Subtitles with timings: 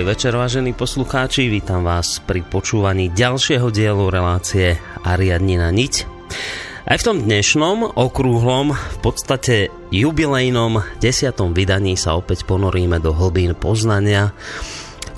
[0.00, 1.52] Dobrý večer, vážení poslucháči.
[1.52, 6.08] Vítam vás pri počúvaní ďalšieho dielu relácie Ariadnina niť.
[6.88, 13.52] Aj v tom dnešnom, okrúhlom, v podstate jubilejnom desiatom vydaní sa opäť ponoríme do hlbín
[13.52, 14.32] poznania,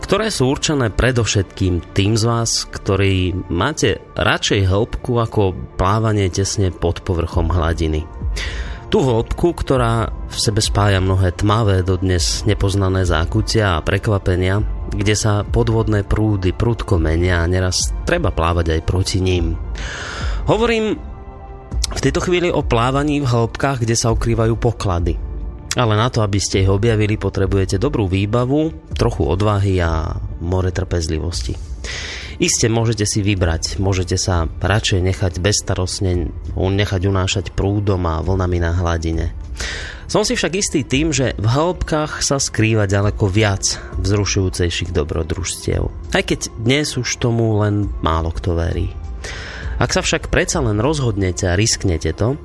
[0.03, 7.07] ktoré sú určené predovšetkým tým z vás, ktorí máte radšej hĺbku ako plávanie tesne pod
[7.07, 8.03] povrchom hladiny
[8.93, 14.61] tú hĺbku, ktorá v sebe spája mnohé tmavé, dodnes nepoznané zákutia a prekvapenia,
[14.93, 19.57] kde sa podvodné prúdy prudko menia a neraz treba plávať aj proti ním.
[20.47, 21.01] Hovorím
[21.93, 25.17] v tejto chvíli o plávaní v hĺbkach, kde sa ukrývajú poklady.
[25.73, 31.57] Ale na to, aby ste ich objavili, potrebujete dobrú výbavu, trochu odvahy a more trpezlivosti.
[32.43, 38.73] Iste môžete si vybrať, môžete sa radšej nechať bezstarostne nechať unášať prúdom a vlnami na
[38.77, 39.33] hladine.
[40.11, 45.83] Som si však istý tým, že v hĺbkach sa skrýva ďaleko viac vzrušujúcejších dobrodružstiev.
[46.13, 48.93] Aj keď dnes už tomu len málo kto verí.
[49.83, 52.39] Ak sa však predsa len rozhodnete a risknete to,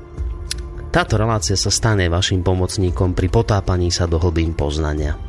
[0.89, 5.19] táto relácia sa stane vašim pomocníkom pri potápaní sa do hlbín poznania.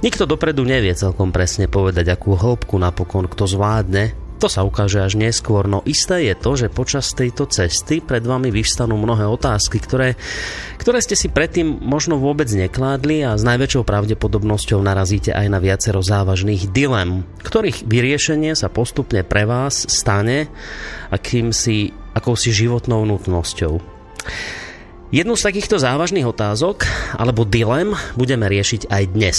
[0.00, 5.20] Nikto dopredu nevie celkom presne povedať, akú hĺbku napokon kto zvládne, to sa ukáže až
[5.20, 10.16] neskôr, no isté je to, že počas tejto cesty pred vami vyvstanú mnohé otázky, ktoré,
[10.80, 16.00] ktoré ste si predtým možno vôbec nekládli a s najväčšou pravdepodobnosťou narazíte aj na viacero
[16.00, 20.48] závažných dilem, ktorých vyriešenie sa postupne pre vás stane
[21.12, 23.76] akýmsi, akousi životnou nutnosťou.
[25.10, 26.88] Jednu z takýchto závažných otázok
[27.20, 29.38] alebo dilem budeme riešiť aj dnes.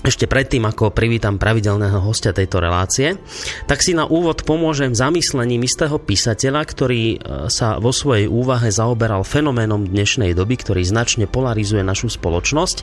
[0.00, 3.20] Ešte predtým, ako privítam pravidelného hostia tejto relácie,
[3.68, 7.16] tak si na úvod pomôžem zamyslením istého písateľa, ktorý e,
[7.52, 12.78] sa vo svojej úvahe zaoberal fenoménom dnešnej doby, ktorý značne polarizuje našu spoločnosť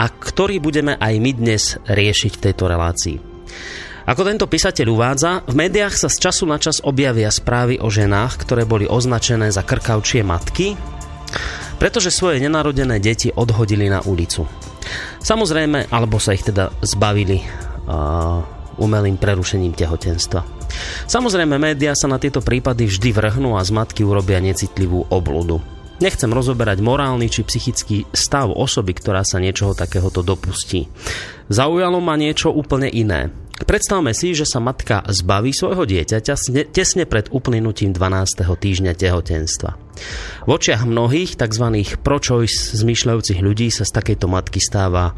[0.00, 3.16] a ktorý budeme aj my dnes riešiť v tejto relácii.
[4.08, 8.40] Ako tento písateľ uvádza, v médiách sa z času na čas objavia správy o ženách,
[8.48, 10.72] ktoré boli označené za krkavčie matky,
[11.76, 14.69] pretože svoje nenarodené deti odhodili na ulicu.
[15.20, 18.40] Samozrejme, alebo sa ich teda zbavili uh,
[18.80, 20.40] umelým prerušením tehotenstva.
[21.10, 25.60] Samozrejme, médiá sa na tieto prípady vždy vrhnú a z matky urobia necitlivú obludu.
[26.00, 30.88] Nechcem rozoberať morálny či psychický stav osoby, ktorá sa niečoho takéhoto dopustí.
[31.52, 33.28] Zaujalo ma niečo úplne iné.
[33.60, 36.34] Predstavme si, že sa matka zbaví svojho dieťaťa
[36.72, 38.42] tesne pred uplynutím 12.
[38.42, 39.70] týždňa tehotenstva.
[40.44, 41.66] V očiach mnohých tzv.
[42.00, 45.12] pro-choice zmýšľajúcich ľudí sa z takejto matky stáva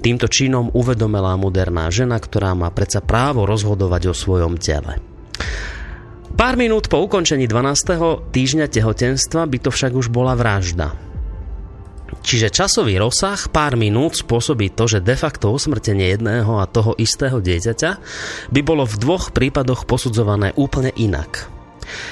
[0.00, 4.98] týmto činom uvedomelá moderná žena, ktorá má predsa právo rozhodovať o svojom tele.
[6.32, 8.32] Pár minút po ukončení 12.
[8.32, 11.11] týždňa tehotenstva by to však už bola vražda.
[12.20, 17.40] Čiže časový rozsah pár minút spôsobí to, že de facto usmrtenie jedného a toho istého
[17.40, 17.90] dieťaťa
[18.52, 21.48] by bolo v dvoch prípadoch posudzované úplne inak.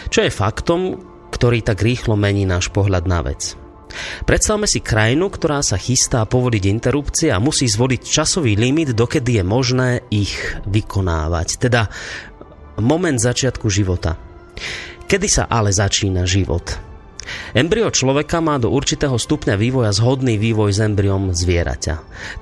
[0.08, 0.99] Čo je faktom,
[1.31, 3.55] ktorý tak rýchlo mení náš pohľad na vec.
[4.26, 9.44] Predstavme si krajinu, ktorá sa chystá povoliť interrupcie a musí zvoliť časový limit, dokedy je
[9.44, 10.35] možné ich
[10.67, 11.49] vykonávať.
[11.58, 11.91] Teda
[12.79, 14.14] moment začiatku života.
[15.11, 16.90] Kedy sa ale začína život?
[17.53, 21.94] Embryo človeka má do určitého stupňa vývoja zhodný vývoj s embryom zvieraťa.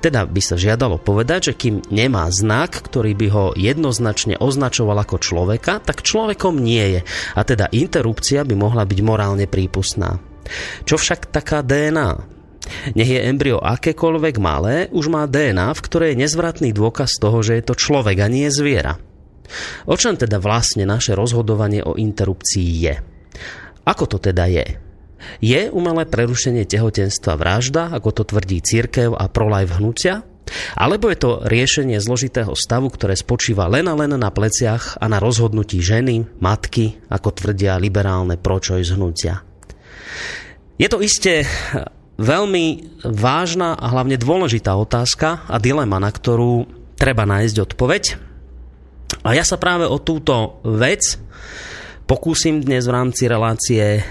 [0.03, 5.17] Teda by sa žiadalo povedať, že kým nemá znak, ktorý by ho jednoznačne označoval ako
[5.17, 7.01] človeka, tak človekom nie je.
[7.33, 10.21] A teda interrupcia by mohla byť morálne prípustná.
[10.85, 12.39] Čo však taká DNA?
[12.93, 17.57] Nech je embryo akékoľvek malé, už má DNA, v ktorej je nezvratný dôkaz toho, že
[17.57, 19.01] je to človek a nie zviera.
[19.89, 22.95] O čom teda vlastne naše rozhodovanie o interrupcii je?
[23.89, 24.77] Ako to teda je?
[25.41, 30.21] Je umelé prerušenie tehotenstva vražda, ako to tvrdí církev a prolife hnutia?
[30.77, 35.21] Alebo je to riešenie zložitého stavu, ktoré spočíva len a len na pleciach a na
[35.21, 39.45] rozhodnutí ženy, matky, ako tvrdia liberálne pročoj hnutia?
[40.79, 41.45] Je to isté
[42.17, 42.65] veľmi
[43.03, 46.65] vážna a hlavne dôležitá otázka a dilema, na ktorú
[46.97, 48.03] treba nájsť odpoveď.
[49.25, 51.19] A ja sa práve o túto vec
[52.09, 54.01] pokúsim dnes v rámci relácie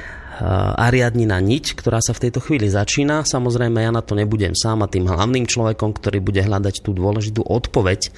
[0.79, 3.27] Ariadnina niť, ktorá sa v tejto chvíli začína.
[3.27, 7.43] Samozrejme, ja na to nebudem sám a tým hlavným človekom, ktorý bude hľadať tú dôležitú
[7.43, 8.15] odpoveď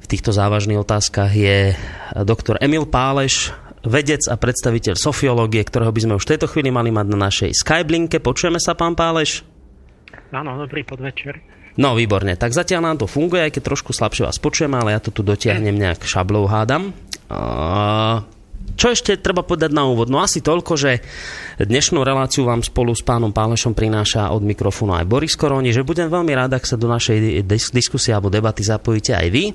[0.00, 1.76] v týchto závažných otázkach je
[2.28, 3.52] doktor Emil Páleš,
[3.84, 7.50] vedec a predstaviteľ sofiológie, ktorého by sme už v tejto chvíli mali mať na našej
[7.56, 8.20] Skyblinke.
[8.20, 9.44] Počujeme sa, pán Páleš?
[10.32, 11.40] Áno, dobrý podvečer.
[11.80, 12.36] No, výborne.
[12.36, 15.24] Tak zatiaľ nám to funguje, aj keď trošku slabšie vás počujeme, ale ja to tu
[15.24, 16.92] dotiahnem nejak šablou hádam.
[17.32, 18.20] Uh,
[18.74, 20.10] čo ešte treba povedať na úvod?
[20.10, 20.98] No asi toľko, že
[21.62, 26.10] dnešnú reláciu vám spolu s pánom Pálešom prináša od mikrofónu aj Boris Koroni, že budem
[26.10, 29.44] veľmi rád, ak sa do našej diskusie alebo debaty zapojíte aj vy.
[29.46, 29.54] E,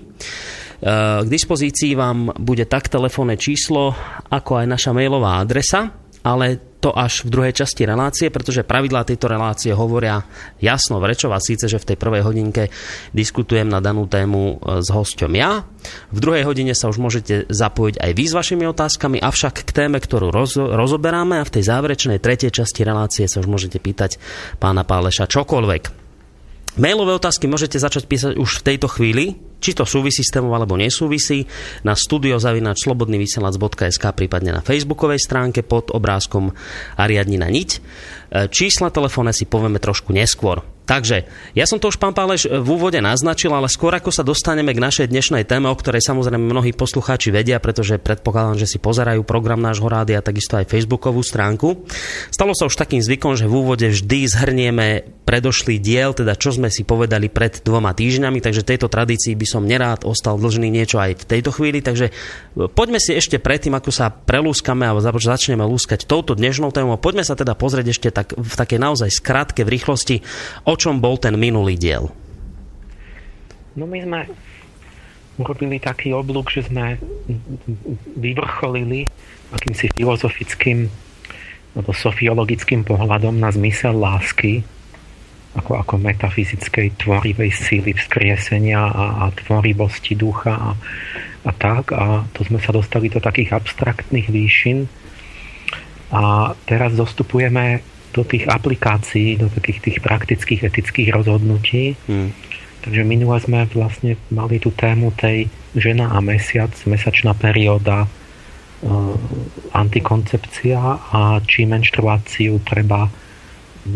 [1.20, 3.92] k dispozícii vám bude tak telefónne číslo,
[4.32, 5.92] ako aj naša mailová adresa,
[6.24, 10.24] ale to až v druhej časti relácie, pretože pravidlá tejto relácie hovoria
[10.64, 12.72] jasno v rečova, síce, že v tej prvej hodinke
[13.12, 15.68] diskutujem na danú tému e, s hosťom ja.
[16.16, 20.00] V druhej hodine sa už môžete zapojiť aj vy s vašimi otázkami, avšak k téme,
[20.00, 24.16] ktorú roz, rozoberáme a v tej záverečnej tretej časti relácie sa už môžete pýtať
[24.64, 25.84] pána Páleša čokoľvek.
[26.80, 30.78] Mailové otázky môžete začať písať už v tejto chvíli, či to súvisí s témou alebo
[30.80, 31.46] nesúvisí,
[31.84, 36.52] na studiozavinačslobodnyvysielac.sk prípadne na facebookovej stránke pod obrázkom
[36.98, 37.70] Ariadnina niť.
[37.76, 37.80] E,
[38.50, 40.64] čísla telefóne si povieme trošku neskôr.
[40.90, 44.74] Takže, ja som to už, pán Páleš, v úvode naznačil, ale skôr ako sa dostaneme
[44.74, 49.22] k našej dnešnej téme, o ktorej samozrejme mnohí poslucháči vedia, pretože predpokladám, že si pozerajú
[49.22, 51.86] program nášho rádia a takisto aj facebookovú stránku.
[52.34, 56.74] Stalo sa už takým zvykom, že v úvode vždy zhrnieme predošlý diel, teda čo sme
[56.74, 61.26] si povedali pred dvoma týždňami, takže tejto tradícii by som nerád ostal dlžný niečo aj
[61.26, 62.14] v tejto chvíli, takže e,
[62.70, 67.34] poďme si ešte predtým, ako sa prelúskame alebo začneme lúskať touto dnešnou témou, poďme sa
[67.34, 70.22] teda pozrieť ešte tak, v takej naozaj skratke, v rýchlosti,
[70.70, 72.14] o čom bol ten minulý diel?
[73.74, 74.20] No my sme
[75.42, 77.00] urobili taký oblúk, že sme
[78.20, 79.08] vyvrcholili
[79.50, 80.86] akýmsi filozofickým
[81.74, 84.66] alebo sofiologickým pohľadom na zmysel lásky
[85.60, 90.72] ako, ako metafyzickej tvorivej síly vzkriesenia a, a tvorivosti ducha a,
[91.46, 91.92] a tak.
[91.92, 94.88] A to sme sa dostali do takých abstraktných výšin.
[96.10, 101.94] A teraz dostupujeme do tých aplikácií, do takých tých praktických etických rozhodnutí.
[102.10, 102.34] Hmm.
[102.80, 108.10] Takže minule sme vlastne mali tú tému tej žena a mesiac, mesačná perióda, e,
[109.76, 110.80] antikoncepcia
[111.12, 113.12] a či menštruáciu treba,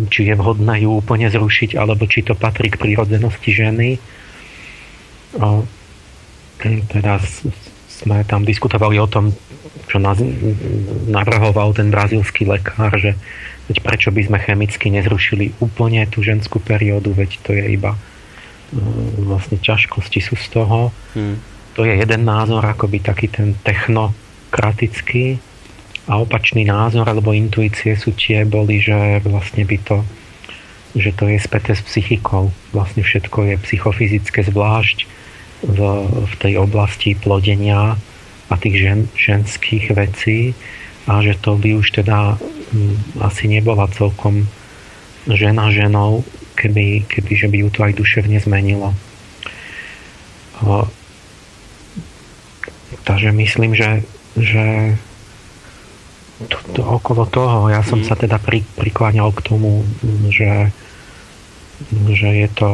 [0.10, 3.90] či je vhodné ju úplne zrušiť, alebo či to patrí k prírodzenosti ženy.
[3.96, 4.00] E,
[6.64, 7.20] teda
[7.90, 9.36] sme tam diskutovali o tom,
[9.92, 10.00] čo
[11.12, 13.20] navrhoval ten brazilský lekár, že
[13.72, 17.96] Veď prečo by sme chemicky nezrušili úplne tú ženskú periódu, veď to je iba
[18.76, 20.92] mm, vlastne ťažkosti sú z toho.
[21.16, 21.40] Hmm.
[21.80, 25.40] To je jeden názor, akoby taký ten technokratický
[26.08, 29.98] a opačný názor alebo intuície sú tie boli, že vlastne by to
[30.94, 32.54] že to je späté s psychikou.
[32.70, 35.10] Vlastne všetko je psychofyzické zvlášť
[35.66, 37.98] v, v tej oblasti plodenia
[38.50, 40.54] a tých žen, ženských vecí
[41.10, 44.46] a že to by už teda mm, asi nebola celkom
[45.26, 46.22] žena ženou,
[46.56, 48.94] keby, keby že by ju to aj duševne zmenilo.
[53.04, 54.06] Takže myslím, že,
[54.38, 54.96] že
[56.50, 58.08] to, okolo toho ja som mm.
[58.08, 59.86] sa teda pri, prikláňal k tomu,
[60.30, 60.72] že,
[62.12, 62.70] že je to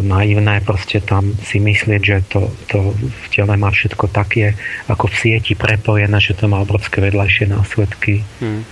[0.00, 4.56] naivné proste tam si myslieť, že to, to v tele má všetko také
[4.88, 8.24] ako v sieti prepojené, že to má obrovské vedľajšie následky.
[8.40, 8.64] Hmm.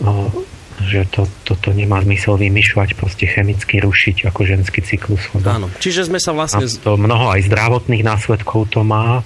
[0.00, 0.32] O,
[0.80, 5.24] že to, toto nemá zmysel vymýšľať, proste chemicky rušiť ako ženský cyklus.
[5.44, 6.68] Áno, čiže sme sa vlastne...
[6.68, 9.24] A to mnoho aj zdravotných následkov to má,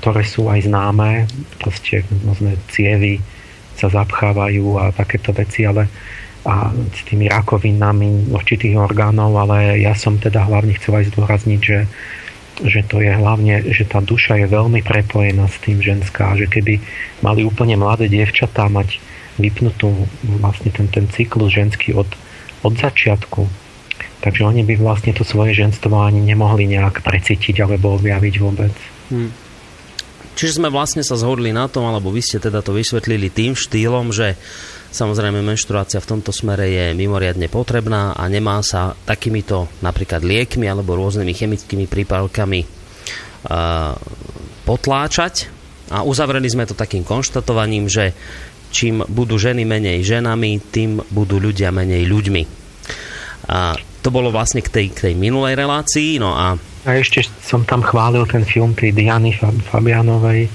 [0.00, 1.28] ktoré sú aj známe,
[1.60, 3.20] proste rôzne cievy
[3.76, 5.88] sa zapchávajú a takéto veci, ale
[6.40, 11.84] a s tými rakovinami určitých orgánov, ale ja som teda hlavne chcel aj zdôrazniť, že,
[12.64, 16.80] že to je hlavne, že tá duša je veľmi prepojená s tým ženská, že keby
[17.20, 19.04] mali úplne mladé dievčatá mať
[19.36, 19.92] vypnutú
[20.40, 22.08] vlastne ten, ten cyklus ženský od,
[22.64, 23.44] od začiatku,
[24.24, 28.72] takže oni by vlastne to svoje ženstvo ani nemohli nejak precítiť alebo objaviť vôbec.
[29.12, 29.28] Hmm.
[30.40, 34.08] Čiže sme vlastne sa zhodli na tom, alebo vy ste teda to vysvetlili tým štýlom,
[34.08, 34.40] že
[34.90, 40.98] Samozrejme, menštruácia v tomto smere je mimoriadne potrebná a nemá sa takýmito napríklad liekmi alebo
[40.98, 42.66] rôznymi chemickými prípravkami
[44.66, 45.46] potláčať.
[45.94, 48.14] A uzavreli sme to takým konštatovaním, že
[48.74, 52.42] čím budú ženy menej ženami, tým budú ľudia menej ľuďmi.
[53.46, 56.18] A to bolo vlastne k tej, k tej minulej relácii.
[56.18, 56.58] No a...
[56.84, 59.36] a ešte som tam chválil ten film tej Diany
[59.68, 60.48] Fabianovej,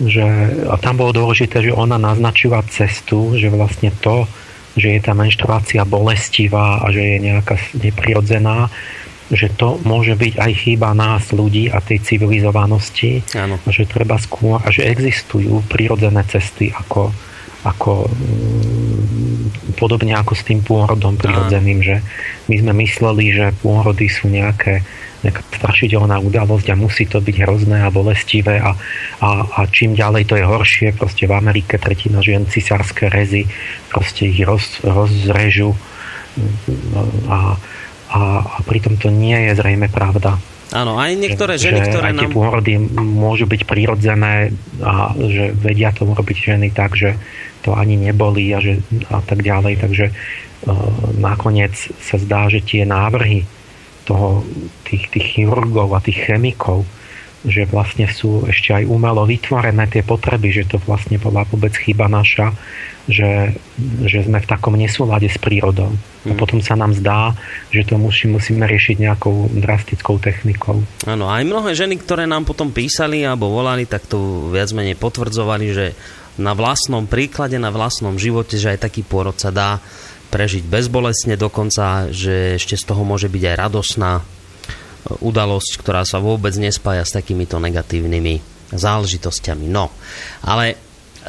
[0.00, 0.26] že
[0.66, 4.26] a tam bolo dôležité, že ona naznačila cestu, že vlastne to,
[4.74, 8.72] že je tá menštruácia bolestivá a že je nejaká neprirodzená,
[9.30, 13.62] že to môže byť aj chyba nás ľudí a tej civilizovanosti Áno.
[13.70, 17.14] že treba skôr a že existujú prirodzené cesty ako,
[17.62, 21.96] ako mm, podobne ako s tým pôrodom prirodzeným, že
[22.50, 24.82] my sme mysleli, že pôrody sú nejaké
[25.20, 28.72] nejaká strašidelná udalosť a musí to byť hrozné a bolestivé a,
[29.20, 33.44] a, a čím ďalej to je horšie, proste v Amerike tretina žien cisárske rezy,
[33.92, 35.76] proste ich roz, rozrežu
[37.28, 37.60] a,
[38.10, 40.40] a, a pritom to nie je zrejme pravda.
[40.70, 42.20] Áno, aj niektoré že, ženy, ktoré aj nám...
[42.22, 47.18] tie pôrody môžu byť prirodzené a že vedia to robiť ženy tak, že
[47.66, 48.78] to ani neboli a, že,
[49.10, 49.82] a tak ďalej.
[49.82, 50.14] Takže uh,
[51.18, 53.44] nakoniec sa zdá, že tie návrhy
[54.10, 54.42] toho,
[54.82, 56.82] tých, tých chirurgov a tých chemikov,
[57.46, 62.04] že vlastne sú ešte aj umelo vytvorené tie potreby, že to vlastne bola vôbec chyba
[62.04, 62.52] naša,
[63.08, 63.56] že,
[64.04, 65.88] že sme v takom nesúlade s prírodou.
[66.28, 66.36] A mhm.
[66.36, 67.32] potom sa nám zdá,
[67.72, 70.84] že to musí, musíme riešiť nejakou drastickou technikou.
[71.08, 75.66] Áno, aj mnohé ženy, ktoré nám potom písali alebo volali, tak to viac menej potvrdzovali,
[75.72, 75.86] že
[76.36, 79.80] na vlastnom príklade, na vlastnom živote, že aj taký pôrod sa dá
[80.30, 84.22] prežiť bezbolesne dokonca, že ešte z toho môže byť aj radosná e,
[85.20, 89.66] udalosť, ktorá sa vôbec nespája s takýmito negatívnymi záležitosťami.
[89.66, 89.90] No,
[90.46, 90.78] ale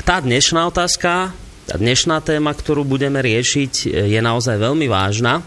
[0.06, 1.34] tá dnešná otázka,
[1.66, 5.42] tá dnešná téma, ktorú budeme riešiť, je naozaj veľmi vážna.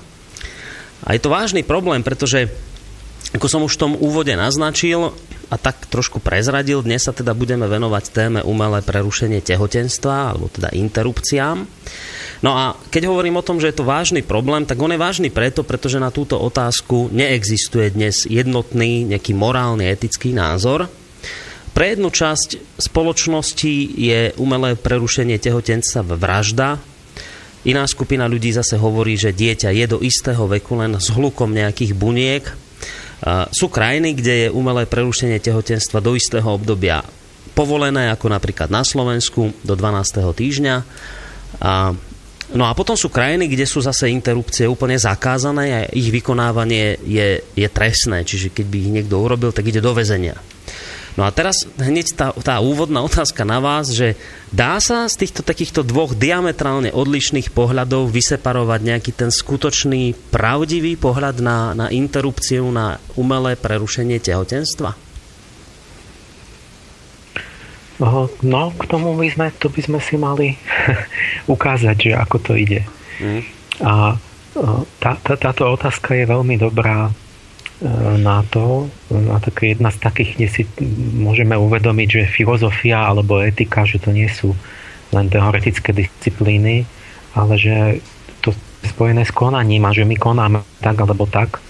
[1.04, 2.50] A je to vážny problém, pretože
[3.32, 5.14] ako som už v tom úvode naznačil
[5.48, 10.74] a tak trošku prezradil, dnes sa teda budeme venovať téme umelé prerušenie tehotenstva, alebo teda
[10.74, 11.64] interrupciám.
[12.44, 15.28] No a keď hovorím o tom, že je to vážny problém, tak on je vážny
[15.32, 20.90] preto, pretože na túto otázku neexistuje dnes jednotný nejaký morálny, etický názor.
[21.72, 26.82] Pre jednu časť spoločnosti je umelé prerušenie tehotenstva vražda,
[27.64, 31.96] Iná skupina ľudí zase hovorí, že dieťa je do istého veku len s hlukom nejakých
[31.96, 32.44] buniek.
[33.54, 37.04] Sú krajiny, kde je umelé prerušenie tehotenstva do istého obdobia
[37.54, 40.26] povolené, ako napríklad na Slovensku do 12.
[40.34, 40.76] týždňa.
[42.54, 47.40] No a potom sú krajiny, kde sú zase interrupcie úplne zakázané a ich vykonávanie je,
[47.56, 48.26] je trestné.
[48.26, 50.36] Čiže keď by ich niekto urobil, tak ide do väzenia.
[51.14, 54.18] No a teraz hneď tá, tá úvodná otázka na vás, že
[54.50, 61.38] dá sa z týchto takýchto dvoch diametrálne odlišných pohľadov vyseparovať nejaký ten skutočný, pravdivý pohľad
[61.38, 64.98] na, na interrupciu, na umelé prerušenie tehotenstva?
[68.42, 70.58] No, k tomu by sme, to by sme si mali
[71.54, 72.82] ukázať, že ako to ide.
[73.22, 73.46] Mm.
[73.86, 74.18] A
[74.98, 77.14] tá, tá, táto otázka je veľmi dobrá
[77.84, 80.62] e, na to, na také jedna z takých, kde si
[81.14, 84.56] môžeme uvedomiť, že filozofia alebo etika, že to nie sú
[85.12, 86.88] len teoretické disciplíny,
[87.36, 87.76] ale že
[88.40, 91.60] to je spojené s konaním a že my konáme tak alebo tak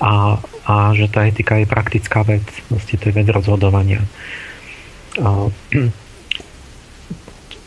[0.00, 4.00] a, a že tá etika je praktická vec, vlastne to je vec rozhodovania.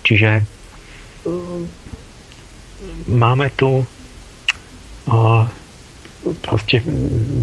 [0.03, 0.43] Čiže
[3.07, 3.85] máme tu
[6.43, 6.79] proste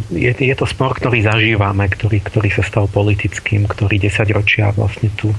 [0.08, 5.12] je, je to spor, ktorý zažívame, ktorý, ktorý sa stal politickým, ktorý 10 ročia vlastne
[5.14, 5.32] tu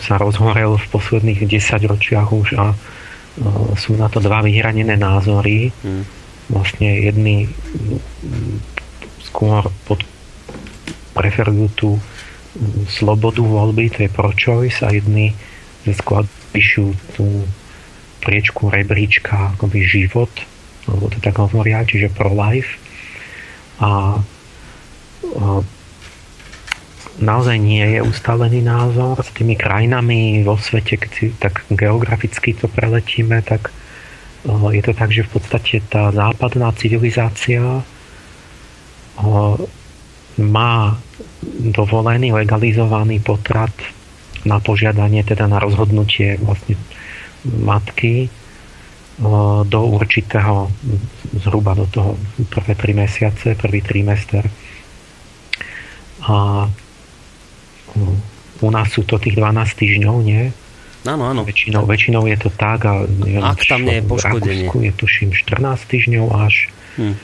[0.00, 2.72] sa rozhorel v posledných 10 ročiach už a
[3.78, 5.70] sú na to dva vyhranené názory.
[5.84, 6.02] Hmm.
[6.48, 7.52] Vlastne jedni
[9.20, 10.00] skôr pod,
[11.12, 11.90] preferujú tú
[12.88, 15.36] slobodu voľby, to je pro-choice a jedni
[15.92, 17.44] skôr píšu tú
[18.24, 20.32] priečku rebríčka akoby život,
[20.88, 22.80] alebo to tak hovoria, čiže pro-life.
[23.78, 23.90] A, a
[27.18, 32.66] naozaj nie je ustálený názor s tými krajinami vo svete, keď si tak geograficky to
[32.70, 33.70] preletíme, tak
[34.48, 37.82] je to tak, že v podstate tá západná civilizácia
[40.38, 40.74] má
[41.74, 43.74] dovolený, legalizovaný potrat
[44.46, 46.78] na požiadanie, teda na rozhodnutie vlastne
[47.42, 48.30] matky
[49.66, 50.70] do určitého,
[51.42, 52.14] zhruba do toho
[52.46, 54.46] prvé tri mesiace, prvý trimester.
[56.22, 56.66] A
[58.62, 60.54] u nás sú to tých 12 týždňov, nie?
[61.06, 61.42] Áno, áno.
[61.46, 64.66] Väčšinou, väčšinou je to tak a neviem, Ak tam nie je poškodenie.
[64.70, 66.54] V je tuším 14 týždňov až.
[66.98, 67.14] Hm.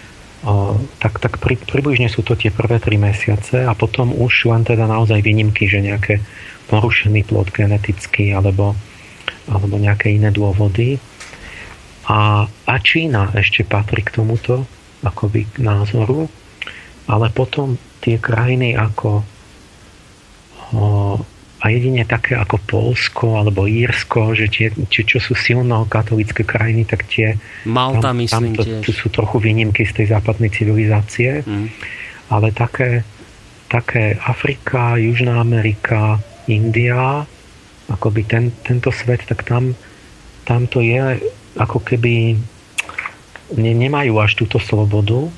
[0.45, 4.62] O, tak, tak pri, približne sú to tie prvé 3 mesiace a potom už len
[4.62, 6.21] teda naozaj výnimky, že nejaké
[6.68, 8.77] porušený plod genetický alebo,
[9.49, 11.01] alebo nejaké iné dôvody.
[12.05, 14.69] A, a Čína ešte patrí k tomuto
[15.05, 16.29] akoby k názoru,
[17.09, 19.25] ale potom tie krajiny ako
[21.64, 26.85] a jedine také ako Polsko alebo Írsko, že tie, tie čo sú silno katolické krajiny,
[26.85, 27.40] tak tie...
[27.64, 28.83] Malta, tam, myslím tam to, tiež.
[28.85, 31.67] Tu sú trochu výnimky z tej západnej civilizácie, mm.
[32.29, 33.01] ale také,
[33.73, 36.21] také Afrika, Južná Amerika,
[36.53, 37.25] India,
[37.88, 39.73] akoby ten, tento svet, tak tam,
[40.45, 41.17] tam to je
[41.59, 42.38] ako keby
[43.55, 45.31] ne, nemajú až túto slobodu,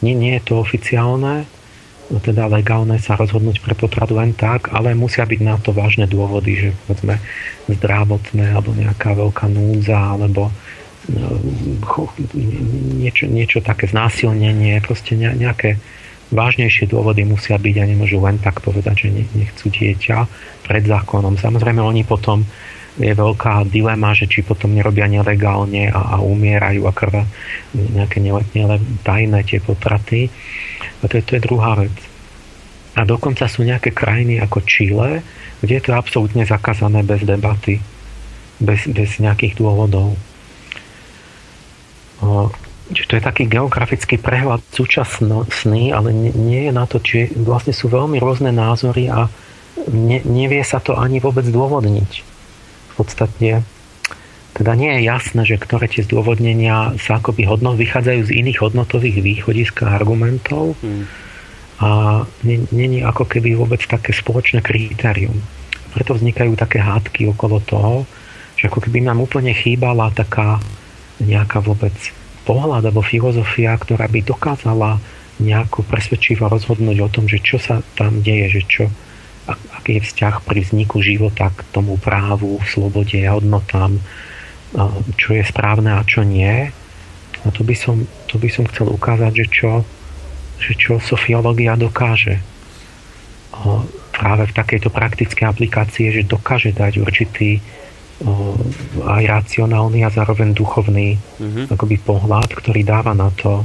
[0.00, 1.44] nie, nie je to oficiálne,
[2.18, 6.58] teda legálne sa rozhodnúť pre potrat len tak, ale musia byť na to vážne dôvody,
[6.58, 7.22] že povedzme
[7.70, 10.50] zdravotné alebo nejaká veľká núdza alebo
[11.06, 11.30] no,
[12.98, 15.78] niečo, niečo také znásilnenie, proste nejaké
[16.34, 20.18] vážnejšie dôvody musia byť a nemôžu len tak povedať, že nechcú dieťa
[20.66, 21.38] pred zákonom.
[21.38, 22.42] Samozrejme, oni potom
[22.98, 27.22] je veľká dilema, že či potom nerobia nelegálne a, a umierajú a krva
[27.70, 30.26] nejaké neletne, tajné tie potraty.
[31.00, 31.94] A to je, to je druhá vec.
[32.98, 35.22] A dokonca sú nejaké krajiny ako Čile,
[35.62, 37.78] kde je to absolútne zakázané bez debaty,
[38.58, 40.18] bez, bez nejakých dôvodov.
[42.90, 47.86] Čiže to je taký geografický prehľad súčasný, ale nie je na to, či vlastne sú
[47.86, 49.30] veľmi rôzne názory a
[49.86, 52.29] ne, nevie sa to ani vôbec dôvodniť
[53.00, 53.64] podstate
[54.60, 59.22] teda nie je jasné, že ktoré tie zdôvodnenia sa akoby hodnot, vychádzajú z iných hodnotových
[59.22, 61.04] východisk a argumentov hmm.
[61.80, 61.88] a
[62.74, 65.38] není ako keby vôbec také spoločné kritérium.
[65.96, 68.04] Preto vznikajú také hádky okolo toho,
[68.60, 70.60] že ako keby nám úplne chýbala taká
[71.22, 71.96] nejaká vôbec
[72.44, 75.00] pohľad alebo filozofia, ktorá by dokázala
[75.40, 78.84] nejako presvedčivo rozhodnúť o tom, že čo sa tam deje, že čo,
[79.78, 83.98] aký je vzťah pri vzniku života k tomu právu, slobode, hodnotám,
[85.18, 86.70] čo je správne a čo nie.
[87.40, 89.70] A to by som, to by som chcel ukázať, že čo,
[90.60, 92.38] že čo sofiológia dokáže.
[94.12, 97.64] Práve v takejto praktickej aplikácii, že dokáže dať určitý
[99.00, 101.72] aj racionálny a zároveň duchovný mm-hmm.
[101.72, 103.64] akoby pohľad, ktorý dáva na to,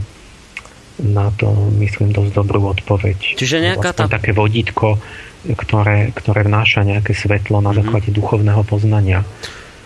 [1.03, 3.35] na to, myslím, dosť dobrú odpoveď.
[3.35, 4.07] Čiže nejaká tá...
[4.07, 4.95] také vodítko,
[5.53, 7.77] ktoré, ktoré vnáša nejaké svetlo na mhm.
[7.85, 8.19] základe mm-hmm.
[8.21, 9.21] duchovného poznania.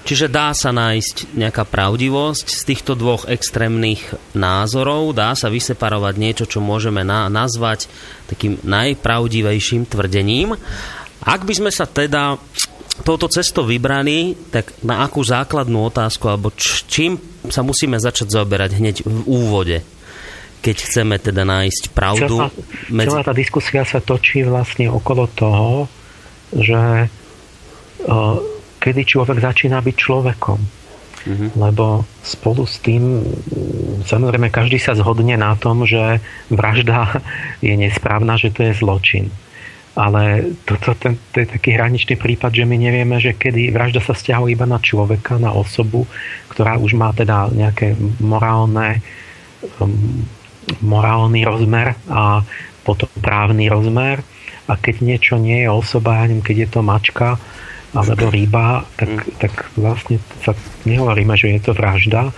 [0.07, 6.45] Čiže dá sa nájsť nejaká pravdivosť z týchto dvoch extrémnych názorov, dá sa vyseparovať niečo,
[6.49, 7.91] čo môžeme na- nazvať
[8.25, 10.55] takým najpravdivejším tvrdením.
[11.19, 12.39] Ak by sme sa teda
[13.03, 17.11] touto cestou vybrali, tak na akú základnú otázku, alebo č- čím
[17.51, 19.98] sa musíme začať zaoberať hneď v úvode?
[20.59, 22.35] Keď chceme teda nájsť pravdu.
[22.35, 22.49] Celá,
[22.91, 23.09] medzi...
[23.11, 25.87] celá tá diskusia sa točí vlastne okolo toho,
[26.51, 28.37] že uh,
[28.79, 30.59] kedy človek začína byť človekom.
[31.19, 31.49] Mm-hmm.
[31.59, 33.23] Lebo spolu s tým,
[34.07, 37.19] samozrejme, každý sa zhodne na tom, že vražda
[37.65, 39.27] je nesprávna, že to je zločin.
[39.99, 44.15] Ale toto, ten, to je taký hraničný prípad, že my nevieme, že kedy vražda sa
[44.15, 46.07] stiahuje iba na človeka, na osobu,
[46.47, 49.03] ktorá už má teda nejaké morálne
[49.83, 50.23] um,
[50.81, 52.45] morálny rozmer a
[52.85, 54.21] potom právny rozmer
[54.69, 57.29] a keď niečo nie je osoba, ja neviem, keď je to mačka
[57.89, 59.41] alebo ryba, tak, mm.
[59.41, 60.53] tak vlastne sa
[60.85, 62.29] nehovoríme, že je to vražda.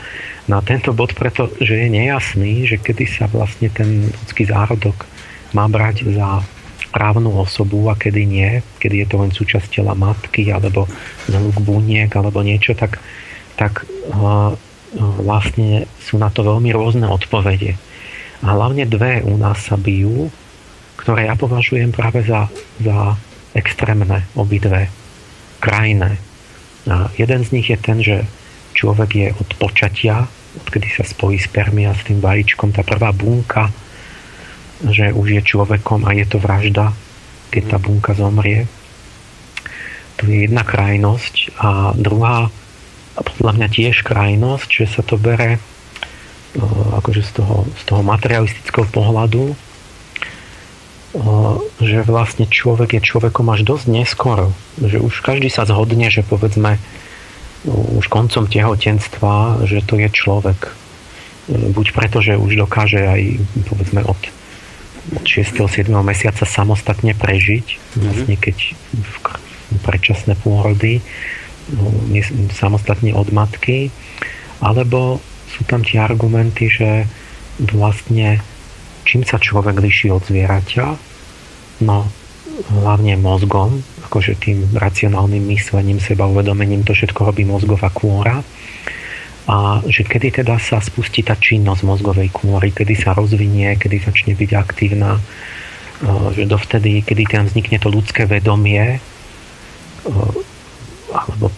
[0.47, 5.03] Na tento bod preto, že je nejasný, že kedy sa vlastne ten ľudský zárodok
[5.51, 6.39] má brať za
[6.95, 10.87] právnu osobu a kedy nie, kedy je to len súčasť tela matky alebo
[11.27, 12.99] zhluk buniek alebo niečo, tak,
[13.55, 14.55] tak uh,
[15.19, 17.79] vlastne sú na to veľmi rôzne odpovede.
[18.41, 20.29] A hlavne dve u nás sa bijú
[21.01, 22.45] ktoré ja považujem práve za,
[22.77, 23.17] za
[23.57, 24.93] extrémne obidve,
[25.57, 26.21] krajné.
[26.85, 28.29] A jeden z nich je ten, že
[28.77, 30.29] človek je od počatia,
[30.61, 33.73] odkedy sa spojí spermia s tým vajíčkom, tá prvá bunka,
[34.85, 36.93] že už je človekom a je to vražda,
[37.49, 38.69] keď tá bunka zomrie.
[40.21, 41.57] To je jedna krajnosť.
[41.61, 42.53] A druhá,
[43.17, 45.57] podľa mňa tiež krajnosť, že sa to bere
[46.99, 49.55] akože z toho, z toho materialistického pohľadu,
[51.79, 54.55] že vlastne človek je človekom až dosť neskoro.
[54.79, 56.79] Že už každý sa zhodne, že povedzme
[57.67, 60.71] už koncom tehotenstva, že to je človek.
[61.51, 63.21] Buď preto, že už dokáže aj
[63.67, 64.19] povedzme od,
[65.19, 65.67] od 6.
[65.67, 65.91] 7.
[65.99, 68.01] mesiaca samostatne prežiť, mm-hmm.
[68.07, 68.57] vlastne keď
[68.95, 69.15] v
[69.83, 71.03] predčasné pôrody
[71.75, 71.91] no,
[72.55, 73.91] samostatne od matky,
[74.63, 75.19] alebo
[75.51, 77.05] sú tam tie argumenty, že
[77.59, 78.39] vlastne
[79.03, 80.85] čím sa človek líši od zvieraťa?
[81.83, 82.07] No,
[82.69, 88.45] hlavne mozgom, akože tým racionálnym myslením, seba uvedomením, to všetko robí mozgová kôra.
[89.49, 94.37] A že kedy teda sa spustí tá činnosť mozgovej kôry, kedy sa rozvinie, kedy začne
[94.37, 95.21] byť aktívna, e,
[96.37, 99.01] že dovtedy, kedy tam vznikne to ľudské vedomie,
[100.05, 100.13] e,
[101.11, 101.49] alebo,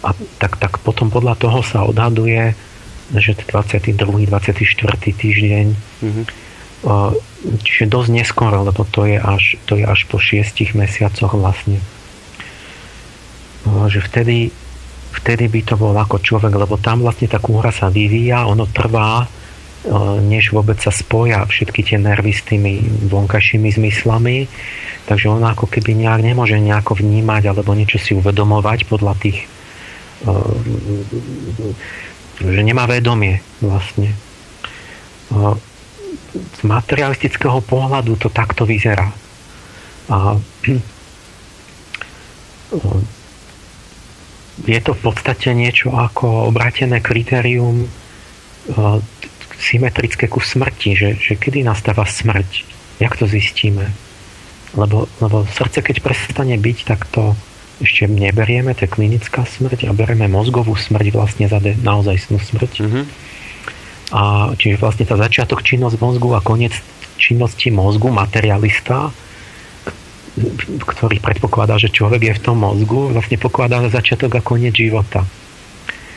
[0.00, 2.56] a tak, tak potom podľa toho sa odhaduje,
[3.16, 4.26] že 22.
[4.26, 4.62] 24.
[4.98, 6.26] týždeň mm-hmm
[7.40, 11.80] čiže dosť neskoro, lebo to je až, to je až po šiestich mesiacoch vlastne.
[13.68, 14.48] Že vtedy,
[15.12, 19.28] vtedy by to bol ako človek, lebo tam vlastne tá kúra sa vyvíja, ono trvá,
[20.24, 24.44] než vôbec sa spoja všetky tie nervy s tými vonkajšími zmyslami,
[25.08, 29.48] takže ona ako keby nejak nemôže nejako vnímať alebo niečo si uvedomovať podľa tých
[32.40, 34.16] že nemá vedomie vlastne
[36.30, 39.10] z materialistického pohľadu to takto vyzerá.
[40.10, 40.38] A
[44.66, 47.88] je to v podstate niečo ako obratené kritérium e,
[49.58, 52.66] symetrické ku smrti, že, že kedy nastáva smrť,
[53.02, 53.90] jak to zistíme.
[54.74, 57.34] Lebo, lebo srdce, keď prestane byť, tak to
[57.80, 62.72] ešte neberieme, to je klinická smrť a bereme mozgovú smrť vlastne za naozaj snú smrť.
[62.84, 63.04] Mm-hmm
[64.10, 66.74] a čiže vlastne tá začiatok činnosť mozgu a koniec
[67.14, 69.14] činnosti mozgu, materialista,
[70.82, 75.22] ktorý predpokladá, že človek je v tom mozgu, vlastne pokladá začiatok a koniec života.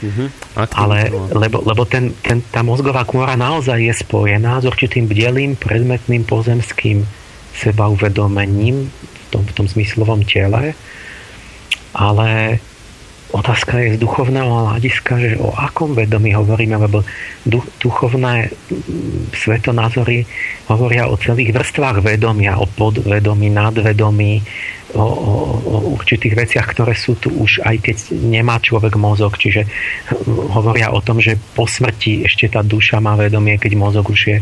[0.03, 0.27] Mm-hmm.
[0.73, 0.99] Ale,
[1.31, 7.05] lebo, lebo ten, ten, tá mozgová kôra naozaj je spojená s určitým bdelým, predmetným, pozemským
[7.61, 10.73] sebauvedomením v tom, v tom zmyslovom tele,
[11.93, 12.59] ale
[13.33, 17.01] otázka je z duchovného hľadiska, že o akom vedomí hovoríme, lebo
[17.81, 18.53] duchovné
[19.33, 20.25] svetonázory
[20.69, 24.45] hovoria o celých vrstvách vedomia, o podvedomí, nadvedomí,
[24.93, 29.65] o, o, o určitých veciach, ktoré sú tu už aj keď nemá človek mozog, čiže
[30.53, 34.37] hovoria o tom, že po smrti ešte tá duša má vedomie, keď mozog už je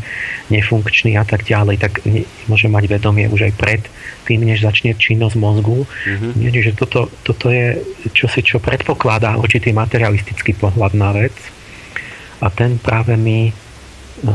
[0.51, 2.03] nefunkčný a tak ďalej, tak
[2.51, 3.81] môže mať vedomie už aj pred
[4.27, 5.87] tým, než začne činnosť mozgu.
[5.87, 6.51] Mm-hmm.
[6.51, 7.79] Čiže toto, toto je
[8.11, 11.33] čosi, čo predpokladá určitý materialistický pohľad na vec
[12.41, 14.33] a ten práve my uh,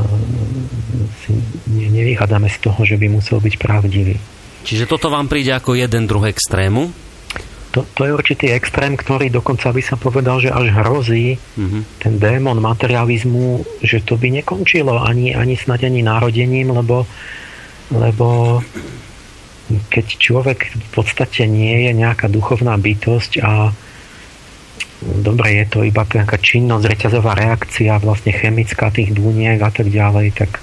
[1.26, 1.34] si
[1.70, 4.16] nevychádzame z toho, že by musel byť pravdivý.
[4.66, 6.90] Čiže toto vám príde ako jeden druh extrému?
[7.70, 11.82] To, to je určitý extrém, ktorý dokonca by sa povedal, že až hrozí mm-hmm.
[12.02, 17.06] ten démon materializmu, že to by nekončilo ani, ani snad ani národením, lebo,
[17.92, 18.58] lebo
[19.92, 23.70] keď človek v podstate nie je nejaká duchovná bytosť a
[25.02, 30.32] dobre, je to iba nejaká činnosť, reťazová reakcia, vlastne chemická tých dúniek a tak ďalej,
[30.32, 30.58] tak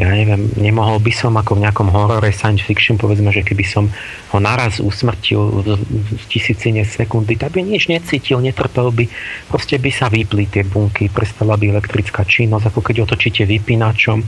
[0.00, 3.92] ja neviem, nemohol by som ako v nejakom horore science fiction, povedzme, že keby som
[4.32, 9.04] ho naraz usmrtil v tisícine sekundy, tak by nič necítil, netrpel by,
[9.52, 14.24] proste by sa vypli tie bunky, prestala by elektrická činnosť, ako keď otočíte vypínačom.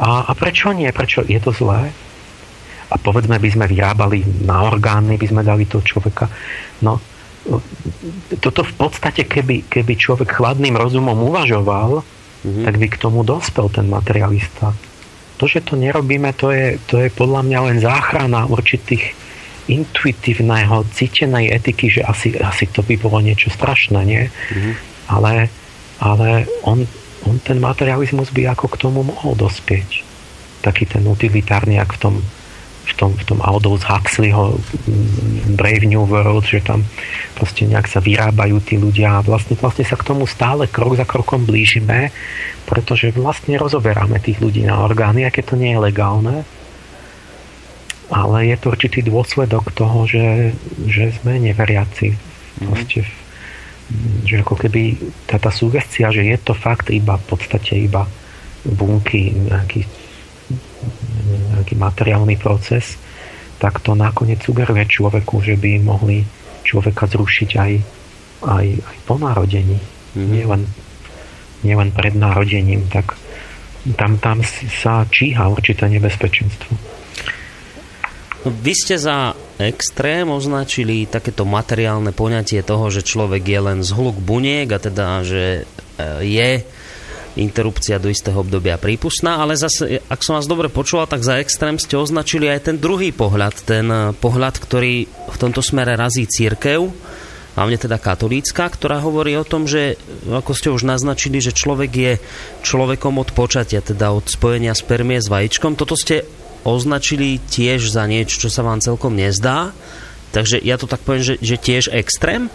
[0.00, 0.88] A, a prečo nie?
[0.88, 1.92] Prečo je to zlé?
[2.88, 6.32] A povedzme, by sme vyrábali na orgány, by sme dali toho človeka.
[6.80, 6.96] No,
[8.40, 12.64] toto v podstate, keby, keby človek chladným rozumom uvažoval, mm-hmm.
[12.64, 14.72] tak by k tomu dospel ten materialista
[15.36, 19.14] to, že to nerobíme, to je, to je podľa mňa len záchrana určitých
[19.66, 24.28] intuitívneho, cítenej etiky, že asi, asi to by bolo niečo strašné, nie?
[24.28, 24.74] Mm-hmm.
[25.08, 25.48] Ale,
[26.04, 26.28] ale
[26.68, 26.84] on,
[27.24, 30.04] on ten materializmus by ako k tomu mohol dospieť.
[30.60, 32.14] Taký ten utilitárny, ak v tom
[32.84, 36.84] v tom, v tom Aldous Huxleyho mm, Brave New World, že tam
[37.32, 41.08] proste nejak sa vyrábajú tí ľudia a vlastne, vlastne sa k tomu stále krok za
[41.08, 42.12] krokom blížime,
[42.68, 46.36] pretože vlastne rozoberáme tých ľudí na orgány, aké to nie je legálne,
[48.12, 50.52] ale je to určitý dôsledok toho, že,
[50.84, 52.12] že sme neveriaci.
[52.60, 52.66] Mhm.
[52.68, 53.00] Proste,
[54.24, 58.04] že ako keby tá, tá sugestia, že je to fakt iba v podstate iba
[58.64, 59.84] bunky, nejaký
[61.24, 63.00] nejaký materiálny proces,
[63.58, 66.24] tak to nakoniec sugeruje človeku, že by mohli
[66.64, 67.72] človeka zrušiť aj,
[68.44, 69.78] aj, aj po narodení.
[70.14, 70.30] Mm-hmm.
[70.30, 70.62] Nielen,
[71.64, 72.86] nielen pred narodením.
[72.92, 73.16] Tak
[73.96, 76.72] tam, tam sa číha určité nebezpečenstvo.
[78.44, 84.20] No, vy ste za extrém označili takéto materiálne poňatie toho, že človek je len zhluk
[84.20, 86.50] buniek a teda, že e, je
[87.34, 91.78] interrupcia do istého obdobia prípustná, ale zase, ak som vás dobre počúval, tak za extrém
[91.82, 96.86] ste označili aj ten druhý pohľad, ten eh, pohľad, ktorý v tomto smere razí církev,
[97.54, 99.94] hlavne teda katolícka, ktorá hovorí o tom, že
[100.26, 102.12] ako ste už naznačili, že človek je
[102.66, 105.78] človekom od počatia, teda od spojenia spermie s vajíčkom.
[105.78, 106.26] Toto ste
[106.66, 109.70] označili tiež za niečo, čo sa vám celkom nezdá.
[110.34, 112.50] Takže ja to tak poviem, že, že tiež extrém?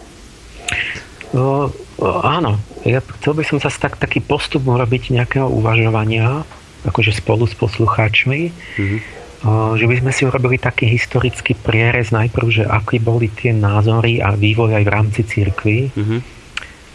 [1.29, 6.41] O, o, áno, ja chcel by som sa tak, taký postup urobiť nejakého uvažovania,
[6.89, 8.99] akože spolu s poslucháčmi, mm-hmm.
[9.45, 14.25] o, že by sme si urobili taký historický prierez najprv, že aké boli tie názory
[14.25, 16.19] a vývoj aj v rámci církvy mm-hmm.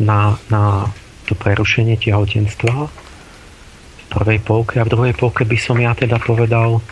[0.02, 0.90] na, na
[1.30, 6.82] to prerušenie tehotenstva v prvej polke a v druhej polke by som ja teda povedal,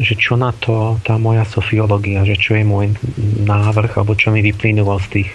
[0.00, 2.96] že čo na to tá moja sofiológia, že čo je môj
[3.44, 5.28] návrh alebo čo mi vyplynulo z tých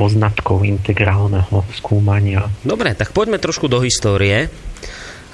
[0.00, 2.48] poznatkov integrálneho skúmania.
[2.64, 4.48] Dobre, tak poďme trošku do histórie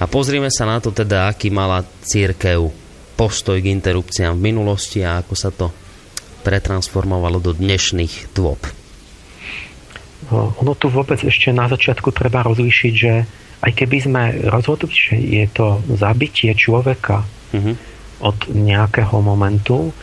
[0.02, 2.66] a pozrime sa na to teda, aký mala církev
[3.14, 5.70] postoj k interrupciám v minulosti a ako sa to
[6.42, 8.58] pretransformovalo do dnešných dôb.
[10.34, 13.12] Ono tu vôbec ešte na začiatku treba rozlíšiť, že
[13.62, 17.22] aj keby sme rozhodli, že je to zabitie človeka
[17.54, 17.74] uh-huh.
[18.26, 19.94] od nejakého momentu,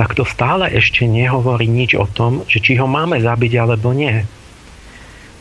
[0.00, 4.24] tak to stále ešte nehovorí nič o tom, že či ho máme zabiť alebo nie.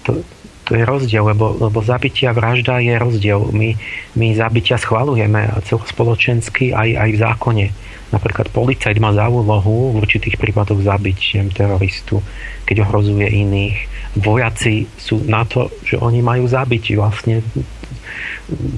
[0.04, 0.19] To,
[0.67, 3.39] to je rozdiel, lebo, lebo zabitia vražda je rozdiel.
[3.56, 3.80] My,
[4.19, 7.65] my zabitia schvalujeme celospoločensky aj, aj v zákone.
[8.12, 12.19] Napríklad policajt má za úlohu v určitých prípadoch zabiť teroristu,
[12.67, 13.78] keď ohrozuje iných.
[14.19, 17.39] Vojaci sú na to, že oni majú zabiť vlastne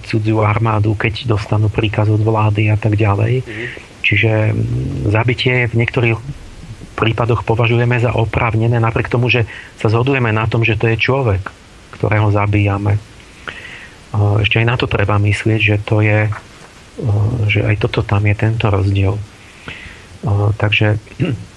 [0.06, 3.42] cudziu armádu, keď dostanú príkaz od vlády a tak ďalej.
[3.42, 3.90] Mm.
[4.12, 4.52] Čiže
[5.08, 6.20] zabitie v niektorých
[7.00, 9.48] prípadoch považujeme za oprávnené, napriek tomu, že
[9.80, 11.40] sa zhodujeme na tom, že to je človek,
[11.96, 13.00] ktorého zabíjame.
[14.12, 16.28] Ešte aj na to treba myslieť, že to je,
[17.48, 19.16] že aj toto tam je tento rozdiel.
[20.60, 21.00] Takže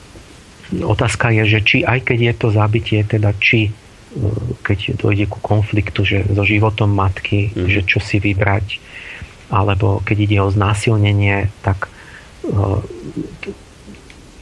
[0.95, 3.75] otázka je, že či aj keď je to zabitie, teda či
[4.63, 7.67] keď dojde ku konfliktu že so životom matky, mm.
[7.67, 8.79] že čo si vybrať,
[9.51, 11.91] alebo keď ide o znásilnenie, tak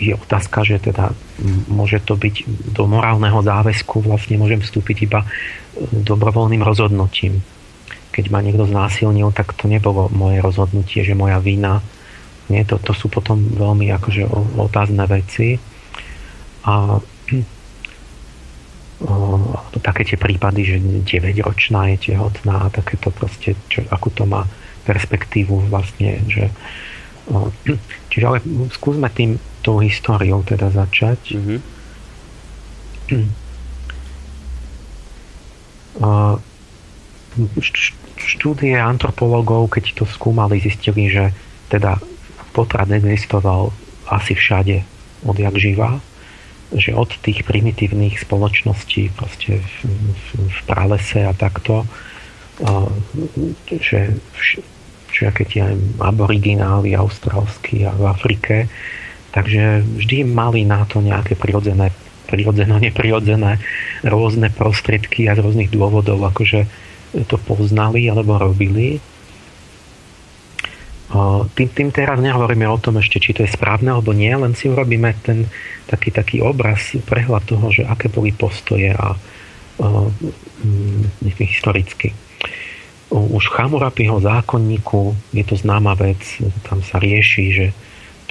[0.03, 1.15] je otázka, že teda
[1.71, 2.43] môže to byť
[2.75, 5.23] do morálneho záväzku, vlastne môžem vstúpiť iba
[5.79, 7.38] dobrovoľným rozhodnutím.
[8.11, 11.81] Keď ma niekto znásilnil, tak to nebolo moje rozhodnutie, že moja vina.
[12.51, 14.27] Nie, to, to sú potom veľmi akože
[14.59, 15.57] otázne veci.
[16.67, 17.01] A o,
[19.73, 24.45] to také tie prípady, že 9-ročná je tehotná a takéto proste, čo, akú to má
[24.85, 26.53] perspektívu vlastne, že
[28.11, 28.39] čiže ale
[28.75, 31.39] skúsme tým tou históriou teda začať.
[31.39, 31.61] Mm-hmm.
[38.19, 41.31] Štúdie antropologov, keď to skúmali, zistili, že
[41.71, 41.99] teda
[42.53, 43.73] potrat existoval
[44.11, 44.85] asi všade
[45.25, 46.03] odjak živa,
[46.73, 51.85] že od tých primitívnych spoločností proste v, v, v pralese a takto,
[53.69, 54.17] že
[55.12, 55.62] všaké tie
[56.01, 58.55] aboriginály austrálsky a v Afrike.
[59.33, 61.92] Takže vždy mali na to nejaké prirodzené,
[62.29, 63.61] prirodzené, neprirodzené
[64.05, 66.64] rôzne prostriedky a z rôznych dôvodov akože
[67.29, 69.01] to poznali alebo robili.
[71.53, 74.72] Tým, tým teraz nehovoríme o tom ešte, či to je správne alebo nie, len si
[74.72, 75.44] urobíme ten
[75.85, 79.12] taký, taký obraz, prehľad toho, že aké boli postoje a, a,
[79.77, 82.16] a historicky.
[83.12, 86.20] Už v Chamurapiho zákonníku je to známa vec,
[86.64, 87.66] tam sa rieši, že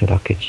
[0.01, 0.39] teda keď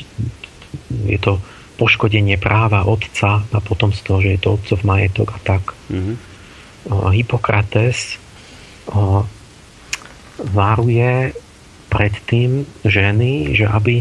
[1.05, 1.37] je to
[1.77, 5.77] poškodenie práva otca a potom z toho, že je to otcov majetok a tak.
[5.93, 6.17] Mm-hmm.
[7.13, 8.17] Hippokrates
[10.41, 11.37] varuje
[11.93, 14.01] pred tým ženy, že aby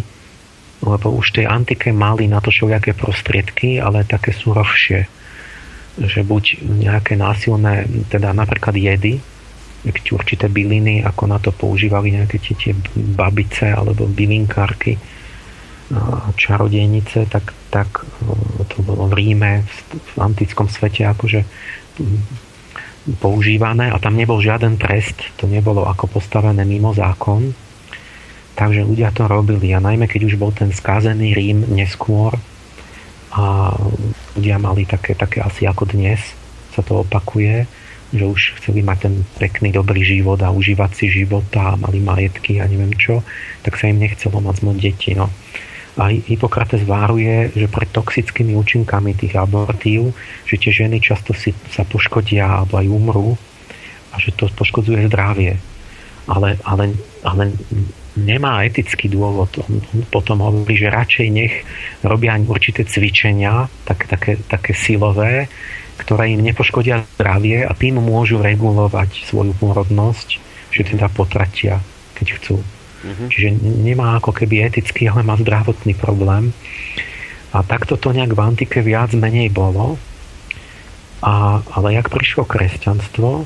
[0.81, 5.05] lebo už tej antike mali na to všelijaké prostriedky, ale také surovšie.
[6.01, 9.21] Že buď nejaké násilné, teda napríklad jedy,
[9.87, 14.97] určité byliny, ako na to používali nejaké tie, tie babice alebo bylinkárky,
[16.37, 18.05] čarodejnice, tak, tak
[18.71, 21.43] to bolo v Ríme, v antickom svete akože
[23.19, 27.51] používané a tam nebol žiaden trest, to nebolo ako postavené mimo zákon,
[28.61, 32.35] Takže ľudia to robili a najmä keď už bol ten skazený Rím neskôr
[33.31, 33.71] a
[34.35, 36.19] ľudia mali také, také asi ako dnes
[36.75, 37.65] sa to opakuje,
[38.11, 42.59] že už chceli mať ten pekný, dobrý život a užívať si života a mali majetky
[42.59, 43.23] a neviem čo,
[43.63, 45.15] tak sa im nechcelo mať moc deti.
[45.15, 45.31] No.
[45.99, 50.15] A Hippokrates váruje, že pred toxickými účinkami tých abortív,
[50.47, 53.29] že tie ženy často si, sa poškodia alebo aj umrú
[54.11, 55.59] a že to poškodzuje zdravie.
[56.31, 56.95] Ale, ale,
[57.27, 57.51] ale
[58.15, 59.51] nemá etický dôvod.
[59.67, 61.53] On potom hovorí, že radšej nech
[62.03, 65.51] robia určité cvičenia, tak, také, také silové,
[66.01, 70.41] ktoré im nepoškodia zdravie a tým môžu regulovať svoju pôrodnosť,
[70.73, 71.77] že teda potratia,
[72.17, 72.57] keď chcú.
[73.01, 73.27] Mm-hmm.
[73.29, 76.53] Čiže nemá ako keby etický, ale má zdravotný problém.
[77.53, 80.01] A takto to nejak v antike viac menej bolo.
[81.21, 83.45] A, ale jak prišlo kresťanstvo,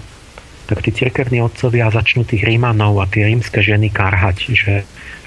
[0.65, 4.75] tak tí cirkevní otcovia začnú tých Rímanov a tie rímske ženy karhať, že,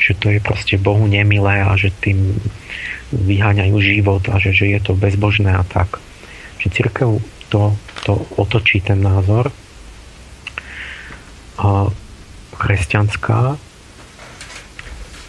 [0.00, 2.40] že to je proste Bohu nemilé a že tým
[3.12, 6.02] vyháňajú život a že, že je to bezbožné a tak.
[6.58, 7.08] Že církev
[7.48, 9.50] to, to otočí ten názor.
[11.58, 11.90] A
[12.58, 13.58] kresťanská,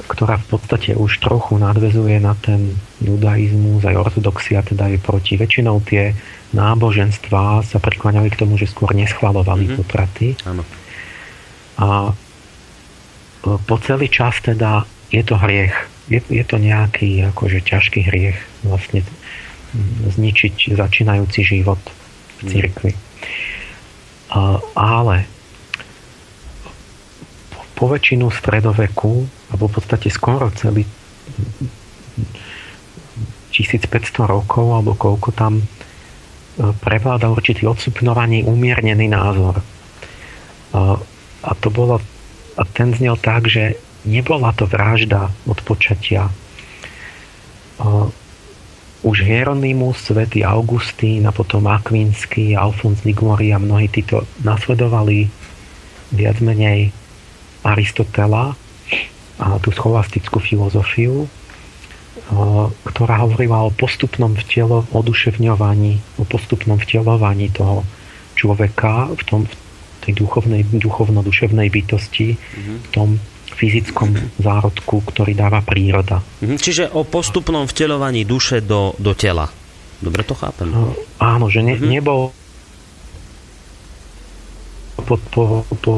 [0.10, 5.38] ktorá v podstate už trochu nadvezuje na ten judaizmus, aj ortodoxia teda je proti.
[5.38, 6.18] Väčšinou tie
[6.58, 9.78] náboženstva sa prikláňali k tomu, že skôr neschvalovali mm-hmm.
[9.78, 10.28] potraty.
[10.50, 10.66] Áno.
[11.78, 12.14] A e,
[13.62, 15.78] po celý čas teda je to hriech.
[16.10, 19.06] Je, je to nejaký akože ťažký hriech vlastne
[20.18, 21.82] zničiť začínajúci život
[22.40, 22.50] v mhm.
[22.50, 22.92] cirkvi.
[22.94, 24.62] Mm.
[24.78, 25.26] Ale
[27.74, 30.86] po, väčšinu stredoveku, alebo v podstate skoro celý
[33.50, 33.90] 1500
[34.30, 35.66] rokov, alebo koľko tam
[36.60, 39.64] prevládal určitý odsupňovaný, umiernený názor.
[41.40, 42.04] A to bolo,
[42.60, 46.28] a ten znel tak, že nebola to vražda od počatia.
[49.00, 55.32] Už Hieronymus, svätý Augustín a potom Akvinsky, Alfons Ligori a mnohí títo nasledovali
[56.12, 56.92] viac menej
[57.64, 58.60] Aristotela
[59.40, 61.32] a tú scholastickú filozofiu
[62.86, 67.82] ktorá hovorila o postupnom vtelo, oduševňovaní, o postupnom vtelovaní toho
[68.38, 69.54] človeka v tom v
[70.00, 72.78] tej duchovnej, duchovno-duševnej bytosti, mm-hmm.
[72.80, 73.10] v tom
[73.60, 76.24] fyzickom zárodku, ktorý dáva príroda.
[76.40, 76.60] Mm-hmm.
[76.60, 79.52] Čiže o postupnom vtelovaní duše do, do tela.
[80.00, 80.72] Dobre to chápem?
[80.72, 81.92] No, áno, že ne, mm-hmm.
[81.92, 82.32] nebol
[85.04, 85.44] po, po,
[85.84, 85.94] po,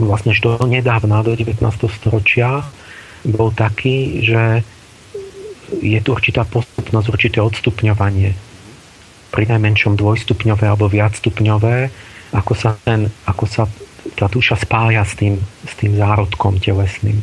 [0.00, 1.62] vlastne do nedávna, do 19.
[1.90, 2.66] storočia
[3.24, 4.64] bol taký, že
[5.80, 8.36] je tu určitá postupnosť, určité odstupňovanie.
[9.32, 11.76] Pri najmenšom dvojstupňové alebo viacstupňové,
[12.34, 13.62] ako sa, ten, ako sa
[14.14, 17.22] tá duša spája s tým, s tým zárodkom telesným.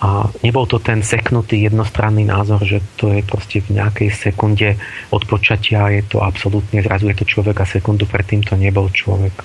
[0.00, 4.80] A nebol to ten seknutý jednostranný názor, že to je proste v nejakej sekunde
[5.12, 9.36] od počatia je to absolútne, zrazu je to človek a sekundu predtým to nebol človek.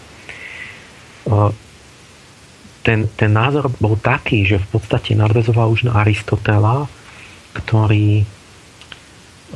[2.85, 6.87] Ten, ten názor bol taký, že v podstate nadvezoval už na Aristotela,
[7.57, 8.23] ktorý,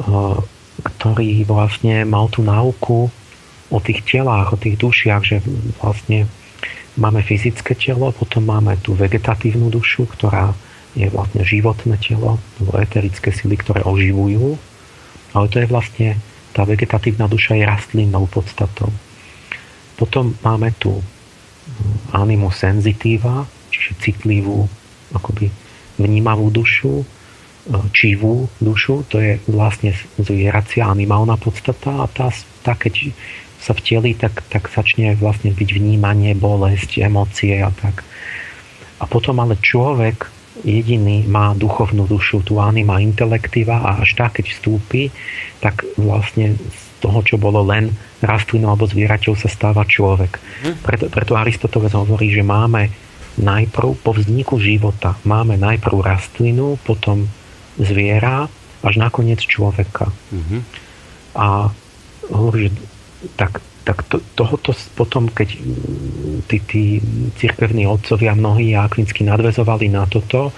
[0.01, 0.39] eh,
[0.83, 3.07] ktorý vlastne mal tú náuku
[3.69, 5.45] o tých telách, o tých dušiach, že
[5.77, 6.25] vlastne
[6.99, 10.51] máme fyzické telo, potom máme tú vegetatívnu dušu, ktorá
[10.93, 14.59] je vlastne životné telo, alebo eterické sily, ktoré oživujú,
[15.31, 16.07] ale to je vlastne,
[16.51, 18.91] tá vegetatívna duša je rastlinnou podstatou.
[19.95, 20.99] Potom máme tu
[22.11, 24.65] animu senzitíva, čiže citlivú,
[25.13, 25.47] akoby
[26.01, 27.05] vnímavú dušu,
[27.93, 32.33] čivú dušu, to je vlastne zvieracia animálna podstata a tá,
[32.65, 33.13] tá keď
[33.59, 38.07] sa vteli, tak, tak začne vlastne byť vnímanie, bolesť, emócie a tak.
[38.99, 40.31] A potom ale človek
[40.63, 45.11] jediný má duchovnú dušu, tú anima intelektíva a až tak, keď vstúpi,
[45.63, 46.55] tak vlastne
[46.99, 50.39] toho, čo bolo len rastlinou alebo zvieraťou, sa stáva človek.
[50.63, 50.83] Mhm.
[50.83, 52.91] Preto, preto Aristoteles hovorí, že máme
[53.39, 57.31] najprv po vzniku života, máme najprv rastlinu, potom
[57.79, 58.51] zviera,
[58.83, 60.11] až nakoniec človeka.
[60.31, 60.61] Mm-hmm.
[61.35, 61.71] A
[62.31, 62.71] hovorí, že
[63.35, 65.49] tak, tak to, tohoto potom, keď
[66.47, 66.83] tí, tí
[67.35, 70.55] cirkevní otcovia mnohí a akvinsky nadvezovali na toto,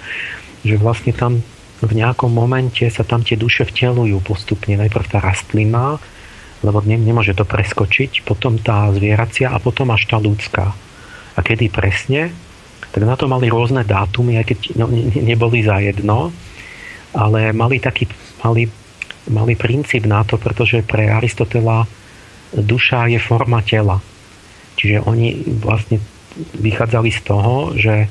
[0.62, 1.42] že vlastne tam
[1.82, 4.78] v nejakom momente sa tam tie duše vtelujú postupne.
[4.78, 5.98] Najprv tá rastlina,
[6.62, 10.70] lebo ne, nemôže to preskočiť, potom tá zvieracia a potom až tá ľudská.
[11.34, 12.30] A kedy presne,
[12.94, 16.30] tak na to mali rôzne dátumy, aj keď no, ne, neboli za jedno,
[17.10, 18.06] ale mali taký
[18.46, 18.70] mali,
[19.26, 21.82] mali princíp na to, pretože pre Aristotela
[22.52, 23.98] duša je forma tela.
[24.76, 26.00] Čiže oni vlastne
[26.36, 28.08] vychádzali z toho, že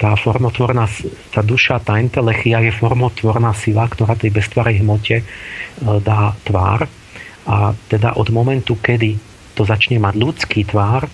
[0.00, 0.88] tá formotvorná,
[1.28, 5.24] tá duša, tá entelechia je formotvorná sila, ktorá tej beztvarej hmote e,
[6.00, 6.88] dá tvár.
[7.44, 9.20] A teda od momentu, kedy
[9.52, 11.04] to začne mať ľudský tvár,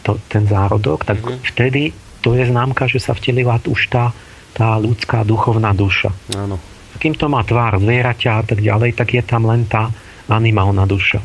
[0.00, 1.44] to, ten zárodok, tak mm-hmm.
[1.52, 1.92] vtedy
[2.24, 4.16] to je známka, že sa vtelila už tá,
[4.56, 6.08] tá ľudská duchovná duša.
[6.32, 6.56] Áno.
[6.96, 9.92] Kým to má tvár zvieraťa a tak ďalej, tak je tam len tá
[10.32, 11.20] animálna duša.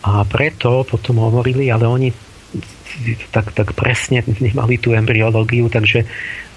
[0.00, 2.08] A preto potom hovorili, ale oni
[3.30, 6.04] tak, tak presne nemali tú embryológiu, takže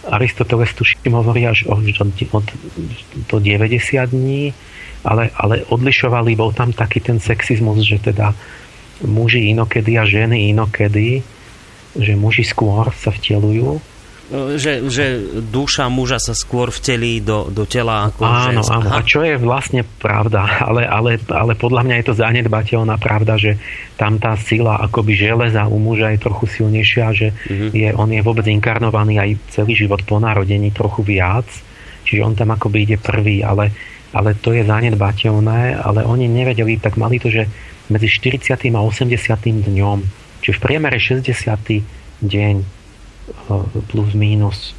[0.03, 1.79] Aristoteles tuším hovorí až od,
[2.35, 2.45] od,
[3.31, 4.51] do 90 dní,
[5.03, 8.35] ale, ale odlišovali, bol tam taký ten sexizmus, že teda
[9.03, 11.23] muži inokedy a ženy inokedy,
[11.95, 13.79] že muži skôr sa vtelujú
[14.33, 15.05] že, že
[15.45, 18.89] duša muža sa skôr vtelí do, do tela ako Áno, áno.
[18.89, 23.61] A čo je vlastne pravda, ale, ale, ale podľa mňa je to zanedbateľná pravda, že
[23.93, 27.69] tam tá sila akoby železa u muža je trochu silnejšia, že mm-hmm.
[27.77, 31.45] je, on je vôbec inkarnovaný aj celý život po narodení trochu viac,
[32.01, 33.69] čiže on tam akoby ide prvý, ale,
[34.17, 37.45] ale to je zanedbateľné, ale oni nevedeli, tak mali to, že
[37.93, 38.49] medzi 40.
[38.73, 39.13] a 80.
[39.69, 39.97] dňom,
[40.41, 41.29] čiže v priemere 60.
[42.25, 42.82] deň
[43.87, 44.75] plus minus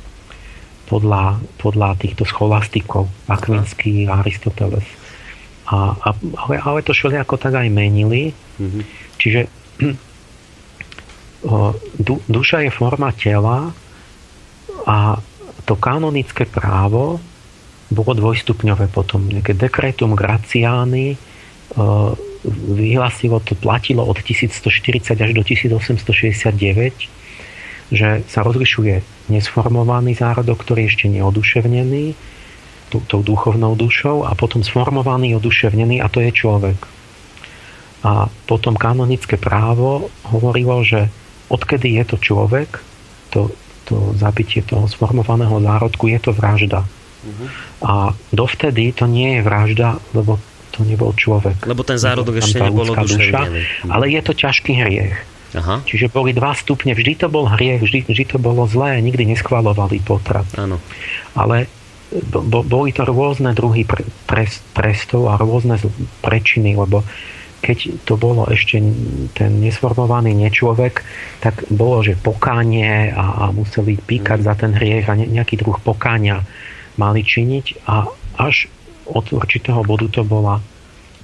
[0.85, 4.85] podľa, podľa týchto scholastikov, Akvinský a Aristoteles.
[5.65, 6.09] A, a,
[6.45, 8.37] ale, ale to ako tak aj menili.
[8.61, 8.83] Mm-hmm.
[9.17, 9.41] Čiže
[12.05, 13.73] du, duša je forma tela
[14.85, 15.17] a
[15.65, 17.17] to kanonické právo
[17.89, 19.25] bolo dvojstupňové potom.
[19.25, 21.17] Nejaké dekretum Graciány
[22.77, 27.24] vyhlasilo, to platilo od 1140 až do 1869
[27.95, 32.05] že sa rozlišuje nesformovaný zárodok, ktorý je ešte neoduševnený,
[32.93, 36.79] tú, tou duchovnou dušou, a potom sformovaný, oduševnený, a to je človek.
[38.05, 41.09] A potom kanonické právo hovorilo, že
[41.49, 42.85] odkedy je to človek,
[43.33, 43.49] to,
[43.89, 46.85] to zabitie toho sformovaného zárodku, je to vražda.
[47.25, 47.49] Uh-huh.
[47.81, 47.93] A
[48.29, 50.37] dovtedy to nie je vražda, lebo
[50.75, 51.65] to nebol človek.
[51.65, 53.89] Lebo ten zárodok ešte nebol oduševnený.
[53.89, 55.17] Ale je to ťažký hriech.
[55.55, 55.87] Aha.
[55.87, 60.03] Čiže boli dva stupne, vždy to bol hriech, vždy, vždy to bolo zlé, nikdy neschvalovali
[60.03, 60.47] potrat.
[60.59, 60.83] Áno.
[61.39, 61.71] Ale
[62.11, 65.79] bo, boli to rôzne druhy pre, pres, trestov a rôzne
[66.23, 67.07] prečiny, lebo
[67.65, 68.77] keď to bolo ešte
[69.33, 71.01] ten nesformovaný nečlovek,
[71.41, 74.47] tak bolo, že pokánie a, a museli píkať mm.
[74.47, 76.45] za ten hriech a ne, nejaký druh pokáňa
[77.01, 78.05] mali činiť a
[78.37, 78.69] až
[79.09, 80.61] od určitého bodu to bola,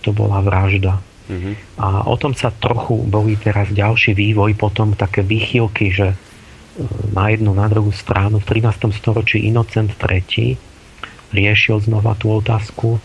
[0.01, 1.10] to bola vražda.
[1.31, 1.55] Uh-huh.
[1.78, 6.16] A o tom sa trochu boli teraz ďalší vývoj, potom také výchylky, že e,
[7.14, 8.91] na jednu, na druhú stranu v 13.
[8.91, 10.59] storočí Inocent III
[11.31, 12.99] riešil znova tú otázku,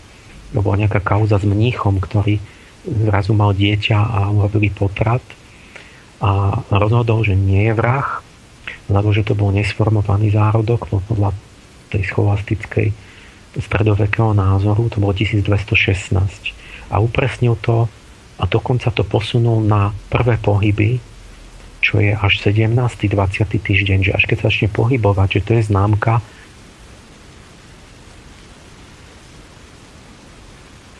[0.50, 2.42] bola nejaká kauza s mníchom, ktorý
[2.86, 5.22] zrazu mal dieťa a urobili potrat
[6.22, 8.22] a rozhodol, že nie je vrah,
[8.88, 11.34] lebo že to bol nesformovaný zárodok podľa
[11.90, 12.88] tej scholastickej
[13.56, 16.12] stredovekého názoru, to bolo 1216.
[16.92, 17.90] A upresnil to
[18.36, 21.00] a dokonca to posunul na prvé pohyby,
[21.80, 22.72] čo je až 17.
[22.72, 23.12] 20.
[23.48, 26.20] týždeň, že až keď sa začne pohybovať, že to je známka,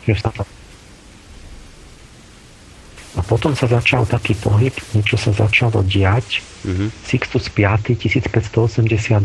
[0.07, 0.31] že sa
[3.17, 6.45] a potom sa začal taký pohyb, niečo sa začalo diať.
[6.61, 6.89] Mm-hmm.
[7.01, 7.65] Sixtus V
[7.97, 9.17] 1588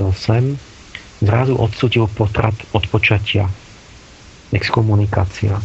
[1.20, 3.52] zrazu odsudil potrat od počatia.
[4.48, 5.60] Exkomunikácia.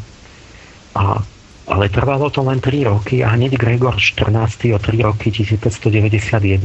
[0.91, 1.23] A
[1.68, 4.72] ale trvalo to len 3 roky a hneď Gregor 14.
[4.72, 6.63] o 3 roky 1591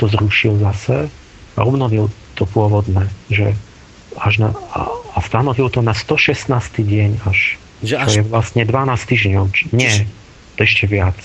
[0.00, 1.12] to zrušil zase
[1.54, 3.52] a obnovil to pôvodné, že
[4.16, 6.48] až na, a, a stanovil to na 116.
[6.80, 8.08] deň až, že až...
[8.08, 9.44] čo je vlastne 12 týždňov.
[9.76, 10.02] Nie, Čiže...
[10.56, 11.18] to ešte viac.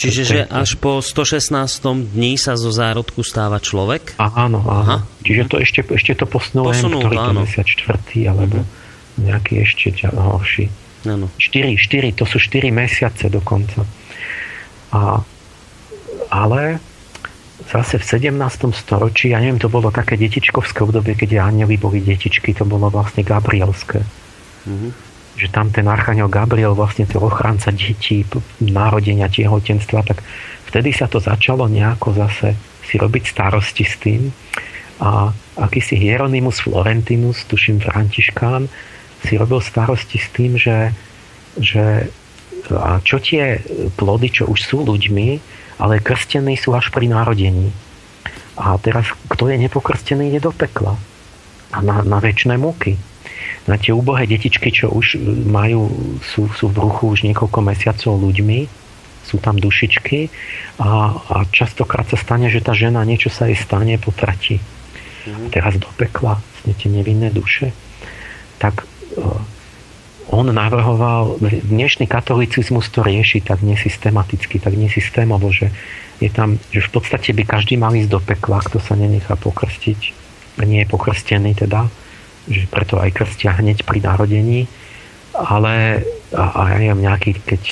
[0.00, 1.52] Čiže že až po 116.
[2.16, 4.16] dní sa zo zárodku stáva človek?
[4.16, 4.58] Áno, áno.
[4.64, 4.96] Aha.
[5.20, 8.32] Čiže to ešte, ešte to posunul, posunul ktorý to 54.
[8.32, 9.20] alebo uh-huh.
[9.20, 10.72] nejaký ešte horší.
[11.08, 11.32] Ano.
[11.40, 13.88] 4, 4, to sú 4 mesiace dokonca.
[14.92, 15.24] A,
[16.28, 16.82] ale
[17.68, 18.36] zase v 17.
[18.72, 23.24] storočí, ja neviem, to bolo také detičkovské obdobie, keď anieli boli detičky, to bolo vlastne
[23.24, 24.02] gabrielské.
[24.68, 24.90] Mm-hmm.
[25.40, 28.26] Že tam ten archaniel Gabriel, vlastne ten ochranca detí,
[28.60, 30.20] narodenia, tehotenstva, tak
[30.68, 32.56] vtedy sa to začalo nejako zase
[32.90, 34.34] si robiť starosti s tým.
[35.00, 38.68] A akýsi Hieronymus Florentinus, tuším Františkán,
[39.24, 40.94] si robil starosti s tým, že,
[41.60, 42.08] že
[42.70, 43.60] a čo tie
[43.96, 45.28] plody, čo už sú ľuďmi,
[45.80, 47.72] ale krstení sú až pri narodení.
[48.60, 51.00] A teraz, kto je nepokrstený, je do pekla.
[51.72, 53.00] A na, na väčšie múky.
[53.64, 55.16] Na tie úbohé detičky, čo už
[55.48, 55.88] majú,
[56.20, 58.68] sú, sú v bruchu už niekoľko mesiacov ľuďmi,
[59.24, 60.28] sú tam dušičky
[60.82, 64.58] a, a častokrát sa stane, že tá žena niečo sa jej stane, potratí.
[64.58, 65.48] Mm-hmm.
[65.54, 67.70] Teraz do pekla, tie nevinné duše.
[68.58, 68.84] Tak
[70.30, 75.74] on navrhoval, dnešný katolicizmus to rieši tak nesystematicky, tak nesystémovo, že
[76.22, 80.00] je tam, že v podstate by každý mal ísť do pekla, kto sa nenechá pokrstiť,
[80.62, 81.88] nie je pokrstený teda,
[82.46, 84.68] že preto aj krstia hneď pri narodení,
[85.34, 87.62] ale a, a ja neviem, nejaký, keď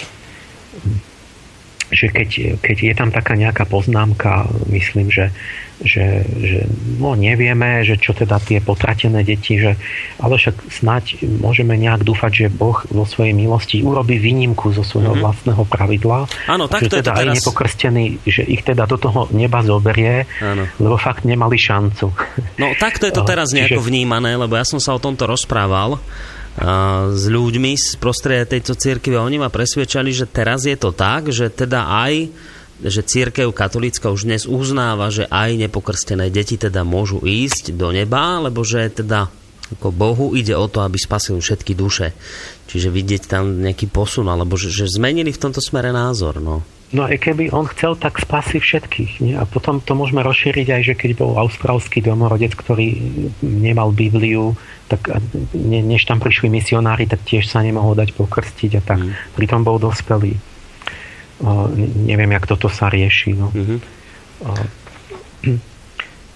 [1.88, 5.32] že keď, keď je tam taká nejaká poznámka, myslím, že,
[5.78, 6.66] že, že
[6.98, 9.78] no nevieme, že čo teda tie potratené deti, že,
[10.18, 15.14] ale však snáď môžeme nejak dúfať, že Boh vo svojej milosti urobí výnimku zo svojho
[15.14, 15.22] mm-hmm.
[15.22, 16.18] vlastného pravidla.
[16.50, 17.34] Áno, tak že teda aj teraz...
[17.38, 20.66] nepokrstení, že ich teda do toho neba zoberie, Áno.
[20.82, 22.10] lebo fakt nemali šancu.
[22.58, 23.88] No takto je to teraz nejako Čiže...
[23.88, 26.02] vnímané, lebo ja som sa o tomto rozprával
[27.14, 31.30] s ľuďmi z prostredia tejto církvy a oni ma presvedčali, že teraz je to tak,
[31.30, 32.34] že teda aj
[32.82, 38.38] že církev katolícka už dnes uznáva, že aj nepokrstené deti teda môžu ísť do neba,
[38.38, 39.30] lebo že teda
[39.68, 42.16] ako Bohu ide o to, aby spasil všetky duše.
[42.72, 46.40] Čiže vidieť tam nejaký posun, alebo že, že zmenili v tomto smere názor.
[46.40, 46.64] No.
[46.88, 49.20] No aj keby on chcel, tak spasí všetkých.
[49.20, 49.36] Nie?
[49.36, 52.96] A potom to môžeme rozšíriť aj, že keď bol austrálsky domorodec, ktorý
[53.44, 54.56] nemal Bibliu,
[54.88, 55.20] tak
[55.52, 59.04] ne, než tam prišli misionári, tak tiež sa nemohol dať pokrstiť a tak.
[59.04, 59.12] Mm.
[59.36, 60.40] Pritom bol dospelý.
[62.02, 63.30] Neviem, jak toto sa rieši.
[63.34, 63.54] No.
[63.54, 63.78] Mm-hmm.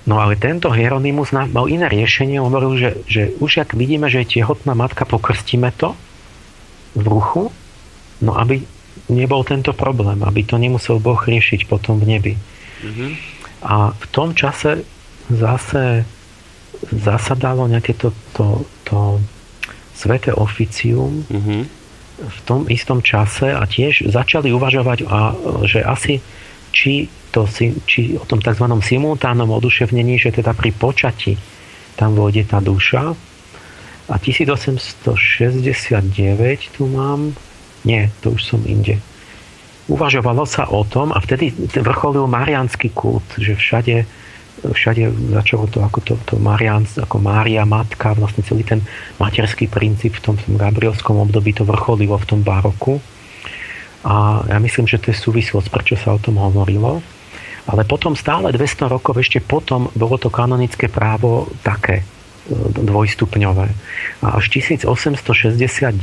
[0.03, 2.43] No ale tento Hieronymus mal iné riešenie.
[2.43, 5.95] Hovoril, že, že už ak vidíme, že je tehotná matka, pokrstíme to
[6.99, 7.45] v ruchu,
[8.23, 8.63] no aby
[9.11, 12.35] nebol tento problém, aby to nemusel Boh riešiť potom v nebi.
[12.83, 13.11] Mm-hmm.
[13.63, 14.83] A v tom čase
[15.31, 16.03] zase
[16.91, 19.23] zasadalo nejaké to, to, to
[19.95, 21.82] sveté oficium mm-hmm.
[22.23, 25.35] V tom istom čase a tiež začali uvažovať, a,
[25.67, 26.23] že asi
[26.71, 27.49] či, to,
[27.85, 28.65] či o tom tzv.
[28.65, 31.37] simultánnom oduševnení, že teda pri počati
[31.99, 33.15] tam vôjde tá duša.
[34.11, 37.33] A 1869 tu mám
[37.83, 39.03] nie, to už som inde.
[39.91, 44.07] Uvažovalo sa o tom a vtedy vrcholil mariánsky kult, že všade,
[44.71, 48.81] všade začalo to ako to, to Marián, ako Mária, matka, vlastne celý ten
[49.19, 53.03] materský princíp v tom, v tom gabrielskom období to vrcholilo v tom baroku.
[54.07, 57.03] A ja myslím, že to je súvislosť, prečo sa o tom hovorilo.
[57.67, 62.05] Ale potom stále 200 rokov ešte potom bolo to kanonické právo také e,
[62.75, 63.69] dvojstupňové.
[64.27, 65.95] A až 1869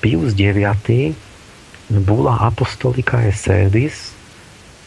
[0.00, 1.12] Pius IX,
[1.92, 4.16] Bula Apostolika je sedis,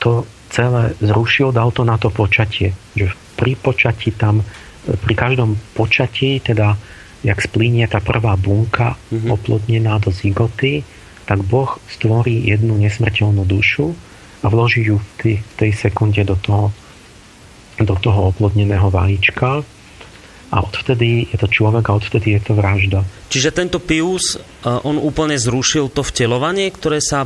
[0.02, 2.74] to celé zrušil, dal to na to počatie.
[2.96, 4.46] Že pri počatí tam,
[4.86, 6.78] pri každom počatí, teda
[7.26, 9.30] jak splínie tá prvá bunka mm-hmm.
[9.34, 10.86] oplodnená do zigoty,
[11.26, 13.98] tak Boh stvorí jednu nesmrteľnú dušu
[14.42, 16.70] a vloží ju v tej, v tej sekunde do toho,
[17.82, 19.66] do toho oplodneného vajíčka
[20.54, 23.02] a odvtedy je to človek a odvtedy je to vražda.
[23.34, 27.26] Čiže tento Pius, e, on úplne zrušil to vtelovanie, ktoré sa,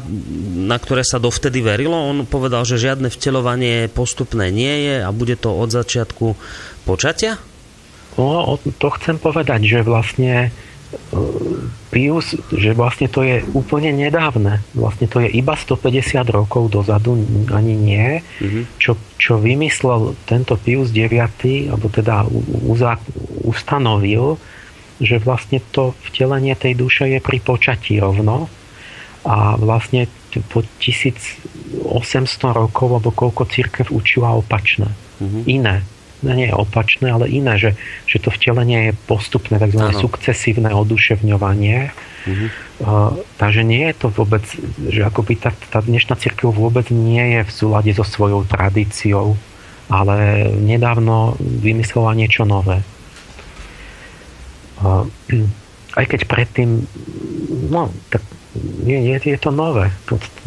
[0.55, 1.95] na ktoré sa dovtedy verilo.
[1.95, 6.39] On povedal, že žiadne vtelovanie postupné nie je a bude to od začiatku
[6.87, 7.37] počatia?
[8.19, 10.51] No, to chcem povedať, že vlastne
[11.89, 14.61] Pius, že vlastne to je úplne nedávne.
[14.73, 17.17] Vlastne to je iba 150 rokov dozadu,
[17.49, 18.21] ani nie.
[18.41, 18.63] Mm-hmm.
[18.77, 22.25] Čo, čo vymyslel tento Pius 9, alebo teda
[22.65, 23.01] uzá,
[23.41, 24.37] ustanovil,
[25.01, 28.49] že vlastne to vtelenie tej duše je pri počatí rovno.
[29.25, 30.09] A vlastne
[30.49, 31.41] po 1800
[32.53, 34.89] rokov, alebo koľko církev učila opačné.
[35.21, 35.43] Mm-hmm.
[35.49, 35.85] Iné
[36.23, 37.71] nie je opačné, ale iné, že,
[38.03, 40.01] že to vtelenie je postupné, takzvané ano.
[40.03, 41.91] sukcesívne oduševňovanie.
[42.27, 42.47] Uh-huh.
[42.79, 44.43] Uh, takže nie je to vôbec,
[44.91, 49.39] že akoby tá, tá dnešná církev vôbec nie je v súlade so svojou tradíciou,
[49.87, 52.83] ale nedávno vymyslela niečo nové.
[54.83, 55.07] Uh,
[55.99, 56.87] aj keď predtým
[57.71, 58.23] no, tak
[58.83, 59.91] nie, nie, je to nové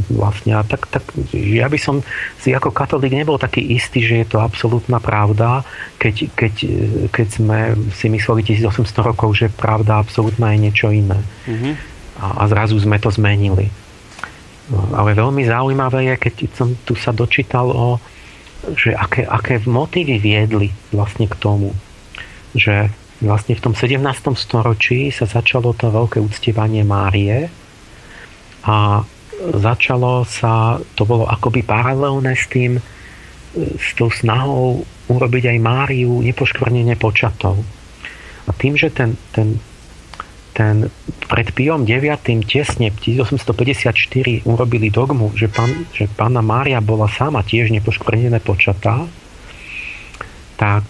[0.09, 0.57] vlastne.
[0.57, 2.01] A tak, tak, ja by som
[2.41, 5.65] si ako katolík nebol taký istý, že je to absolútna pravda,
[5.97, 6.55] keď, keď,
[7.11, 7.59] keď sme
[7.95, 11.21] si mysleli 1800 rokov, že pravda absolútna je niečo iné.
[11.49, 11.75] Mm-hmm.
[12.23, 13.73] A, a zrazu sme to zmenili.
[14.73, 17.99] Ale veľmi zaujímavé je, keď som tu sa dočítal o,
[18.79, 21.75] že aké, aké motívy viedli vlastne k tomu,
[22.55, 22.89] že
[23.23, 24.03] vlastne v tom 17.
[24.35, 27.51] storočí sa začalo to veľké uctievanie Márie,
[28.63, 29.03] a
[29.43, 32.79] začalo sa, to bolo akoby paralelné s tým,
[33.57, 37.61] s tou snahou urobiť aj Máriu nepoškvrnene počatou.
[38.47, 39.59] A tým, že ten, ten,
[40.57, 40.89] ten
[41.29, 42.23] pred Pijom 9.
[42.47, 49.05] tesne 1854 urobili dogmu, že, pán, že pána Mária bola sama tiež nepoškvrnené počatá,
[50.57, 50.85] tak,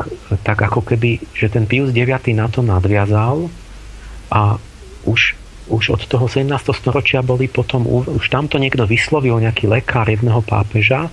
[0.44, 2.12] tak ako keby, že ten Pius 9.
[2.36, 3.48] na to nadviazal
[4.28, 4.60] a
[5.08, 6.48] už už od toho 17.
[6.74, 11.12] storočia boli potom, už tamto niekto vyslovil, nejaký lekár jedného pápeža,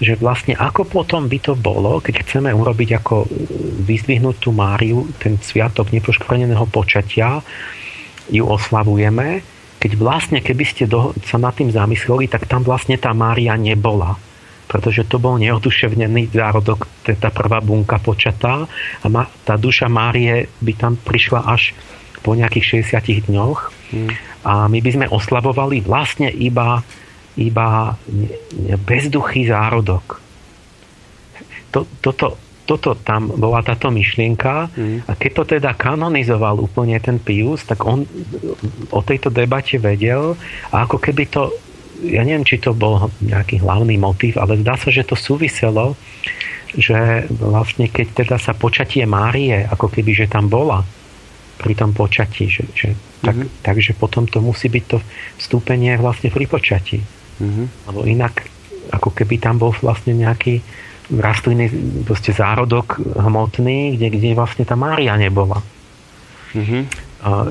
[0.00, 3.26] že vlastne ako potom by to bolo, keď chceme urobiť ako e,
[3.84, 7.44] vyzdvihnúť tú Máriu, ten sviatok nepoškvrneného počatia,
[8.32, 9.44] ju oslavujeme,
[9.78, 14.16] keď vlastne, keby ste do, sa nad tým zamysleli, tak tam vlastne tá Mária nebola
[14.64, 18.66] pretože to bol neoduševnený zárodok, tá prvá bunka počatá
[19.04, 19.06] a
[19.46, 21.78] tá duša Márie by tam prišla až
[22.24, 23.70] po nejakých 60 dňoch
[24.44, 26.84] a my by sme oslavovali vlastne iba,
[27.36, 27.96] iba
[28.84, 30.20] bezduchý zárodok.
[31.72, 34.98] To, toto, toto tam bola táto myšlienka mm.
[35.08, 38.08] a keď to teda kanonizoval úplne ten Pius, tak on
[38.88, 40.38] o tejto debate vedel
[40.72, 41.52] a ako keby to,
[42.04, 45.98] ja neviem, či to bol nejaký hlavný motív, ale zdá sa, že to súviselo,
[46.74, 50.82] že vlastne keď teda sa počatie Márie, ako keby, že tam bola,
[51.64, 52.44] pri tom počatí.
[52.52, 52.88] Že, že,
[53.24, 53.64] tak, mm-hmm.
[53.64, 55.00] Takže potom to musí byť to
[55.40, 57.00] vstúpenie vlastne pri počatí.
[57.40, 57.66] Mm-hmm.
[57.88, 58.44] Lebo inak,
[58.92, 60.60] ako keby tam bol vlastne nejaký
[61.08, 61.68] rastlinný
[62.04, 65.64] proste zárodok hmotný, kde, kde vlastne tá Mária nebola.
[66.52, 66.82] Mm-hmm.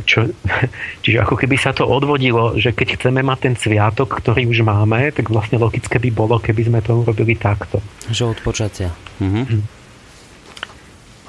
[0.05, 0.29] Čo,
[1.03, 5.09] čiže ako keby sa to odvodilo, že keď chceme mať ten sviatok, ktorý už máme,
[5.09, 7.81] tak vlastne logické by bolo, keby sme to urobili takto.
[8.09, 8.89] Že od počatia.
[9.17, 9.81] Mm-hmm.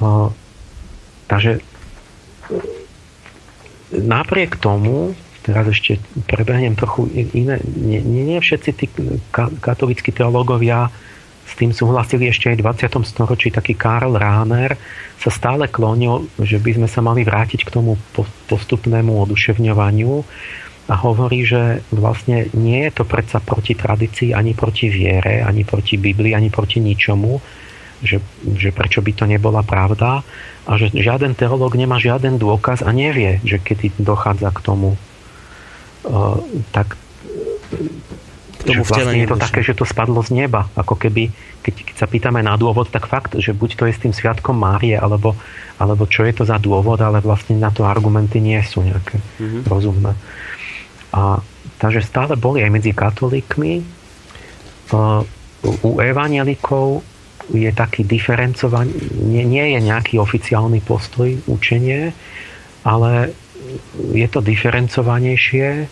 [0.04, 0.28] Uh,
[1.30, 1.62] takže
[3.92, 5.14] napriek tomu,
[5.44, 8.86] teraz ešte prebehnem trochu iné, nie, nie všetci tí
[9.60, 10.88] katolíckí teológovia
[11.44, 13.04] s tým súhlasili ešte aj v 20.
[13.04, 13.52] storočí.
[13.52, 14.80] Taký Karl Rahner
[15.20, 18.00] sa stále klonil, že by sme sa mali vrátiť k tomu
[18.48, 20.12] postupnému oduševňovaniu
[20.88, 26.00] a hovorí, že vlastne nie je to predsa proti tradícii, ani proti viere, ani proti
[26.00, 27.40] Biblii, ani proti ničomu,
[28.04, 30.20] že, že prečo by to nebola pravda
[30.68, 35.00] a že žiaden teológ nemá žiaden dôkaz a nevie, že keď dochádza k tomu,
[36.06, 36.38] uh,
[36.70, 37.00] tak
[38.60, 40.68] k tomu že vlastne je to také, že to spadlo z neba.
[40.76, 44.02] Ako keby, keď, keď sa pýtame na dôvod, tak fakt, že buď to je s
[44.04, 45.36] tým sviatkom Márie, alebo,
[45.80, 49.62] alebo čo je to za dôvod, ale vlastne na to argumenty nie sú nejaké mm-hmm.
[49.68, 50.12] rozumné.
[51.12, 51.40] A,
[51.80, 53.84] takže stále boli aj medzi katolíkmi.
[54.92, 55.24] Uh,
[55.64, 57.00] u evanielikov
[57.52, 62.16] je taký diferencovaný, nie, nie je nejaký oficiálny postoj učenie,
[62.84, 63.36] ale
[64.12, 65.88] je to diferencovanejšie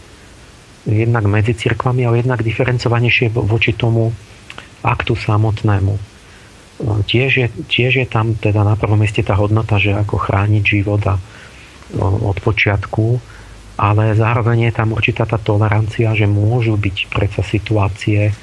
[0.89, 4.11] jednak medzi cirkvami, ale jednak diferencovanejšie voči tomu
[4.83, 5.95] aktu samotnému.
[6.83, 11.03] Tiež je, tiež je tam teda na prvom mieste tá hodnota, že ako chrániť život
[11.07, 11.15] a
[12.01, 13.21] od počiatku,
[13.79, 18.35] ale zároveň je tam určitá tá tolerancia, že môžu byť predsa situácie,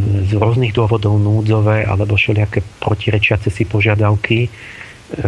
[0.00, 4.48] z rôznych dôvodov núdzové alebo všelijaké protirečiace si požiadavky, e,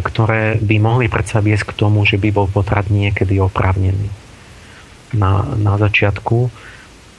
[0.03, 4.11] ktoré by mohli predsa viesť k tomu, že by bol potrat niekedy oprávnený
[5.14, 6.51] na, na začiatku.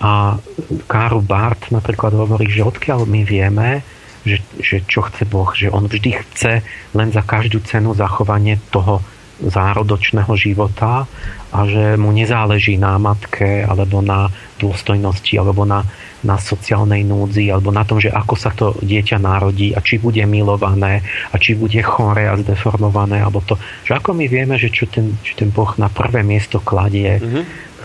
[0.04, 0.38] A
[0.86, 3.82] Karl Barth napríklad hovorí, že odkiaľ my vieme,
[4.28, 6.62] že, že čo chce Boh, že on vždy chce
[6.93, 9.00] len za každú cenu zachovanie toho
[9.42, 11.06] zárodočného života
[11.54, 15.86] a že mu nezáleží na matke alebo na dôstojnosti alebo na
[16.26, 20.24] na sociálnej núdzi alebo na tom, že ako sa to dieťa narodí a či bude
[20.26, 23.54] milované a či bude chore a zdeformované alebo to,
[23.86, 27.44] že ako my vieme, že čo ten, čo ten Boh na prvé miesto kladie mm-hmm.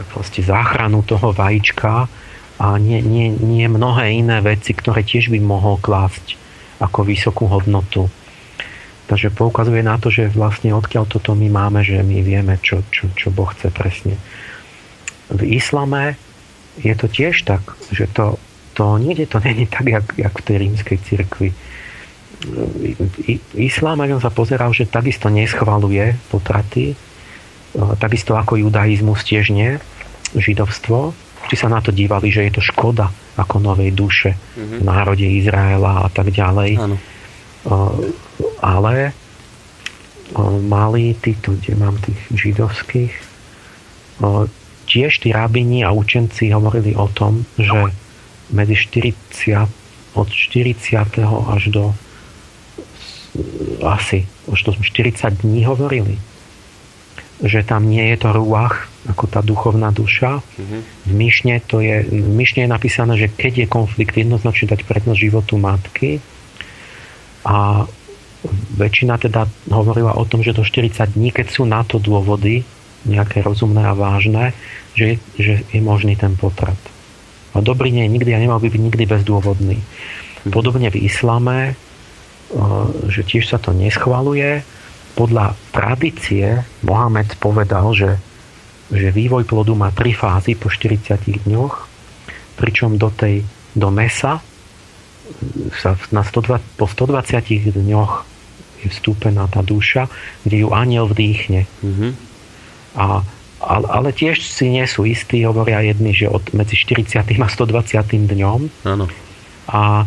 [0.09, 2.09] proste záchranu toho vajíčka
[2.57, 6.41] a nie, nie, nie mnohé iné veci, ktoré tiež by mohol klásť
[6.81, 8.09] ako vysokú hodnotu.
[9.13, 13.13] Takže poukazuje na to, že vlastne odkiaľ toto my máme, že my vieme, čo, čo,
[13.13, 14.17] čo Boh chce presne.
[15.29, 16.17] V islame
[16.81, 17.61] je to tiež tak,
[17.93, 18.41] že to,
[18.73, 21.53] to niekde to není tak, jak, jak v tej rímskej cirkvi.
[23.53, 26.97] Islám, sa pozeral, že takisto neschvaluje potraty,
[28.01, 29.77] takisto ako judaizmus tiež nie,
[30.33, 31.13] židovstvo,
[31.45, 34.81] vždy sa na to dívali, že je to škoda ako novej duše mm-hmm.
[34.81, 36.81] v národe Izraela a tak ďalej.
[36.81, 36.97] Ano.
[38.63, 39.13] Ale
[40.67, 43.15] mali títo, kde mám tých židovských,
[44.89, 47.93] tiež tí rabini a učenci hovorili o tom, že
[48.53, 49.69] medzi 40,
[50.17, 50.99] od 40.
[51.49, 51.97] až do
[53.81, 56.21] asi už to 40 dní hovorili,
[57.41, 60.45] že tam nie je to ruach, ako tá duchovná duša.
[60.45, 60.81] Mm-hmm.
[61.09, 65.19] V Myšne, to je, v Myšne je napísané, že keď je konflikt, jednoznačne dať prednosť
[65.19, 66.21] životu matky.
[67.43, 67.87] A
[68.75, 72.67] väčšina teda hovorila o tom, že do 40 dní, keď sú na to dôvody,
[73.03, 74.55] nejaké rozumné a vážne,
[74.95, 76.79] že, že je možný ten potrat.
[77.55, 79.79] A dobrý nie je nikdy a nemal by byť nikdy bezdôvodný.
[79.79, 80.51] Mhm.
[80.55, 81.75] Podobne v islame,
[83.09, 84.63] že tiež sa to neschvaluje,
[85.13, 88.17] podľa tradície Mohamed povedal, že,
[88.89, 91.75] že vývoj plodu má tri fázy po 40 dňoch,
[92.57, 94.41] pričom do tej do mesa
[95.77, 98.13] sa na 120, po 120 dňoch
[98.83, 100.11] je vstúpená tá duša,
[100.43, 101.71] kde ju aniel vdýchne.
[101.83, 102.11] Mm-hmm.
[102.99, 103.23] A,
[103.63, 107.23] ale, ale tiež si nie sú istí, hovoria jedni, že od medzi 40.
[107.23, 108.03] a 120.
[108.11, 108.61] dňom.
[108.85, 109.07] Áno.
[109.71, 110.05] A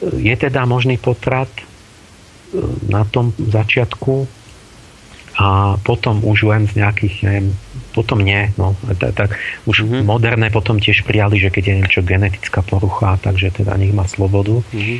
[0.00, 1.48] je teda možný potrat
[2.88, 4.28] na tom začiatku
[5.36, 7.46] a potom už len z nejakých, neviem,
[7.92, 9.30] potom nie, no, tak, tak
[9.68, 10.02] už mm-hmm.
[10.04, 14.64] moderné potom tiež prijali, že keď je niečo genetická porucha, takže teda nech má slobodu.
[14.72, 14.98] Mm-hmm.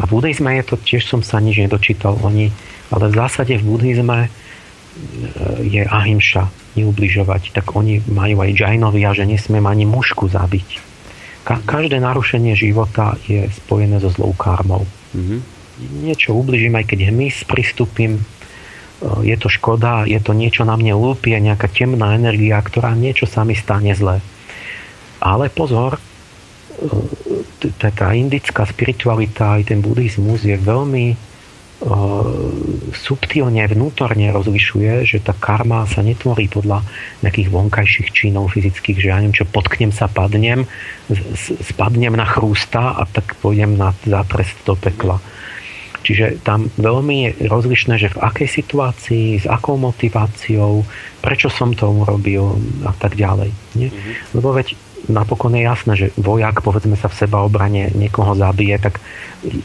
[0.00, 2.50] A v buddhizme je to, tiež som sa nič nedočítal oni,
[2.90, 4.28] ale v zásade v buddhizme e,
[5.62, 10.68] je ahimša, neubližovať, tak oni majú aj džajnovia, že nesmiem ani mušku zabiť.
[11.46, 14.82] Ka- každé narušenie života je spojené so zlou karmou.
[15.14, 18.20] Mm-hmm niečo ubližím, aj keď hmyz pristúpim,
[19.00, 23.44] je to škoda, je to niečo na mne lúpie, nejaká temná energia, ktorá niečo sa
[23.48, 24.20] mi stane zle.
[25.20, 26.00] Ale pozor, e,
[27.80, 31.30] tá indická spiritualita, aj ten buddhizmus je veľmi
[32.92, 36.84] subtilne, vnútorne rozlišuje, že tá karma sa netvorí podľa
[37.24, 40.68] nejakých vonkajších činov fyzických, že ja neviem čo, potknem sa, padnem,
[41.64, 45.24] spadnem na chrústa a tak pôjdem na zátrest do pekla.
[46.00, 50.84] Čiže tam veľmi je rozlišné, že v akej situácii, s akou motiváciou,
[51.20, 52.56] prečo som to urobil
[52.88, 53.52] a tak ďalej.
[53.76, 53.92] Nie?
[53.92, 54.14] Mm-hmm.
[54.40, 54.80] Lebo veď
[55.12, 59.00] napokon je jasné, že vojak, povedzme sa v seba obrane niekoho zabije, tak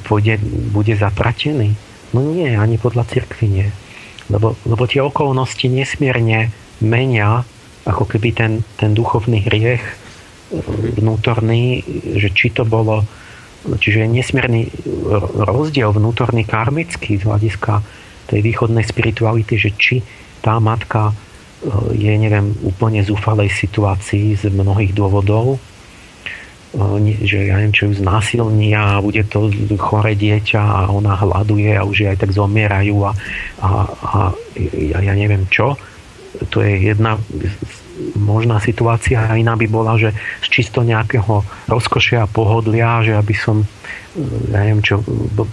[0.08, 0.40] pôjde,
[0.72, 1.76] bude zatratený.
[2.12, 3.68] No nie, ani podľa cirkvi nie.
[4.32, 7.46] Lebo, lebo tie okolnosti nesmierne menia
[7.86, 9.84] ako keby ten, ten duchovný hriech
[11.00, 11.86] vnútorný,
[12.18, 13.06] že či to bolo
[13.66, 14.62] Čiže je nesmierny
[15.42, 17.82] rozdiel vnútorný karmický z hľadiska
[18.30, 19.96] tej východnej spirituality, že či
[20.42, 21.14] tá matka e,
[21.98, 25.60] je, neviem, úplne zúfalej situácii z mnohých dôvodov, e,
[27.26, 31.86] že ja neviem, čo ju znásilní a bude to chore dieťa a ona hľaduje a
[31.86, 33.12] už aj tak zomierajú a,
[33.62, 34.18] a, a
[34.74, 35.78] ja, ja neviem čo.
[36.54, 37.18] To je jedna
[38.16, 40.12] možná situácia iná by bola, že
[40.44, 43.64] z čisto nejakého rozkošia a pohodlia, že aby som
[44.48, 45.04] ja neviem čo,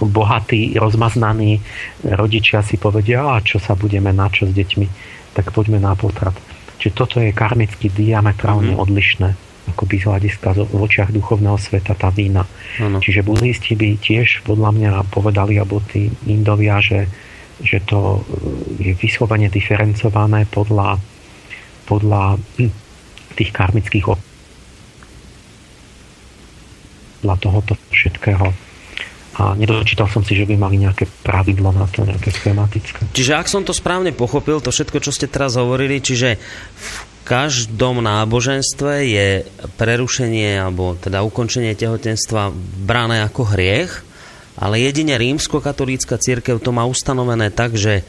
[0.06, 1.58] bohatý, rozmaznaný
[2.06, 4.86] rodičia si povedia, a čo sa budeme na čo s deťmi,
[5.34, 6.34] tak poďme na potrat.
[6.78, 8.84] Čiže toto je karmicky diametrálne mm-hmm.
[8.86, 9.30] odlišné
[9.62, 12.42] ako by z hľadiska v očiach duchovného sveta tá vína.
[12.82, 12.98] Ano.
[12.98, 17.06] Čiže buddhisti by tiež podľa mňa povedali, alebo tí indovia, že,
[17.62, 18.26] že to
[18.82, 20.98] je vyslovene diferencované podľa
[21.86, 22.72] podľa hm,
[23.36, 24.06] tých karmických
[27.22, 28.50] podľa tohoto všetkého.
[29.32, 33.08] A nedočítal som si, že by mali nejaké pravidlo na to, nejaké schematické.
[33.16, 36.36] Čiže ak som to správne pochopil, to všetko, čo ste teraz hovorili, čiže
[36.76, 36.88] v
[37.24, 39.28] každom náboženstve je
[39.80, 42.52] prerušenie alebo teda ukončenie tehotenstva
[42.84, 44.04] brané ako hriech,
[44.60, 48.04] ale jedine rímsko-katolícka církev to má ustanovené tak, že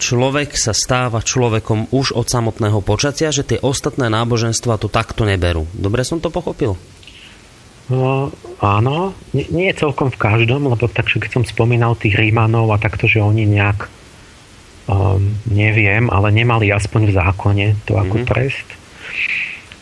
[0.00, 5.68] človek sa stáva človekom už od samotného počatia, že tie ostatné náboženstva to takto neberú.
[5.76, 6.76] Dobre som to pochopil?
[7.86, 12.74] No, áno, nie, nie je celkom v každom, lebo takže keď som spomínal tých Rímanov
[12.74, 13.86] a takto, že oni nejak
[14.90, 18.30] um, neviem, ale nemali aspoň v zákone to ako mm-hmm.
[18.30, 18.68] trest.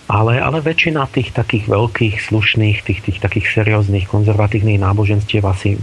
[0.04, 5.80] Ale, ale väčšina tých takých veľkých, slušných, tých, tých takých serióznych, konzervatívnych náboženstiev asi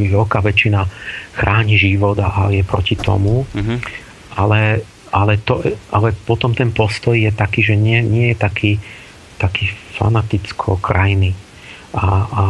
[0.00, 0.88] veľká väčšina
[1.36, 3.44] chráni život a je proti tomu.
[3.52, 3.78] Mm-hmm.
[4.40, 4.80] Ale,
[5.12, 5.60] ale, to,
[5.92, 8.72] ale potom ten postoj je taký, že nie, nie je taký,
[9.36, 11.36] taký fanaticko krajný.
[11.92, 12.42] A, a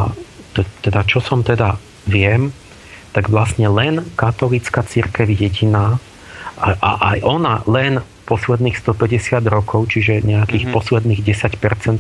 [0.79, 1.75] teda čo som teda
[2.07, 2.55] viem,
[3.11, 5.99] tak vlastne len katolická církev jediná
[6.61, 7.99] a, a aj ona len
[8.31, 10.79] posledných 150 rokov, čiže nejakých mm-hmm.
[10.79, 11.99] posledných 10%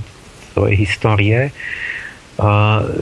[0.54, 1.40] svojej histórie,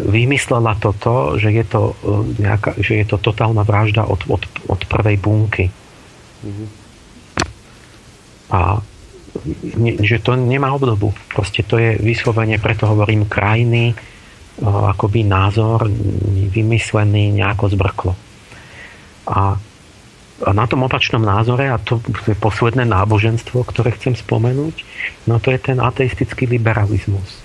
[0.09, 1.95] vymyslela toto, že je to,
[2.41, 5.71] nejaká, že je to totálna vražda od, od, od prvej bunky.
[6.43, 6.69] Mm-hmm.
[8.51, 8.83] A
[9.79, 11.15] ne, že to nemá obdobu.
[11.31, 13.95] Proste to je vyslovene, preto hovorím, krajný
[14.67, 15.87] akoby názor
[16.51, 18.13] vymyslený nejako zbrklo.
[19.31, 19.68] A, a
[20.39, 24.87] na tom opačnom názore, a to je posledné náboženstvo, ktoré chcem spomenúť,
[25.27, 27.43] no to je ten ateistický liberalizmus.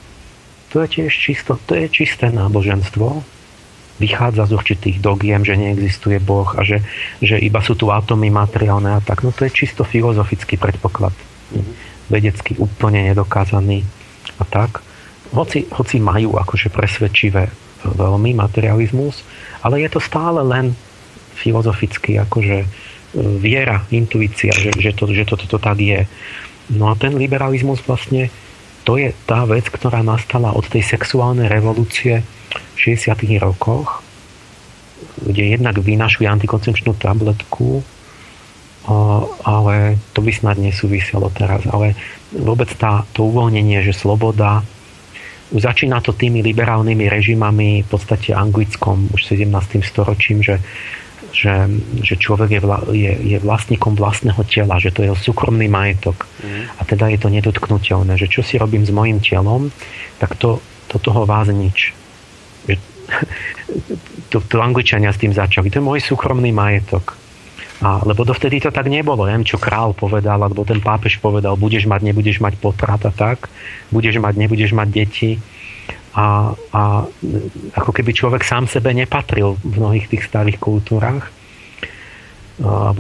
[0.74, 3.26] To je tiež čisto, to je čisté náboženstvo,
[4.02, 6.82] vychádza z určitých dogiem, že neexistuje Boh a že,
[7.22, 9.22] že iba sú tu atómy materiálne a tak.
[9.22, 11.14] No to je čisto filozofický predpoklad.
[12.10, 13.86] Vedecky úplne nedokázaný
[14.42, 14.82] a tak.
[15.34, 17.50] Hoci, hoci majú akože presvedčivé
[17.86, 19.22] veľmi materializmus,
[19.62, 20.74] ale je to stále len
[21.34, 22.68] filozoficky akože e,
[23.14, 26.10] viera, intuícia, že, že, to, že to, to, tak je.
[26.74, 28.34] No a ten liberalizmus vlastne
[28.84, 32.26] to je tá vec, ktorá nastala od tej sexuálnej revolúcie
[32.76, 33.16] v 60.
[33.40, 34.04] rokoch,
[35.24, 37.80] kde jednak vynašli antikoncepčnú tabletku,
[39.48, 41.64] ale to by snad nesúviselo teraz.
[41.72, 41.96] Ale
[42.36, 44.68] vôbec tá, to uvoľnenie, že sloboda,
[45.54, 49.80] začína to tými liberálnymi režimami v podstate anglickom už 17.
[49.86, 50.60] storočím, že
[51.34, 51.66] že,
[52.06, 56.30] že človek je, vla, je, je vlastníkom vlastného tela, že to je jeho súkromný majetok
[56.46, 56.78] mm.
[56.78, 59.74] a teda je to nedotknutelné, že čo si robím s mojim telom,
[60.22, 60.62] tak to,
[60.94, 61.98] to toho vás nič.
[62.70, 62.78] Že,
[64.32, 65.74] to, to Angličania s tým začali.
[65.74, 67.18] To je môj súkromný majetok.
[67.84, 69.28] A, lebo dovtedy to tak nebolo.
[69.28, 73.52] Neviem, čo král povedal, alebo ten pápež povedal, budeš mať, nebudeš mať potrat a tak.
[73.92, 75.42] Budeš mať, nebudeš mať deti
[76.14, 76.82] a, a
[77.74, 81.34] ako keby človek sám sebe nepatril v mnohých tých starých kultúrach.
[82.62, 82.94] A,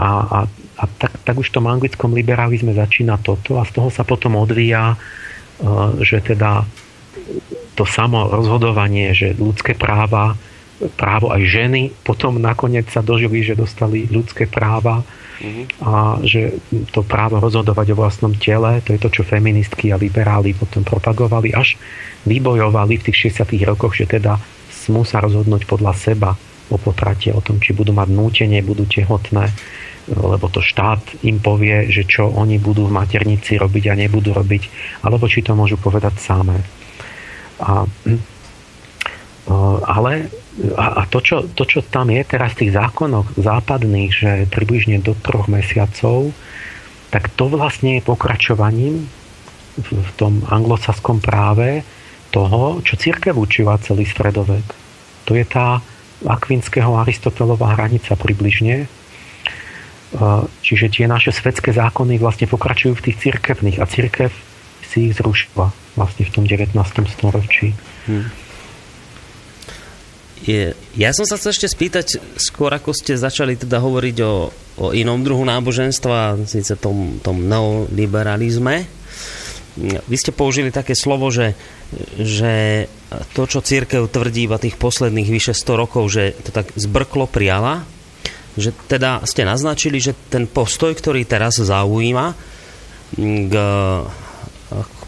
[0.00, 0.38] a, a,
[0.80, 4.40] a tak, tak už v tom anglickom liberalizme začína toto a z toho sa potom
[4.40, 4.96] odvíja,
[6.00, 6.64] že teda
[7.76, 10.36] to samo rozhodovanie, že ľudské práva,
[10.96, 15.04] právo aj ženy, potom nakoniec sa dožili, že dostali ľudské práva,
[15.84, 16.56] a že
[16.96, 21.52] to právo rozhodovať o vlastnom tele, to je to, čo feministky a liberáli potom propagovali,
[21.52, 21.76] až
[22.24, 24.40] vybojovali v tých 60 rokoch, že teda
[24.72, 26.32] smú sa rozhodnúť podľa seba
[26.72, 29.52] o potrate, o tom, či budú mať nútenie, budú tehotné,
[30.08, 34.62] lebo to štát im povie, že čo oni budú v maternici robiť a nebudú robiť,
[35.04, 36.64] alebo či to môžu povedať samé.
[37.60, 37.84] A,
[39.94, 40.12] ale
[40.76, 45.12] a, to, čo, to, čo tam je teraz v tých zákonoch západných, že približne do
[45.12, 46.32] troch mesiacov,
[47.12, 49.04] tak to vlastne je pokračovaním
[49.76, 51.84] v, tom anglosaskom práve
[52.32, 54.64] toho, čo církev učila celý stredovek.
[55.28, 55.84] To je tá
[56.24, 58.88] akvinského Aristotelová hranica približne.
[60.64, 64.32] Čiže tie naše svetské zákony vlastne pokračujú v tých církevných a církev
[64.88, 66.72] si ich zrušila vlastne v tom 19.
[67.12, 67.76] storočí.
[68.08, 68.32] Hmm.
[70.44, 72.06] Je, ja som sa chcel ešte spýtať,
[72.36, 74.52] skôr ako ste začali teda hovoriť o,
[74.84, 78.84] o inom druhu náboženstva, síce tom, tom neoliberalizme.
[79.80, 81.56] Vy ste použili také slovo, že,
[82.20, 82.84] že
[83.32, 87.84] to, čo církev tvrdí v tých posledných vyše 100 rokov, že to tak zbrklo prijala,
[88.56, 92.32] že teda ste naznačili, že ten postoj, ktorý teraz zaujíma
[93.20, 93.54] k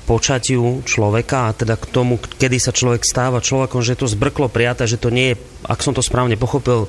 [0.09, 4.89] počatiu človeka a teda k tomu, kedy sa človek stáva človekom, že to zbrklo prijaté,
[4.89, 6.89] že to nie je, ak som to správne pochopil,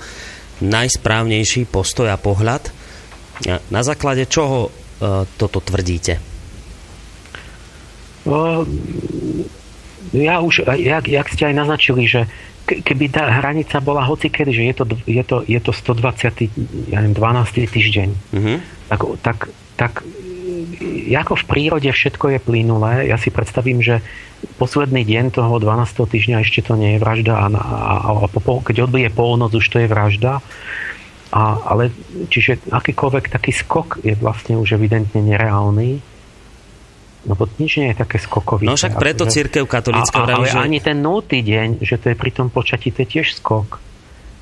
[0.63, 2.71] najsprávnejší postoj a pohľad.
[3.71, 6.19] Na základe čoho uh, toto tvrdíte?
[10.11, 12.27] Ja už, jak, jak ste aj naznačili, že
[12.65, 16.91] keby tá hranica bola hocikedy, že je to, je to, je to 120.
[16.93, 17.65] Ja neviem, 12.
[17.65, 18.57] týždeň, uh-huh.
[18.91, 19.37] tak, tak,
[19.79, 19.93] tak
[21.15, 24.01] ako v prírode všetko je plynulé, ja si predstavím, že
[24.55, 26.07] posledný deň toho 12.
[26.07, 29.77] týždňa ešte to nie je vražda a, a, a po, keď odbije polnoc, už to
[29.83, 30.39] je vražda.
[31.29, 31.93] A, ale
[32.31, 36.01] čiže akýkoľvek taký skok je vlastne už evidentne nereálny.
[37.29, 38.65] No bo nič nie je také skokovité.
[38.71, 39.37] No však preto že...
[39.37, 40.57] církev katolická Ale že...
[40.57, 43.77] ani ten nultý deň, že to je pri tom počatí, to je tiež skok.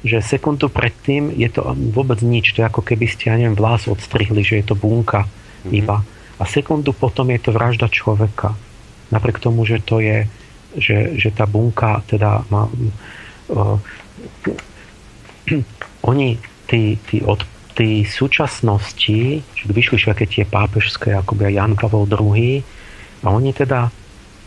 [0.05, 2.55] Že sekundu predtým je to vôbec nič.
[2.55, 5.73] To je ako keby ste, ja neviem, vlás odstrihli, že je to bunka mm-hmm.
[5.73, 6.05] iba
[6.37, 8.53] a sekundu potom je to vražda človeka.
[9.09, 10.29] Napriek tomu, že to je,
[10.77, 12.69] že, že tá bunka teda má...
[13.49, 13.79] Uh,
[16.09, 16.37] oni,
[16.69, 17.41] tí, tí, od,
[17.73, 22.61] tí súčasnosti, že vyšli všaké tie pápežské, akoby aj Jan Pavel II,
[23.25, 23.89] a oni teda,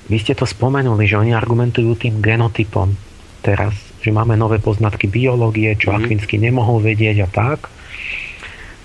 [0.07, 2.95] vy ste to spomenuli, že oni argumentujú tým genotypom
[3.43, 5.97] teraz, že máme nové poznatky biológie, čo mm.
[5.97, 7.67] Akvinsky nemohol vedieť a tak.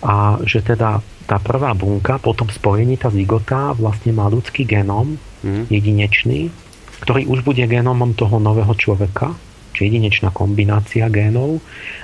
[0.05, 5.73] A že teda tá prvá bunka, potom spojení, tá zygota vlastne má ľudský genom, mm.
[5.73, 6.53] jedinečný,
[7.01, 9.33] ktorý už bude genomom toho nového človeka,
[9.73, 11.59] či jedinečná kombinácia génov.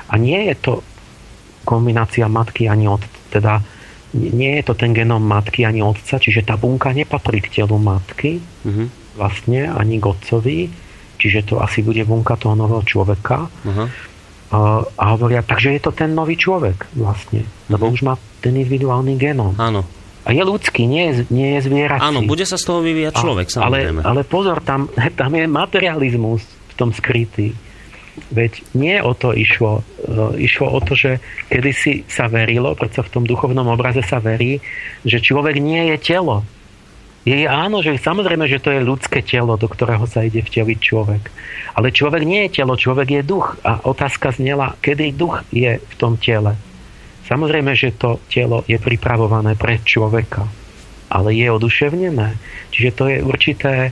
[0.09, 0.73] A nie je to
[1.63, 3.61] kombinácia matky ani od, teda
[4.17, 8.43] nie je to ten genom matky ani otca, čiže tá bunka nepatrí k telu matky,
[8.43, 8.87] mm-hmm.
[9.15, 10.59] vlastne ani k otcovi,
[11.15, 13.47] čiže to asi bude bunka toho nového človeka.
[13.47, 13.87] Uh-huh.
[14.51, 19.55] A hovoria, takže je to ten nový človek vlastne, lebo už má ten individuálny genom.
[19.55, 19.87] Áno.
[20.21, 22.03] A je ľudský, nie je, nie je zvierací.
[22.03, 23.99] Áno, bude sa z toho vyvíjať človek, a, samozrejme.
[24.05, 27.55] Ale, ale pozor, tam, tam je materializmus v tom skrytý.
[28.27, 29.81] Veď nie o to išlo.
[30.03, 34.59] E, išlo o to, že kedysi sa verilo, predsa v tom duchovnom obraze sa verí,
[35.07, 36.43] že človek nie je telo.
[37.21, 41.23] Je áno, že samozrejme, že to je ľudské telo, do ktorého sa ide vteliť človek.
[41.77, 43.61] Ale človek nie je telo, človek je duch.
[43.61, 46.57] A otázka znela, kedy duch je v tom tele.
[47.29, 50.49] Samozrejme, že to telo je pripravované pre človeka,
[51.13, 52.41] ale je oduševnené.
[52.73, 53.91] Čiže to je určité e,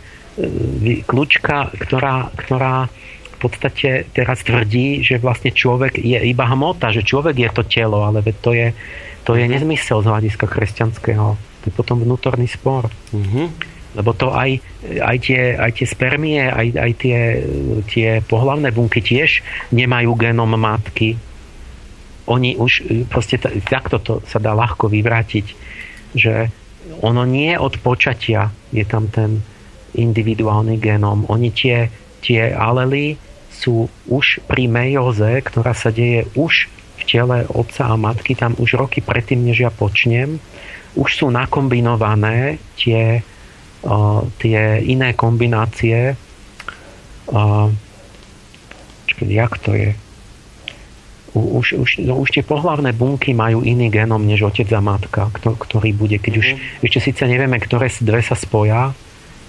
[1.06, 7.38] kľúčka, ktorá, ktorá v podstate teraz tvrdí, že vlastne človek je iba hmota, že človek
[7.38, 8.74] je to telo, ale to je,
[9.22, 12.90] to je nezmysel z hľadiska kresťanského je potom vnútorný spor.
[13.14, 13.48] Mm-hmm.
[13.98, 14.62] Lebo to aj,
[15.02, 17.18] aj, tie, aj tie spermie, aj, aj tie,
[17.90, 19.42] tie pohlavné bunky tiež
[19.74, 21.18] nemajú genom matky.
[22.30, 25.46] Oni už proste takto to sa dá ľahko vyvrátiť,
[26.14, 26.54] že
[27.02, 29.42] ono nie od počatia je tam ten
[29.98, 31.26] individuálny genom.
[31.26, 31.90] Oni tie,
[32.22, 33.18] tie alely
[33.50, 38.78] sú už pri mejoze, ktorá sa deje už v tele otca a matky, tam už
[38.78, 40.38] roky predtým, než ja počnem,
[40.98, 43.22] už sú nakombinované tie,
[43.86, 46.18] uh, tie iné kombinácie.
[47.30, 47.70] Uh,
[49.06, 49.92] čakaj, jak to je?
[51.38, 55.94] Už, už, no, už tie pohlavné bunky majú iný genom než otec a matka, ktorý
[55.94, 56.42] bude, keď mm-hmm.
[56.42, 56.86] už mhm.
[56.90, 58.98] ešte síce nevieme, ktoré dve sa spoja,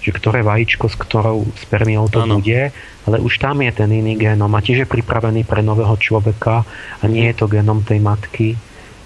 [0.01, 2.41] že ktoré vajíčko s ktorou spermiou to ano.
[2.41, 2.73] bude,
[3.05, 6.65] ale už tam je ten iný genom a tiež je pripravený pre nového človeka
[7.01, 8.57] a nie je to genom tej matky.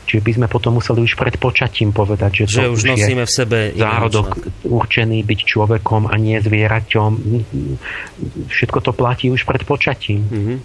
[0.05, 3.31] Čiže by sme potom museli už pred počatím povedať, že, že to už nosíme v
[3.33, 7.11] sebe zárodok určený byť človekom a nie zvieraťom.
[8.47, 10.21] Všetko to platí už pred počatím.
[10.29, 10.57] Mm-hmm.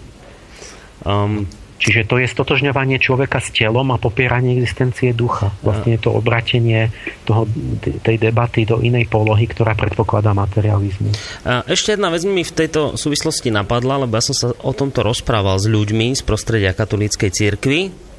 [1.01, 1.49] Um,
[1.81, 5.49] Čiže to je stotožňovanie človeka s telom a popieranie existencie ducha.
[5.65, 6.93] Vlastne je to obratenie
[7.25, 7.49] toho,
[8.05, 11.17] tej debaty do inej polohy, ktorá predpokladá materializmus.
[11.65, 15.57] Ešte jedna vec mi v tejto súvislosti napadla, lebo ja som sa o tomto rozprával
[15.57, 18.10] s ľuďmi z prostredia katolíckej cirkvi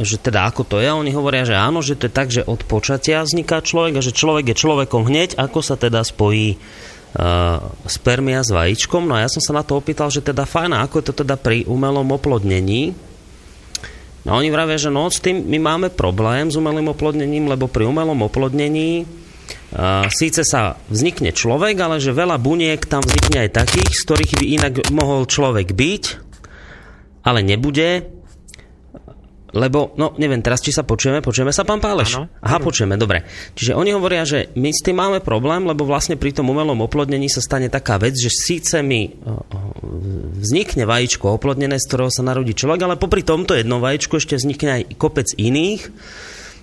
[0.00, 0.90] že teda ako to je.
[0.90, 4.16] Oni hovoria, že áno, že to je tak, že od počatia vzniká človek a že
[4.16, 9.06] človek je človekom hneď, ako sa teda spojí uh, spermia s vajíčkom.
[9.06, 11.36] No a ja som sa na to opýtal, že teda fajn, ako je to teda
[11.38, 12.96] pri umelom oplodnení.
[14.22, 17.90] No oni vravia, že no s tým my máme problém s umelým oplodnením, lebo pri
[17.90, 23.90] umelom oplodnení uh, síce sa vznikne človek, ale že veľa buniek tam vznikne aj takých,
[23.94, 26.04] z ktorých by inak mohol človek byť,
[27.26, 28.21] ale nebude,
[29.52, 32.16] lebo, no neviem, teraz či sa počujeme, počujeme sa, pán Páleš?
[32.16, 33.28] Ano, Aha, počujeme, dobre.
[33.52, 37.28] Čiže oni hovoria, že my s tým máme problém, lebo vlastne pri tom umelom oplodnení
[37.28, 39.12] sa stane taká vec, že síce mi
[40.40, 44.80] vznikne vajíčko oplodnené, z ktorého sa narodí človek, ale popri tomto jednom vajíčku ešte vznikne
[44.80, 45.92] aj kopec iných,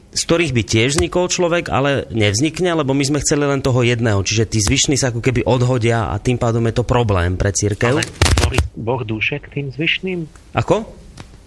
[0.10, 4.26] z ktorých by tiež vznikol človek, ale nevznikne, lebo my sme chceli len toho jedného.
[4.26, 8.02] Čiže tí zvyšní sa ako keby odhodia a tým pádom je to problém pre církev.
[8.02, 8.10] Ale
[8.42, 10.26] tvorí Boh duše k tým zvyšným?
[10.58, 10.82] Ako?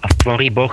[0.03, 0.71] A tvorí Boh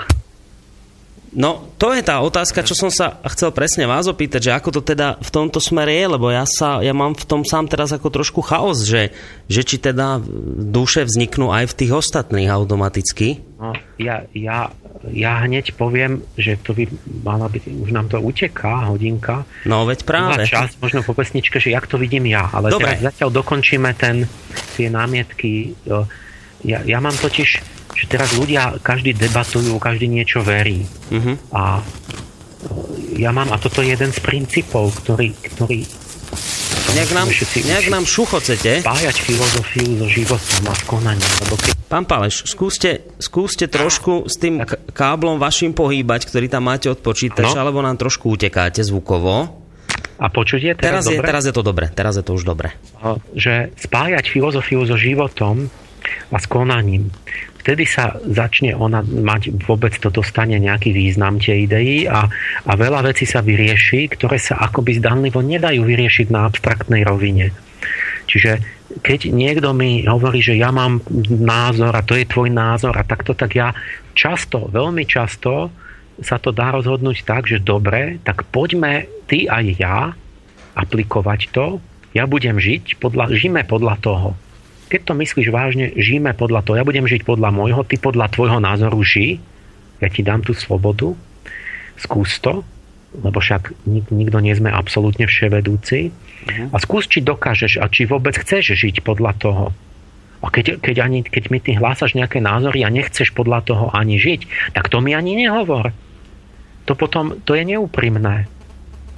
[1.30, 4.82] No, to je tá otázka, čo som sa chcel presne vás opýtať, že ako to
[4.82, 8.10] teda v tomto smere je, lebo ja, sa, ja mám v tom sám teraz ako
[8.10, 9.14] trošku chaos, že,
[9.46, 10.18] že či teda
[10.58, 13.46] duše vzniknú aj v tých ostatných automaticky.
[13.62, 14.74] No, ja, ja,
[15.14, 16.90] ja hneď poviem, že to by
[17.22, 19.46] mala byť, už nám to uteká, hodinka.
[19.70, 20.50] No, veď práve.
[20.50, 22.98] čas, možno po pesničke, že jak to vidím ja, ale Dobre.
[22.98, 24.26] teraz zatiaľ dokončíme ten,
[24.74, 25.78] tie námietky.
[26.66, 30.88] Ja, ja mám totiž že teraz ľudia, každý debatujú, každý niečo verí.
[31.12, 31.36] Uh-huh.
[31.52, 31.84] A
[33.20, 35.84] ja mám, a toto je jeden z princípov, ktorý, ktorý
[36.90, 37.30] Nejak nám,
[37.70, 38.82] nejak nám šuchocete.
[38.82, 41.32] Spájať filozofiu so životom a konaním.
[41.46, 41.74] Lebo keď...
[41.86, 44.90] Pán Paleš, skúste, skúste trošku s tým tak.
[44.94, 47.62] káblom vašim pohýbať, ktorý tam máte od počítača, no.
[47.62, 49.62] alebo nám trošku utekáte zvukovo.
[50.20, 52.74] A počuť je teraz, teraz je, teraz je to dobre, teraz je to už dobre.
[53.38, 55.70] Že spájať filozofiu so životom
[56.34, 57.14] a s konaním
[57.60, 62.26] vtedy sa začne ona mať, vôbec to dostane nejaký význam tie idei a,
[62.66, 67.52] a veľa vecí sa vyrieši, ktoré sa akoby zdanlivo nedajú vyriešiť na abstraktnej rovine.
[68.30, 73.06] Čiže keď niekto mi hovorí, že ja mám názor a to je tvoj názor a
[73.06, 73.70] takto, tak ja
[74.18, 75.70] často, veľmi často
[76.20, 79.98] sa to dá rozhodnúť tak, že dobre, tak poďme ty aj ja
[80.76, 81.80] aplikovať to,
[82.12, 84.30] ja budem žiť, podľa, žijeme podľa toho.
[84.90, 88.58] Keď to myslíš vážne, žijeme podľa toho, ja budem žiť podľa môjho, ty podľa tvojho
[88.58, 89.38] názoru ži,
[90.02, 91.14] ja ti dám tú slobodu,
[92.00, 92.66] skús to,
[93.14, 96.10] lebo však nik, nikto nie sme absolútne vševedúci.
[96.10, 96.74] Uh-huh.
[96.74, 99.66] A skús, či dokážeš a či vôbec chceš žiť podľa toho.
[100.40, 104.16] A keď, keď, ani, keď mi ty hlásaš nejaké názory a nechceš podľa toho ani
[104.16, 105.92] žiť, tak to mi ani nehovor.
[106.88, 108.48] To potom, to je neúprimné.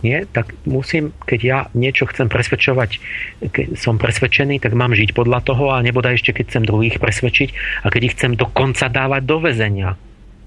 [0.01, 0.25] Nie?
[0.25, 2.97] Tak musím, keď ja niečo chcem presvedčovať,
[3.53, 7.49] keď som presvedčený, tak mám žiť podľa toho a nebodaj ešte, keď chcem druhých presvedčiť
[7.85, 9.93] a keď ich chcem dokonca dávať do väzenia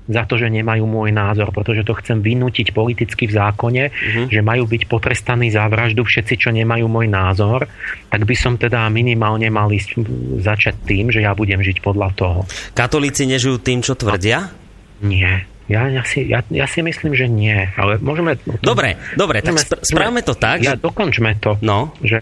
[0.05, 4.27] za to, že nemajú môj názor, pretože to chcem vynútiť politicky v zákone, uh-huh.
[4.29, 7.65] že majú byť potrestaní za vraždu všetci, čo nemajú môj názor,
[8.13, 9.97] tak by som teda minimálne mal ísť
[10.45, 12.39] začať tým, že ja budem žiť podľa toho.
[12.77, 14.53] Katolíci nežijú tým, čo tvrdia?
[15.01, 15.49] Nie.
[15.65, 17.73] Ja, ja, si, ja, ja si myslím, že nie.
[17.81, 18.37] Ale môžeme...
[18.61, 20.61] Dobre, dobre, môžeme, tak spr- správame to tak.
[20.61, 20.85] Ja, že...
[20.85, 21.57] dokončme to.
[21.65, 21.89] No.
[22.05, 22.21] Že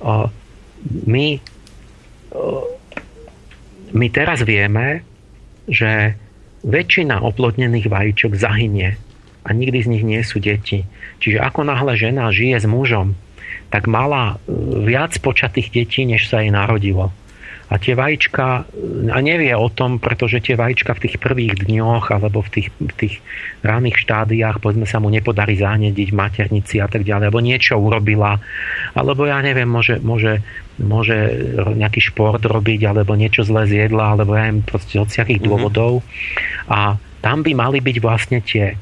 [0.00, 0.32] o,
[1.04, 1.26] my,
[2.32, 2.40] o,
[3.92, 5.04] my teraz vieme,
[5.68, 6.16] že
[6.64, 8.96] väčšina oplodnených vajíčok zahynie
[9.44, 10.88] a nikdy z nich nie sú deti.
[11.20, 13.12] Čiže ako náhle žena žije s mužom,
[13.68, 14.56] tak mala e,
[14.88, 17.12] viac počatých detí, než sa jej narodilo
[17.70, 18.66] a tie vajíčka,
[19.14, 22.94] a nevie o tom, pretože tie vajíčka v tých prvých dňoch alebo v tých, v
[22.98, 23.14] tých
[23.62, 28.42] raných štádiách, povedzme sa mu nepodarí zanediť v maternici a tak ďalej, alebo niečo urobila,
[28.98, 30.42] alebo ja neviem, môže, môže,
[30.82, 31.14] môže
[31.78, 35.38] nejaký šport robiť, alebo niečo zle zjedla, alebo ja neviem, proste od mm-hmm.
[35.38, 36.02] dôvodov.
[36.66, 38.74] A tam by mali byť vlastne tie,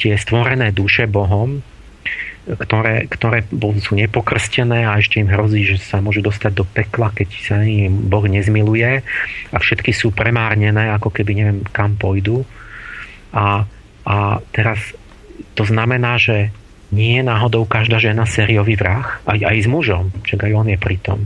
[0.00, 1.60] tie stvorené duše Bohom,
[2.56, 3.44] ktoré, ktoré
[3.84, 8.08] sú nepokrstené a ešte im hrozí, že sa môžu dostať do pekla, keď sa im
[8.08, 9.04] Boh nezmiluje
[9.52, 12.48] a všetky sú premárnené, ako keby neviem kam pôjdu.
[13.36, 13.68] A,
[14.08, 14.16] a
[14.56, 14.80] teraz
[15.52, 16.48] to znamená, že
[16.88, 20.78] nie je náhodou každá žena sériový vrah, aj, aj s mužom, čak aj on je
[20.80, 21.18] pritom.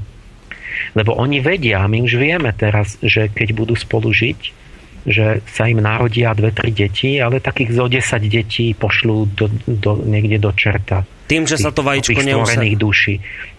[0.98, 4.61] Lebo oni vedia, my už vieme teraz, že keď budú spolu žiť,
[5.02, 9.98] že sa im narodia dve, tri deti, ale takých zo 10 detí pošlú do, do,
[10.02, 11.02] niekde do čerta.
[11.26, 12.76] Tým, že sa to vajíčko neusadí.
[12.78, 13.14] duší.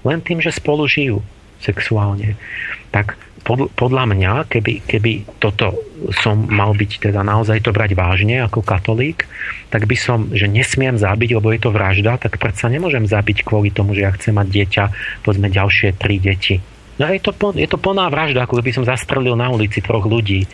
[0.08, 1.20] Len tým, že spolu žijú
[1.60, 2.36] sexuálne.
[2.92, 5.76] Tak pod, podľa mňa, keby, keby toto
[6.16, 9.28] som mal byť, teda naozaj to brať vážne ako katolík,
[9.68, 13.70] tak by som, že nesmiem zabiť, lebo je to vražda, tak predsa nemôžem zabiť kvôli
[13.70, 14.84] tomu, že ja chcem mať dieťa,
[15.28, 16.64] povedzme ďalšie tri deti.
[17.02, 20.46] No je to, je to plná vražda, ako keby som zastrelil na ulici troch ľudí.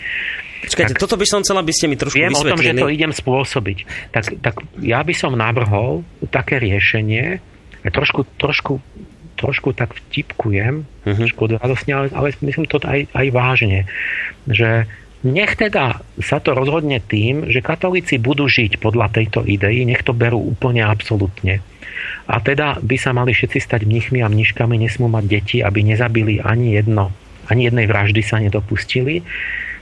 [0.59, 2.51] Počkajte, tak, toto by som chcel, aby ste mi trošku viem vysvetlili.
[2.51, 3.77] o tom, že to idem spôsobiť.
[4.11, 7.39] Tak, tak ja by som navrhol také riešenie,
[7.87, 8.83] trošku, trošku,
[9.39, 11.15] trošku tak vtipkujem, uh-huh.
[11.15, 13.87] trošku radosne, ale, ale myslím to aj, aj vážne,
[14.51, 14.83] že
[15.19, 20.15] nech teda sa to rozhodne tým, že katolíci budú žiť podľa tejto idei, nech to
[20.15, 21.59] berú úplne absolútne.
[22.29, 26.39] A teda by sa mali všetci stať mnichmi a mniškami, nesmú mať deti, aby nezabili
[26.39, 27.11] ani jedno,
[27.51, 29.25] ani jednej vraždy sa nedopustili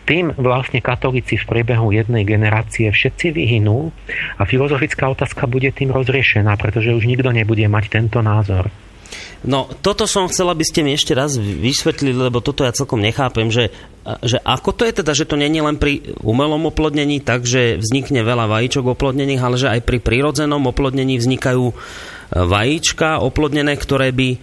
[0.08, 3.92] tým vlastne katolíci v priebehu jednej generácie všetci vyhynú
[4.40, 8.72] a filozofická otázka bude tým rozriešená, pretože už nikto nebude mať tento názor.
[9.46, 13.54] No, toto som chcel, aby ste mi ešte raz vysvetlili, lebo toto ja celkom nechápem,
[13.54, 13.70] že,
[14.26, 18.50] že ako to je teda, že to není len pri umelom oplodnení, takže vznikne veľa
[18.50, 21.76] vajíčok oplodnených, ale že aj pri prírodzenom oplodnení vznikajú e,
[22.34, 24.38] vajíčka oplodnené, ktoré by e,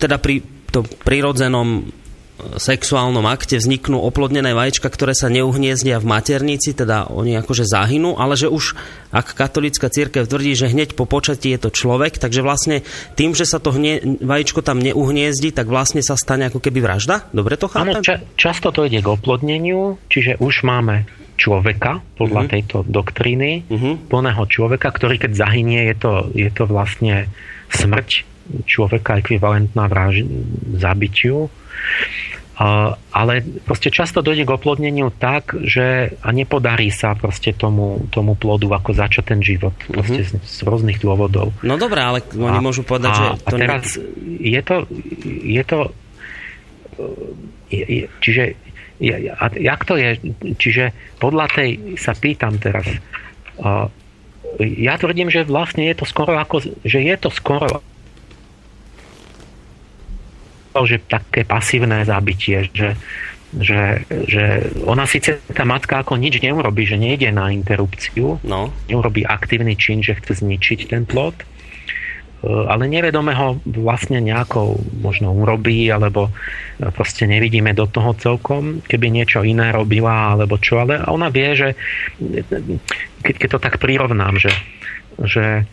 [0.00, 0.40] teda pri
[0.72, 1.84] tom prírodzenom
[2.58, 8.34] sexuálnom akte vzniknú oplodnené vajíčka, ktoré sa neuhniezdia v maternici, teda oni akože zahynú, ale
[8.34, 8.74] že už
[9.12, 12.80] ak katolická církev tvrdí, že hneď po počatí je to človek, takže vlastne
[13.14, 17.28] tým, že sa to hnie, vajíčko tam neuhniezdi, tak vlastne sa stane ako keby vražda?
[17.30, 18.00] Dobre to chápem?
[18.00, 21.04] Áno, ča- často to ide k oplodneniu, čiže už máme
[21.36, 22.52] človeka podľa uh-huh.
[22.52, 23.94] tejto doktríny, uh-huh.
[24.08, 27.26] plného človeka, ktorý keď zahynie, je to, je to vlastne
[27.72, 28.28] smrť
[28.68, 30.28] človeka ekvivalentná vraž-
[30.76, 31.48] zabitiu
[33.10, 38.68] ale proste často dojde k oplodneniu tak, že a nepodarí sa proste tomu, tomu plodu
[38.70, 40.44] ako začať ten život proste mm-hmm.
[40.44, 41.50] z, z rôznych dôvodov.
[41.64, 43.24] No dobré, ale oni a, môžu povedať, a, že...
[43.50, 44.04] To a teraz ne...
[44.52, 44.76] je to,
[45.42, 45.78] je to
[47.72, 48.44] je, je, čiže
[49.34, 50.14] a jak to je?
[50.62, 52.86] Čiže podľa tej sa pýtam teraz,
[54.62, 57.82] ja tvrdím, že vlastne je to skoro ako, že je to skoro
[60.74, 62.96] že také pasívne zabitie, že,
[63.52, 68.72] že, že ona síce tá matka ako nič neurobí, že nejde na interrupciu, no.
[68.88, 71.36] neurobí aktívny čin, že chce zničiť ten plod,
[72.42, 76.34] ale nevedome ho vlastne nejako možno urobí, alebo
[76.90, 81.68] proste nevidíme do toho celkom, keby niečo iné robila, alebo čo, ale ona vie, že
[83.22, 84.50] keď, keď to tak prirovnám, že,
[85.22, 85.70] že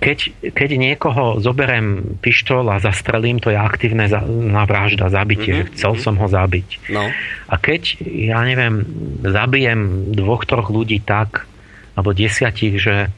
[0.00, 4.08] keď, keď niekoho zoberem pištol a zastrelím, to je aktívne
[4.48, 5.68] na vražda, zabitie, mm-hmm.
[5.68, 6.00] že chcel mhm.
[6.00, 6.68] som ho zabiť.
[6.88, 7.04] No.
[7.50, 8.84] A keď, ja neviem,
[9.20, 11.44] zabijem dvoch, troch ľudí tak,
[11.92, 13.12] alebo desiatich, že,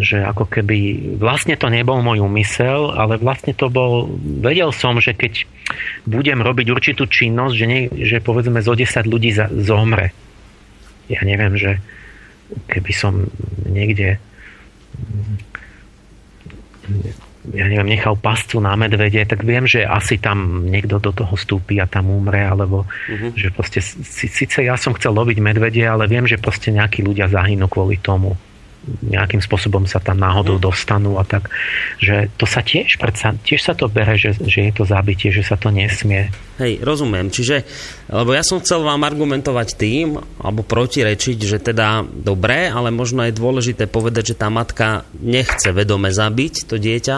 [0.00, 0.78] že ako keby
[1.20, 4.08] vlastne to nebol môj úmysel, ale vlastne to bol,
[4.40, 5.44] vedel som, že keď
[6.08, 10.16] budem robiť určitú činnosť, že, nie, že povedzme zo 10 ľudí za, zomre.
[11.12, 11.84] Ja neviem, že
[12.72, 13.28] keby som
[13.68, 14.16] niekde
[17.48, 21.80] ja neviem, nechal pascu na medvede, tak viem, že asi tam niekto do toho stúpi
[21.80, 23.32] a tam umre, alebo uh-huh.
[23.32, 27.70] že proste, síce ja som chcel loviť medvede, ale viem, že proste nejakí ľudia zahynú
[27.70, 28.36] kvôli tomu
[29.04, 30.64] nejakým spôsobom sa tam náhodou mm.
[30.64, 31.52] dostanú a tak,
[32.00, 35.44] že to sa tiež, predsa, tiež sa to bere, že, že je to zabitie, že
[35.44, 36.32] sa to nesmie.
[36.58, 37.30] Hej, rozumiem.
[37.30, 37.62] Čiže,
[38.10, 43.36] lebo ja som chcel vám argumentovať tým, alebo protirečiť, že teda dobre, ale možno je
[43.36, 47.16] dôležité povedať, že tá matka nechce vedome zabiť to dieťa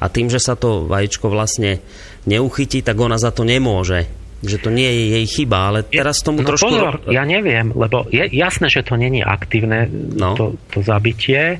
[0.00, 1.84] a tým, že sa to vajíčko vlastne
[2.24, 6.46] neuchytí, tak ona za to nemôže že to nie je jej chyba, ale teraz tomu
[6.46, 6.70] no, trošku...
[6.70, 10.38] Pozor, ja neviem, lebo je jasné, že to není aktívne, no.
[10.38, 11.58] to, to zabitie,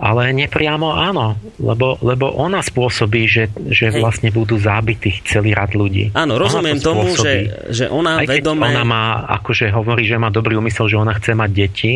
[0.00, 6.16] ale nepriamo áno, lebo, lebo ona spôsobí, že, že vlastne budú zabitých celý rad ľudí.
[6.16, 8.64] Áno, rozumiem to tomu, že, že ona Aj vedome...
[8.64, 9.04] ona má,
[9.40, 11.94] akože hovorí, že má dobrý úmysel, že ona chce mať deti,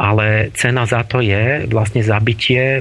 [0.00, 2.80] ale cena za to je vlastne zabitie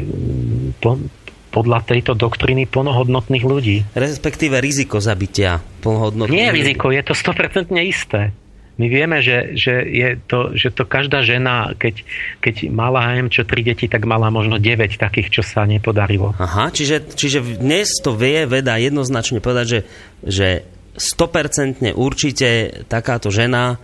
[1.60, 3.84] podľa tejto doktriny plnohodnotných ľudí.
[3.92, 6.64] Respektíve riziko zabitia plnohodnotných Nie ľudí.
[6.64, 8.32] riziko, je to 100% isté.
[8.80, 12.00] My vieme, že, že, je to, že to každá žena, keď,
[12.40, 16.32] keď mala aj čo tri deti, tak mala možno 9 takých, čo sa nepodarilo.
[16.40, 19.80] Aha, čiže, čiže dnes to vie veda jednoznačne povedať, že,
[20.24, 20.48] že
[20.96, 23.84] 100% určite takáto žena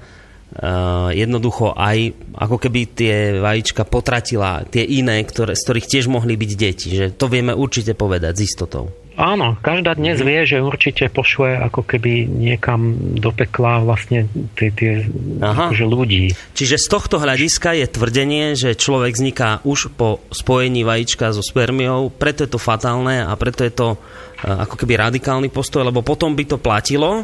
[0.56, 6.38] Uh, jednoducho aj ako keby tie vajíčka potratila tie iné, ktoré, z ktorých tiež mohli
[6.38, 6.96] byť deti.
[6.96, 8.94] Že to vieme určite povedať s istotou.
[9.16, 14.28] Áno, každá dnes vie, že určite pošle ako keby niekam do pekla vlastne
[14.60, 15.08] tie, tie
[15.40, 16.36] akože ľudí.
[16.52, 22.12] Čiže z tohto hľadiska je tvrdenie, že človek vzniká už po spojení vajíčka so spermiou,
[22.12, 26.36] preto je to fatálne a preto je to uh, ako keby radikálny postoj, lebo potom
[26.36, 27.24] by to platilo,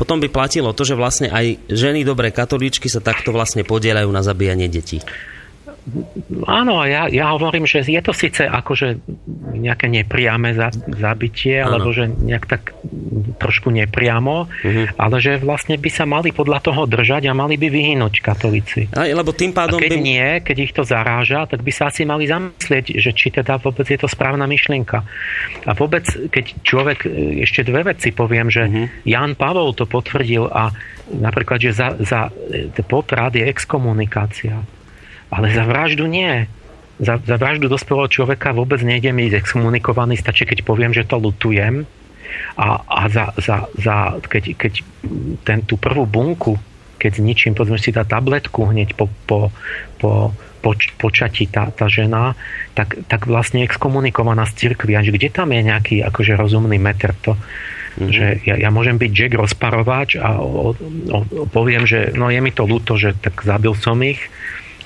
[0.00, 4.24] potom by platilo to, že vlastne aj ženy dobré katolíčky sa takto vlastne podielajú na
[4.24, 5.04] zabíjanie detí.
[6.46, 9.02] Áno, ja, ja hovorím, že je to síce akože
[9.60, 10.54] nejaké nepriame
[10.96, 11.76] zabitie, ano.
[11.76, 12.72] alebo že nejak tak
[13.36, 14.86] trošku nepriamo, uh-huh.
[14.96, 18.88] ale že vlastne by sa mali podľa toho držať a mali by vyhynúť katolíci.
[18.92, 20.00] Aj, lebo tým pádom a keď by...
[20.00, 23.86] nie, keď ich to zaráža, tak by sa asi mali zamyslieť, že či teda vôbec
[23.86, 25.04] je to správna myšlienka.
[25.66, 28.86] A vôbec, keď človek, e, ešte dve veci poviem, že uh-huh.
[29.08, 30.72] Jan Pavol to potvrdil a
[31.10, 34.79] napríklad, že za, za e, potrat je exkomunikácia.
[35.30, 36.46] Ale za vraždu nie.
[37.00, 41.88] Za, za vraždu dospelého človeka vôbec nejdem ísť exkomunikovaný, stačí, keď poviem, že to lutujem.
[42.60, 44.72] A, a za, za, za, keď, keď
[45.42, 46.60] ten, tú prvú bunku,
[47.00, 49.48] keď zničím, povedzme si tá tabletku hneď po, po,
[49.96, 52.36] po poč, počatí tá, tá žena,
[52.76, 54.92] tak, tak vlastne exkomunikovaná z cirkvi.
[54.94, 58.10] Až kde tam je nejaký akože rozumný meter to, mm-hmm.
[58.12, 62.40] že ja, ja môžem byť Jack rozparovač a o, o, o, poviem, že no je
[62.44, 64.20] mi to ľúto, že tak zabil som ich,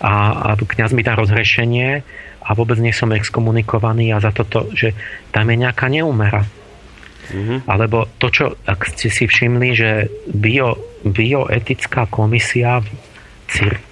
[0.05, 2.05] a, a kniaz mi dá rozhrešenie
[2.44, 4.93] a vôbec nie som exkomunikovaný a za toto, že
[5.32, 6.44] tam je nejaká neumera.
[7.32, 7.64] Mm-hmm.
[7.64, 9.90] Alebo to, čo, ak ste si všimli, že
[10.28, 10.76] bio,
[11.09, 12.85] bioetická komisia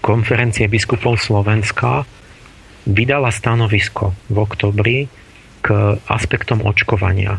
[0.05, 2.05] konferencie biskupov Slovenska
[2.85, 4.99] vydala stanovisko v oktobri
[5.63, 5.69] k
[6.11, 7.39] aspektom očkovania.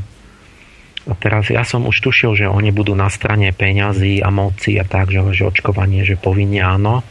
[1.04, 4.88] A teraz ja som už tušil, že oni budú na strane peňazí a moci a
[4.88, 7.04] tak, že, že očkovanie, že povinne áno.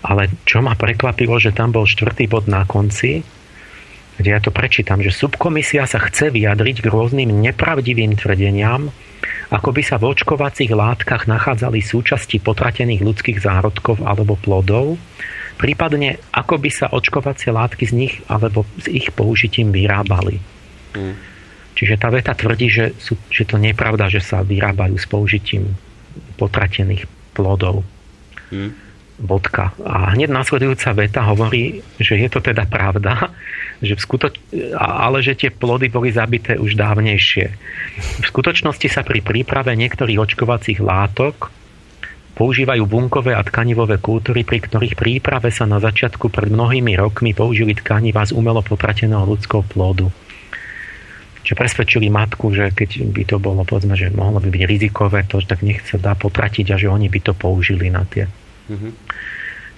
[0.00, 3.20] Ale čo ma prekvapilo, že tam bol štvrtý bod na konci,
[4.20, 8.92] kde ja to prečítam, že subkomisia sa chce vyjadriť k rôznym nepravdivým tvrdeniam,
[9.48, 15.00] ako by sa v očkovacích látkach nachádzali súčasti potratených ľudských zárodkov alebo plodov,
[15.56, 20.36] prípadne ako by sa očkovacie látky z nich alebo s ich použitím vyrábali.
[20.92, 21.16] Hmm.
[21.76, 25.08] Čiže tá veta tvrdí, že, sú, že to nie je pravda, že sa vyrábajú s
[25.08, 25.76] použitím
[26.36, 27.88] potratených plodov.
[28.52, 28.89] Hmm
[29.20, 29.76] bodka.
[29.84, 33.28] A hneď následujúca veta hovorí, že je to teda pravda,
[33.84, 34.40] že v skutoč-
[34.76, 37.46] ale že tie plody boli zabité už dávnejšie.
[38.24, 41.52] V skutočnosti sa pri príprave niektorých očkovacích látok
[42.36, 47.76] používajú bunkové a tkanivové kultúry, pri ktorých príprave sa na začiatku pred mnohými rokmi použili
[47.76, 50.08] tkaniva z umelo potrateného ľudského plódu.
[51.40, 55.40] Čo presvedčili matku, že keď by to bolo, povedzme, že mohlo by byť rizikové, to
[55.44, 58.28] tak nech sa dá potratiť a že oni by to použili na tie.
[58.70, 58.92] Mm-hmm.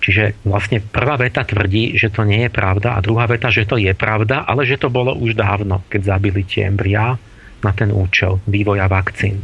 [0.03, 3.79] Čiže vlastne prvá veta tvrdí, že to nie je pravda a druhá veta, že to
[3.79, 7.15] je pravda, ale že to bolo už dávno, keď zabili tie embryá
[7.63, 9.39] na ten účel vývoja vakcín.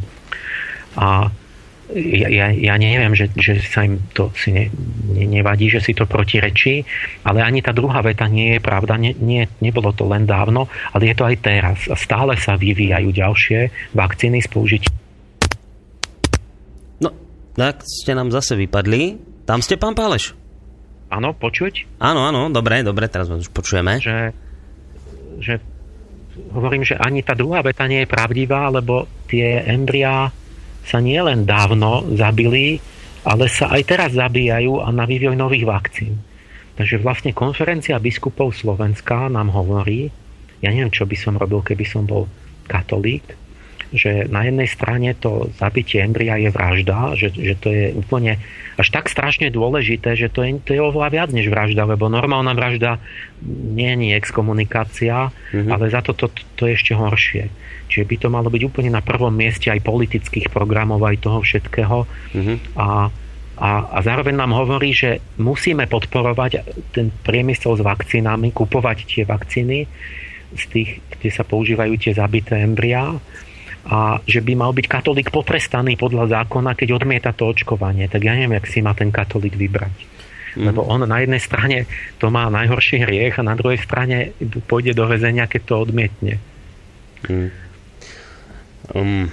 [0.99, 1.31] A
[1.95, 4.69] ja, ja, ja neviem, že, že sa im to si ne,
[5.09, 6.85] ne, nevadí, že si to protirečí,
[7.25, 8.99] ale ani tá druhá veta nie je pravda.
[8.99, 11.77] Nie, nie, nebolo to len dávno, ale je to aj teraz.
[11.89, 13.59] A stále sa vyvíjajú ďalšie
[13.97, 14.93] vakcíny s použitím.
[17.01, 17.09] No,
[17.57, 19.28] tak ste nám zase vypadli.
[19.49, 20.37] Tam ste, pán Páleš?
[21.09, 21.97] Áno, počuť?
[21.97, 23.97] Áno, áno, dobre, dobre, teraz už počujeme.
[23.97, 24.29] Že,
[25.41, 25.57] že
[26.53, 30.29] hovorím, že ani tá druhá veta nie je pravdivá, lebo tie embryá
[30.85, 32.77] sa nielen dávno zabili,
[33.25, 36.21] ale sa aj teraz zabíjajú a na vývoj nových vakcín.
[36.77, 40.13] Takže vlastne konferencia biskupov Slovenska nám hovorí,
[40.61, 42.29] ja neviem, čo by som robil, keby som bol
[42.69, 43.25] katolík,
[43.89, 48.37] že na jednej strane to zabitie embria je vražda, že, že to je úplne
[48.77, 52.53] až tak strašne dôležité, že to je, to je oveľa viac než vražda, lebo normálna
[52.53, 53.01] vražda
[53.45, 55.73] nie je exkomunikácia, mm-hmm.
[55.73, 57.43] ale za to, to to je ešte horšie.
[57.89, 62.05] Čiže by to malo byť úplne na prvom mieste aj politických programov, aj toho všetkého.
[62.05, 62.57] Mm-hmm.
[62.77, 63.09] A,
[63.57, 66.61] a, a zároveň nám hovorí, že musíme podporovať
[66.93, 69.89] ten priemysel s vakcínami, kupovať tie vakcíny
[70.53, 73.17] z tých, kde sa používajú tie zabité embryá
[73.89, 78.05] a že by mal byť katolík potrestaný podľa zákona, keď odmieta to očkovanie.
[78.05, 79.97] Tak ja neviem, jak si má ten katolík vybrať.
[80.53, 80.65] Mm.
[80.69, 81.89] Lebo on na jednej strane
[82.21, 84.37] to má najhorší hriech a na druhej strane
[84.69, 86.37] pôjde do väzenia, keď to odmietne.
[87.25, 87.49] Mm.
[88.93, 89.25] Um.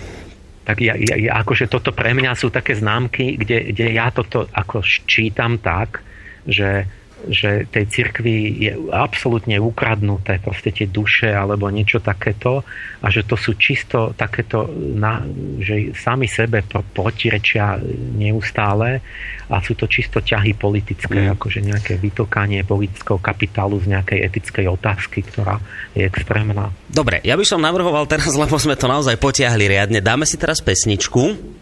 [0.67, 4.51] Tak ja, ja, ja, akože toto pre mňa sú také známky, kde, kde ja toto
[4.51, 6.03] ako čítam tak,
[6.43, 6.91] že
[7.25, 12.61] že tej cirkvi je absolútne ukradnuté proste tie duše alebo niečo takéto
[13.01, 15.25] a že to sú čisto takéto, na,
[15.57, 17.81] že sami sebe protirečia
[18.21, 19.01] neustále
[19.49, 21.41] a sú to čisto ťahy politické, mm.
[21.41, 25.57] akože nejaké vytokanie politického kapitálu z nejakej etickej otázky, ktorá
[25.97, 26.69] je extrémna.
[26.87, 30.61] Dobre, ja by som navrhoval teraz, lebo sme to naozaj potiahli riadne, dáme si teraz
[30.61, 31.57] pesničku.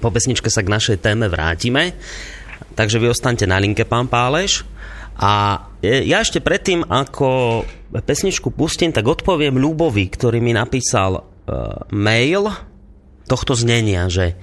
[0.00, 1.92] Po pesničke sa k našej téme vrátime.
[2.80, 4.64] Takže vy ostaňte na linke, pán Páleš.
[5.20, 7.60] A ja ešte predtým, ako
[7.92, 12.48] pesničku pustím, tak odpoviem Ľubovi, ktorý mi napísal uh, mail
[13.28, 14.40] tohto znenia, že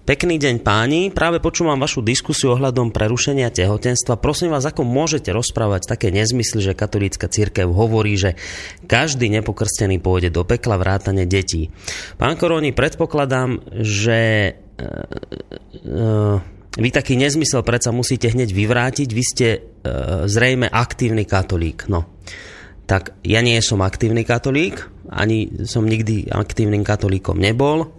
[0.00, 4.18] Pekný deň páni, práve počúvam vašu diskusiu ohľadom prerušenia tehotenstva.
[4.18, 8.34] Prosím vás, ako môžete rozprávať také nezmysly, že katolícka církev hovorí, že
[8.90, 11.70] každý nepokrstený pôjde do pekla vrátane detí.
[12.18, 14.50] Pán Koroni, predpokladám, že
[14.82, 19.60] uh, uh, vy taký nezmysel predsa musíte hneď vyvrátiť, vy ste e,
[20.30, 21.90] zrejme aktívny katolík.
[21.90, 22.06] No.
[22.86, 27.90] Tak ja nie som aktívny katolík, ani som nikdy aktívnym katolíkom nebol.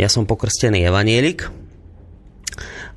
[0.00, 1.52] Ja som pokrstený evanielik.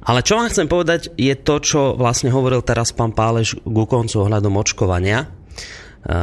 [0.03, 4.23] Ale čo vám chcem povedať, je to, čo vlastne hovoril teraz pán Páleš ku koncu
[4.23, 5.27] ohľadom očkovania.
[5.27, 5.27] E,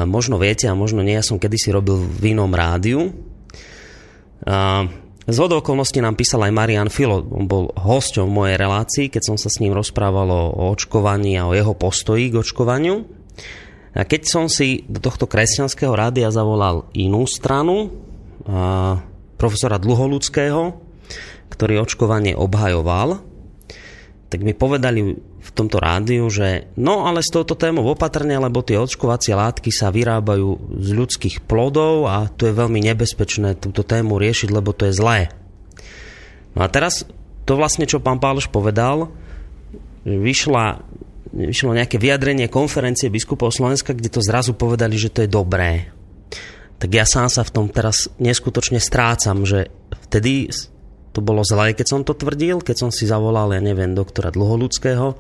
[0.09, 3.09] možno viete a možno nie, ja som kedysi robil v inom rádiu.
[3.09, 3.13] E,
[5.31, 9.37] z okolností nám písal aj Marian Filo, on bol hosťom v mojej relácii, keď som
[9.39, 13.07] sa s ním rozprával o očkovaní a o jeho postoji k očkovaniu.
[13.95, 17.91] A keď som si do tohto kresťanského rádia zavolal inú stranu,
[18.47, 18.99] a
[19.37, 20.77] profesora Dluholudského,
[21.51, 23.23] ktorý očkovanie obhajoval,
[24.31, 28.77] tak mi povedali v tomto rádiu, že no ale s touto témou opatrne, lebo tie
[28.77, 34.53] očkovacie látky sa vyrábajú z ľudských plodov a to je veľmi nebezpečné túto tému riešiť,
[34.53, 35.33] lebo to je zlé.
[36.53, 37.09] No a teraz
[37.49, 39.09] to vlastne, čo pán Páloš povedal,
[40.05, 40.85] vyšla,
[41.33, 45.89] vyšlo nejaké vyjadrenie konferencie biskupov Slovenska, kde to zrazu povedali, že to je dobré.
[46.81, 49.69] Tak ja sám sa v tom teraz neskutočne strácam, že
[50.09, 50.49] vtedy
[51.11, 55.19] to bolo zlé, keď som to tvrdil, keď som si zavolal, ja neviem, doktora Dlholudského.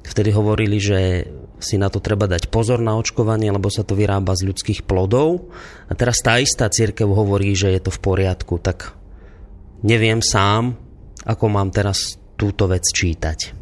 [0.00, 1.28] Vtedy hovorili, že
[1.60, 5.52] si na to treba dať pozor na očkovanie, lebo sa to vyrába z ľudských plodov.
[5.90, 8.56] A teraz tá istá církev hovorí, že je to v poriadku.
[8.62, 8.96] Tak
[9.84, 10.74] neviem sám,
[11.26, 13.59] ako mám teraz túto vec čítať.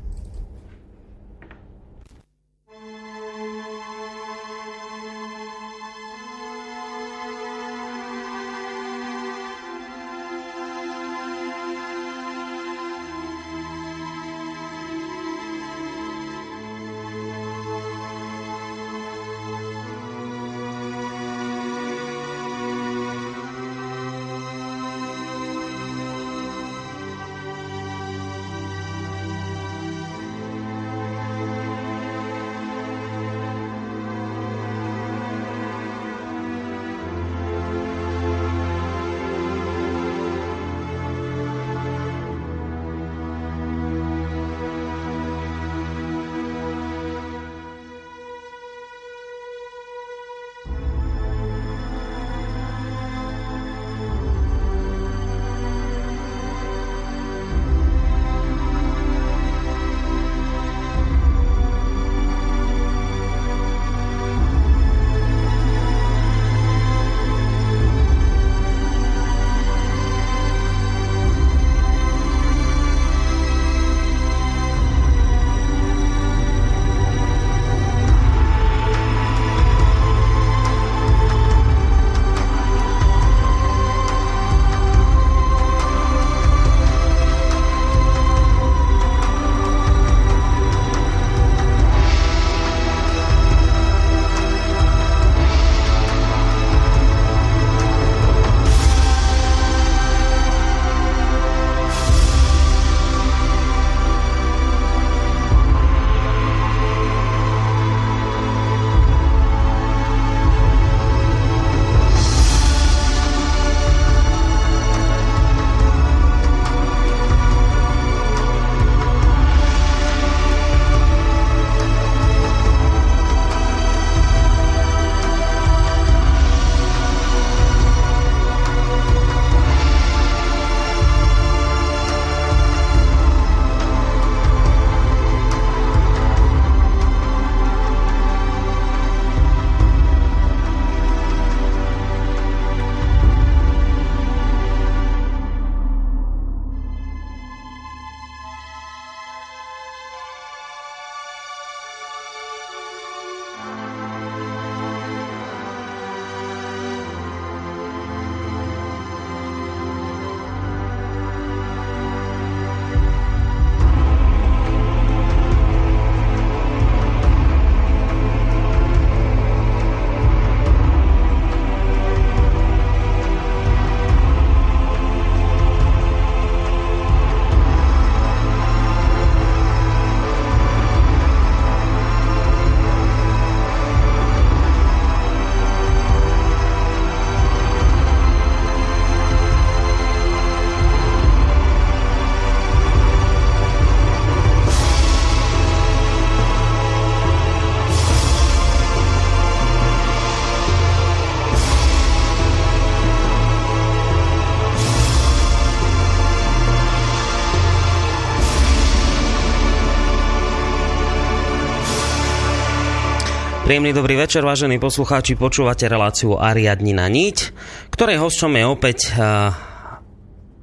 [213.68, 217.52] Príjemný dobrý večer, vážení poslucháči, počúvate reláciu Ariadnina niť,
[217.92, 219.52] ktorej hosťom je opäť uh,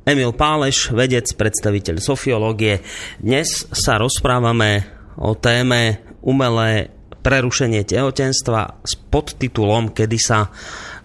[0.10, 2.82] Emil Páleš, vedec, predstaviteľ sofiológie.
[3.22, 4.90] Dnes sa rozprávame
[5.22, 6.90] o téme umelé
[7.22, 10.49] prerušenie tehotenstva s podtitulom Kedy sa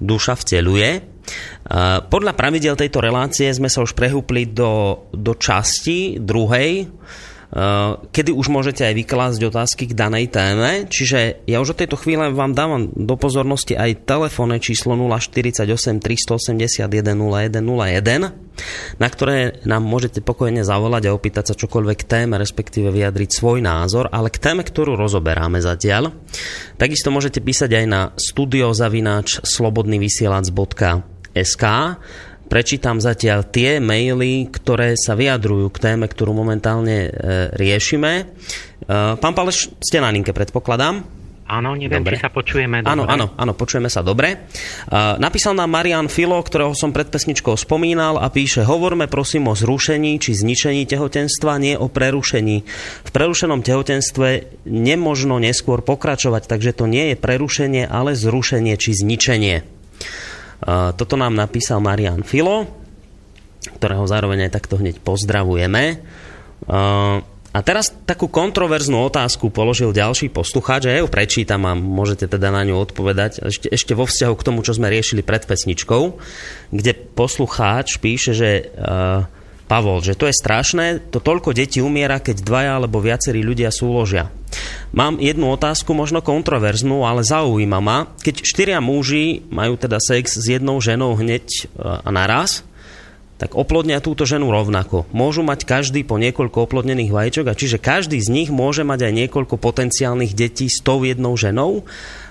[0.01, 1.05] duša vteluje.
[1.05, 7.30] Uh, podľa pravidel tejto relácie sme sa už prehúpli do, do časti druhej, Eh,
[8.15, 10.87] kedy už môžete aj vyklásť otázky k danej téme.
[10.87, 15.67] Čiže ja už od tejto chvíle vám dávam do pozornosti aj telefónne číslo 048
[15.99, 23.31] 381 0101, na ktoré nám môžete pokojne zavolať a opýtať sa čokoľvek téme, respektíve vyjadriť
[23.35, 26.15] svoj názor, ale k téme, ktorú rozoberáme zatiaľ.
[26.79, 31.65] Takisto môžete písať aj na studiozavináč slobodnyvysielac.sk
[32.51, 37.11] Prečítam zatiaľ tie maily, ktoré sa vyjadrujú k téme, ktorú momentálne e,
[37.55, 38.13] riešime.
[38.19, 38.25] E,
[39.23, 41.21] pán Paleš, ste na linke, predpokladám.
[41.51, 42.15] Áno, neviem, dobre.
[42.15, 42.91] či sa počujeme dobre.
[42.95, 44.47] Áno, áno, áno, počujeme sa dobre.
[44.87, 49.59] Uh, napísal nám Marian Filo, ktorého som pred pesničkou spomínal a píše, hovorme prosím o
[49.59, 52.63] zrušení či zničení tehotenstva, nie o prerušení.
[53.03, 59.67] V prerušenom tehotenstve nemožno neskôr pokračovať, takže to nie je prerušenie, ale zrušenie či zničenie.
[60.61, 62.69] Toto nám napísal Marian Filo,
[63.81, 66.01] ktorého zároveň aj takto hneď pozdravujeme.
[67.51, 72.63] A teraz takú kontroverznú otázku položil ďalší poslucháč, ja ju prečítam a môžete teda na
[72.63, 76.15] ňu odpovedať ešte, ešte vo vzťahu k tomu, čo sme riešili pred pesničkou,
[76.71, 79.27] kde poslucháč píše, že uh,
[79.71, 84.35] Pavol, že to je strašné, to toľko detí umiera, keď dvaja alebo viacerí ľudia súložia.
[84.91, 88.11] Mám jednu otázku, možno kontroverznú, ale zaujíma ma.
[88.19, 92.67] Keď štyria muži majú teda sex s jednou ženou hneď e, a naraz,
[93.39, 95.07] tak oplodnia túto ženu rovnako.
[95.15, 99.13] Môžu mať každý po niekoľko oplodnených vajíčok a čiže každý z nich môže mať aj
[99.25, 101.87] niekoľko potenciálnych detí s tou jednou ženou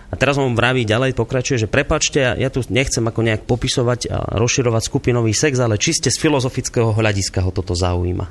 [0.09, 4.17] a teraz on vraví ďalej, pokračuje, že prepačte, ja tu nechcem ako nejak popisovať a
[4.41, 8.25] rozširovať skupinový sex, ale čiste z filozofického hľadiska ho toto zaujíma.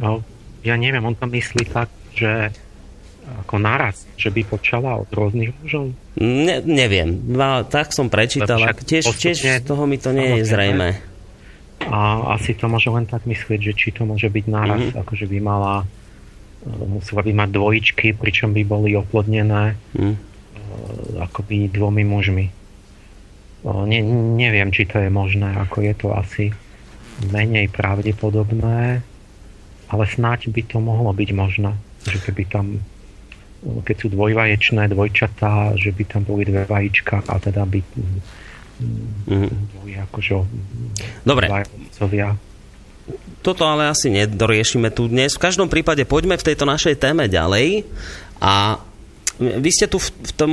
[0.00, 0.24] No,
[0.64, 2.48] ja neviem, on to myslí tak, že
[3.44, 5.92] ako naraz, že by počala od rôznych mužov?
[6.16, 10.96] Ne, neviem, no, tak som prečítal, tiež, tiež z toho mi to nie je zrejme.
[11.84, 15.00] A asi to môže len tak myslieť, že či to môže byť naraz, mm-hmm.
[15.00, 15.84] ako že by mala
[16.66, 20.14] musela by mať dvojičky, pričom by boli oplodnené mm.
[21.24, 22.46] akoby dvomi mužmi.
[23.64, 24.00] Ne,
[24.40, 26.44] neviem, či to je možné, ako je to asi
[27.28, 29.04] menej pravdepodobné,
[29.92, 31.76] ale snáď by to mohlo byť možné,
[32.08, 32.80] že keby tam
[33.60, 37.80] keď sú dvojvaječné dvojčatá, že by tam boli dve vajíčka a teda by
[39.28, 39.52] mm.
[39.76, 40.32] boli akože
[41.28, 41.44] Dobre
[43.40, 45.32] toto ale asi nedoriešime tu dnes.
[45.32, 47.88] V každom prípade poďme v tejto našej téme ďalej.
[48.40, 48.76] A
[49.40, 50.52] vy ste tu v, v tom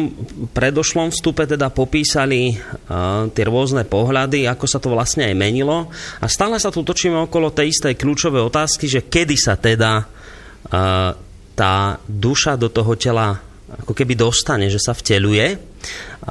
[0.56, 5.92] predošlom vstupe teda popísali uh, tie rôzne pohľady, ako sa to vlastne aj menilo.
[6.24, 11.12] A stále sa tu točíme okolo tej istej kľúčovej otázky, že kedy sa teda uh,
[11.52, 11.74] tá
[12.08, 13.36] duša do toho tela
[13.68, 15.60] ako keby dostane, že sa vteluje.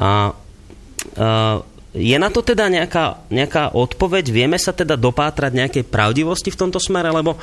[0.01, 4.29] A uh, je na to teda nejaká, nejaká odpoveď?
[4.29, 7.09] Vieme sa teda dopátrať nejakej pravdivosti v tomto smere?
[7.09, 7.39] Lebo e,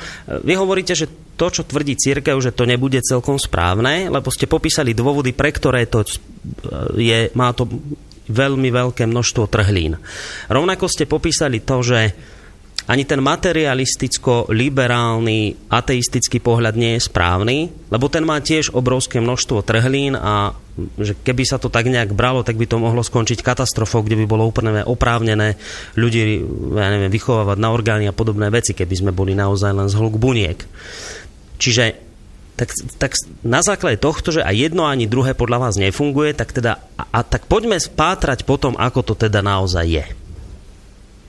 [0.46, 4.94] vy hovoríte, že to, čo tvrdí církev, že to nebude celkom správne, lebo ste popísali
[4.94, 6.08] dôvody, pre ktoré to e,
[7.02, 7.66] je, má to
[8.30, 9.98] veľmi veľké množstvo trhlín.
[10.48, 12.14] Rovnako ste popísali to, že
[12.84, 20.20] ani ten materialisticko-liberálny ateistický pohľad nie je správny, lebo ten má tiež obrovské množstvo trhlín
[20.20, 20.52] a
[20.98, 24.26] že keby sa to tak nejak bralo, tak by to mohlo skončiť katastrofou, kde by
[24.26, 25.56] bolo úplne oprávnené
[25.96, 26.44] ľudí
[26.74, 30.58] ja neviem, vychovávať na orgány a podobné veci, keby sme boli naozaj len zhluk buniek.
[31.56, 32.04] Čiže
[32.54, 33.12] tak, tak
[33.42, 37.20] na základe tohto, že aj jedno ani druhé podľa vás nefunguje, tak teda a, a
[37.26, 40.04] tak poďme spátrať potom, ako to teda naozaj je.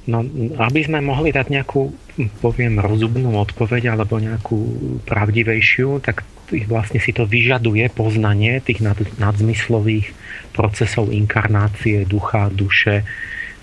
[0.05, 0.21] No,
[0.61, 1.89] aby sme mohli dať nejakú,
[2.37, 4.57] poviem, rozumnú odpoveď alebo nejakú
[5.01, 6.21] pravdivejšiu, tak
[6.69, 10.13] vlastne si to vyžaduje poznanie tých nad, nadzmyslových
[10.53, 13.01] procesov inkarnácie ducha, duše,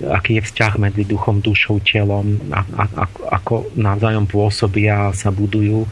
[0.03, 3.07] aký je vzťah medzi duchom, dušou, telom, a, a,
[3.39, 5.87] ako navzájom pôsobia a sa budujú.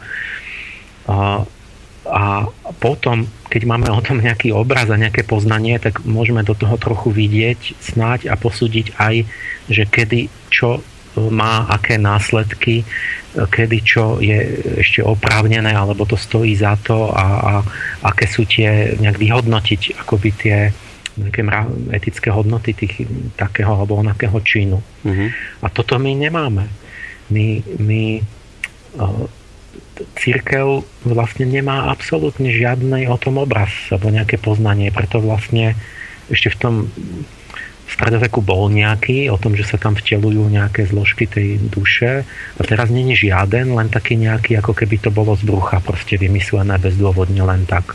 [1.07, 1.47] A,
[2.05, 2.49] a
[2.81, 7.13] potom, keď máme o tom nejaký obraz a nejaké poznanie, tak môžeme do toho trochu
[7.13, 9.15] vidieť, snáď a posúdiť aj,
[9.69, 10.81] že kedy čo e,
[11.29, 12.85] má aké následky, e,
[13.37, 14.39] kedy čo je
[14.81, 17.53] ešte oprávnené, alebo to stojí za to a, a
[18.09, 20.57] aké sú tie, nejak vyhodnotiť akoby tie
[21.11, 21.43] nejaké
[21.91, 23.05] etické hodnoty tých,
[23.35, 24.79] takého alebo onakého činu.
[25.03, 25.29] Mm-hmm.
[25.59, 26.71] A toto my nemáme.
[27.27, 27.45] My,
[27.83, 28.03] my
[28.95, 29.27] uh,
[30.17, 35.77] církev vlastne nemá absolútne žiadny o tom obraz alebo nejaké poznanie, preto vlastne
[36.31, 36.75] ešte v tom
[37.91, 42.23] stredoveku bol nejaký, o tom, že sa tam vtelujú nejaké zložky tej duše
[42.55, 46.79] a teraz není žiaden, len taký nejaký, ako keby to bolo z brucha, proste vymyslené
[46.79, 47.93] bezdôvodne len tak.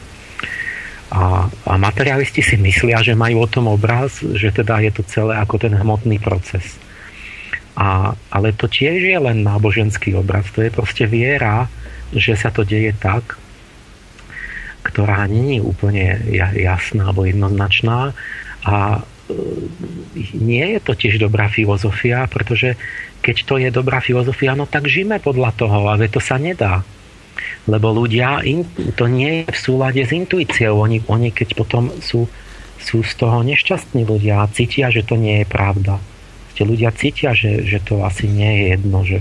[1.08, 5.40] A, a materialisti si myslia, že majú o tom obraz, že teda je to celé
[5.40, 6.76] ako ten hmotný proces.
[7.76, 10.48] A, ale to tiež je len náboženský obraz.
[10.56, 11.68] To je proste viera,
[12.16, 13.36] že sa to deje tak,
[14.86, 16.16] ktorá není úplne
[16.56, 18.16] jasná alebo jednoznačná
[18.64, 19.02] a
[20.32, 22.78] nie je to tiež dobrá filozofia, pretože
[23.20, 26.86] keď to je dobrá filozofia, no tak žijeme podľa toho, ale to sa nedá.
[27.66, 28.38] Lebo ľudia,
[28.94, 30.78] to nie je v súlade s intuíciou.
[30.78, 32.30] Oni, oni keď potom sú,
[32.78, 35.98] sú z toho nešťastní ľudia a cítia, že to nie je pravda.
[36.56, 39.20] Ste ľudia cítia, že, že to asi nie je jedno, že,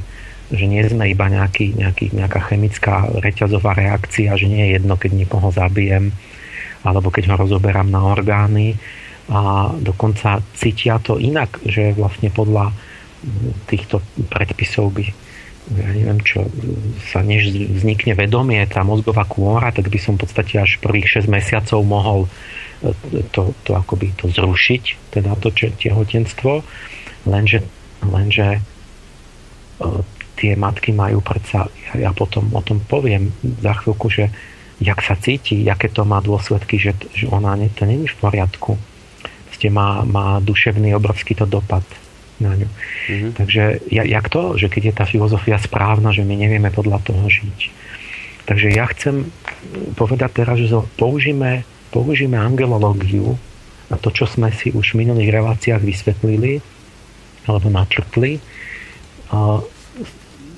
[0.55, 5.11] že nie sme iba nejaký, nejaký, nejaká chemická reťazová reakcia, že nie je jedno, keď
[5.19, 6.15] niekoho zabijem
[6.85, 8.77] alebo keď ho rozoberám na orgány,
[9.25, 12.69] a dokonca cítia to inak, že vlastne podľa
[13.65, 15.09] týchto predpisov by
[15.65, 16.45] ja neviem čo,
[17.09, 21.25] sa než vznikne vedomie, tá mozgová kôra, tak by som v podstate až prvých 6
[21.25, 22.29] mesiacov mohol
[22.85, 26.61] e, to, to akoby to zrušiť, teda to čo, tehotenstvo,
[27.25, 27.59] lenže,
[28.05, 28.59] lenže e,
[30.39, 34.31] tie matky majú predsa, ja potom o tom poviem za chvíľku, že
[34.79, 38.75] jak sa cíti, aké to má dôsledky, že, že ona to není v poriadku
[39.55, 41.87] proste má, má duševný obrovský to dopad
[42.43, 42.67] na ňu.
[42.67, 43.31] Mm-hmm.
[43.39, 47.71] Takže jak to, že keď je tá filozofia správna, že my nevieme podľa toho žiť.
[48.51, 49.31] Takže ja chcem
[49.95, 50.67] povedať teraz, že
[50.99, 51.63] použijeme,
[51.95, 53.39] použijeme angelológiu
[53.87, 56.59] a to, čo sme si už v minulých reláciách vysvetlili
[57.47, 58.41] alebo načrtli.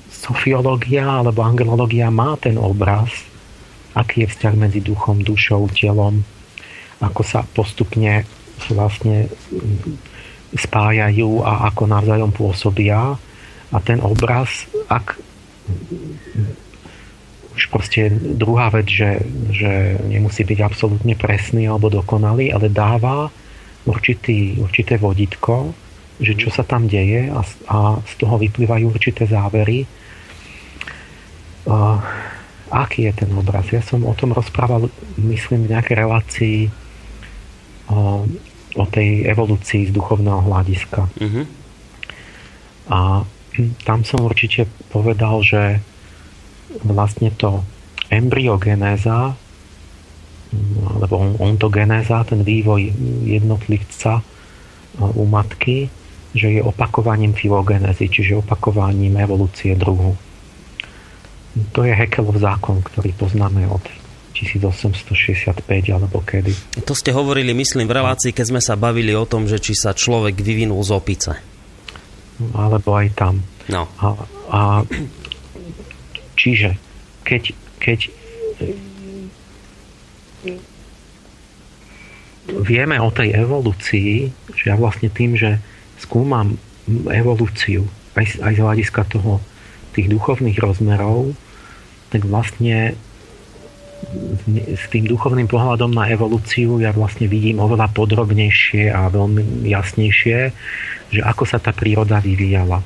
[0.08, 3.08] Sofiológia alebo angelológia má ten obraz,
[3.96, 6.26] aký je vzťah medzi duchom, dušou, telom,
[6.98, 8.26] ako sa postupne
[8.70, 9.30] vlastne
[10.52, 13.16] spájajú a ako navzájom pôsobia
[13.68, 15.20] a ten obraz, ak
[17.58, 18.08] už proste
[18.38, 19.18] druhá vec, že,
[19.50, 23.28] že nemusí byť absolútne presný alebo dokonalý, ale dáva
[23.84, 25.74] určitý, určité vodítko,
[26.18, 27.40] že čo sa tam deje a,
[27.70, 29.86] a z toho vyplývajú určité závery.
[31.68, 31.98] Uh,
[32.70, 33.70] aký je ten obraz?
[33.70, 36.58] Ja som o tom rozprával, myslím, v nejakej relácii
[38.76, 41.08] o tej evolúcii z duchovného hľadiska.
[41.08, 41.44] Uh-huh.
[42.92, 43.24] A
[43.88, 45.80] tam som určite povedal, že
[46.84, 47.64] vlastne to
[48.12, 49.32] embryogenéza
[50.84, 52.92] alebo ontogenéza, ten vývoj
[53.24, 54.24] jednotlivca
[55.00, 55.92] u matky,
[56.38, 60.14] že je opakovaním filogenézy, čiže opakovaním evolúcie druhu.
[61.74, 63.82] To je Hekelov zákon, ktorý poznáme od
[64.38, 65.58] 1865
[65.90, 66.78] alebo kedy.
[66.86, 69.90] To ste hovorili, myslím, v relácii, keď sme sa bavili o tom, že či sa
[69.90, 71.32] človek vyvinul z opice.
[72.54, 73.42] Alebo aj tam.
[73.66, 73.90] No.
[73.98, 74.06] A,
[74.54, 74.60] a
[76.38, 76.78] čiže
[77.26, 77.50] keď,
[77.82, 77.98] keď
[82.62, 85.58] vieme o tej evolúcii, že ja vlastne tým, že
[85.98, 86.56] skúmam
[87.10, 87.84] evolúciu
[88.16, 89.38] aj, aj z hľadiska toho,
[89.92, 91.34] tých duchovných rozmerov,
[92.08, 92.94] tak vlastne
[94.78, 100.38] s tým duchovným pohľadom na evolúciu ja vlastne vidím oveľa podrobnejšie a veľmi jasnejšie,
[101.10, 102.78] že ako sa tá príroda vyvíjala.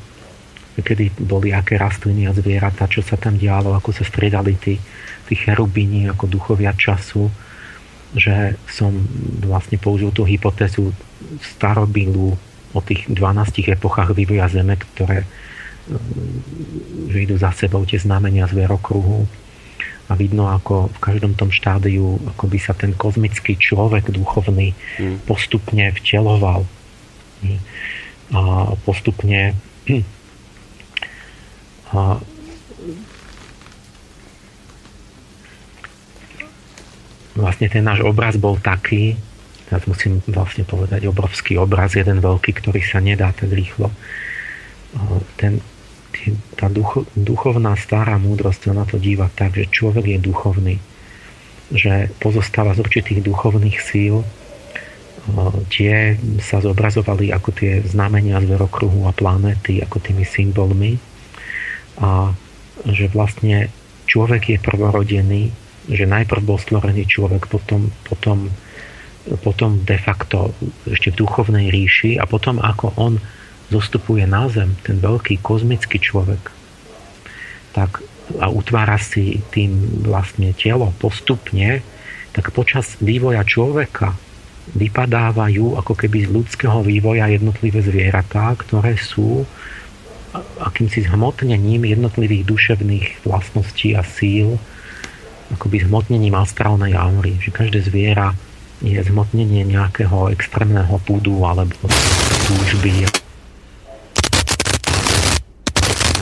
[0.72, 4.80] Kedy boli aké rastliny a zvieratá, čo sa tam dialo, ako sa striedali tí,
[5.28, 7.28] tí cherubini ako duchovia času,
[8.16, 8.97] že som
[9.44, 10.97] vlastne použil tú hypotézu
[11.44, 12.40] starobilu
[12.73, 15.28] o tých 12 epochách vývoja Zeme, ktoré
[17.11, 19.27] že idú za sebou tie znamenia zverokruhu
[20.07, 25.27] a vidno, ako v každom tom štádiu, ako by sa ten kozmický človek duchovný mm.
[25.27, 26.62] postupne vteloval.
[28.32, 28.40] A
[28.86, 29.59] postupne
[31.93, 32.16] a
[37.36, 39.19] vlastne ten náš obraz bol taký,
[39.73, 43.89] teraz musím vlastne povedať obrovský obraz, jeden veľký, ktorý sa nedá tak rýchlo.
[45.40, 45.65] Ten,
[46.61, 50.77] tá ducho, duchovná stará múdrosť sa na to díva tak, že človek je duchovný,
[51.73, 54.20] že pozostáva z určitých duchovných síl,
[55.73, 61.01] tie sa zobrazovali ako tie znamenia zverokruhu a planéty, ako tými symbolmi
[61.97, 62.36] a
[62.85, 63.73] že vlastne
[64.05, 65.43] človek je prvorodený,
[65.89, 68.53] že najprv bol stvorený človek, potom, potom,
[69.43, 70.51] potom de facto
[70.86, 73.23] ešte v duchovnej ríši a potom ako on
[73.70, 76.51] zostupuje na zem ten veľký kozmický človek,
[77.73, 78.03] tak
[78.39, 81.82] a utvára si tým vlastne telo postupne,
[82.32, 84.15] tak počas vývoja človeka
[84.73, 89.43] vypadávajú ako keby z ľudského vývoja jednotlivé zvieratá, ktoré sú
[90.62, 94.57] akýmsi zhmotnením jednotlivých duševných vlastností a síl,
[95.53, 97.36] akoby zhmotnením astrálnej aury.
[97.43, 98.32] Že každé zviera
[98.82, 101.74] je zhmotnenie nejakého extrémneho púdu alebo
[102.50, 103.06] túžby.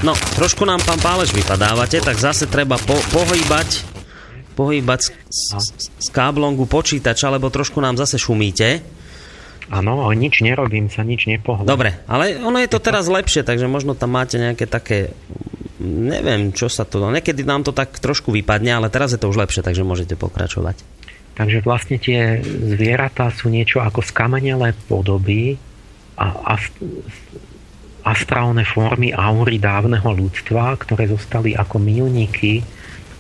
[0.01, 4.01] No, trošku nám, pán Pálež, vypadávate, tak zase treba po- pohybať
[4.57, 5.11] pohybať z,
[5.57, 8.85] z, z káblongu počítača, lebo trošku nám zase šumíte.
[9.73, 11.71] Áno, ale nič nerobím, sa nič nepohľadám.
[11.71, 15.17] Dobre, ale ono je to teraz lepšie, takže možno tam máte nejaké také
[15.81, 17.01] neviem, čo sa to...
[17.09, 20.77] Niekedy nám to tak trošku vypadne, ale teraz je to už lepšie, takže môžete pokračovať.
[21.41, 25.57] Takže vlastne tie zvieratá sú niečo ako skamenelé podoby
[26.21, 26.37] a,
[28.05, 32.61] astrálne formy aury dávneho ľudstva, ktoré zostali ako milníky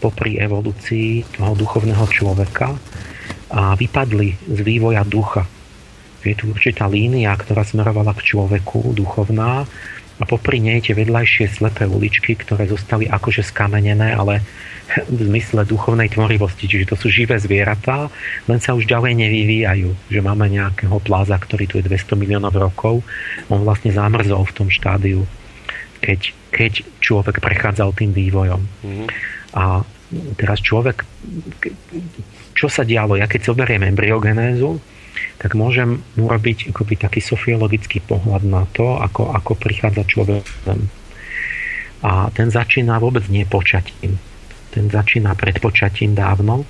[0.05, 2.77] popri evolúcii toho duchovného človeka
[3.57, 5.49] a vypadli z vývoja ducha.
[6.21, 9.65] Je tu určitá línia, ktorá smerovala k človeku, duchovná,
[10.21, 14.45] a popri nej tie vedľajšie slepé uličky, ktoré zostali akože skamenené, ale
[15.17, 16.69] v zmysle duchovnej tvorivosti.
[16.69, 18.13] Čiže to sú živé zvieratá,
[18.45, 19.89] len sa už ďalej nevyvíjajú.
[20.13, 23.01] Že máme nejakého pláza, ktorý tu je 200 miliónov rokov.
[23.49, 25.25] On vlastne zamrzol v tom štádiu,
[26.05, 28.61] keď, keď človek prechádzal tým vývojom.
[28.61, 29.09] Mm-hmm.
[29.57, 29.83] A
[30.37, 31.07] teraz človek,
[32.53, 33.17] čo sa dialo?
[33.17, 35.00] Ja keď zoberiem embryogenézu,
[35.41, 40.45] tak môžem urobiť akoby taký sofiologický pohľad na to, ako, ako prichádza človek
[42.05, 44.21] A ten začína vôbec nie počatím.
[44.69, 46.69] Ten začína pred počatím dávno,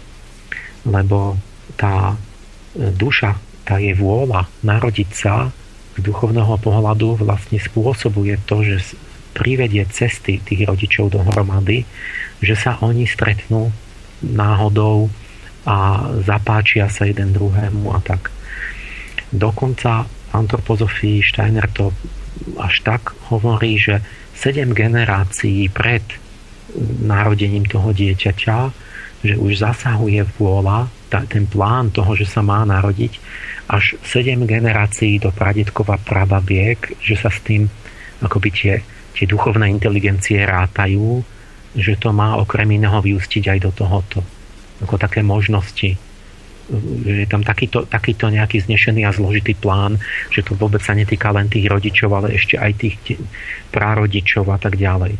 [0.86, 1.34] lebo
[1.74, 3.34] tá e, duša,
[3.66, 5.50] tá je vôľa narodiť sa
[5.98, 8.94] z duchovného pohľadu vlastne spôsobuje to, že
[9.34, 11.82] privedie cesty tých rodičov dohromady,
[12.38, 13.74] že sa oni stretnú
[14.22, 15.10] náhodou
[15.66, 18.39] a zapáčia sa jeden druhému a tak.
[19.30, 21.94] Dokonca v antropozofii Steiner to
[22.58, 24.02] až tak hovorí, že
[24.34, 26.02] 7 generácií pred
[27.02, 28.58] narodením toho dieťaťa,
[29.26, 30.88] že už zasahuje vôľa,
[31.26, 33.18] ten plán toho, že sa má narodiť,
[33.70, 37.66] až 7 generácií do pradetkova prababiek, že sa s tým
[38.22, 38.74] akoby tie,
[39.14, 41.22] tie duchovné inteligencie rátajú,
[41.74, 44.18] že to má okrem iného vyústiť aj do tohoto.
[44.82, 46.09] Ako také možnosti
[47.02, 49.98] že je tam takýto, takýto nejaký znešený a zložitý plán,
[50.30, 52.94] že to vôbec sa netýka len tých rodičov, ale ešte aj tých
[53.74, 55.18] prarodičov a tak ďalej.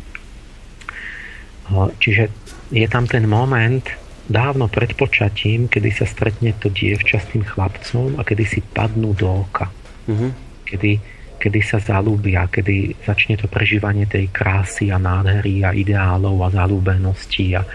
[1.71, 2.25] Čiže
[2.71, 3.83] je tam ten moment
[4.31, 9.11] dávno pred počatím, kedy sa stretne to dievča s tým chlapcom a kedy si padnú
[9.15, 9.67] do oka.
[10.07, 10.31] Mm-hmm.
[10.71, 10.93] Kedy,
[11.35, 17.59] kedy sa zalúbia, kedy začne to prežívanie tej krásy a nádhery a ideálov a zalúbenosti
[17.59, 17.67] a,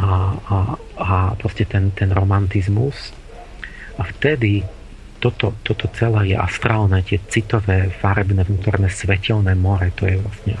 [0.00, 0.08] a,
[0.48, 0.56] a,
[0.96, 3.12] a proste ten, ten romantizmus.
[4.00, 4.64] A vtedy
[5.20, 10.56] toto, toto celé je astrálne, tie citové, farebné, vnútorné, svetelné more, to je vlastne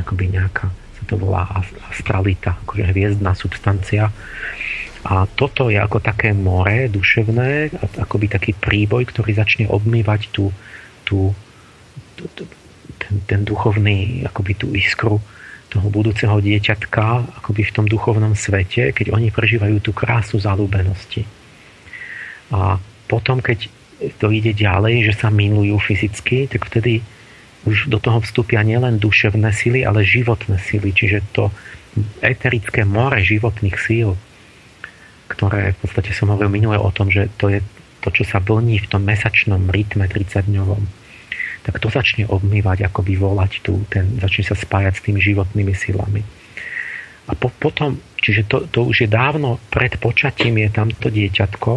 [0.00, 1.44] akoby nejaká, sa to volá
[1.92, 4.08] astralita, akože hviezdná substancia.
[5.04, 10.48] A toto je ako také more duševné, akoby taký príboj, ktorý začne obmývať tú,
[11.04, 11.36] tú,
[12.16, 12.48] tú,
[12.96, 15.20] ten, ten duchovný, akoby tú iskru
[15.72, 21.24] toho budúceho dieťatka akoby v tom duchovnom svete, keď oni prežívajú tú krásu zalúbenosti.
[22.52, 22.76] A
[23.08, 23.72] potom, keď
[24.20, 27.00] to ide ďalej, že sa milujú fyzicky, tak vtedy
[27.64, 30.92] už do toho vstúpia nielen duševné sily, ale životné sily.
[30.92, 31.48] Čiže to
[32.20, 34.18] eterické more životných síl,
[35.30, 37.64] ktoré v podstate som hovoril minule o tom, že to je
[38.02, 41.01] to, čo sa vlní v tom mesačnom rytme 30-dňovom
[41.62, 46.22] tak to začne obmývať, ako vyvolať tu, ten, začne sa spájať s tými životnými silami.
[47.30, 51.72] A po, potom, čiže to, to už je dávno pred počatím, je tam to dieťatko,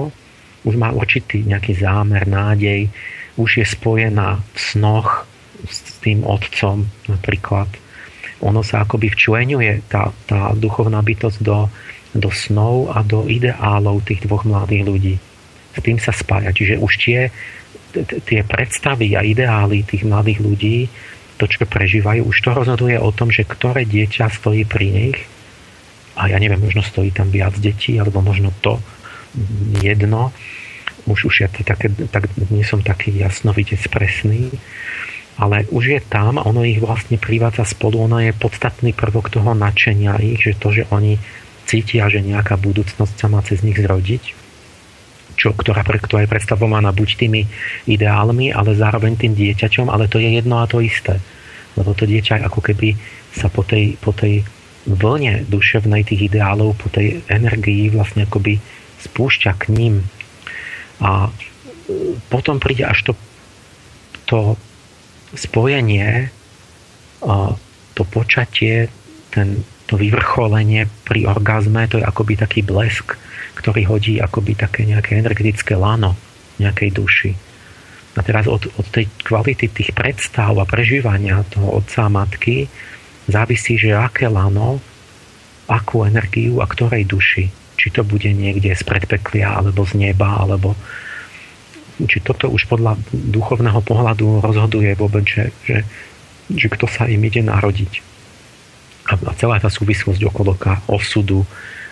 [0.65, 2.89] už má určitý nejaký zámer, nádej,
[3.37, 5.29] už je spojená v snoch
[5.69, 7.69] s tým otcom napríklad.
[8.43, 11.69] Ono sa akoby včlenuje, tá, tá duchovná bytosť do,
[12.11, 15.15] do snov a do ideálov tých dvoch mladých ľudí.
[15.75, 16.51] S tým sa spája.
[16.51, 17.19] Čiže už tie
[18.03, 20.77] tie predstavy a ideály tých mladých ľudí,
[21.35, 25.17] to, čo prežívajú, už to rozhoduje o tom, že ktoré dieťa stojí pri nich.
[26.15, 28.79] A ja neviem, možno stojí tam viac detí, alebo možno to
[29.83, 30.31] jedno.
[31.05, 34.47] Už, už ja také, tak, nie som taký jasnovitec presný.
[35.35, 38.07] Ale už je tam ono ich vlastne privádza spolu.
[38.07, 41.19] Ono je podstatný prvok toho nadšenia ich, že to, že oni
[41.67, 44.44] cítia, že nejaká budúcnosť sa má cez nich zrodiť
[45.35, 47.41] čo, ktorá, ktorá je predstavovaná buď tými
[47.85, 51.19] ideálmi, ale zároveň tým dieťaťom, ale to je jedno a to isté.
[51.75, 52.95] Lebo to dieťa ako keby
[53.35, 54.47] sa po tej, po tej
[54.87, 58.63] vlne duševnej tých ideálov, po tej energii vlastne akoby
[59.03, 59.95] spúšťa k ním.
[61.03, 61.27] A
[62.31, 63.13] potom príde až to,
[64.25, 64.39] to
[65.35, 66.31] spojenie,
[67.95, 68.87] to počatie,
[69.35, 73.13] ten, to vyvrcholenie pri orgazme, to je akoby taký blesk,
[73.57, 76.17] ktorý hodí akoby také nejaké energetické lano
[76.57, 77.31] nejakej duši.
[78.15, 82.71] A teraz od, od tej kvality tých predstav a prežívania toho otca a matky
[83.27, 84.79] závisí, že aké lano,
[85.67, 87.51] akú energiu a ktorej duši.
[87.75, 90.79] Či to bude niekde z predpeklia, alebo z neba, alebo
[92.07, 95.77] či toto už podľa duchovného pohľadu rozhoduje vôbec, že, že,
[96.55, 98.14] že kto sa im ide narodiť.
[99.05, 100.57] A, celá tá súvislosť okolo
[100.89, 101.45] osudu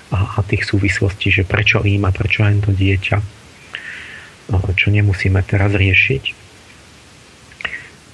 [0.09, 3.43] a, a tých súvislostí, že prečo im a prečo aj to dieťa
[4.51, 6.23] čo nemusíme teraz riešiť.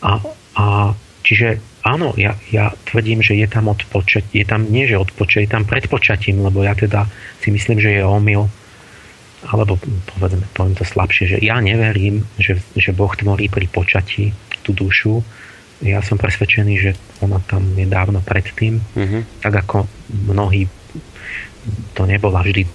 [0.06, 0.22] A,
[0.56, 0.66] a
[1.26, 5.52] čiže áno, ja, ja tvrdím, že je tam odpočet, je tam nie, že odpočet, je
[5.52, 7.10] tam predpočatím, lebo ja teda
[7.44, 8.48] si myslím, že je omyl,
[9.50, 9.80] alebo
[10.16, 15.24] povedzme, poviem to slabšie, že ja neverím, že, že Boh tvorí pri počatí tú dušu.
[15.80, 16.92] Ja som presvedčený, že
[17.24, 19.22] ona tam je dávno predtým, mm-hmm.
[19.40, 19.88] tak ako
[20.28, 20.68] mnohí
[21.96, 22.68] to nebola vždy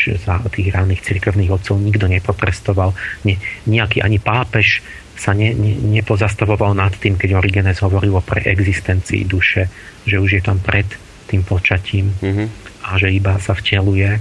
[0.00, 2.96] za tých ranných cirkevných otcov nikto nepotrestoval.
[3.28, 3.36] Nie,
[3.68, 4.80] nejaký ani pápež
[5.20, 9.68] sa ne, ne, nepozastavoval nad tým, keď Origenes hovoril o preexistencii duše,
[10.08, 10.88] že už je tam pred
[11.28, 12.46] tým počatím mm-hmm.
[12.88, 14.16] a že iba sa vteluje.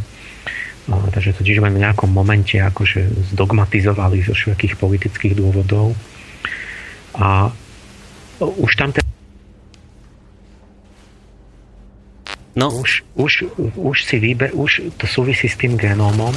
[0.92, 5.96] No, takže to tiež v nejakom momente akože zdogmatizovali zo všetkých politických dôvodov.
[7.16, 7.54] A
[8.40, 9.04] už tam ten
[12.60, 12.76] No.
[12.76, 16.36] Už, už, už si vybe, už to súvisí s tým genómom,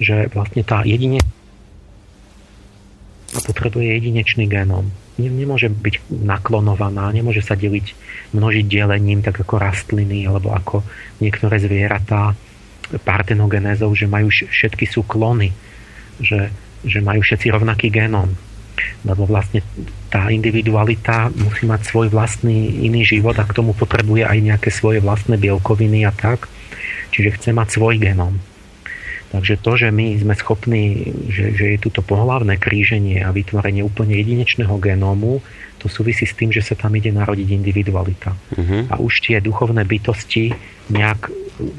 [0.00, 1.20] že vlastne tá jedine
[3.36, 4.88] potrebuje jedinečný genóm.
[5.20, 7.92] Nemôže byť naklonovaná, nemôže sa deliť,
[8.32, 10.88] množiť delením, tak ako rastliny, alebo ako
[11.20, 12.32] niektoré zvieratá
[13.04, 15.52] partenogenézov, že majú všetky sú klony,
[16.16, 16.48] že,
[16.80, 18.32] že majú všetci rovnaký genóm
[19.02, 19.60] lebo vlastne
[20.12, 25.00] tá individualita musí mať svoj vlastný iný život a k tomu potrebuje aj nejaké svoje
[25.00, 26.52] vlastné bielkoviny a tak.
[27.16, 28.36] Čiže chce mať svoj genom.
[29.32, 34.20] Takže to, že my sme schopní, že, že je tuto pohlavné kríženie a vytvorenie úplne
[34.20, 35.40] jedinečného genómu,
[35.80, 38.36] to súvisí s tým, že sa tam ide narodiť individualita.
[38.36, 38.84] Uh-huh.
[38.92, 40.52] A už tie duchovné bytosti
[40.92, 41.32] nejak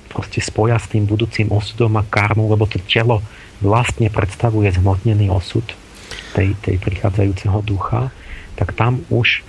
[0.10, 3.22] proste spoja s tým budúcim osudom a karmou, lebo to telo
[3.61, 5.64] vlastne predstavuje zhmotnený osud
[6.34, 8.10] tej, tej prichádzajúceho ducha,
[8.55, 9.41] tak tam už e,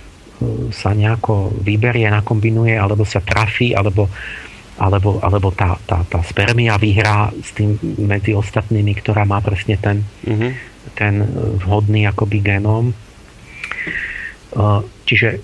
[0.73, 4.09] sa nejako vyberie, nakombinuje, alebo sa trafí, alebo,
[4.81, 10.03] alebo, alebo tá, tá, tá spermia vyhrá s tým medzi ostatnými, ktorá má presne ten,
[10.25, 10.51] mm-hmm.
[10.97, 11.27] ten e,
[11.61, 12.91] vhodný akoby genóm.
[12.91, 12.95] E,
[15.05, 15.41] čiže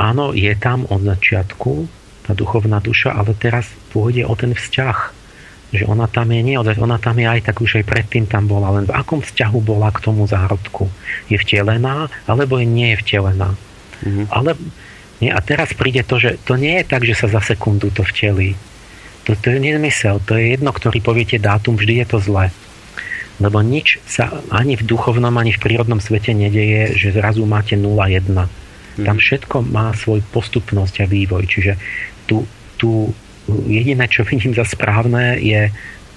[0.00, 5.21] áno, je tam od začiatku tá duchovná duša, ale teraz pôjde o ten vzťah
[5.72, 8.76] že ona tam je nie, ona tam je aj tak už aj predtým tam bola,
[8.76, 10.92] len v akom vzťahu bola k tomu zárodku.
[11.32, 13.56] Je vtelená, alebo je nie je vtelená.
[14.04, 14.26] Mm-hmm.
[14.28, 14.52] Ale,
[15.24, 18.04] nie, a teraz príde to, že to nie je tak, že sa za sekundu to
[18.04, 18.52] vtelí.
[19.24, 22.52] To, to je nezmysel, to je jedno, ktorý poviete dátum, vždy je to zlé.
[23.40, 28.28] Lebo nič sa ani v duchovnom, ani v prírodnom svete nedeje, že zrazu máte 0,1.
[28.28, 29.08] Mm-hmm.
[29.08, 31.48] Tam všetko má svoj postupnosť a vývoj.
[31.48, 31.72] Čiže
[32.28, 32.44] tú,
[32.76, 33.16] tú
[33.48, 35.70] jediné, čo vidím za správne, je,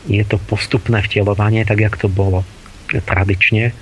[0.06, 2.46] je to postupné vtielovanie, tak jak to bolo
[2.90, 3.74] tradične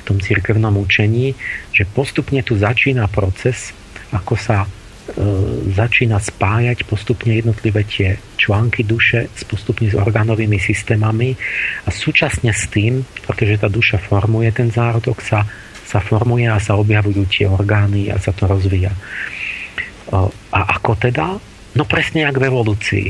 [0.00, 1.36] v tom cirkevnom učení,
[1.72, 3.72] že postupne tu začína proces,
[4.12, 4.68] ako sa e,
[5.72, 11.36] začína spájať postupne jednotlivé tie články duše s postupne s orgánovými systémami
[11.84, 15.44] a súčasne s tým, pretože tá duša formuje ten zárodok, sa,
[15.84, 18.92] sa formuje a sa objavujú tie orgány a sa to rozvíja.
[18.92, 18.98] E,
[20.52, 21.40] a ako teda?
[21.74, 23.06] No presne jak v evolúcii.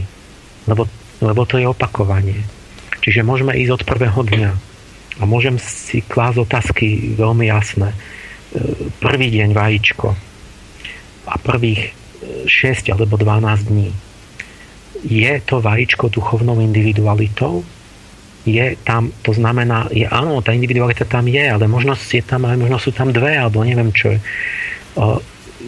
[0.68, 0.84] Lebo,
[1.24, 2.44] lebo to je opakovanie.
[3.00, 4.50] Čiže môžeme ísť od prvého dňa.
[5.20, 7.92] A môžem si klásť otázky veľmi jasné.
[7.92, 7.96] E,
[9.00, 10.08] prvý deň vajíčko
[11.30, 12.00] a prvých
[12.46, 13.90] 6 alebo 12 dní.
[15.04, 17.64] Je to vajíčko duchovnou individualitou?
[18.44, 22.80] Je tam, to znamená, je, áno, tá individualita tam je, ale možno, je tam, možno
[22.80, 24.16] sú tam dve, alebo neviem čo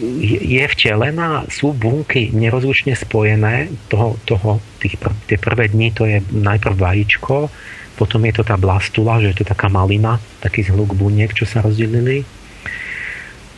[0.01, 4.97] je vtelená, sú bunky nerozlučne spojené, toho, toho, tých,
[5.29, 7.53] tie prvé dni to je najprv vajíčko,
[7.93, 11.61] potom je to tá blastula, že je to taká malina, taký zhluk buniek, čo sa
[11.61, 12.25] rozdelili.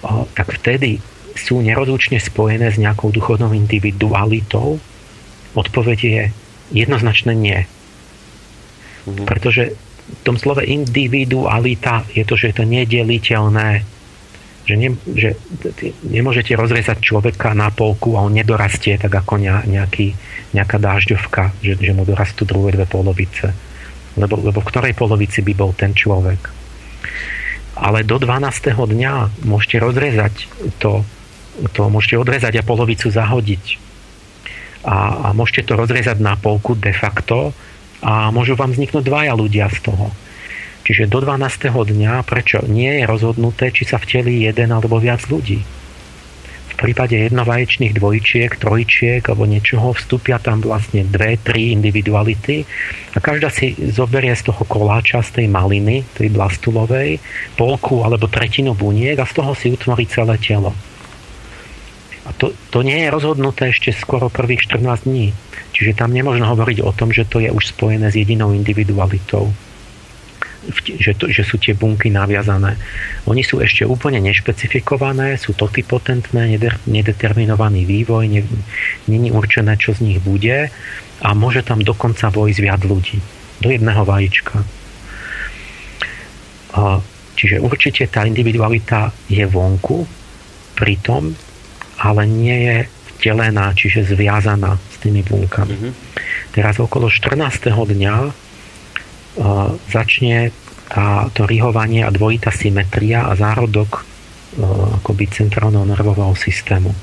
[0.03, 0.99] O, tak vtedy
[1.39, 4.79] sú nerozlučne spojené s nejakou duchovnou individualitou.
[5.55, 6.23] Odpoveď je
[6.75, 7.63] jednoznačne nie.
[9.07, 9.23] Mhm.
[9.23, 9.71] Pretože
[10.05, 13.94] v tom slove individualita je to, že je to nedeliteľné
[14.65, 15.37] že, ne, že
[16.01, 20.17] nemôžete rozrezať človeka na polku a on nedorastie tak ako nejaký,
[20.57, 23.53] nejaká dážďovka, že, že mu dorastú druhé dve polovice.
[24.17, 26.49] Lebo, lebo v ktorej polovici by bol ten človek.
[27.75, 28.73] Ale do 12.
[28.73, 30.49] dňa môžete rozrezať
[30.81, 31.05] to,
[31.75, 33.65] to môžete odrezať a polovicu zahodiť.
[34.87, 37.53] A, a môžete to rozrezať na polku de facto
[38.01, 40.09] a môžu vám vzniknúť dvaja ľudia z toho.
[40.85, 41.73] Čiže do 12.
[41.73, 45.65] dňa, prečo nie je rozhodnuté, či sa vtelí jeden alebo viac ľudí.
[45.65, 52.69] V prípade jednovaječných dvojčiek, trojčiek alebo niečoho vstúpia tam vlastne dve, tri individuality
[53.15, 57.17] a každá si zoberie z toho koláča, z tej maliny, tej blastulovej,
[57.57, 60.75] polku alebo tretinu buniek a z toho si utvorí celé telo.
[62.27, 65.33] A to, to nie je rozhodnuté ešte skoro prvých 14 dní.
[65.73, 69.49] Čiže tam nemôžno hovoriť o tom, že to je už spojené s jedinou individualitou
[70.81, 72.77] že, to, že sú tie bunky naviazané.
[73.29, 76.57] Oni sú ešte úplne nešpecifikované, sú totipotentné,
[76.89, 78.25] nedeterminovaný vývoj,
[79.05, 80.73] není určené, čo z nich bude
[81.21, 83.17] a môže tam dokonca vojsť viac ľudí.
[83.61, 84.61] Do jedného vajíčka.
[87.35, 90.03] Čiže určite tá individualita je vonku,
[90.75, 91.31] pritom,
[92.03, 92.77] ale nie je
[93.15, 95.71] vtelená, čiže zviazaná s tými bunkami.
[95.71, 95.93] Mm-hmm.
[96.51, 97.71] Teraz okolo 14.
[97.71, 98.15] dňa
[99.91, 100.51] začne
[100.87, 104.05] tá, to rihovanie a dvojitá symetria a zárodok
[105.01, 106.95] akoby centrálneho nervového systému.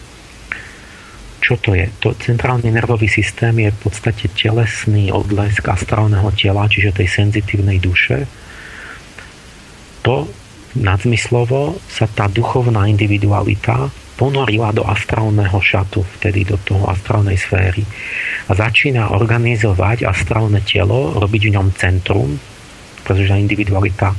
[1.43, 1.91] Čo to je?
[2.01, 8.31] To centrálny nervový systém je v podstate telesný odlesk astrálneho tela, čiže tej senzitívnej duše.
[10.07, 10.31] To
[10.79, 13.91] nadzmyslovo sa tá duchovná individualita
[14.23, 17.83] ponorila do astrálneho šatu, vtedy do toho astrálnej sféry.
[18.47, 22.31] A začína organizovať astrálne telo, robiť v ňom centrum,
[23.03, 24.15] pretože individualita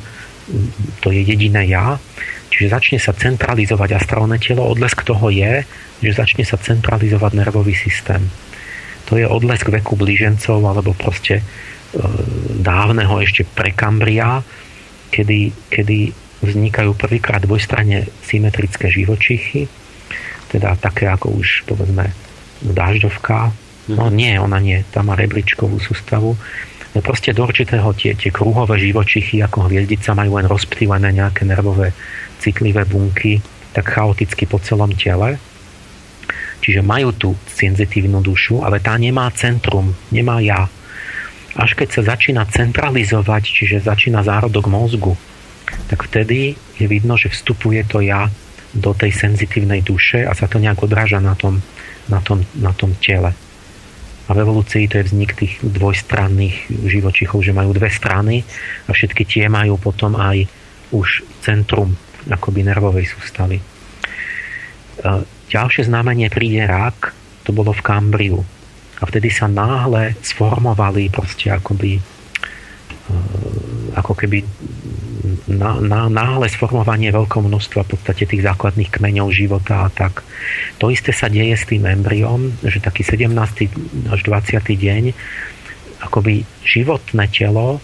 [0.99, 1.95] to je jediné ja,
[2.51, 5.63] čiže začne sa centralizovať astrálne telo, odlesk toho je,
[6.03, 8.27] že začne sa centralizovať nervový systém.
[9.07, 11.43] To je odlesk veku blížencov alebo proste e,
[12.59, 14.43] dávneho ešte prekambria,
[15.15, 16.11] kedy, kedy
[16.43, 19.71] vznikajú prvýkrát dvojstranne symetrické živočichy,
[20.53, 22.13] teda také ako už povedzme
[22.61, 23.49] dážďovka.
[23.89, 24.15] No mhm.
[24.15, 26.37] nie, ona nie, tam má rebličkovú sústavu.
[26.93, 31.89] No proste do určitého tie, tie kruhové živočichy ako hviezdica majú len rozptýlené nejaké nervové
[32.37, 33.41] citlivé bunky
[33.73, 35.41] tak chaoticky po celom tele.
[36.61, 40.69] Čiže majú tú senzitívnu dušu, ale tá nemá centrum, nemá ja.
[41.57, 45.17] Až keď sa začína centralizovať, čiže začína zárodok mozgu,
[45.89, 48.29] tak vtedy je vidno, že vstupuje to ja
[48.73, 51.61] do tej senzitívnej duše a sa to nejak odráža na tom,
[52.09, 53.31] na tom, na tom tele.
[54.23, 58.41] A v evolúcii to je vznik tých dvojstranných živočichov, že majú dve strany
[58.87, 60.47] a všetky tie majú potom aj
[60.95, 61.93] už centrum
[62.31, 63.59] akoby nervovej sústavy.
[63.59, 63.63] E,
[65.51, 67.11] ďalšie znamenie príde rak,
[67.43, 68.39] to bolo v Kambriu.
[69.01, 72.01] A vtedy sa náhle sformovali proste akoby e,
[73.99, 74.39] ako keby
[75.47, 80.21] na, na, náhle sformovanie veľkého množstva v podstate tých základných kmeňov života a tak.
[80.83, 83.31] To isté sa deje s tým embryom, že taký 17.
[84.11, 84.59] až 20.
[84.59, 85.03] deň
[86.03, 87.79] akoby životné telo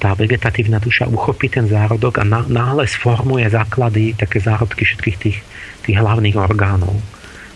[0.00, 5.38] tá vegetatívna duša uchopí ten zárodok a náhle sformuje základy, také zárodky všetkých tých,
[5.84, 6.96] tých hlavných orgánov.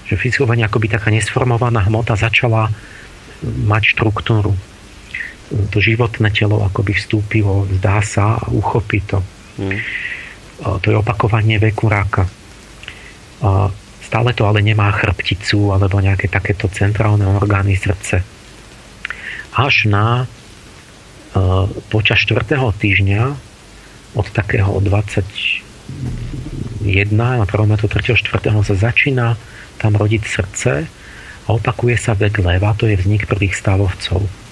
[0.05, 2.69] Že fyzikovanie akoby taká nesformovaná hmota začala
[3.43, 4.53] mať štruktúru
[5.49, 9.25] to životné telo akoby vstúpilo, zdá sa a uchopí to.
[9.57, 9.81] Mm.
[10.61, 12.29] To je opakovanie veku ráka.
[14.05, 18.20] Stále to ale nemá chrbticu alebo nejaké takéto centrálne orgány srdce.
[19.57, 20.29] Až na
[21.89, 22.45] počas 4.
[22.59, 23.23] týždňa
[24.16, 25.62] od takého 21
[27.15, 27.49] na 1.
[27.49, 27.89] 3.
[28.16, 28.65] 4.
[28.65, 29.37] sa začína
[29.79, 30.73] tam rodiť srdce
[31.47, 34.48] a opakuje sa vek leva, to je vznik prvých stavovcov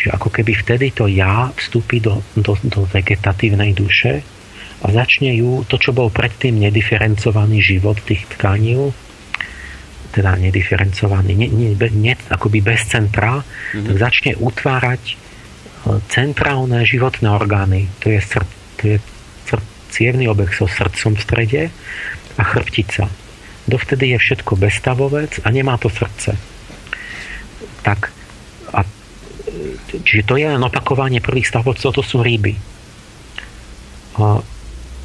[0.00, 4.24] Čiže ako keby vtedy to ja vstúpi do, do, do vegetatívnej duše
[4.80, 8.80] a začne ju, to čo bol predtým nediferencovaný život tých tkaní,
[10.08, 13.84] teda nediferencovaný, ne, ne, ne, akoby bez centra, mm-hmm.
[13.92, 15.14] tak začne utvárať e,
[16.08, 17.92] centrálne životné orgány.
[18.00, 18.48] To je, srd,
[18.80, 18.96] to je
[19.52, 21.62] srd, cievný obeh so srdcom v strede
[22.40, 23.04] a chrbtica.
[23.68, 26.40] Dovtedy je všetko bezstavovec a nemá to srdce.
[27.84, 28.19] Tak
[29.90, 32.56] Čiže to je len opakovanie prvých stavovcov, to sú ryby.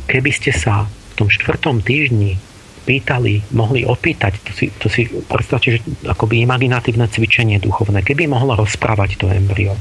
[0.06, 2.38] Keby ste sa v tom štvrtom týždni
[2.86, 8.54] pýtali, mohli opýtať, to si, to si predstavte, že akoby imaginatívne cvičenie duchovné, keby mohlo
[8.54, 9.74] rozprávať to embryo.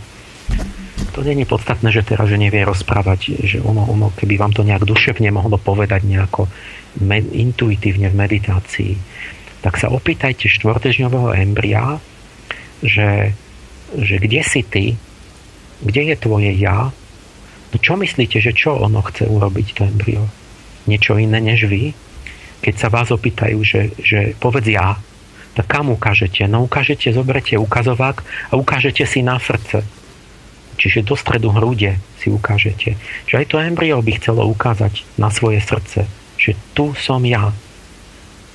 [1.12, 4.88] to není podstatné, že teraz že nevie rozprávať, že ono, ono, keby vám to nejak
[4.88, 6.48] duševne mohlo povedať nejako
[7.04, 8.92] med, intuitívne v meditácii,
[9.60, 12.00] tak sa opýtajte štvortežňového embria,
[12.80, 13.36] že,
[13.98, 14.94] že kde si ty,
[15.82, 16.90] kde je tvoje ja,
[17.70, 20.24] no čo myslíte, že čo ono chce urobiť, to embryo?
[20.90, 21.96] Niečo iné než vy?
[22.60, 24.96] Keď sa vás opýtajú, že, že povedz ja,
[25.54, 26.46] tak kam ukážete?
[26.50, 29.86] No ukážete, zoberete ukazovák a ukážete si na srdce
[30.74, 32.98] Čiže do stredu hrude si ukážete.
[33.30, 37.54] Že aj to embryo by chcelo ukázať na svoje srdce, že tu som ja.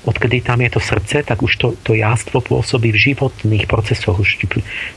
[0.08, 4.16] Odkedy tam je to srdce, tak už to, to jástvo pôsobí v životných procesoch.
[4.16, 4.40] Už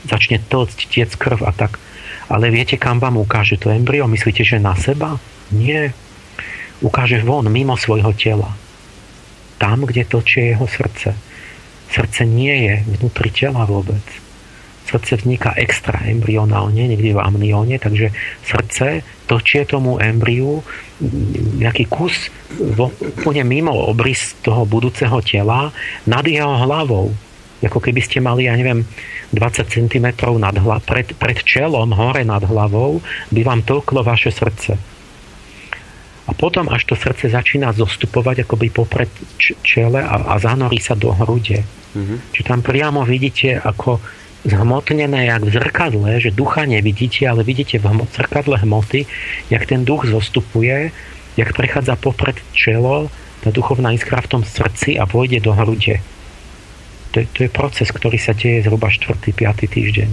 [0.07, 1.75] začne tlcť, tiec krv a tak.
[2.31, 4.07] Ale viete, kam vám ukáže to embryo?
[4.07, 5.19] Myslíte, že na seba?
[5.51, 5.91] Nie.
[6.79, 8.55] Ukáže von, mimo svojho tela.
[9.59, 11.19] Tam, kde točie jeho srdce.
[11.91, 14.22] Srdce nie je vnútri tela vôbec
[14.83, 18.11] srdce vzniká extra embryonálne, niekde v amnióne, takže
[18.43, 20.61] srdce točie tomu embryu
[21.59, 22.29] nejaký kus
[22.61, 25.71] úplne mimo obrys toho budúceho tela
[26.05, 27.11] nad jeho hlavou.
[27.63, 28.83] Ako keby ste mali, ja neviem,
[29.31, 32.99] 20 cm nad hla, pred, pred čelom, hore nad hlavou,
[33.31, 34.75] by vám toľklo vaše srdce.
[36.23, 41.11] A potom, až to srdce začína zostupovať akoby popred čele a, a zanorí sa do
[41.11, 41.63] hrude.
[41.95, 42.17] Mm-hmm.
[42.31, 43.99] Čiže tam priamo vidíte, ako
[44.43, 49.05] zhmotnené jak v zrkadle, že ducha nevidíte, ale vidíte v zrkadle hmoty,
[49.49, 50.91] jak ten duch zostupuje,
[51.37, 53.09] jak prechádza popred čelo,
[53.43, 55.99] tá duchovná iskra v tom srdci a vojde do hrude.
[57.11, 59.19] To je, to je proces, ktorý sa deje zhruba 4.
[59.19, 59.67] 5.
[59.67, 60.09] týždeň.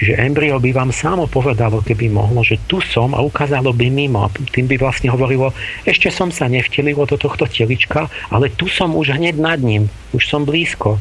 [0.00, 4.24] Čiže embryo by vám samo povedalo, keby mohlo, že tu som a ukázalo by mimo.
[4.24, 5.52] A tým by vlastne hovorilo,
[5.84, 9.92] ešte som sa nevtelilo do tohto telička, ale tu som už hneď nad ním.
[10.16, 10.96] Už som blízko.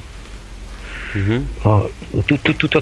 [1.09, 1.39] Mm-hmm.
[2.25, 2.81] Tu, tu, tu to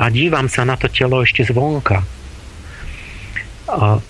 [0.00, 2.00] a dívam sa na to telo ešte zvonka.
[3.68, 4.00] A,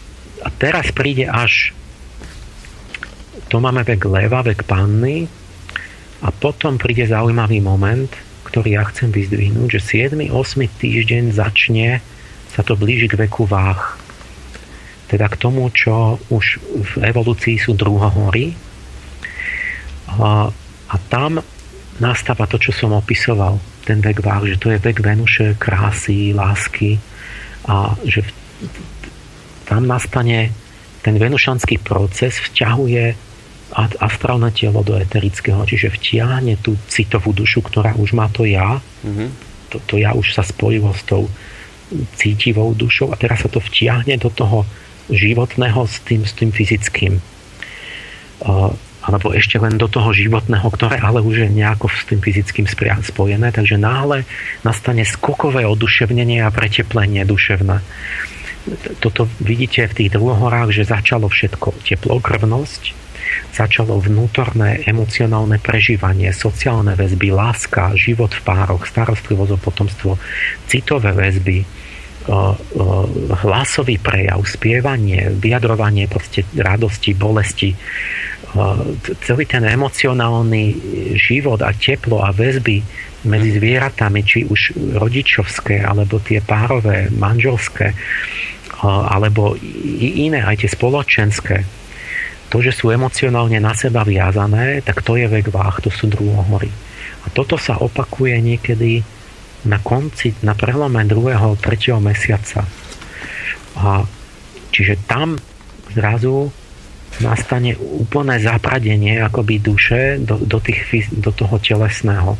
[0.42, 1.74] a teraz príde až
[3.52, 5.28] to máme vek leva, vek panny
[6.24, 8.08] a potom príde zaujímavý moment,
[8.48, 10.32] ktorý ja chcem vyzdvihnúť, že 7.
[10.32, 10.32] 8.
[10.80, 12.00] týždeň začne
[12.52, 13.96] sa to blíži k veku váh.
[15.08, 18.56] Teda k tomu, čo už v evolúcii sú druhohory.
[20.16, 20.48] A,
[20.88, 21.44] a tam
[22.02, 26.98] nastáva to, čo som opisoval, ten vek váh, že to je vek Venuše, krásy, lásky
[27.70, 28.26] a že
[29.70, 30.50] tam nastane
[31.02, 33.14] ten venušanský proces vťahuje
[33.98, 39.28] astrálne telo do eterického, čiže vtiahne tú citovú dušu, ktorá už má to ja, mm-hmm.
[39.72, 41.24] to, to ja už sa spojilo s tou
[42.16, 44.68] cítivou dušou a teraz sa to vtiahne do toho
[45.08, 47.16] životného s tým, s tým fyzickým.
[48.44, 52.70] Uh, alebo ešte len do toho životného, ktoré ale už je nejako s tým fyzickým
[53.02, 54.22] spojené, takže náhle
[54.62, 57.82] nastane skokové oduševnenie a preteplenie duševné.
[59.02, 62.82] Toto vidíte v tých druhohorách, že začalo všetko teplokrvnosť,
[63.50, 70.10] začalo vnútorné emocionálne prežívanie, sociálne väzby, láska, život v pároch, starostlivosť o potomstvo,
[70.70, 71.66] citové väzby,
[73.42, 77.74] hlasový prejav, spievanie, vyjadrovanie proste radosti, bolesti,
[79.24, 80.64] celý ten emocionálny
[81.16, 82.84] život a teplo a väzby
[83.24, 83.56] medzi mhm.
[83.58, 84.60] zvieratami, či už
[84.98, 87.94] rodičovské, alebo tie párové, manželské,
[88.82, 89.54] alebo
[90.02, 91.56] iné, aj tie spoločenské,
[92.52, 96.68] to, že sú emocionálne na seba viazané, tak to je vek váh, to sú druhohory.
[97.24, 99.00] A toto sa opakuje niekedy
[99.64, 102.66] na konci, na prelome druhého, tretieho mesiaca.
[103.78, 104.04] A
[104.68, 105.40] čiže tam
[105.96, 106.52] zrazu
[107.20, 112.38] nastane úplné zapradenie akoby duše do, do, tých, do toho telesného.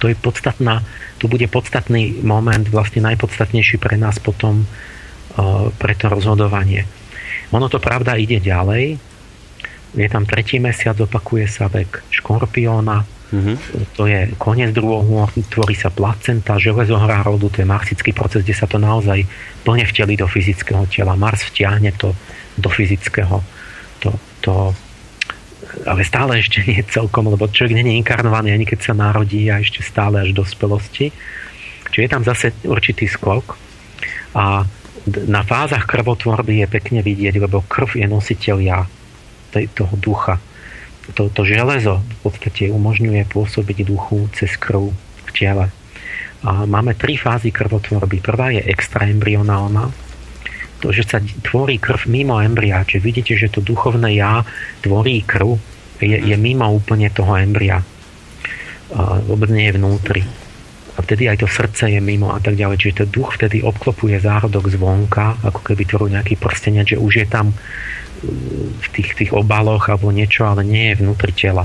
[0.00, 0.80] To je podstatná,
[1.20, 6.88] tu bude podstatný moment, vlastne najpodstatnejší pre nás potom uh, pre to rozhodovanie.
[7.52, 8.96] Ono to pravda ide ďalej.
[9.92, 13.56] Je tam tretí mesiac, opakuje sa vek škorpióna, Mm-hmm.
[13.96, 18.52] To je koniec druhohu, tvorí sa placenta, železo hrá rodu, to je marsický proces, kde
[18.52, 19.24] sa to naozaj
[19.64, 21.16] plne vteli do fyzického tela.
[21.16, 22.12] Mars vtiahne to
[22.60, 23.40] do fyzického
[24.02, 24.10] to,
[24.42, 24.54] to
[25.86, 29.62] ale stále ešte nie celkom, lebo človek nie je inkarnovaný ani keď sa narodí a
[29.62, 31.14] ešte stále až do spolosti.
[31.92, 33.54] Čiže je tam zase určitý skok
[34.34, 34.66] a
[35.06, 38.86] na fázach krvotvorby je pekne vidieť, lebo krv je nositeľ ja,
[39.50, 40.38] toho ducha.
[41.18, 44.94] To, to železo v podstate umožňuje pôsobiť duchu cez krv
[45.26, 45.66] v tele.
[46.46, 48.22] A máme tri fázy krvotvorby.
[48.22, 49.90] Prvá je extraembryonálna,
[50.90, 54.42] že sa tvorí krv mimo embria, čiže vidíte, že to duchovné ja
[54.82, 55.54] tvorí krv,
[56.02, 57.78] je, je mimo úplne toho embria.
[59.28, 60.26] Vôbec nie je vnútri.
[60.92, 62.76] a vtedy aj to srdce je mimo a tak ďalej.
[62.76, 67.26] Čiže ten duch vtedy obklopuje zárodok zvonka, ako keby tvoril nejaký prstenec, že už je
[67.26, 67.56] tam
[68.76, 71.64] v tých, tých obaloch alebo niečo, ale nie je vnútri tela.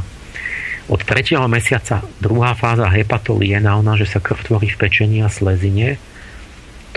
[0.88, 6.00] Od tretieho mesiaca druhá fáza hepatolienálna, že sa krv tvorí v pečení a slezine,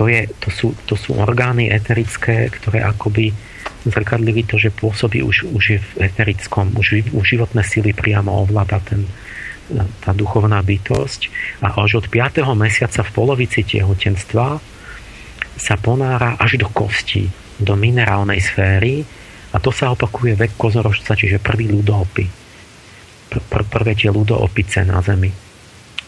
[0.00, 3.36] to, je, to, sú, to sú orgány eterické, ktoré akoby
[3.84, 8.80] zrkadlili to, že pôsobí už, už je v eterickom, už, už životné sily priamo ovláda
[8.80, 9.04] ten,
[10.00, 11.28] tá duchovná bytosť
[11.60, 12.48] a až od 5.
[12.56, 14.56] mesiaca v polovici tehotenstva
[15.60, 17.28] sa ponára až do kosti,
[17.60, 19.04] do minerálnej sféry
[19.52, 22.24] a to sa opakuje vek kozorožca, čiže prvý ľudopy
[23.28, 25.28] pr- pr- prvé tie ľudoopice na Zemi.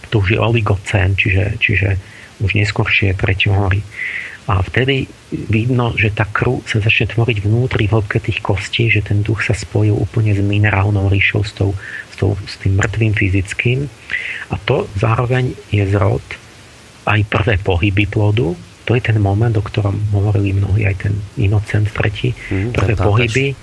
[0.09, 1.89] To už je oligocén, čiže, čiže
[2.43, 3.81] už neskôršie treťohory.
[4.51, 9.06] A vtedy vidno, že tá krv sa začne tvoriť vnútri v hĺbke tých kostí, že
[9.06, 11.70] ten duch sa spojil úplne s minerálnou ríšou, s, tou,
[12.10, 13.86] s, tou, s tým mŕtvým fyzickým.
[14.51, 16.27] A to zároveň je zrod
[17.06, 21.86] aj prvé pohyby plodu, to je ten moment, o ktorom hovorili mnohí, aj ten inocent
[21.94, 23.55] tretí, mm, prvé pohyby,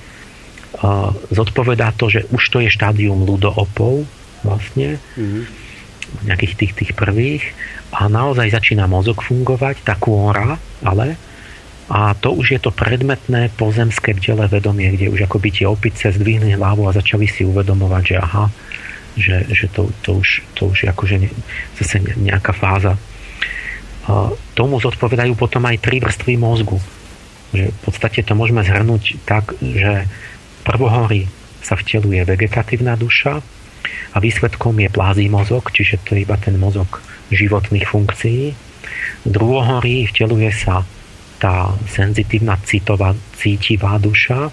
[1.31, 4.07] zodpovedá to, že už to je štádium ľudoopov
[4.47, 5.43] vlastne, mm-hmm.
[6.25, 7.43] Nejakých tých, tých prvých
[7.95, 11.17] a naozaj začína mozog fungovať, tá kôra, ale
[11.89, 16.53] a to už je to predmetné pozemské vdele vedomie, kde už akoby tie opice zdvihli
[16.53, 18.45] hlavu a začali si uvedomovať, že aha,
[19.17, 21.29] že, že to, to, už, to už je akože ne,
[21.81, 22.93] zase nejaká fáza.
[24.05, 26.77] A tomu zodpovedajú potom aj tri vrstvy mozgu.
[27.57, 30.05] Že v podstate to môžeme zhrnúť tak, že
[30.61, 31.25] prvohory
[31.65, 33.41] sa vteluje vegetatívna duša
[34.13, 38.53] a výsledkom je plází mozog, čiže to je iba ten mozog životných funkcií.
[39.25, 40.81] Druhohorí vteluje sa
[41.39, 44.51] tá senzitívna citová, cítivá duša.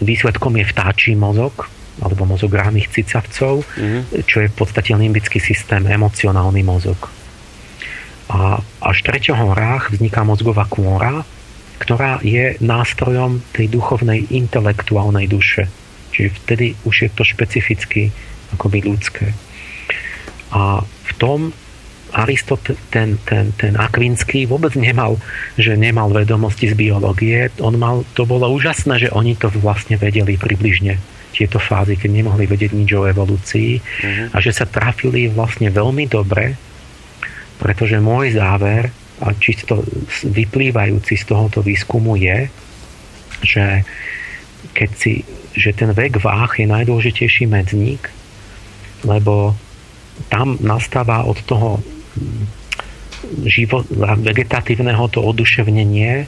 [0.00, 1.68] Výsledkom je vtáčí mozog,
[1.98, 4.24] alebo mozog rámých cicavcov, mm-hmm.
[4.24, 7.10] čo je v podstate limbický systém, emocionálny mozog.
[8.28, 11.26] A až v treťohorách vzniká mozgová kôra,
[11.82, 15.66] ktorá je nástrojom tej duchovnej intelektuálnej duše.
[16.18, 18.10] Čiže vtedy už je to špecificky
[18.58, 19.30] akoby ľudské.
[20.50, 21.54] A v tom
[22.10, 22.58] Aristot,
[22.90, 25.20] ten, ten, ten Akvinský vôbec nemal,
[25.54, 27.52] že nemal vedomosti z biológie.
[27.62, 30.98] On mal, to bolo úžasné, že oni to vlastne vedeli približne
[31.30, 34.34] tieto fázy, keď nemohli vedieť nič o evolúcii uh-huh.
[34.34, 36.56] a že sa trafili vlastne veľmi dobre,
[37.62, 38.90] pretože môj záver
[39.22, 39.84] a čisto
[40.26, 42.48] vyplývajúci z tohoto výskumu je,
[43.44, 43.84] že
[44.74, 45.12] keď si,
[45.54, 48.10] že ten vek váh je najdôležitejší medzník,
[49.06, 49.54] lebo
[50.26, 51.78] tam nastáva od toho
[53.46, 53.86] život,
[54.22, 56.26] vegetatívneho to oduševnenie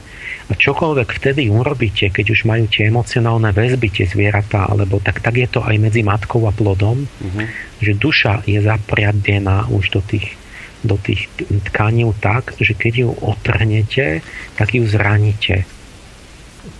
[0.51, 5.39] a čokoľvek vtedy urobíte, keď už majú tie emocionálne väzby, tie zvieratá, alebo tak, tak
[5.39, 7.45] je to aj medzi matkou a plodom, mm-hmm.
[7.79, 10.35] že duša je zapriadená už do tých
[10.81, 11.29] do tých
[11.69, 14.25] tkaní tak, že keď ju otrhnete,
[14.57, 15.69] tak ju zraníte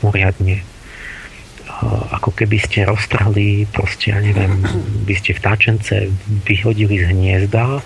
[0.02, 0.66] poriadne.
[2.14, 4.62] Ako keby ste roztrhli, proste, ja neviem,
[5.08, 6.14] by ste vtáčence
[6.46, 7.82] vyhodili z hniezda,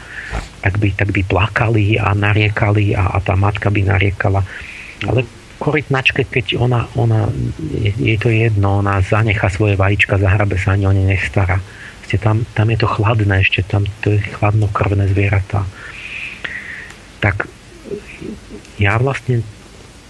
[0.59, 4.43] tak by, tak by plakali a nariekali a, a tá matka by nariekala.
[5.07, 5.23] Ale
[5.57, 7.31] korytnačke, keď ona, ona
[7.71, 11.63] je, je to jedno, ona zanecha svoje vajíčka, zahrabe sa ani o ne nestará.
[12.15, 15.67] Tam, tam je to chladné, ešte tam to je chladnokrvné zvieratá
[17.25, 17.49] tak
[18.77, 19.41] ja vlastne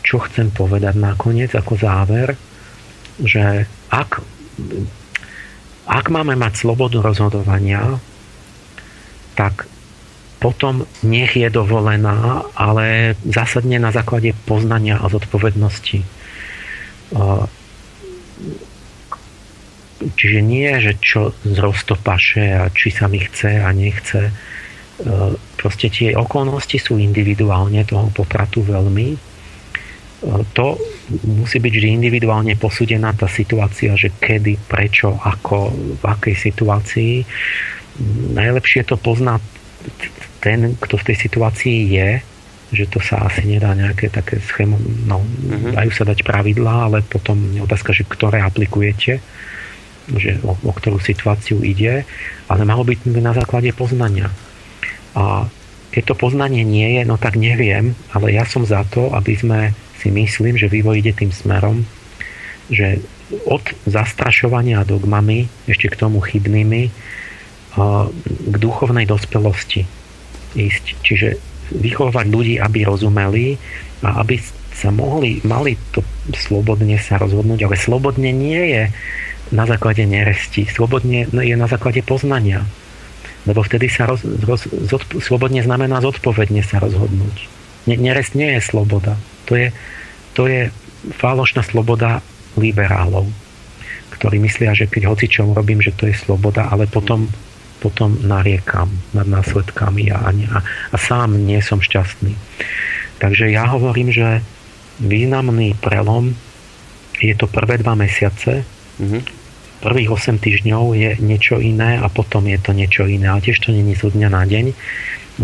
[0.03, 2.35] čo chcem povedať nakoniec ako záver,
[3.21, 4.19] že ak,
[5.87, 7.99] ak máme mať slobodu rozhodovania,
[9.35, 9.67] tak
[10.39, 16.03] potom nech je dovolená, ale zásadne na základe poznania a zodpovednosti.
[20.05, 24.29] Čiže nie, že čo z roztopaše a či sa mi chce a nechce,
[25.55, 29.34] proste tie okolnosti sú individuálne toho potratu veľmi.
[30.25, 30.67] To
[31.21, 35.69] musí byť vždy individuálne posúdená tá situácia, že kedy, prečo, ako,
[36.01, 37.13] v akej situácii.
[38.33, 39.37] Najlepšie to pozná
[40.41, 42.09] ten, kto v tej situácii je,
[42.73, 45.77] že to sa asi nedá nejaké také schému, no, uh-huh.
[45.77, 49.21] dajú sa dať pravidlá, ale potom je otázka, že ktoré aplikujete,
[50.09, 52.05] že o, o ktorú situáciu ide,
[52.49, 54.33] ale malo byť na základe poznania.
[55.13, 55.45] A
[55.93, 59.59] keď to poznanie nie je, no tak neviem, ale ja som za to, aby sme
[60.05, 61.81] si myslím, že vývoj ide tým smerom,
[62.69, 63.01] že
[63.49, 66.93] od zastrašovania dogmami, ešte k tomu chybnými,
[68.45, 69.89] k duchovnej dospelosti
[70.53, 71.01] ísť.
[71.01, 71.27] Čiže
[71.73, 73.57] vychovať ľudí, aby rozumeli
[74.05, 74.37] a aby
[74.75, 76.05] sa mohli, mali to
[76.37, 78.83] slobodne sa rozhodnúť, ale slobodne nie je
[79.49, 80.69] na základe neresti.
[80.69, 82.61] Slobodne je na základe poznania
[83.45, 87.64] Lebo vtedy sa roz, roz, zodp- slobodne znamená zodpovedne sa rozhodnúť.
[87.85, 89.13] Nerest nie je sloboda.
[89.45, 89.69] To je,
[90.33, 90.73] to je
[91.21, 92.25] falošná sloboda
[92.57, 93.29] liberálov,
[94.17, 97.29] ktorí myslia, že keď hocičom robím, že to je sloboda, ale potom,
[97.77, 102.33] potom nariekam nad následkami a, a, a sám nie som šťastný.
[103.21, 104.41] Takže ja hovorím, že
[104.97, 106.33] významný prelom
[107.21, 108.65] je to prvé dva mesiace,
[108.97, 109.45] mm-hmm
[109.85, 113.29] prvých 8 týždňov je niečo iné a potom je to niečo iné.
[113.29, 114.65] A tiež to není zo dňa na deň,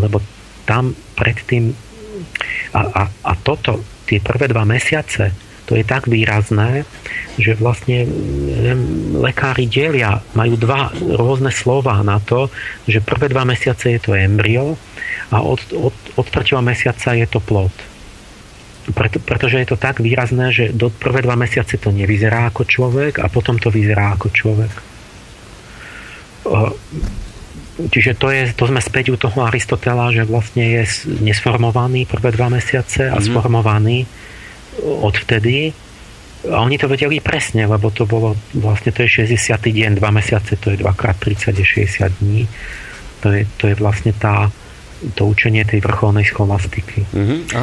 [0.02, 0.18] lebo
[0.66, 1.78] tam predtým
[2.74, 5.32] a, a, a toto, tie prvé dva mesiace,
[5.70, 6.84] to je tak výrazné,
[7.40, 8.04] že vlastne
[9.16, 12.52] lekári delia, majú dva rôzne slova na to,
[12.90, 14.76] že prvé dva mesiace je to embryo
[15.32, 17.72] a od, od, od tretieho mesiaca je to plod
[18.90, 23.22] preto, pretože je to tak výrazné, že do prvé dva mesiace to nevyzerá ako človek
[23.22, 24.74] a potom to vyzerá ako človek.
[27.80, 30.84] Čiže to, je, to sme späť u toho Aristotela, že vlastne je
[31.24, 33.24] nesformovaný prvé dva mesiace a mm.
[33.32, 34.04] sformovaný
[34.84, 35.72] odvtedy.
[36.52, 39.56] A oni to vedeli presne, lebo to bolo vlastne to je 60.
[39.56, 42.44] deň, dva mesiace, to je 2x30 je 60 dní.
[43.22, 44.50] To je, to je vlastne tá,
[45.14, 47.08] to učenie tej vrcholnej scholastiky.
[47.14, 47.40] Mm-hmm.
[47.56, 47.62] A...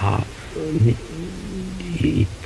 [0.00, 0.08] a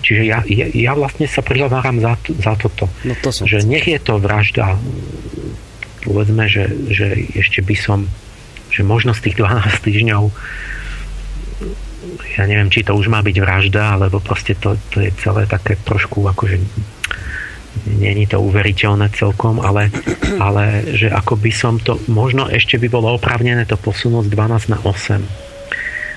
[0.03, 2.91] čiže ja, ja, ja vlastne sa prihováram za, za toto.
[3.07, 4.77] No to som že nech je to vražda,
[6.07, 8.07] povedzme, že, že ešte by som,
[8.71, 10.23] že možno z tých 12 týždňov
[12.39, 15.75] ja neviem, či to už má byť vražda, alebo proste to, to je celé také
[15.75, 16.63] trošku akože
[17.85, 19.93] není to uveriteľné celkom, ale,
[20.41, 24.73] ale že ako by som to, možno ešte by bolo opravnené to posunúť z 12
[24.73, 25.47] na 8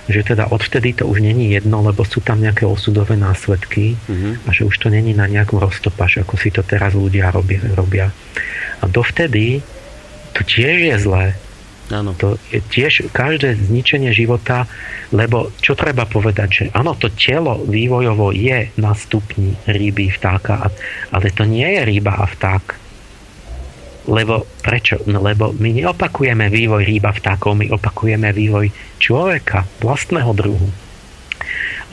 [0.10, 4.34] že teda odvtedy to už není jedno, lebo sú tam nejaké osudové následky mm-hmm.
[4.42, 7.62] a že už to není na nejakom roztopaš, ako si to teraz ľudia robia.
[7.78, 8.10] robia.
[8.82, 9.62] A dovtedy
[10.34, 11.26] to tiež je zlé.
[11.90, 12.14] Áno.
[12.22, 14.70] To je tiež každé zničenie života,
[15.10, 20.70] lebo čo treba povedať, že áno, to telo vývojovo je na stupni ryby, vtáka,
[21.10, 22.90] ale to nie je ryba a vták
[24.10, 24.98] lebo prečo?
[25.06, 30.70] No, lebo my neopakujeme vývoj rýba vtákov, my opakujeme vývoj človeka, vlastného druhu.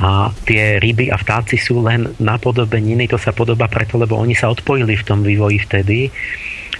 [0.01, 4.53] A tie ryby a vtáci sú len napodobeniny, to sa podoba preto, lebo oni sa
[4.53, 6.09] odpojili v tom vývoji vtedy,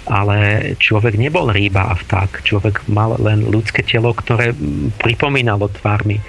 [0.07, 2.43] ale človek nebol rýba a vták.
[2.43, 4.55] Človek mal len ľudské telo, ktoré
[5.03, 6.23] pripomínalo tvármi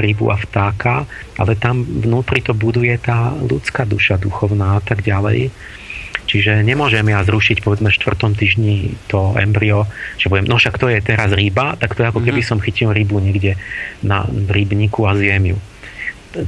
[0.00, 1.04] rybu a vtáka,
[1.36, 5.50] ale tam vnútri to buduje tá ľudská duša duchovná a tak ďalej.
[6.28, 9.88] Čiže nemôžem ja zrušiť povedzme v štvrtom týždni to embryo,
[10.20, 12.48] že poviem, no však to je teraz ryba, tak to je ako keby mhm.
[12.48, 13.56] som chytil rybu niekde
[14.04, 15.58] na rybníku a zjem ju.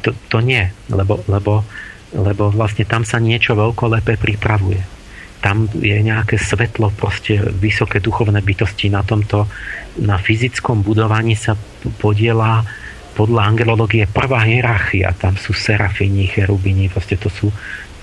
[0.05, 1.65] To, to nie, lebo, lebo,
[2.13, 5.00] lebo vlastne tam sa niečo veľkolepé pripravuje.
[5.41, 9.49] Tam je nejaké svetlo, proste vysoké duchovné bytosti na tomto,
[10.05, 11.57] na fyzickom budovaní sa
[11.97, 12.61] podiela
[13.17, 15.17] podľa angelológie prvá hierarchia.
[15.17, 17.49] Tam sú serafini, cherubini, proste to sú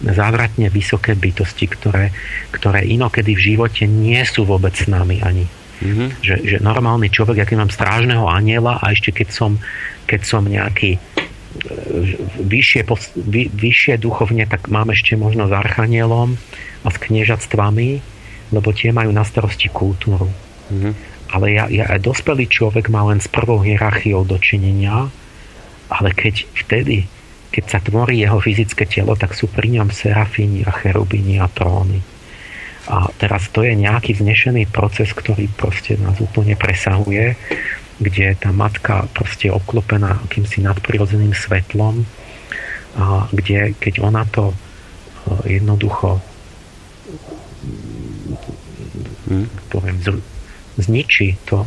[0.01, 2.13] závratne vysoké bytosti, ktoré,
[2.53, 5.45] ktoré inokedy v živote nie sú vôbec s nami ani.
[5.77, 6.09] Mm-hmm.
[6.21, 9.51] Že, že normálny človek, aký mám strážneho aniela a ešte keď som,
[10.09, 10.97] keď som nejaký
[12.41, 12.81] vyššie,
[13.27, 16.37] vy, vyššie duchovne, tak mám ešte možno s archanielom
[16.83, 17.89] a s kniežatstvami,
[18.53, 20.29] lebo tie majú na starosti kultúru.
[20.71, 20.93] Mm-hmm.
[21.35, 25.11] Ale ja, ja aj dospelý človek má len s prvou hierarchiou dočinenia,
[25.91, 27.07] ale keď vtedy
[27.47, 32.03] keď sa tvorí jeho fyzické telo, tak sú pri ňom serafíni a cherubini a tróny.
[32.87, 37.35] A teraz to je nejaký vznešený proces, ktorý proste nás úplne presahuje,
[37.97, 42.05] kde tá matka proste je obklopená akýmsi nadprirodzeným svetlom,
[42.97, 44.55] a kde keď ona to e,
[45.57, 46.21] jednoducho
[49.29, 49.47] hmm.
[49.69, 49.97] poviem,
[50.77, 51.65] zničí to,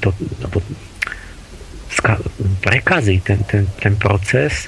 [0.00, 0.10] to
[0.42, 0.58] alebo
[2.60, 4.66] prekazí ten, ten, ten proces,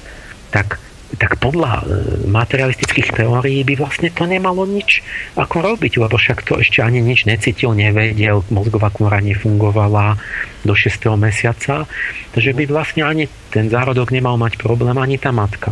[0.49, 0.79] tak,
[1.15, 1.83] tak podľa e,
[2.27, 4.99] materialistických teórií by vlastne to nemalo nič
[5.39, 10.19] ako robiť, lebo však to ešte ani nič necítil, nevedel, mozgová kôra nefungovala
[10.67, 11.15] do 6.
[11.15, 11.87] mesiaca,
[12.35, 15.71] takže by vlastne ani ten zárodok nemal mať problém, ani tá matka.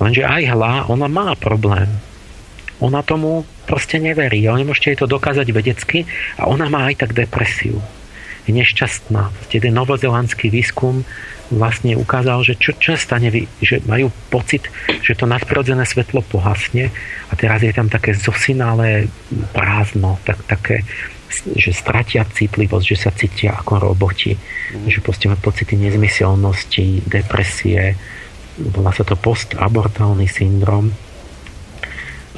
[0.00, 1.92] Lenže aj hla, ona má problém.
[2.80, 4.48] Ona tomu proste neverí.
[4.48, 6.08] A nemôžete jej to dokázať vedecky
[6.40, 7.84] a ona má aj tak depresiu.
[8.50, 9.30] Je nešťastná.
[9.46, 11.06] Ten novozelandský výskum
[11.54, 13.30] vlastne ukázal, že čo, čo stane,
[13.62, 14.66] že majú pocit,
[15.02, 16.90] že to nadprirodzené svetlo pohasne
[17.30, 19.06] a teraz je tam také zosinalé
[19.54, 20.82] prázdno, tak, také,
[21.30, 24.90] že stratia citlivosť, že sa cítia ako roboti, mm.
[24.90, 27.94] že proste majú pocity nezmyselnosti, depresie,
[28.58, 30.90] volá sa to postabortálny syndrom.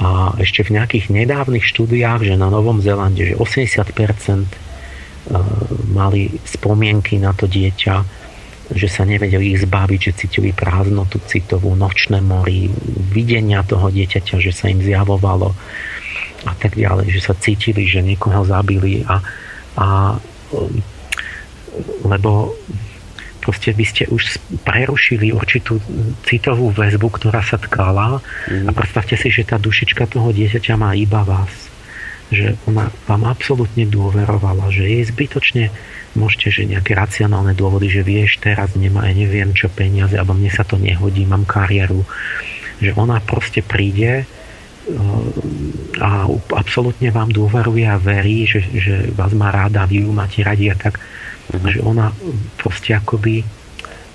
[0.01, 4.72] A ešte v nejakých nedávnych štúdiách, že na Novom Zelande, že 80%
[5.93, 7.95] mali spomienky na to dieťa,
[8.73, 12.71] že sa nevedeli ich zbaviť, že cítili prázdnotu citovú, nočné mori,
[13.11, 15.51] videnia toho dieťaťa, že sa im zjavovalo
[16.43, 19.23] a tak ďalej, že sa cítili, že niekoho zabili a,
[19.79, 19.87] a
[22.03, 22.53] lebo
[23.43, 25.79] proste vy ste už prerušili určitú
[26.23, 28.67] citovú väzbu, ktorá sa tkala mm.
[28.67, 31.62] a predstavte si, že tá dušička toho dieťaťa má iba vás.
[32.33, 35.69] Že ona vám absolútne dôverovala, že jej zbytočne
[36.17, 40.49] môžete, že nejaké racionálne dôvody, že vieš, teraz nemá, ja neviem čo peniaze, alebo mne
[40.49, 42.01] sa to nehodí, mám kariéru.
[42.81, 44.25] Že ona proste príde
[46.03, 50.67] a absolútne vám dôveruje a verí, že, že vás má ráda, vy ju máte radi
[50.67, 51.71] a tak, mm-hmm.
[51.71, 52.11] že ona
[52.59, 53.47] proste akoby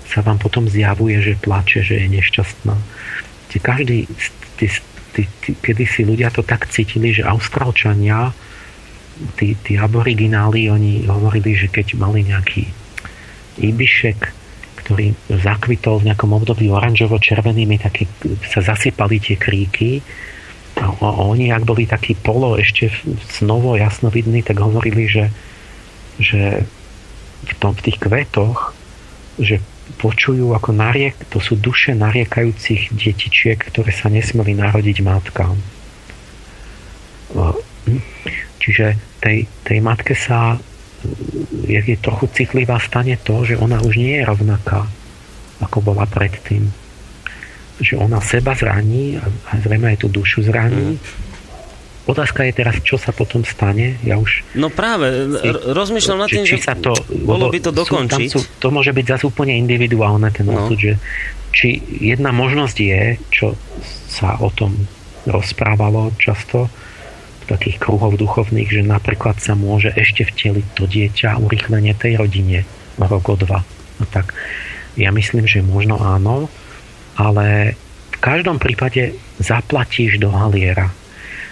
[0.09, 2.75] sa vám potom zjavuje, že plače, že je nešťastná.
[3.49, 4.05] Každý,
[4.57, 4.65] tí,
[5.61, 8.31] kedy si ľudia to tak cítili, že Austrálčania,
[9.35, 12.63] tí, tí aborigináli, oni hovorili, že keď mali nejaký
[13.59, 14.19] ibišek,
[14.85, 18.07] ktorý zakvitol v nejakom období oranžovo-červenými, tak
[18.47, 20.01] sa zasypali tie kríky,
[20.79, 22.87] a oni, ak boli takí polo ešte
[23.35, 25.25] snovo jasnovidní, tak hovorili, že,
[26.15, 26.63] že
[27.43, 28.71] v, tom, v tých kvetoch,
[29.39, 29.59] že
[29.97, 35.57] počujú ako nariek, to sú duše nariekajúcich detičiek, ktoré sa nesmeli narodiť matkám.
[38.61, 38.85] Čiže
[39.23, 40.59] tej, tej matke sa
[41.65, 44.85] je, je trochu citlivá stane to, že ona už nie je rovnaká,
[45.63, 46.69] ako bola predtým
[47.79, 50.99] že ona seba zraní a zrejme aj tú dušu zraní.
[50.99, 51.28] Mm.
[52.09, 54.01] Otázka je teraz, čo sa potom stane.
[54.01, 54.41] Ja už...
[54.57, 58.29] No práve, r- rozmýšľam nad tým, či, či sa to, bolo by to dokončiť.
[58.33, 60.57] Sú, sú, to môže byť zase úplne individuálne, ten no.
[60.57, 60.97] osud, že
[61.53, 63.47] či jedna možnosť je, čo
[64.09, 64.89] sa o tom
[65.29, 66.65] rozprávalo často
[67.41, 72.65] v takých kruhov duchovných, že napríklad sa môže ešte vteliť to dieťa urychlenie tej rodine
[72.97, 73.61] rok o dva.
[74.01, 74.33] No tak
[74.97, 76.49] ja myslím, že možno áno,
[77.15, 77.77] ale
[78.15, 80.91] v každom prípade zaplatíš do haliera.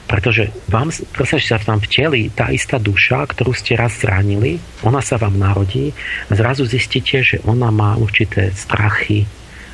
[0.07, 5.19] Pretože vám, že sa vám vteli tá istá duša, ktorú ste raz zranili, ona sa
[5.19, 5.91] vám narodí
[6.31, 9.27] a zrazu zistíte, že ona má určité strachy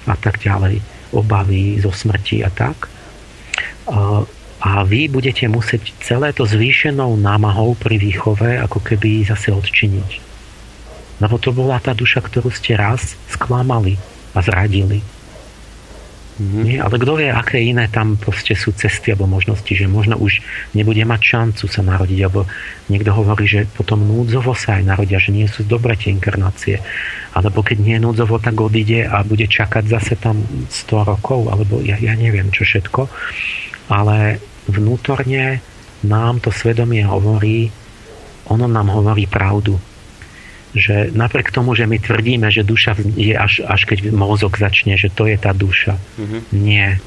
[0.10, 0.82] a tak ďalej,
[1.14, 2.90] obavy zo smrti a tak.
[4.64, 10.12] A vy budete musieť celé to zvýšenou námahou pri výchove ako keby zase odčiniť.
[11.22, 14.02] Lebo to bola tá duša, ktorú ste raz sklamali
[14.34, 15.06] a zradili.
[16.34, 16.64] Mm-hmm.
[16.66, 20.42] Nie, ale kto vie, aké iné tam proste sú cesty alebo možnosti, že možno už
[20.74, 22.50] nebude mať šancu sa narodiť, alebo
[22.90, 26.82] niekto hovorí, že potom núdzovo sa aj narodia, že nie sú dobre tie inkarnácie.
[27.38, 30.42] Alebo keď nie núdzovo, tak odíde a bude čakať zase tam
[30.74, 33.06] 100 rokov, alebo ja, ja neviem čo všetko.
[33.94, 34.42] Ale
[34.74, 35.62] vnútorne
[36.02, 37.70] nám to svedomie hovorí,
[38.50, 39.78] ono nám hovorí pravdu
[40.74, 45.14] že napriek tomu, že my tvrdíme, že duša je až, až keď mozog začne, že
[45.14, 46.02] to je tá duša.
[46.18, 46.42] Mm-hmm.
[46.58, 46.98] Nie.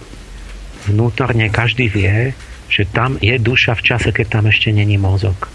[0.86, 2.30] Vnútorne každý vie,
[2.70, 5.51] že tam je duša v čase, keď tam ešte není mozog.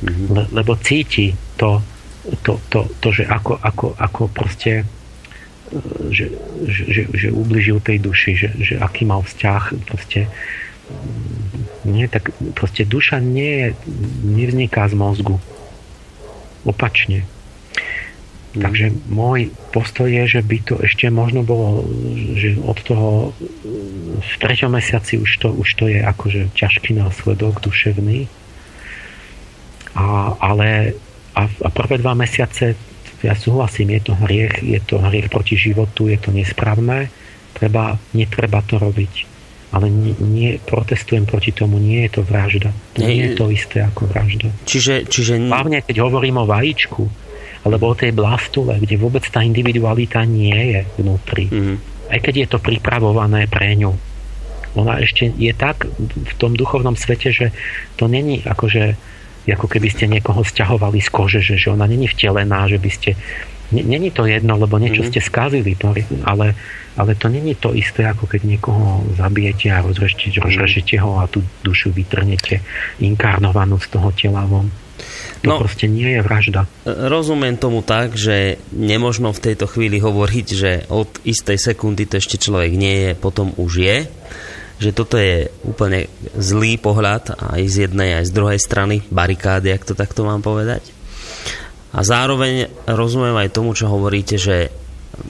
[0.00, 0.26] Mm-hmm.
[0.32, 1.84] Le, lebo cíti to,
[2.40, 4.88] to, to, to že ako, ako, ako proste
[6.08, 6.32] že,
[6.64, 10.32] že, že, že ubližil tej duši, že, že aký mal vzťah proste
[11.84, 13.68] nie, tak proste duša nie je,
[14.24, 15.36] nevzniká z mozgu
[16.66, 17.26] opačne.
[18.56, 18.62] Mm.
[18.64, 21.84] Takže môj postoj je, že by to ešte možno bolo,
[22.34, 23.36] že od toho
[24.18, 28.26] v treťom mesiaci už to, už to je akože ťažký následok duševný.
[29.98, 30.98] A, ale
[31.36, 32.74] a, a prvé dva mesiace
[33.22, 37.10] ja súhlasím, je to hriech, je to hriech proti životu, je to nesprávne,
[37.54, 39.37] treba, netreba to robiť
[39.68, 42.72] ale nie, nie, protestujem proti tomu, nie je to vražda.
[42.96, 44.48] To nie, nie je to isté ako vražda.
[44.64, 45.36] Čiže, čiže...
[45.36, 47.04] Hlavne, keď hovorím o vajíčku,
[47.68, 51.52] alebo o tej blastule, kde vôbec tá individualita nie je vnútri.
[51.52, 51.76] Mm-hmm.
[52.08, 53.92] Aj keď je to pripravované pre ňu.
[54.78, 57.46] Ona ešte je tak v tom duchovnom svete, že
[58.00, 58.96] to není akože
[59.48, 63.16] ako keby ste niekoho stiahovali z kože, že, že ona není vtelená, že by ste
[63.68, 65.12] Není to jedno, lebo niečo mm-hmm.
[65.12, 65.76] ste skazili,
[66.24, 66.56] ale,
[66.96, 71.44] ale to není to isté, ako keď niekoho zabijete a rozrežete, rozrežete ho a tú
[71.60, 72.64] dušu vytrnete
[73.04, 74.72] inkarnovanú z toho tela von.
[75.46, 76.66] To no, proste nie je vražda.
[76.88, 82.42] Rozumiem tomu tak, že nemožno v tejto chvíli hovoriť, že od istej sekundy to ešte
[82.42, 83.98] človek nie je, potom už je.
[84.78, 89.86] Že toto je úplne zlý pohľad aj z jednej, aj z druhej strany barikády, ak
[89.86, 90.97] to takto mám povedať.
[91.92, 94.68] A zároveň rozumiem aj tomu, čo hovoríte, že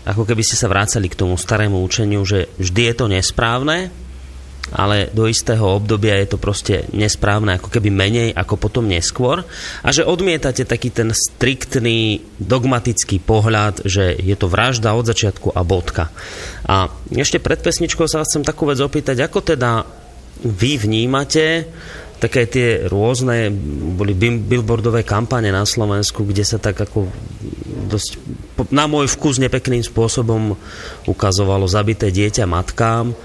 [0.05, 3.89] ako keby ste sa vrácali k tomu starému učeniu, že vždy je to nesprávne
[4.73, 9.45] ale do istého obdobia je to proste nesprávne, ako keby menej ako potom neskôr
[9.81, 15.61] a že odmietate taký ten striktný dogmatický pohľad, že je to vražda od začiatku a
[15.65, 16.13] bodka.
[16.69, 19.85] A ešte pred pesničkou sa vás chcem takú vec opýtať, ako teda
[20.45, 21.67] vy vnímate
[22.19, 23.49] také tie rôzne,
[23.95, 27.07] boli billboardové kampane na Slovensku, kde sa tak ako
[27.89, 28.11] dosť,
[28.75, 30.59] na môj vkus nepekným spôsobom
[31.07, 33.17] ukazovalo zabité dieťa matkám, e,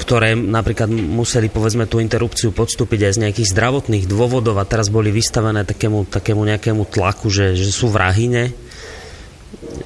[0.00, 5.12] ktoré napríklad museli povedzme tú interrupciu podstúpiť aj z nejakých zdravotných dôvodov a teraz boli
[5.12, 8.63] vystavené takému, takému nejakému tlaku, že, že sú vrahine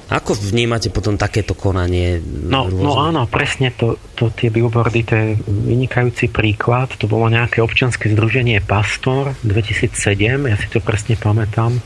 [0.09, 2.17] ako vnímate potom takéto konanie?
[2.25, 6.89] No, no áno, presne to, to, tie billboardy, to je vynikajúci príklad.
[6.97, 11.77] To bolo nejaké občianske združenie Pastor 2007, ja si to presne pamätám.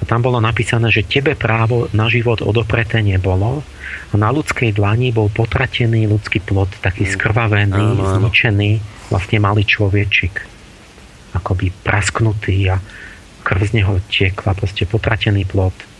[0.00, 3.60] A tam bolo napísané, že tebe právo na život odopreté nebolo
[4.10, 7.10] a na ľudskej dlani bol potratený ľudský plod, taký mm.
[7.20, 8.16] skrvavený, áno, áno.
[8.16, 8.80] zničený,
[9.12, 10.40] vlastne malý človečik.
[11.36, 12.80] Akoby prasknutý a
[13.44, 15.91] krv z neho tiekla, proste potratený plod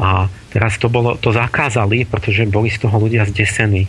[0.00, 3.88] a teraz to, bolo, to zakázali, pretože boli z toho ľudia zdesení.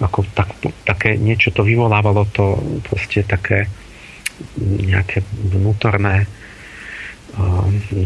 [0.00, 0.52] Ako tak,
[0.84, 3.68] také niečo to vyvolávalo to proste také
[4.60, 6.28] nejaké vnútorné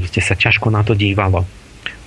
[0.08, 1.44] ste sa ťažko na to dívalo.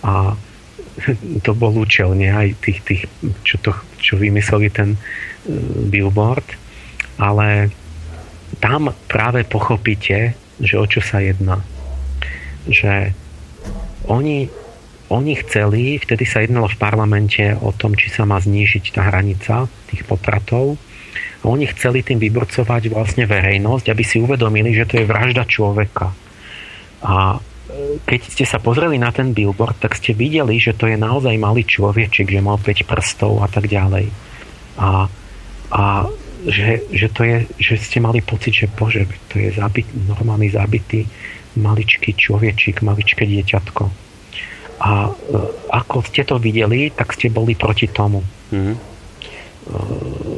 [0.06, 0.38] A
[1.45, 3.02] to bol účel, aj tých, tých
[3.45, 3.72] čo, to,
[4.02, 4.99] čo vymysleli ten e,
[5.90, 6.45] billboard,
[7.22, 7.70] ale
[8.58, 11.62] tam práve pochopíte, že o čo sa jedná.
[12.66, 13.14] Že
[14.10, 14.49] oni
[15.07, 19.71] oni chceli, vtedy sa jednalo v parlamente o tom, či sa má znížiť tá hranica
[19.88, 20.75] tých potratov.
[21.39, 26.11] A oni chceli tým vyborcovať vlastne verejnosť, aby si uvedomili, že to je vražda človeka.
[27.07, 30.99] A e, keď ste sa pozreli na ten billboard, tak ste videli, že to je
[30.99, 34.11] naozaj malý človečik, že mal 5 prstov a tak ďalej.
[34.75, 35.07] A,
[35.71, 35.84] a
[36.43, 41.07] že, že, to je, že ste mali pocit, že bože, to je zabit, normálny zabitý
[41.55, 44.06] maličký človečik, maličké dieťatko
[44.78, 45.12] a e,
[45.74, 48.22] ako ste to videli, tak ste boli proti tomu.
[48.54, 48.76] Mm-hmm.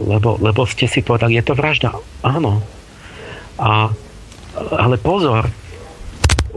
[0.09, 1.93] Lebo, lebo ste si povedali, je to vražda.
[2.25, 2.65] Áno.
[3.61, 3.93] A,
[4.73, 5.45] ale pozor,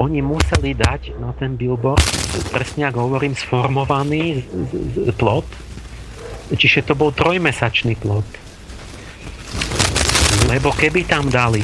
[0.01, 2.01] oni museli dať na ten billboard,
[2.49, 4.41] presne ako hovorím, sformovaný
[5.21, 5.45] plot.
[6.53, 8.25] Čiže to bol trojmesačný plot.
[10.49, 11.61] Lebo keby tam dali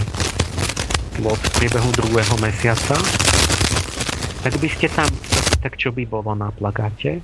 [1.16, 2.96] plot v priebehu druhého mesiaca,
[4.44, 5.08] tak by ste tam
[5.58, 7.20] tak čo by bolo na plagáte?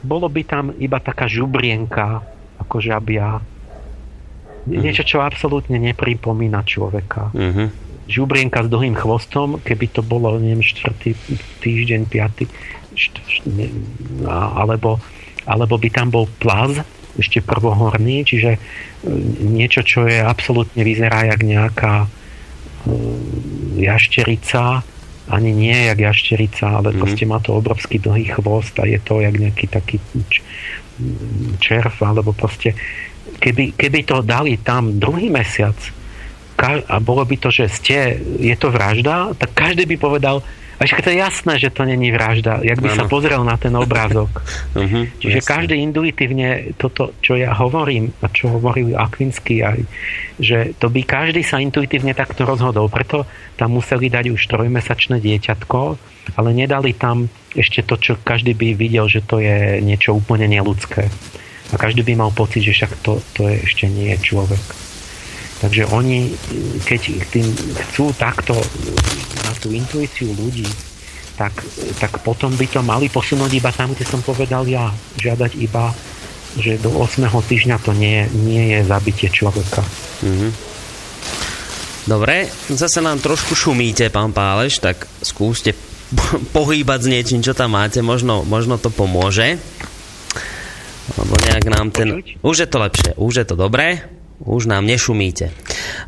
[0.00, 2.24] Bolo by tam iba taká žubrienka,
[2.60, 3.40] ako žabia.
[3.40, 4.80] Mm-hmm.
[4.80, 7.32] Niečo, čo absolútne nepripomína človeka.
[7.32, 7.68] Mm-hmm.
[8.10, 11.14] Žubrienka s dlhým chvostom, keby to bolo, neviem, štvrtý
[11.62, 12.50] týždeň, piatý,
[12.96, 13.70] št, št, ne,
[14.26, 14.98] alebo,
[15.46, 16.82] alebo by tam bol plaz,
[17.18, 18.58] ešte prvohorný, čiže e,
[19.44, 22.08] niečo, čo je absolútne vyzerá jak nejaká e,
[23.82, 24.86] jašterica,
[25.30, 27.00] ani nie jak jašterica, ale mm-hmm.
[27.00, 29.96] proste má to obrovský dlhý chvost a je to jak nejaký taký
[31.62, 32.76] červ, alebo proste
[33.40, 35.76] keby, keby to dali tam druhý mesiac
[36.60, 40.44] a bolo by to, že ste, je to vražda, tak každý by povedal,
[40.88, 42.96] však to je jasné, že to není vražda, jak by ano.
[42.96, 44.32] sa pozrel na ten obrázok.
[44.32, 45.50] uh-huh, Čiže jasne.
[45.52, 49.84] každý intuitívne toto, čo ja hovorím, a čo hovoril Akvinsky aj,
[50.40, 52.88] že to by každý sa intuitívne takto rozhodol.
[52.88, 53.28] Preto
[53.60, 55.80] tam museli dať už trojmesačné dieťatko,
[56.40, 61.12] ale nedali tam ešte to, čo každý by videl, že to je niečo úplne neludské.
[61.70, 64.89] A každý by mal pocit, že však to, to je ešte nie je človek.
[65.60, 66.32] Takže oni,
[66.88, 67.44] keď tým
[67.84, 68.56] chcú takto
[69.44, 70.64] na tú intuíciu ľudí,
[71.36, 71.52] tak,
[72.00, 74.88] tak potom by to mali posunúť iba tam, kde som povedal ja.
[75.20, 75.92] Žiadať iba,
[76.56, 77.28] že do 8.
[77.28, 79.84] týždňa to nie, nie je zabitie človeka.
[80.24, 80.52] Mm-hmm.
[82.08, 85.76] Dobre, zase nám trošku šumíte, pán Páleš, tak skúste
[86.56, 89.60] pohýbať s niečím, čo tam máte, možno, možno to pomôže.
[91.20, 92.24] Lebo nejak nám ten...
[92.40, 95.52] Už je to lepšie, už je to dobré už nám nešumíte.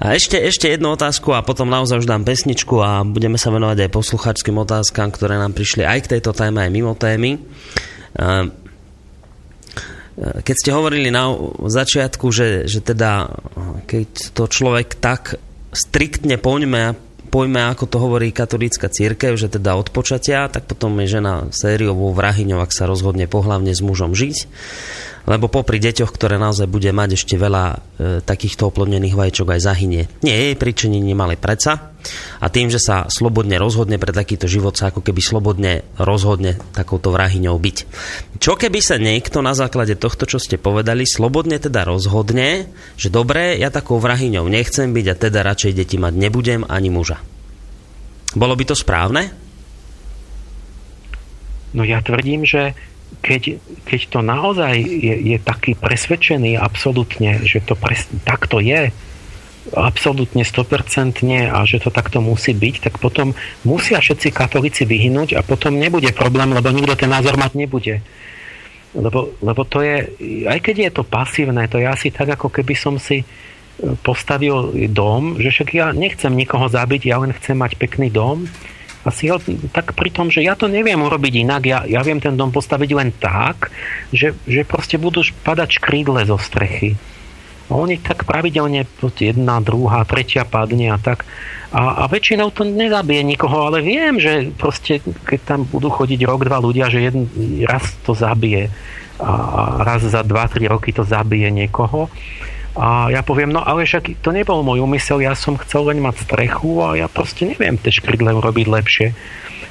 [0.01, 3.85] A ešte, ešte jednu otázku a potom naozaj už dám pesničku a budeme sa venovať
[3.85, 7.37] aj posluchačským otázkam, ktoré nám prišli aj k tejto téme, aj mimo témy.
[10.17, 13.33] Keď ste hovorili na začiatku, že, že teda
[13.85, 15.37] keď to človek tak
[15.73, 16.97] striktne poňme,
[17.33, 22.13] pojme, ako to hovorí katolícka církev, že teda od počatia, tak potom je žena sériovou
[22.13, 24.37] vrahyňou, ak sa rozhodne pohlavne s mužom žiť.
[25.23, 27.77] Lebo popri deťoch, ktoré naozaj bude mať ešte veľa e,
[28.27, 30.03] takýchto oplodnených vajíčok aj zahynie.
[30.27, 31.95] Nie jej príčinením, ale predsa.
[32.43, 37.15] A tým, že sa slobodne rozhodne pre takýto život, sa ako keby slobodne rozhodne takouto
[37.15, 37.77] vrahyňou byť.
[38.43, 42.67] Čo keby sa niekto na základe tohto, čo ste povedali, slobodne teda rozhodne,
[42.99, 47.23] že dobre, ja takou vrahyňou nechcem byť a teda radšej deti mať nebudem ani muža.
[48.35, 49.31] Bolo by to správne?
[51.73, 52.77] No ja tvrdím, že
[53.21, 58.89] keď, keď to naozaj je, je taký presvedčený absolútne, že to pres, takto je,
[59.71, 63.31] absolútne 100% nie a že to takto musí byť, tak potom
[63.63, 68.03] musia všetci katolíci vyhnúť a potom nebude problém, lebo nikto ten názor mať nebude.
[68.93, 70.11] Lebo, lebo to je,
[70.51, 73.27] aj keď je to pasívne, to je asi tak, ako keby som si e,
[74.05, 78.45] postavil dom, že však ja nechcem nikoho zabiť, ja len chcem mať pekný dom
[79.03, 79.39] a si ho
[79.75, 82.91] tak pri tom, že ja to neviem urobiť inak, ja, ja viem ten dom postaviť
[82.95, 83.75] len tak,
[84.15, 86.95] že, že proste budú padať škrídle zo strechy.
[87.73, 88.85] Oni tak pravidelne
[89.17, 91.25] jedna, druhá, tretia padne a tak.
[91.73, 96.45] A, a väčšinou to nezabije nikoho, ale viem, že proste keď tam budú chodiť rok,
[96.45, 97.33] dva ľudia, že jeden,
[97.65, 98.69] raz to zabije
[99.23, 99.33] a
[99.81, 102.13] raz za dva, tri roky to zabije niekoho.
[102.73, 106.25] A ja poviem, no ale však to nebol môj úmysel, ja som chcel len mať
[106.25, 109.09] strechu a ja proste neviem tie škrydle urobiť lepšie.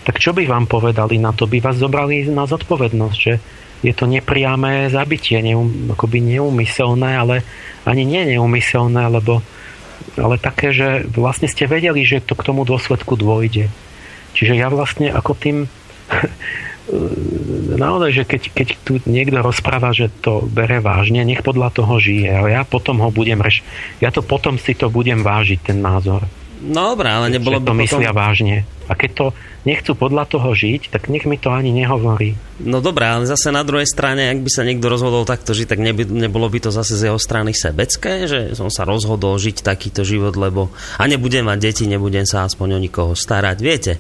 [0.06, 1.50] Tak čo by vám povedali na to?
[1.50, 3.34] By vás zobrali na zodpovednosť, že
[3.82, 7.36] je to nepriamé zabitie, neum, akoby neumyselné, ale
[7.86, 9.42] ani nie neumyselné, lebo
[10.18, 13.70] ale také, že vlastne ste vedeli, že to k tomu dôsledku dôjde.
[14.38, 15.58] Čiže ja vlastne ako tým
[17.78, 22.30] naozaj, že keď, keď tu niekto rozpráva, že to bere vážne, nech podľa toho žije.
[22.30, 23.62] Ale ja potom ho budem reš...
[24.04, 26.26] Ja to potom si to budem vážiť, ten názor.
[26.62, 27.82] No dobré, ale nebolo by to potom...
[27.82, 28.70] myslia vážne.
[28.86, 29.26] A keď to
[29.64, 32.38] nechcú podľa toho žiť, tak nech mi to ani nehovorí.
[32.62, 35.80] No dobré, ale zase na druhej strane, ak by sa niekto rozhodol takto žiť, tak
[35.82, 40.06] neby, nebolo by to zase z jeho strany sebecké, že som sa rozhodol žiť takýto
[40.06, 43.58] život, lebo a nebudem mať deti, nebudem sa aspoň o nikoho starať.
[43.64, 43.98] Viete,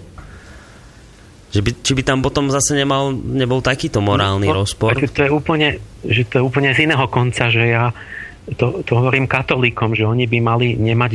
[1.52, 4.95] že by, či by tam potom zase nemal, nebol takýto morálny no, rozpor?
[4.95, 7.91] To je úplne, že to je úplne z iného konca, že ja
[8.56, 11.11] to, to hovorím katolíkom, že oni by mali nemať,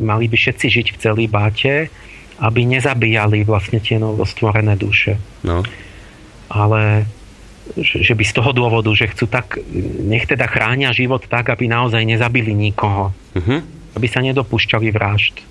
[0.00, 1.90] mali by všetci žiť v celý báte,
[2.40, 5.18] aby nezabíjali vlastne tie novostvorené duše.
[5.44, 5.66] No.
[6.48, 7.04] Ale
[7.76, 9.60] že, že by z toho dôvodu, že chcú tak,
[10.02, 13.12] nech teda chránia život tak, aby naozaj nezabili nikoho.
[13.36, 13.60] Uh-huh.
[13.94, 15.42] Aby sa nedopúšťali vražd.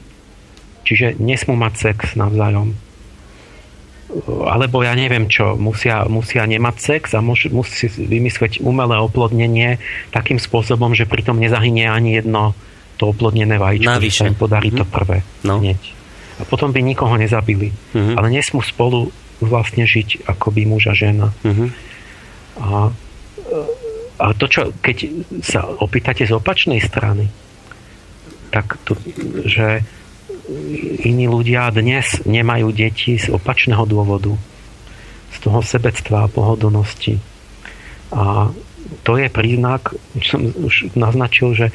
[0.83, 2.88] Čiže nesmú mať sex navzájom
[4.49, 9.77] alebo ja neviem čo, musia, musia nemať sex a musí vymyslieť umelé oplodnenie
[10.09, 12.57] takým spôsobom, že pritom nezahynie ani jedno
[12.97, 14.11] to oplodnené vajíčko, Navyše.
[14.11, 14.81] že sa im podarí mm-hmm.
[14.81, 14.93] to mhm.
[14.93, 15.17] prvé.
[15.45, 15.61] No.
[15.61, 15.81] Hneď.
[16.39, 17.69] A potom by nikoho nezabili.
[17.93, 18.15] Mm-hmm.
[18.17, 21.31] Ale nesmú spolu vlastne žiť ako by muž a žena.
[21.45, 21.69] Mm-hmm.
[22.59, 22.91] A,
[24.19, 25.07] a to, čo, keď
[25.45, 27.31] sa opýtate z opačnej strany,
[28.49, 28.97] tak to,
[29.45, 29.85] že
[31.05, 34.33] iní ľudia dnes nemajú deti z opačného dôvodu.
[35.29, 37.21] Z toho sebectva a pohodlnosti.
[38.09, 38.49] A
[39.05, 39.93] to je príznak,
[40.25, 41.67] som už naznačil, že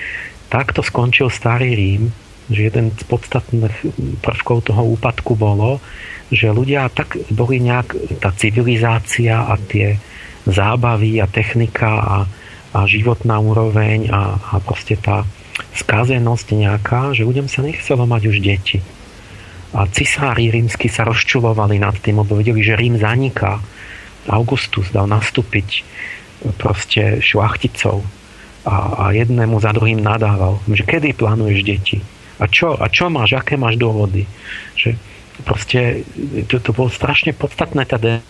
[0.50, 2.10] takto skončil starý Rím,
[2.50, 3.76] že jeden z podstatných
[4.20, 5.80] prvkov toho úpadku bolo,
[6.28, 9.96] že ľudia tak boli nejak, tá civilizácia a tie
[10.44, 12.16] zábavy a technika a,
[12.74, 15.24] a životná úroveň a, a proste tá,
[15.74, 18.78] skazenosť nejaká, že ľuďom sa nechcelo mať už deti.
[19.74, 23.58] A cisári rímsky sa rozčulovali nad tým, lebo vedeli, že Rím zaniká.
[24.30, 25.82] Augustus dal nastúpiť
[26.56, 28.06] proste šlachticov
[28.64, 31.98] a, a jednému za druhým nadával, že kedy plánuješ deti?
[32.40, 34.24] A čo, a čo máš, aké máš dôvody?
[34.78, 34.96] Že
[35.44, 36.06] proste
[36.48, 38.24] to, to bolo strašne podstatné teda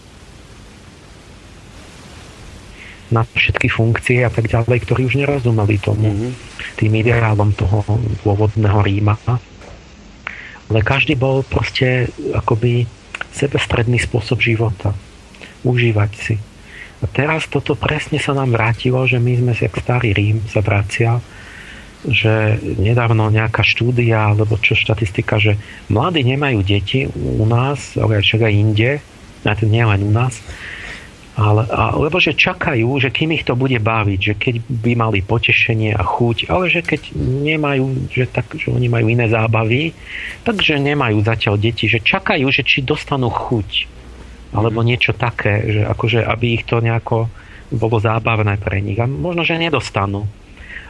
[3.14, 6.32] na všetky funkcie a tak ďalej, ktorí už nerozumeli tomu, mm-hmm.
[6.82, 7.86] tým ideálom toho
[8.26, 9.14] pôvodného Ríma.
[10.66, 12.90] Ale každý bol proste akoby
[13.30, 14.90] sebestredný spôsob života.
[15.62, 16.34] Užívať si.
[17.02, 20.64] A teraz toto presne sa nám vrátilo, že my sme si, jak starý Rím sa
[20.64, 21.20] vracia,
[22.04, 25.56] že nedávno nejaká štúdia, alebo čo štatistika, že
[25.88, 28.90] mladí nemajú deti u nás, ale však aj inde,
[29.64, 30.40] nie len u nás,
[31.34, 35.18] ale, a, lebo že čakajú, že kým ich to bude baviť, že keď by mali
[35.18, 39.90] potešenie a chuť, ale že keď nemajú, že, tak, že oni majú iné zábavy,
[40.46, 43.90] takže nemajú zatiaľ deti, že čakajú, že či dostanú chuť
[44.54, 44.86] alebo mhm.
[44.86, 47.26] niečo také, že akože aby ich to nejako
[47.74, 48.94] bolo zábavné pre nich.
[49.02, 50.30] A možno, že nedostanú.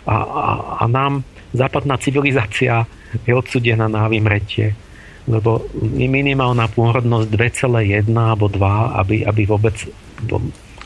[0.05, 0.45] A, a,
[0.81, 1.25] a nám
[1.57, 2.85] západná civilizácia
[3.25, 4.77] je odsudená na vymretie
[5.25, 9.73] lebo minimálna pôrodnosť 2,1 alebo 2, aby, aby vôbec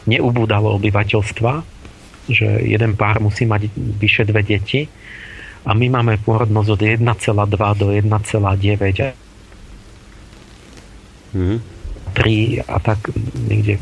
[0.09, 1.79] neubúdalo obyvateľstva
[2.29, 4.85] že jeden pár musí mať vyše dve deti
[5.65, 8.05] a my máme pôrodnosť od 1,2 do 1,9
[11.33, 11.59] mm.
[12.15, 12.99] 3 a tak
[13.49, 13.81] niekde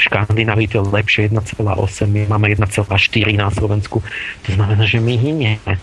[0.00, 1.60] Škandinávii to je lepšie 1,8,
[2.08, 2.88] my máme 1,4
[3.36, 4.00] na Slovensku.
[4.48, 5.76] To znamená, že my hynieme.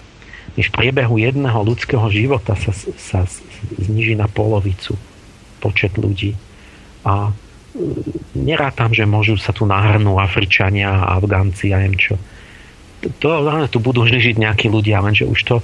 [0.57, 3.29] V priebehu jedného ľudského života sa, sa
[3.77, 4.97] zniží na polovicu
[5.61, 6.33] počet ľudí.
[7.05, 7.29] A
[8.33, 12.15] nerátam, že môžu sa tu nahrnúť Afričania, Afgánci a neviem čo.
[13.01, 13.29] To, to,
[13.69, 15.55] tu budú vždy žiť nejakí ľudia, lenže už to,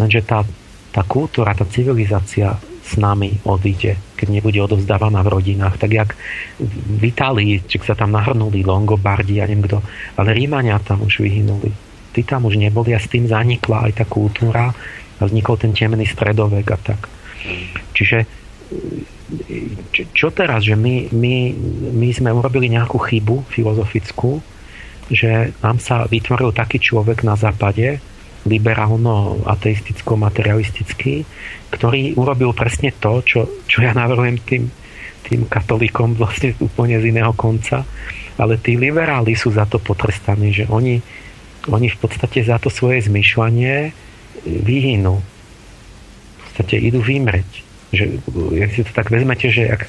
[0.00, 0.44] lenže tá,
[0.90, 2.56] tá kultúra, tá civilizácia
[2.88, 5.76] s nami odíde, keď nebude odovzdávaná v rodinách.
[5.76, 6.10] Tak jak
[6.88, 9.84] v Itálii, či sa tam nahrnuli Longobardi a neviem kto,
[10.16, 11.68] ale Rímania tam už vyhynuli.
[12.16, 14.72] Tí tam už neboli a s tým zanikla aj tá kultúra
[15.20, 17.00] a vznikol ten temný stredovek a tak.
[17.92, 18.37] Čiže
[20.12, 21.52] čo teraz, že my, my,
[21.92, 24.42] my sme urobili nejakú chybu filozofickú,
[25.08, 28.00] že nám sa vytvoril taký človek na západe,
[28.48, 31.24] liberálno-ateisticko-materialistický,
[31.68, 34.70] ktorý urobil presne to, čo, čo ja navrhujem tým,
[35.28, 37.84] tým katolíkom vlastne úplne z iného konca.
[38.38, 41.02] Ale tí liberáli sú za to potrestaní, že oni,
[41.68, 43.92] oni v podstate za to svoje zmyšľanie
[44.46, 45.20] vyhynú.
[45.20, 47.67] V podstate idú vymreť.
[47.88, 48.20] Že,
[48.52, 49.82] jak si to tak vezmete, že ak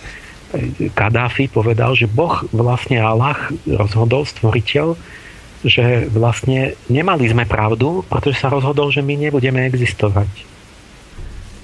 [0.97, 3.37] Kadáfi povedal, že Boh vlastne Allah
[3.69, 4.97] rozhodol, stvoriteľ,
[5.61, 10.49] že vlastne nemali sme pravdu, pretože sa rozhodol, že my nebudeme existovať.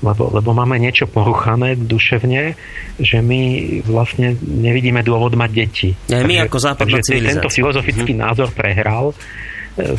[0.04, 2.54] Lebo, lebo máme niečo poruchané duševne,
[3.02, 3.42] že my
[3.88, 5.90] vlastne nevidíme dôvod mať deti.
[6.12, 8.28] Aj my takže, ako západná takže tento filozofický mm-hmm.
[8.28, 9.16] názor prehral, e,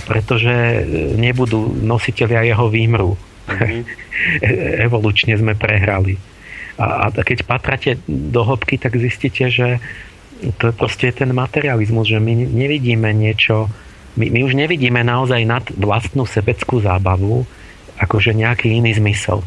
[0.04, 0.54] pretože
[1.18, 3.18] nebudú nositeľia jeho výmru.
[3.46, 3.82] Mm-hmm.
[4.86, 6.18] Evolučne sme prehrali.
[6.76, 9.80] A, a keď patrate do hĺbky, tak zistíte, že
[10.60, 13.72] to je proste ten materializmus, že my nevidíme niečo,
[14.20, 17.48] my, my už nevidíme naozaj nad vlastnú sebeckú zábavu
[17.96, 19.40] akože nejaký iný zmysel.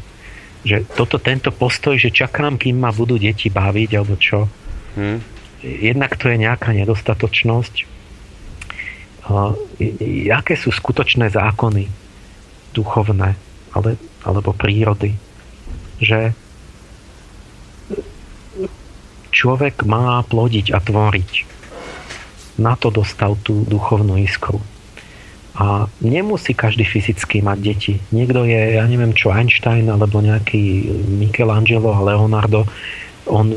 [0.66, 4.50] Že toto, tento postoj, že čakám, kým ma budú deti baviť, alebo čo.
[4.98, 5.22] Hmm.
[5.62, 7.76] Jednak to je nejaká nedostatočnosť.
[9.30, 9.54] Uh,
[10.02, 11.86] jaké sú skutočné zákony
[12.74, 13.38] duchovné
[13.76, 15.16] ale, alebo prírody?
[16.00, 16.34] Že
[19.30, 21.32] človek má plodiť a tvoriť
[22.60, 24.60] na to dostal tú duchovnú iskru.
[25.60, 27.94] A nemusí každý fyzicky mať deti.
[28.16, 32.68] Niekto je, ja neviem čo, Einstein alebo nejaký Michelangelo a Leonardo,
[33.28, 33.52] on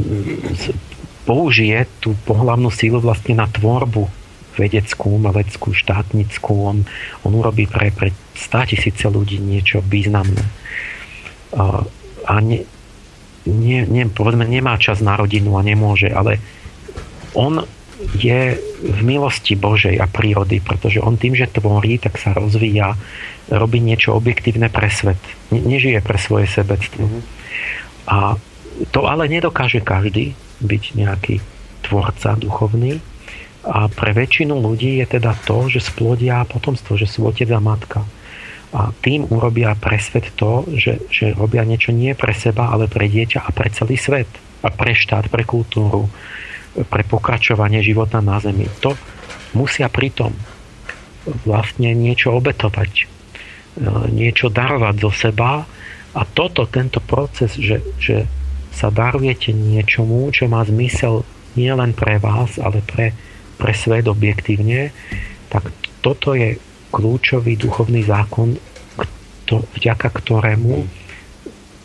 [1.23, 4.11] použije tú pohľavnú sílu vlastne na tvorbu
[4.59, 6.53] vedeckú, umeleckú, štátnickú.
[6.67, 6.79] On,
[7.23, 10.45] on urobí pre, pre 100 tisíce ľudí niečo významné.
[11.57, 11.85] A,
[12.41, 12.65] ne,
[13.45, 16.39] nie, nie, povedzme, nemá čas na rodinu a nemôže, ale
[17.35, 17.65] on
[18.19, 22.99] je v milosti Božej a prírody, pretože on tým, že tvorí, tak sa rozvíja,
[23.53, 25.21] robí niečo objektívne pre svet.
[25.55, 27.07] Nežije pre svoje sebectvo.
[27.07, 27.23] Mm-hmm.
[28.11, 28.35] A
[28.91, 31.35] to ale nedokáže každý byť nejaký
[31.87, 32.99] tvorca duchovný.
[33.63, 38.03] A pre väčšinu ľudí je teda to, že splodia potomstvo, že sú otec a matka.
[38.73, 43.05] A tým urobia pre svet to, že, že robia niečo nie pre seba, ale pre
[43.05, 44.29] dieťa a pre celý svet.
[44.65, 46.09] A pre štát, pre kultúru
[46.73, 48.65] pre pokračovanie života na Zemi.
[48.81, 48.97] To
[49.53, 50.33] musia pritom
[51.45, 53.07] vlastne niečo obetovať, e,
[54.11, 55.69] niečo darovať zo seba
[56.17, 58.25] a toto, tento proces, že, že
[58.73, 63.13] sa darujete niečomu, čo má zmysel nielen pre vás, ale pre,
[63.61, 64.91] pre svet objektívne,
[65.53, 65.69] tak
[66.01, 66.57] toto je
[66.93, 68.61] kľúčový duchovný zákon,
[69.01, 70.85] kto, vďaka ktorému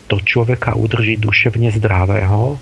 [0.08, 2.56] to človeka udrží duševne zdravého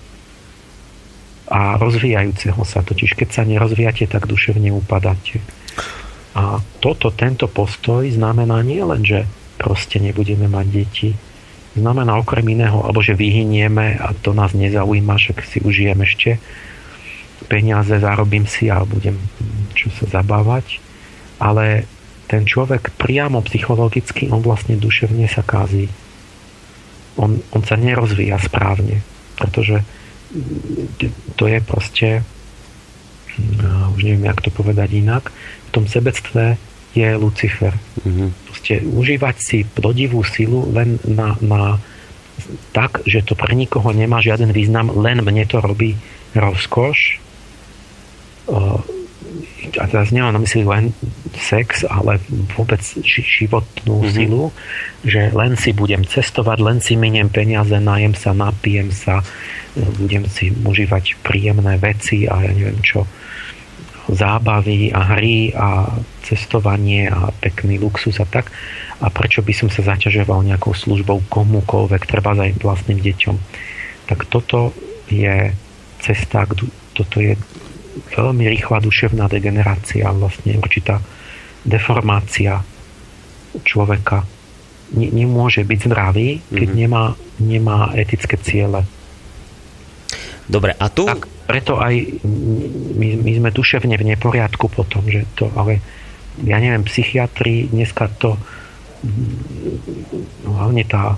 [1.47, 2.83] a rozvíjajúceho sa.
[2.83, 5.39] Totiž keď sa nerozvíjate, tak duševne upadáte.
[6.35, 9.25] A toto, tento postoj znamená nie len, že
[9.57, 11.11] proste nebudeme mať deti,
[11.77, 16.41] znamená okrem iného, alebo že vyhynieme a to nás nezaujíma, že si užijem ešte
[17.47, 19.17] peniaze, zarobím si a budem
[19.77, 20.81] čo sa zabávať.
[21.37, 21.85] Ale
[22.27, 25.87] ten človek priamo psychologicky, on vlastne duševne sa kazí.
[27.17, 29.01] On, on sa nerozvíja správne,
[29.39, 29.81] pretože
[31.39, 32.09] to je proste
[33.39, 36.59] no, už neviem, jak to povedať inak, v tom sebectve
[36.97, 37.77] je Lucifer.
[38.05, 38.29] Mm-hmm.
[38.49, 41.77] Proste užívať si plodivú silu len na, na
[42.73, 45.97] tak, že to pre nikoho nemá žiaden význam, len mne to robí
[46.37, 47.21] rozkoš.
[49.77, 50.95] A teraz nemám na mysli len
[51.37, 52.21] sex, ale
[52.55, 54.15] vôbec životnú mm-hmm.
[54.15, 54.55] silu,
[55.05, 59.21] že len si budem cestovať, len si miniem peniaze, najem sa, napijem sa,
[60.01, 63.05] budem si užívať príjemné veci a ja neviem čo.
[64.07, 68.51] zábavy a hry a cestovanie a pekný luxus a tak.
[69.03, 73.37] A prečo by som sa zaťažoval nejakou službou komukoľvek, treba aj vlastným deťom.
[74.07, 74.73] Tak toto
[75.11, 75.51] je
[76.01, 76.47] cesta,
[76.95, 77.35] toto je
[78.13, 81.01] veľmi rýchla duševná degenerácia, vlastne určitá
[81.65, 82.63] deformácia
[83.65, 84.29] človeka.
[84.95, 86.83] Nemôže byť zdravý, keď mm-hmm.
[86.87, 87.05] nemá,
[87.43, 88.87] nemá etické ciele.
[90.47, 91.09] Dobre, a tu...
[91.11, 92.23] Tak preto aj
[92.99, 95.79] my, my sme duševne v neporiadku potom, že to, ale
[96.43, 98.35] ja neviem, psychiatri dneska to
[100.43, 101.15] hlavne tá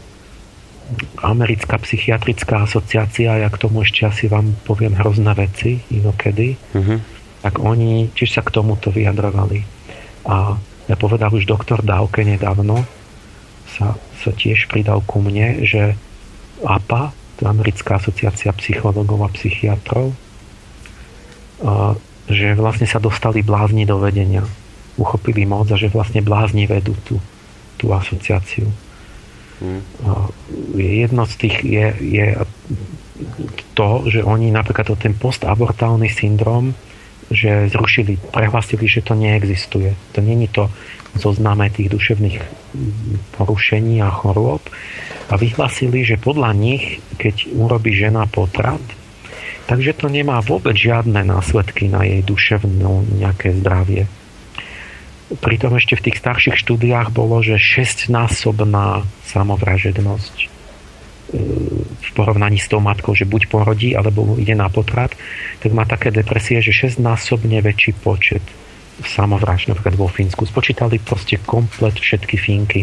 [1.20, 6.99] americká psychiatrická asociácia, ja k tomu ešte asi vám poviem hrozné veci inokedy, uh-huh.
[7.44, 9.65] tak oni tiež sa k tomuto vyjadrovali.
[10.28, 10.57] A
[10.89, 12.89] ja povedal už doktor Dávke nedávno,
[13.68, 15.92] sa, sa tiež pridal ku mne, že
[16.65, 20.17] APA, to Americká asociácia psychologov a psychiatrov,
[21.62, 21.94] a,
[22.28, 24.42] že vlastne sa dostali blázni do vedenia.
[24.97, 27.20] Uchopili moc a že vlastne blázni vedú tú,
[27.76, 28.67] tú asociáciu.
[29.59, 29.83] Hmm.
[30.78, 32.27] Jedno z tých je, je
[33.75, 36.75] to, že oni napríklad ten postabortálny syndrom,
[37.28, 39.93] že zrušili, prehlásili, že to neexistuje.
[40.17, 40.70] To není to
[41.19, 42.39] zozname tých duševných
[43.37, 44.62] porušení a chorôb
[45.28, 48.81] a vyhlásili, že podľa nich, keď urobí žena potrat,
[49.67, 54.09] takže to nemá vôbec žiadne následky na jej duševnú nejaké zdravie
[55.29, 60.47] pritom ešte v tých starších štúdiách bolo, že 6-násobná samovražednosť e,
[62.01, 65.13] v porovnaní s tou matkou, že buď porodí, alebo ide na potrat,
[65.61, 68.41] tak má také depresie, že 6-násobne väčší počet
[69.05, 70.49] samovražd, napríklad vo Fínsku.
[70.49, 72.83] Spočítali proste komplet všetky Fínky,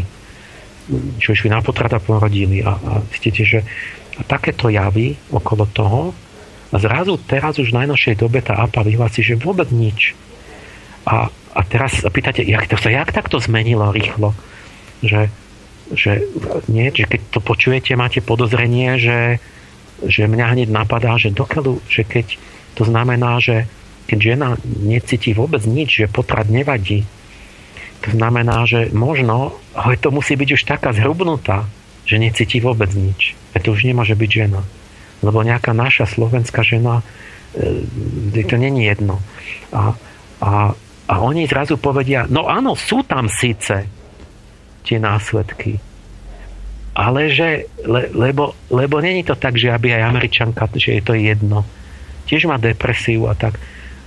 [1.18, 2.62] čo išli na potrat a porodili.
[2.62, 3.60] A, a zistíte, že
[4.16, 6.16] a takéto javy okolo toho
[6.72, 10.16] a zrazu teraz už v najnovšej dobe tá APA vyhlási, že vôbec nič.
[11.04, 14.36] A a teraz sa pýtate, jak to sa jak takto zmenilo rýchlo?
[15.00, 15.32] Že,
[15.96, 16.12] že,
[16.68, 19.40] nie, že keď to počujete, máte podozrenie, že,
[20.04, 22.36] že mňa hneď napadá, že dokeľu, že keď
[22.76, 23.72] to znamená, že
[24.06, 27.08] keď žena necíti vôbec nič, že potrat nevadí,
[28.04, 31.66] to znamená, že možno, ale to musí byť už taká zhrubnutá,
[32.06, 33.34] že necíti vôbec nič.
[33.56, 34.62] A to už nemôže byť žena.
[35.26, 37.02] Lebo nejaká naša slovenská žena,
[37.58, 39.18] e, to není jedno.
[39.74, 39.98] A,
[40.38, 43.86] a a oni zrazu povedia, no áno, sú tam síce
[44.82, 45.78] tie následky,
[46.96, 51.14] ale že, le, lebo, lebo není to tak, že aby aj Američanka, že je to
[51.14, 51.68] jedno.
[52.26, 53.60] Tiež má depresiu a tak.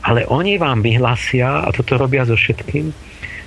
[0.03, 2.91] Ale oni vám vyhlasia, a toto robia so všetkým,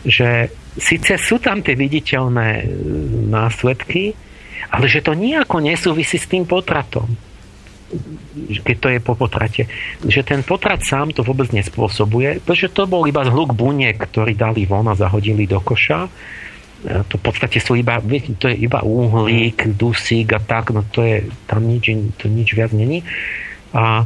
[0.05, 2.65] že síce sú tam tie viditeľné e,
[3.33, 4.13] následky,
[4.69, 7.30] ale že to nejako nesúvisí s tým potratom
[8.63, 9.67] keď to je po potrate,
[10.07, 14.63] že ten potrat sám to vôbec nespôsobuje, pretože to bol iba zhluk buniek, ktorý dali
[14.63, 16.07] von a zahodili do koša.
[16.07, 16.09] E,
[17.05, 17.99] to v podstate sú iba,
[18.39, 22.71] to je iba uhlík, dusík a tak, no to je, tam nič, to nič viac
[22.71, 23.03] není.
[23.75, 24.05] A, a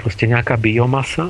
[0.00, 1.28] proste nejaká biomasa.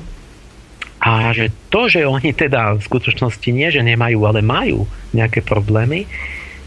[1.02, 6.08] A že to, že oni teda v skutočnosti nie, že nemajú, ale majú nejaké problémy,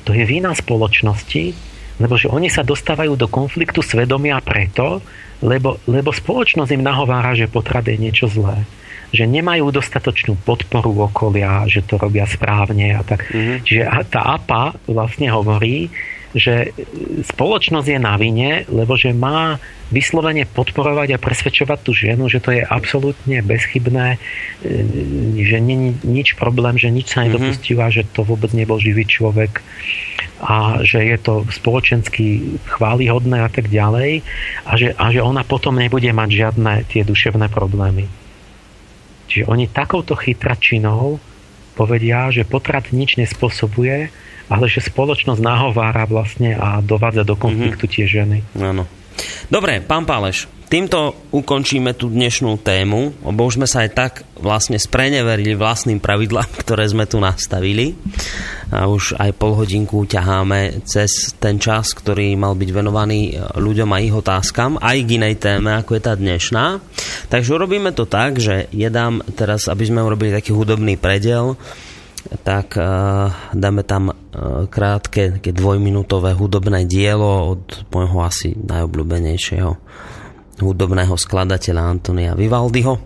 [0.07, 1.68] to je vina spoločnosti,
[1.99, 5.03] lebo že oni sa dostávajú do konfliktu svedomia preto,
[5.43, 8.63] lebo, lebo spoločnosť im nahovára, že potrat je niečo zlé.
[9.11, 13.27] Že nemajú dostatočnú podporu okolia, že to robia správne a tak.
[13.31, 13.57] Mm-hmm.
[13.67, 15.91] Čiže tá APA vlastne hovorí,
[16.29, 16.77] že
[17.25, 19.57] spoločnosť je na vine, lebo že má
[19.89, 24.21] vyslovene podporovať a presvedčovať tú ženu, že to je absolútne bezchybné,
[24.61, 27.33] e, že nie nič problém, že nič sa mhm.
[27.33, 28.05] nedopustila, mm-hmm.
[28.05, 29.65] že to vôbec nebol živý človek
[30.39, 34.23] a že je to spoločensky chválihodné a tak ďalej
[34.63, 38.07] a že, a že ona potom nebude mať žiadne tie duševné problémy.
[39.29, 41.19] Čiže oni takouto chytračinou
[41.77, 44.09] povedia, že potrat nič nespôsobuje,
[44.49, 47.95] ale že spoločnosť nahovára vlastne a dovádza do konfliktu mm-hmm.
[47.95, 48.39] tie ženy.
[48.57, 48.83] Áno.
[49.49, 54.77] Dobre, pán Páleš, týmto ukončíme tú dnešnú tému, lebo už sme sa aj tak vlastne
[54.77, 57.97] spreneverili vlastným pravidlám, ktoré sme tu nastavili.
[58.69, 63.97] A už aj pol hodinku ťaháme cez ten čas, ktorý mal byť venovaný ľuďom a
[64.05, 66.77] ich otázkam, aj k inej téme, ako je tá dnešná.
[67.33, 71.57] Takže urobíme to tak, že jedám teraz, aby sme urobili taký hudobný predel,
[72.29, 79.71] tak uh, dáme tam uh, krátke dvojminútové hudobné dielo od môjho asi najobľúbenejšieho
[80.61, 82.99] hudobného skladateľa Antonia Vivaldiho.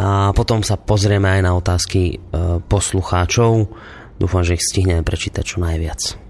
[0.00, 3.68] A potom sa pozrieme aj na otázky uh, poslucháčov.
[4.16, 6.29] Dúfam, že ich stihneme prečítať čo najviac.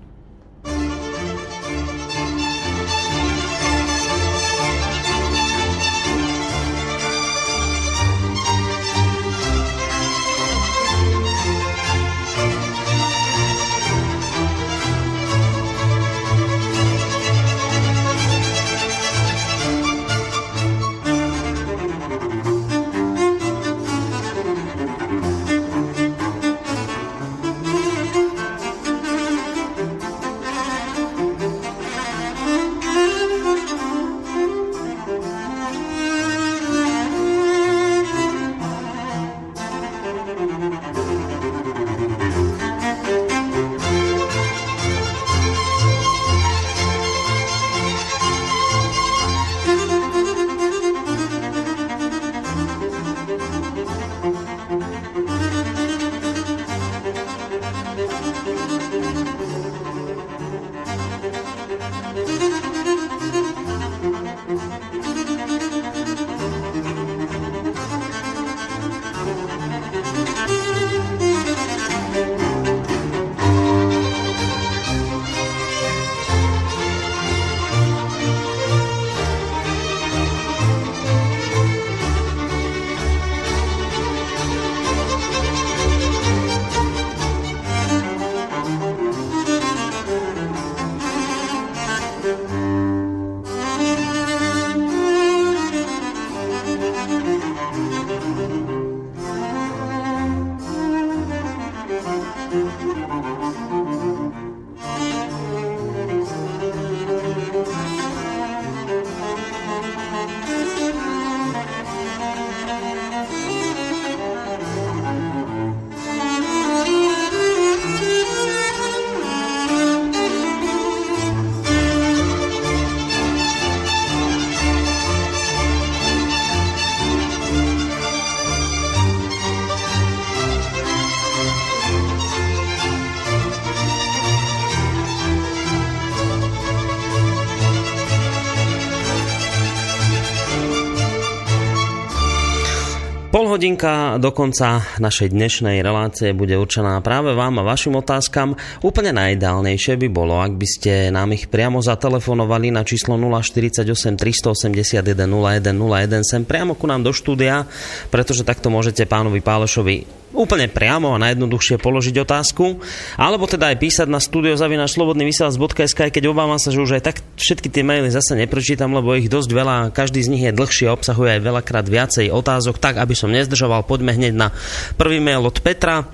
[143.30, 148.58] Pol hodinka do konca našej dnešnej relácie bude určená práve vám a vašim otázkam.
[148.82, 153.86] Úplne najideálnejšie by bolo, ak by ste nám ich priamo zatelefonovali na číslo 048
[154.18, 157.70] 381 0101 sem priamo ku nám do štúdia,
[158.10, 162.78] pretože takto môžete pánovi Pálešovi úplne priamo a najjednoduchšie položiť otázku,
[163.18, 167.68] alebo teda aj písať na studiozavinačslobodnyvysielac.sk, aj keď obávam sa, že už aj tak všetky
[167.68, 171.38] tie maily zase neprečítam, lebo ich dosť veľa, každý z nich je dlhší a obsahuje
[171.38, 174.48] aj veľakrát viacej otázok, tak aby som nezdržoval, poďme hneď na
[174.94, 176.06] prvý mail od Petra.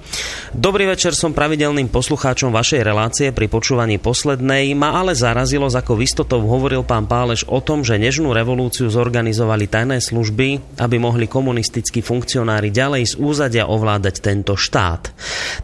[0.57, 4.73] Dobrý večer, som pravidelným poslucháčom vašej relácie pri počúvaní poslednej.
[4.73, 10.01] Ma ale zarazilo, ako istotou hovoril pán Páleš o tom, že nežnú revolúciu zorganizovali tajné
[10.01, 15.11] služby, aby mohli komunistickí funkcionári ďalej z úzadia ovládať ovládať tento štát.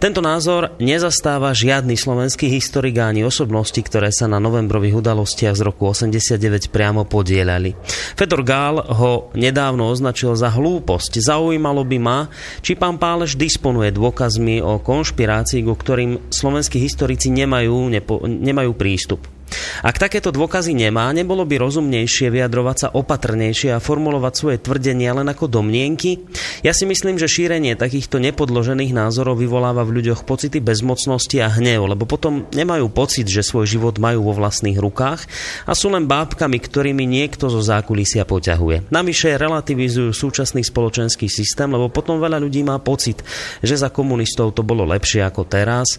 [0.02, 5.86] Tento názor nezastáva žiadny slovenský historik ani osobnosti, ktoré sa na novembrových udalostiach z roku
[5.86, 7.78] 89 priamo podielali.
[8.18, 11.22] Fedor Gál ho nedávno označil za hlúposť.
[11.22, 12.18] Zaujímalo by ma,
[12.58, 19.41] či pán Páleš disponuje dôkazmi o konšpirácii, ku ktorým slovenskí historici nemajú, nepo, nemajú prístup.
[19.82, 25.28] Ak takéto dôkazy nemá, nebolo by rozumnejšie vyjadrovať sa opatrnejšie a formulovať svoje tvrdenia len
[25.28, 26.24] ako domnienky?
[26.66, 31.90] Ja si myslím, že šírenie takýchto nepodložených názorov vyvoláva v ľuďoch pocity bezmocnosti a hnev,
[31.90, 35.26] lebo potom nemajú pocit, že svoj život majú vo vlastných rukách
[35.66, 38.90] a sú len bábkami, ktorými niekto zo zákulisia poťahuje.
[38.90, 43.20] Navyše relativizujú súčasný spoločenský systém, lebo potom veľa ľudí má pocit,
[43.60, 45.98] že za komunistov to bolo lepšie ako teraz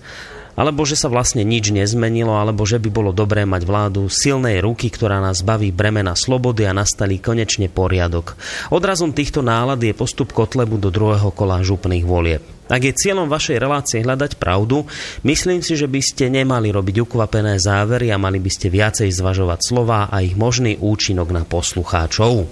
[0.53, 4.93] alebo že sa vlastne nič nezmenilo, alebo že by bolo dobré mať vládu silnej ruky,
[4.93, 8.37] ktorá nás baví bremena slobody a nastali konečne poriadok.
[8.69, 12.43] Odrazom týchto nálad je postup Kotlebu do druhého kola župných volieb.
[12.71, 14.87] Ak je cieľom vašej relácie hľadať pravdu,
[15.27, 19.59] myslím si, že by ste nemali robiť ukvapené závery a mali by ste viacej zvažovať
[19.61, 22.47] slova a ich možný účinok na poslucháčov.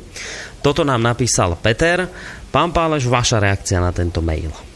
[0.59, 2.05] Toto nám napísal Peter.
[2.51, 4.70] Pán Páleš, vaša reakcia na tento mail.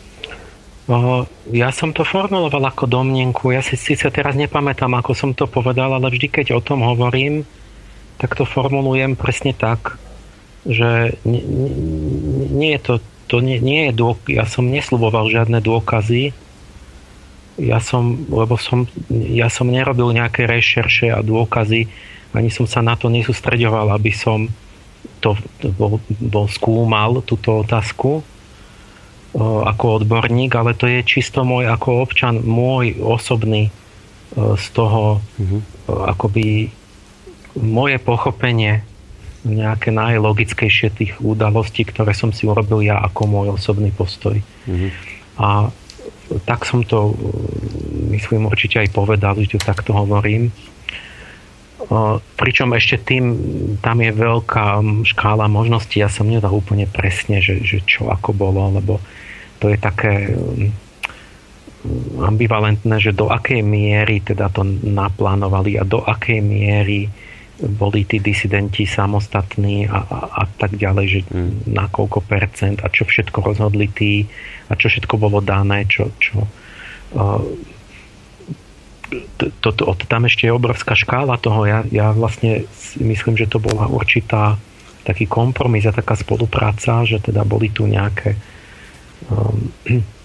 [1.50, 3.50] Ja som to formuloval ako domnenku.
[3.50, 7.42] Ja si síce teraz nepamätám, ako som to povedal, ale vždy, keď o tom hovorím,
[8.22, 9.98] tak to formulujem presne tak,
[10.62, 11.42] že nie,
[12.54, 12.94] nie je to,
[13.26, 16.32] to nie, nie je dôk, ja som nesluboval žiadne dôkazy,
[17.58, 21.90] ja som, lebo som, ja som nerobil nejaké rešerše a dôkazy,
[22.36, 24.48] ani som sa na to nesústreďoval, aby som
[25.20, 25.34] to
[25.76, 28.22] bol, bol skúmal, túto otázku
[29.44, 33.68] ako odborník, ale to je čisto môj ako občan, môj osobný
[34.36, 35.62] z toho mm-hmm.
[36.16, 36.72] akoby
[37.60, 38.84] moje pochopenie
[39.46, 44.40] nejaké najlogickejšie tých udalostí, ktoré som si urobil ja ako môj osobný postoj.
[44.66, 44.92] Mm-hmm.
[45.38, 45.70] A
[46.48, 47.14] tak som to,
[48.10, 50.50] myslím, určite aj povedal, že to takto hovorím.
[52.40, 53.24] Pričom ešte tým,
[53.78, 58.74] tam je veľká škála možností, ja som nedal úplne presne, že, že čo ako bolo,
[58.74, 58.98] lebo
[59.66, 60.69] to je také um,
[62.22, 67.10] ambivalentné, že do akej miery teda to naplánovali a do akej miery
[67.58, 71.74] boli tí disidenti samostatní a, a, a tak ďalej, že hmm.
[71.74, 74.30] na koľko percent a čo všetko rozhodli tí
[74.69, 76.45] a čo všetko bolo dané, čo, čo
[77.18, 77.42] uh,
[79.42, 81.66] to, to, to, tam ešte je obrovská škála toho.
[81.66, 82.69] Ja, ja vlastne
[83.02, 84.61] myslím, že to bola určitá
[85.02, 88.65] taký kompromis a taká spolupráca, že teda boli tu nejaké Um,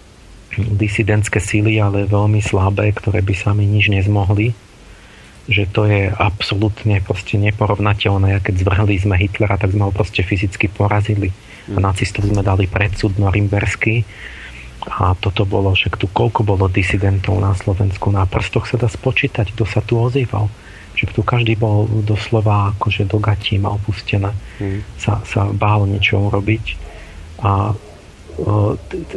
[0.59, 4.53] disidentské síly, ale veľmi slabé, ktoré by sami nič nezmohli.
[5.51, 8.39] Že to je absolútne proste neporovnateľné.
[8.43, 11.31] Keď zvrhli sme Hitlera, tak sme ho proste fyzicky porazili.
[11.71, 11.83] A mm.
[11.83, 14.03] nacistov sme dali predsud norimberský.
[14.81, 18.09] A toto bolo, však tu koľko bolo disidentov na Slovensku.
[18.09, 20.49] Na prstoch sa dá spočítať, kto sa tu ozýval.
[20.97, 24.35] Že tu každý bol doslova akože do gatí mal pustené.
[24.59, 24.83] Mm.
[24.99, 26.65] Sa, sa bál niečo urobiť.
[27.41, 27.75] A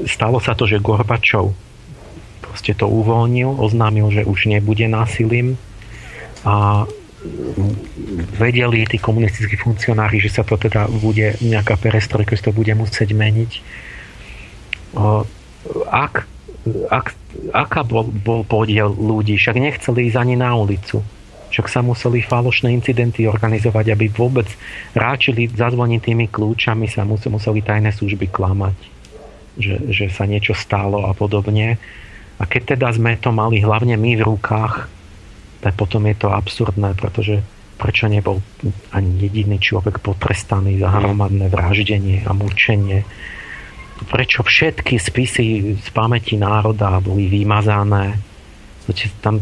[0.08, 1.56] stalo sa to, že Gorbačov
[2.54, 5.58] proste to uvoľnil, oznámil, že už nebude násilím
[6.46, 6.86] a
[8.38, 13.16] vedeli tí komunistickí funkcionári, že sa to teda bude nejaká perestrojka, že to bude musieť
[13.16, 13.52] meniť.
[15.90, 16.30] Ak,
[16.94, 17.08] ak,
[17.56, 19.40] aká bol, bol podiel ľudí?
[19.40, 21.02] Však nechceli ísť ani na ulicu.
[21.50, 24.46] Však sa museli falošné incidenty organizovať, aby vôbec
[24.94, 28.93] ráčili zazvonitými kľúčami, sa museli tajné služby klamať
[29.58, 31.78] že, že sa niečo stalo a podobne.
[32.42, 34.90] A keď teda sme to mali hlavne my v rukách,
[35.64, 37.40] tak potom je to absurdné, pretože
[37.80, 38.44] prečo nebol
[38.92, 43.08] ani jediný človek potrestaný za hromadné vraždenie a mučenie.
[44.04, 48.20] Prečo všetky spisy z pamäti národa boli vymazané.
[49.24, 49.40] Tam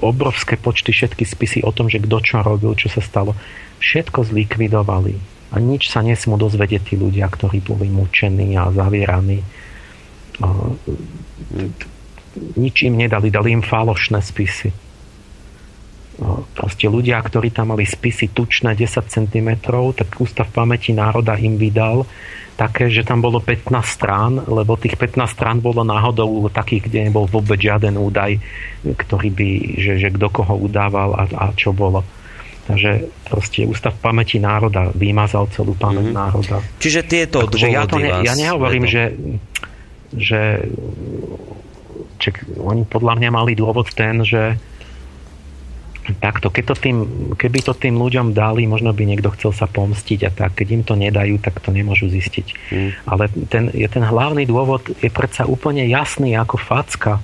[0.00, 3.36] obrovské počty všetky spisy o tom, že kto čo robil, čo sa stalo.
[3.82, 5.31] Všetko zlikvidovali.
[5.52, 9.44] A nič sa nesmú dozvedieť tí ľudia, ktorí boli mučení a zavieraní.
[12.56, 14.72] Nič im nedali, dali im falošné spisy.
[16.56, 19.48] Proste ľudia, ktorí tam mali spisy tučné 10 cm,
[19.96, 22.08] tak Ústav pamäti národa im vydal
[22.56, 27.24] také, že tam bolo 15 strán, lebo tých 15 strán bolo náhodou takých, kde nebol
[27.24, 28.38] vôbec žiaden údaj,
[28.84, 29.48] ktorý by,
[29.80, 32.04] že, že kto koho udával a, a čo bolo.
[32.62, 36.22] Takže proste Ústav pamäti národa vymazal celú pamäť mm-hmm.
[36.22, 36.56] národa.
[36.78, 39.18] Čiže tieto Takže ja, to ne, ja nehovorím, že,
[40.14, 40.70] že
[42.22, 44.54] ček, oni podľa mňa mali dôvod ten, že
[46.18, 46.96] takto, keď to tým,
[47.38, 50.82] keby to tým ľuďom dali, možno by niekto chcel sa pomstiť a tak, keď im
[50.82, 52.46] to nedajú, tak to nemôžu zistiť.
[52.74, 52.90] Mm.
[53.06, 57.22] Ale ten, je ten hlavný dôvod je predsa úplne jasný ako facka,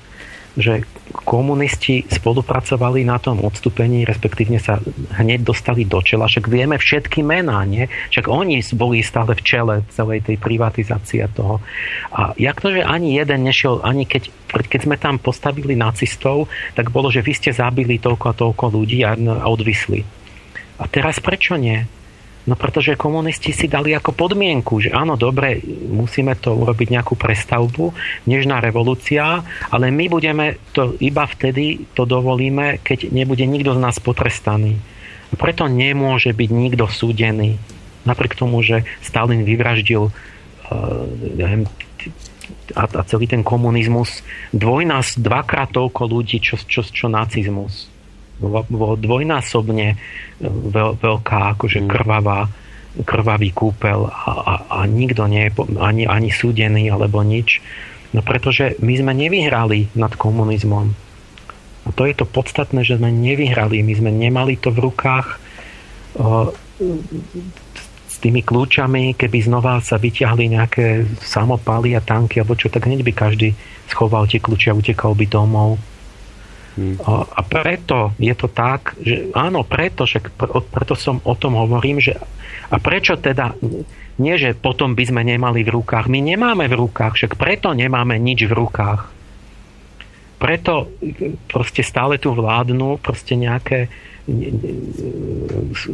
[0.59, 0.83] že
[1.23, 4.83] komunisti spolupracovali na tom odstúpení, respektívne sa
[5.15, 6.27] hneď dostali do čela.
[6.27, 7.87] Však vieme všetky mená, nie?
[8.11, 11.63] Však oni boli stále v čele celej tej privatizácie toho.
[12.11, 16.91] A jak to, že ani jeden nešiel, ani keď, keď sme tam postavili nacistov, tak
[16.91, 19.15] bolo, že vy ste zabili toľko a toľko ľudí a
[19.47, 20.03] odvisli.
[20.79, 21.87] A teraz prečo nie?
[22.49, 25.61] No pretože komunisti si dali ako podmienku, že áno, dobre,
[25.93, 27.93] musíme to urobiť nejakú prestavbu,
[28.25, 34.01] nežná revolúcia, ale my budeme to iba vtedy to dovolíme, keď nebude nikto z nás
[34.01, 34.81] potrestaný.
[35.37, 37.61] Preto nemôže byť nikto súdený.
[38.09, 40.13] Napriek tomu, že Stalin vyvraždil uh,
[42.73, 44.25] a, a celý ten komunizmus
[44.57, 47.98] dvojnás, dvakrát toľko ľudí, čo, čo, čo nacizmus
[48.41, 49.97] dvojnásobne e,
[50.47, 51.89] veľ, veľká, akože mm.
[51.91, 52.47] krvavá,
[53.03, 57.63] krvavý kúpel a, a, a nikto nie je ani, ani súdený alebo nič.
[58.17, 60.97] No pretože my sme nevyhrali nad komunizmom.
[61.85, 63.85] A to je to podstatné, že sme nevyhrali.
[63.85, 65.41] My sme nemali to v rukách
[66.21, 66.49] uh,
[68.09, 73.05] s tými kľúčami, keby znova sa vyťahli nejaké samopaly a tanky alebo čo, tak hneď
[73.05, 73.53] by každý
[73.89, 75.81] schoval tie kľúče a utekal by domov.
[76.77, 80.39] A, a preto je to tak, že áno, preto, však
[80.71, 82.15] preto som o tom hovorím, že
[82.69, 83.57] a prečo teda
[84.19, 86.11] nie, že potom by sme nemali v rukách.
[86.11, 89.18] My nemáme v rukách, však preto nemáme nič v rukách.
[90.39, 90.95] Preto
[91.51, 93.91] proste stále tu vládnu proste nejaké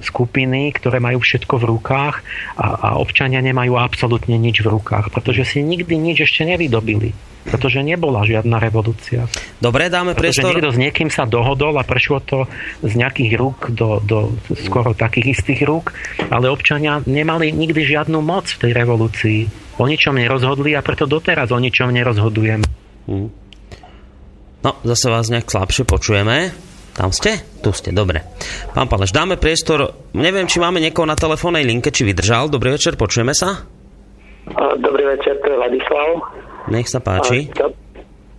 [0.02, 2.16] skupiny, ktoré majú všetko v rukách
[2.58, 7.14] a, a občania nemajú absolútne nič v rukách, pretože si nikdy nič ešte nevydobili.
[7.44, 9.28] Pretože nebola žiadna revolúcia.
[9.60, 10.48] Dobre, dáme pretože priestor.
[10.48, 12.48] niekto s niekým sa dohodol a prešlo to
[12.80, 14.32] z nejakých rúk do, do
[14.64, 15.92] skoro takých istých rúk,
[16.32, 19.40] ale občania nemali nikdy žiadnu moc v tej revolúcii.
[19.76, 22.64] O ničom nerozhodli a preto doteraz o ničom nerozhodujeme.
[23.04, 23.28] Hmm.
[24.64, 26.48] No, zase vás nejak slabšie počujeme.
[26.96, 27.36] Tam ste?
[27.60, 28.24] Tu ste, dobre.
[28.72, 32.48] Pán Paleš, dáme priestor, neviem, či máme niekoho na telefónnej linke, či vydržal.
[32.48, 33.68] Dobrý večer, počujeme sa?
[34.80, 36.08] Dobrý večer, to je Ladislav.
[36.72, 37.52] Nech sa páči.
[37.52, 37.76] Chcel,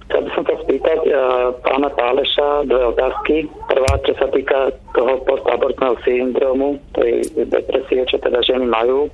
[0.10, 1.18] chcel by som sa spýtať uh,
[1.62, 3.36] pána Páleša dve otázky.
[3.70, 7.22] Prvá, čo sa týka toho postabortného syndromu, tej
[7.54, 9.14] depresie, čo teda ženy majú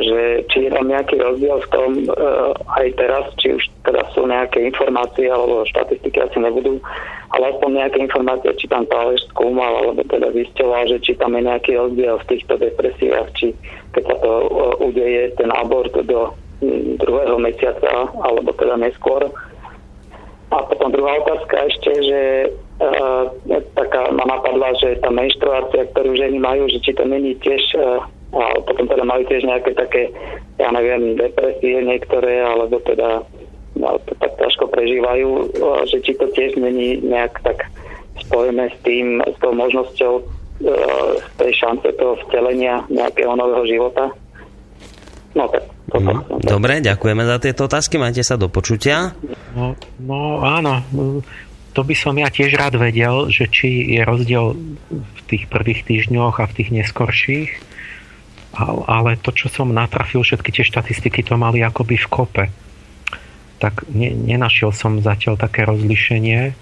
[0.00, 2.08] že či je tam nejaký rozdiel v tom e,
[2.80, 6.80] aj teraz, či už teda sú nejaké informácie alebo štatistiky asi nebudú,
[7.36, 11.44] ale aspoň nejaké informácie, či tam Pálež skúmal alebo teda zisťoval, že či tam je
[11.44, 13.52] nejaký rozdiel v týchto depresiách, či
[13.92, 14.48] keď sa to e,
[14.88, 16.32] udeje ten abort do
[16.96, 19.28] druhého mesiaca alebo teda neskôr.
[20.52, 26.40] A potom druhá otázka ešte, že e, taká ma napadla, že tá menštruácia, ktorú ženy
[26.40, 27.80] majú, že či to není tiež e,
[28.32, 30.08] a potom teda mali tiež nejaké také,
[30.56, 33.20] ja neviem, depresie niektoré, alebo teda
[33.76, 35.28] no, to tak ťažko prežívajú,
[35.84, 37.68] že či to tiež není nejak tak
[38.24, 40.22] spojené s tým, s tou možnosťou e,
[41.36, 44.08] tej šance toho vtelenia nejakého nového života.
[45.36, 45.64] No tak.
[45.92, 49.12] No, dobre, ďakujeme za tieto otázky, majte sa do počutia.
[49.52, 50.80] No, no áno,
[51.76, 54.56] to by som ja tiež rád vedel, že či je rozdiel
[54.88, 57.50] v tých prvých týždňoch a v tých neskorších
[58.60, 62.44] ale to, čo som natrafil, všetky tie štatistiky to mali akoby v kope.
[63.56, 66.52] Tak ne, nenašiel som zatiaľ také rozlišenie.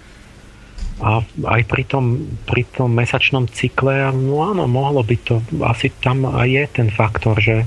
[1.01, 6.29] A aj pri tom, pri tom mesačnom cykle, no áno, mohlo by to, asi tam
[6.29, 7.65] aj je ten faktor, že,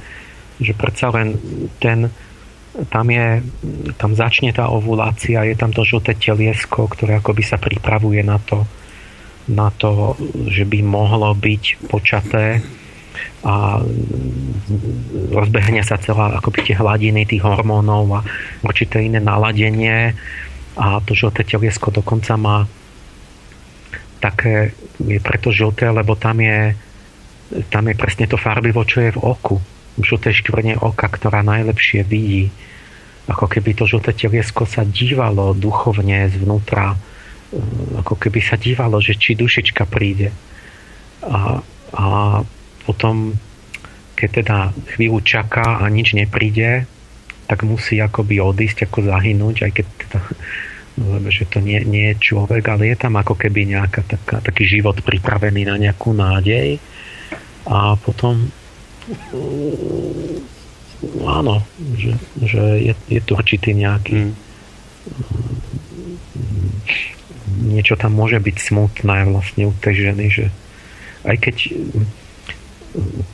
[0.62, 1.34] že predsa len
[1.82, 2.14] ten,
[2.94, 3.42] tam je,
[3.98, 8.62] tam začne tá ovulácia, je tam to žlté teliesko, ktoré akoby sa pripravuje na to,
[9.50, 10.14] na to,
[10.46, 12.62] že by mohlo byť počaté
[13.47, 13.83] a
[15.31, 18.20] rozbehne sa celá akoby tie hladiny tých hormónov a
[18.67, 20.17] určité iné naladenie
[20.75, 22.67] a to žlté teliesko dokonca má
[24.18, 26.75] také, je preto žlté, lebo tam je
[27.68, 29.57] tam je presne to farbivo, čo je v oku.
[30.01, 32.51] Žlté škvrne oka, ktorá najlepšie vidí.
[33.31, 36.97] Ako keby to žlté teliesko sa dívalo duchovne zvnútra,
[38.02, 40.34] ako keby sa dívalo, že či dušička príde.
[41.25, 41.62] A,
[41.94, 42.05] a
[42.84, 43.36] potom,
[44.14, 44.58] keď teda
[44.94, 46.86] chvíľu čaká a nič nepríde,
[47.44, 50.20] tak musí akoby odísť, ako zahynúť, aj keď teda,
[51.10, 54.64] lebo že to nie, nie je človek, ale je tam ako keby nejaká taká, taký
[54.68, 56.78] život pripravený na nejakú nádej
[57.66, 58.48] a potom
[61.04, 61.60] no áno,
[61.98, 64.34] že, že je, je to určitý nejaký mm.
[67.68, 70.46] niečo tam môže byť smutné vlastne u tej ženy, že
[71.24, 71.56] aj keď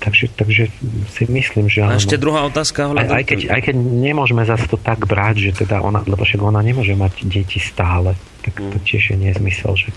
[0.00, 0.72] takže, takže
[1.12, 1.96] si myslím, že áno.
[1.96, 2.88] A ešte druhá otázka.
[2.96, 6.40] Aj, aj, keď, aj keď nemôžeme zase to tak brať, že teda ona, lebo však
[6.40, 8.84] ona nemôže mať deti stále, tak to mm.
[8.88, 9.90] tiež je nezmysel, že,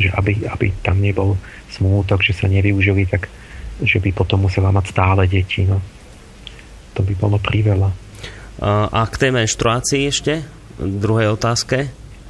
[0.00, 1.36] že aby, aby tam nebol
[1.68, 3.28] smútok, že sa nevyužili, tak
[3.80, 5.64] že by potom musela mať stále deti.
[5.64, 5.80] No.
[6.96, 7.92] To by bolo priveľa.
[8.92, 10.44] A k tej menštruácii ešte?
[10.76, 11.88] Druhej otázke?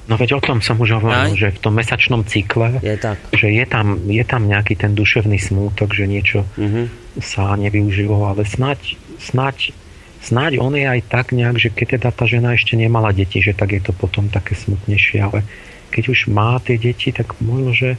[0.08, 1.38] No veď o tom som už hovoril, Aj?
[1.38, 3.20] že v tom mesačnom cykle, je tak.
[3.30, 6.86] že je tam, je tam nejaký ten duševný smútok, že niečo uh-huh.
[7.20, 9.76] sa nevyužilo, ale snáď, snáď,
[10.24, 13.54] snáď on je aj tak nejak, že keď teda tá žena ešte nemala deti, že
[13.54, 15.46] tak je to potom také smutnejšie, ale
[15.94, 17.98] keď už má tie deti, tak možno, že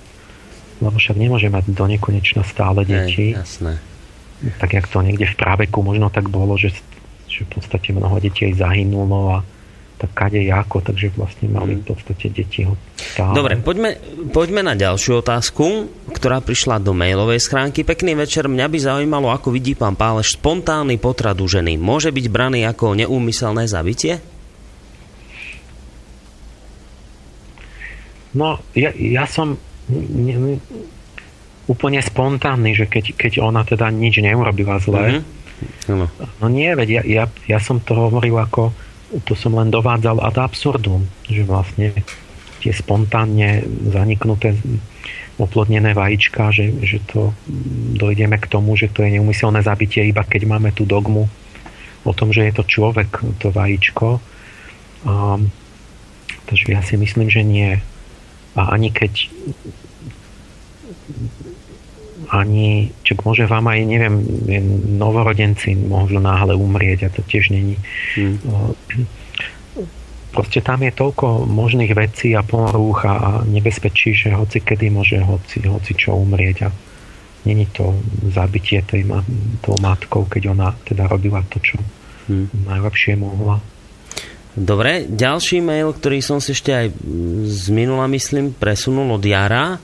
[0.82, 3.38] lebo však nemôže mať do nekonečna stále deti.
[3.38, 3.74] Hej, jasné.
[4.58, 6.74] Tak jak to niekde v práveku možno tak bolo, že,
[7.30, 9.46] že v podstate mnoho detí aj zahynulo a
[10.02, 13.38] tak kade ako, takže vlastne mali v podstate deti ho stále.
[13.38, 14.02] Dobre, poďme,
[14.34, 17.86] poďme na ďalšiu otázku, ktorá prišla do mailovej schránky.
[17.86, 21.78] Pekný večer, mňa by zaujímalo, ako vidí pán Páleš spontánny potrat u ženy.
[21.78, 24.18] Môže byť braný ako neúmyselné zabitie?
[28.34, 29.60] No, ja, ja som
[31.70, 35.22] úplne spontánny, že keď, keď ona teda nič neurobila zle.
[35.22, 36.42] Mm-hmm.
[36.42, 38.74] No nie, veď ja, ja, ja som to hovoril ako,
[39.28, 41.92] to som len dovádzal ad absurdum, že vlastne
[42.64, 44.56] tie spontánne zaniknuté
[45.42, 47.34] oplodnené vajíčka, že, že to
[47.98, 51.26] dojdeme k tomu, že to je neumyselné zabitie, iba keď máme tú dogmu
[52.06, 53.10] o tom, že je to človek,
[53.42, 54.22] to vajíčko.
[55.02, 55.50] Um,
[56.46, 57.82] takže ja si myslím, že nie.
[58.54, 59.34] A ani keď
[62.32, 64.16] ani, čo môže vám aj, neviem,
[64.96, 67.76] novorodenci môžu náhle umrieť a to tiež není.
[68.16, 68.40] Hmm.
[70.32, 75.60] Proste tam je toľko možných vecí a porúch a nebezpečí, že hoci kedy môže hoci,
[75.68, 76.70] hoci čo umrieť a
[77.44, 78.00] není to
[78.32, 79.12] zabitie tej
[79.60, 81.76] tou matkou, keď ona teda robila to, čo
[82.32, 82.64] hmm.
[82.64, 83.60] najlepšie mohla.
[84.52, 86.88] Dobre, ďalší mail, ktorý som si ešte aj
[87.48, 89.80] z minula, myslím, presunul od Jara,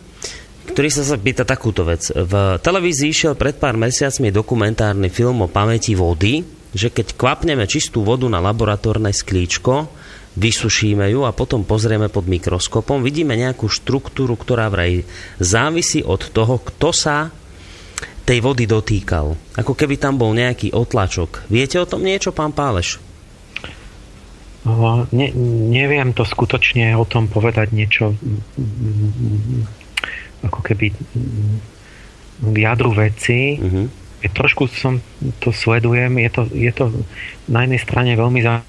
[0.67, 2.11] ktorý sa sa pýta takúto vec.
[2.11, 6.43] V televízii išiel pred pár mesiacmi dokumentárny film o pamäti vody,
[6.75, 9.89] že keď kvapneme čistú vodu na laboratórne sklíčko,
[10.37, 15.01] vysušíme ju a potom pozrieme pod mikroskopom, vidíme nejakú štruktúru, ktorá vraj
[15.41, 17.33] závisí od toho, kto sa
[18.27, 19.33] tej vody dotýkal.
[19.57, 21.49] Ako keby tam bol nejaký otlačok.
[21.49, 23.01] Viete o tom niečo, pán Páleš?
[25.15, 25.31] Ne,
[25.71, 28.11] neviem to skutočne o tom povedať niečo
[30.47, 30.95] ako keby
[32.37, 33.59] k jadru veci.
[33.59, 33.85] Mm-hmm.
[34.25, 34.97] Je, trošku som
[35.43, 36.89] to sledujem, je to, je to
[37.45, 38.65] na jednej strane veľmi za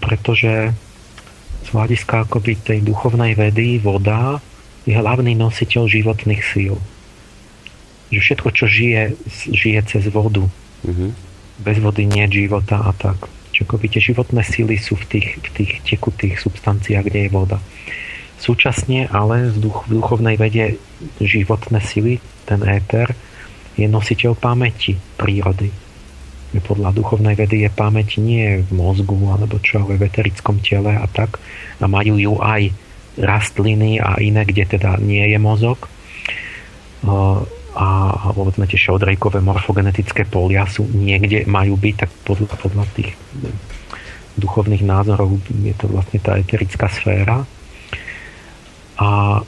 [0.00, 0.76] pretože
[1.64, 4.44] z hľadiska akoby tej duchovnej vedy voda
[4.84, 6.76] je hlavný nositeľ životných síl.
[8.10, 9.16] Že všetko, čo žije,
[9.54, 10.44] žije cez vodu.
[10.84, 11.10] Mm-hmm.
[11.60, 13.28] Bez vody nie je života a tak.
[13.52, 17.58] Čiže tie životné síly sú v tých, v tých tekutých substanciách, kde je voda.
[18.40, 20.80] Súčasne ale v, duch, v duchovnej vede
[21.20, 23.12] životné sily, ten éter,
[23.76, 25.68] je nositeľ pamäti prírody.
[26.50, 31.04] Podľa duchovnej vedy je pamäť nie v mozgu alebo čo, ale v eterickom tele a
[31.06, 31.36] tak.
[31.78, 32.72] A majú ju aj
[33.20, 35.86] rastliny a iné, kde teda nie je mozog.
[37.76, 37.88] A
[38.34, 43.14] povedzme tie šodrejkové morfogenetické polia sú niekde, majú byť, tak podľa, podľa tých
[44.40, 47.44] duchovných názorov je to vlastne tá eterická sféra
[49.00, 49.40] a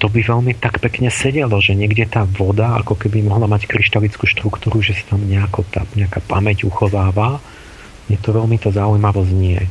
[0.00, 4.24] to by veľmi tak pekne sedelo, že niekde tá voda ako keby mohla mať kryštalickú
[4.24, 7.42] štruktúru, že sa tam nejako tá, nejaká pamäť uchováva.
[8.08, 9.68] Je to veľmi to zaujímavo znie.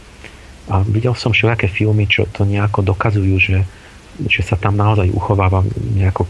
[0.69, 3.59] A videl som všelijaké filmy, čo to nejako dokazujú, že,
[4.29, 5.65] že sa tam naozaj uchováva
[5.97, 6.29] nejako,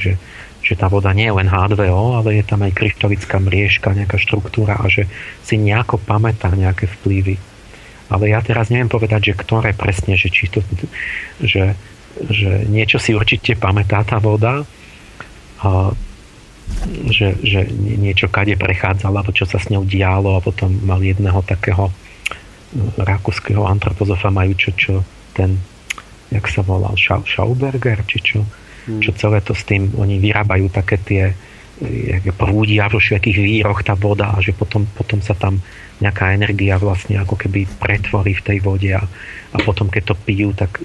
[0.00, 0.16] že,
[0.64, 4.80] že tá voda nie je len H2O, ale je tam aj kryštalická mriežka, nejaká štruktúra
[4.80, 5.04] a že
[5.44, 7.36] si nejako pamätá nejaké vplyvy.
[8.08, 10.64] Ale ja teraz neviem povedať, že ktoré presne, že či to,
[11.44, 11.76] že
[12.28, 14.64] že niečo si určite pamätá tá voda.
[15.62, 15.92] A
[17.08, 21.40] že, že niečo kade prechádzalo, alebo čo sa s ňou dialo a potom mal jedného
[21.42, 21.88] takého
[23.00, 24.94] rakúskeho antropozofa majú čo, čo
[25.32, 25.56] ten,
[26.28, 29.00] jak sa volal, Schauberger, či čo, hmm.
[29.00, 31.32] čo celé to s tým, oni vyrábajú také tie
[32.34, 35.62] prúdia vo všetkých víroch tá voda a že potom, potom sa tam
[36.02, 39.02] nejaká energia vlastne ako keby pretvorí v tej vode a,
[39.54, 40.82] a potom keď to pijú, tak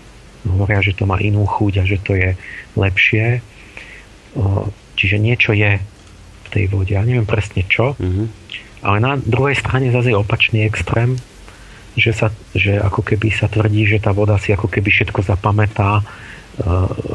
[0.47, 2.35] hovoria, že to má inú chuť a že to je
[2.75, 3.39] lepšie.
[4.93, 5.79] Čiže niečo je
[6.43, 6.93] v tej vode.
[6.93, 8.25] Ja neviem presne čo, mm-hmm.
[8.85, 11.17] ale na druhej strane zase je opačný extrém,
[11.93, 16.01] že, sa, že ako keby sa tvrdí, že tá voda si ako keby všetko zapamätá
[16.61, 16.69] a,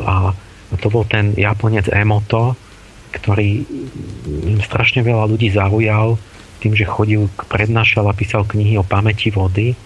[0.07, 0.15] a
[0.78, 2.55] to bol ten Japonec Emoto,
[3.10, 3.65] ktorý
[4.62, 6.20] strašne veľa ľudí zaujal
[6.58, 9.78] tým, že chodil, prednášal a písal knihy o pamäti vody,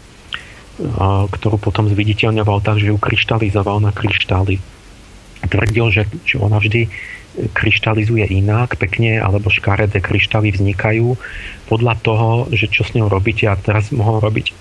[1.29, 4.57] ktorú potom zviditeľňoval tak, že ju kryštalizoval na kryštály.
[5.43, 6.89] Tvrdil, že, že ona vždy
[7.33, 11.17] kryštalizuje inak, pekne, alebo škaredé kryštály vznikajú
[11.69, 13.49] podľa toho, že čo s ňou robíte.
[13.49, 14.53] A teraz mohol robiť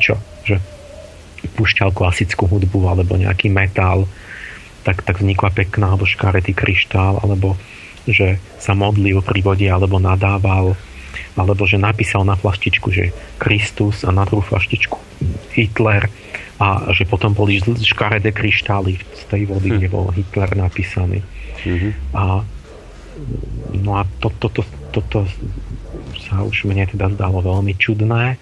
[0.00, 0.58] čo, že
[1.54, 4.08] púšťal klasickú hudbu alebo nejaký metal,
[4.82, 7.56] tak, tak vznikla pekná alebo škaretý kryštál, alebo
[8.08, 10.74] že sa modlil pri vode alebo nadával,
[11.38, 14.98] alebo že napísal na flaštičku, že Kristus a na druhú flaštičku
[15.54, 16.10] Hitler
[16.60, 19.76] a že potom boli škaredé kryštály z tej vody, hm.
[19.80, 21.24] kde bol Hitler napísaný.
[21.64, 21.92] Mm-hmm.
[22.16, 22.44] A
[23.80, 25.20] no a toto to, to, to, to
[26.28, 28.40] sa už mne teda zdalo veľmi čudné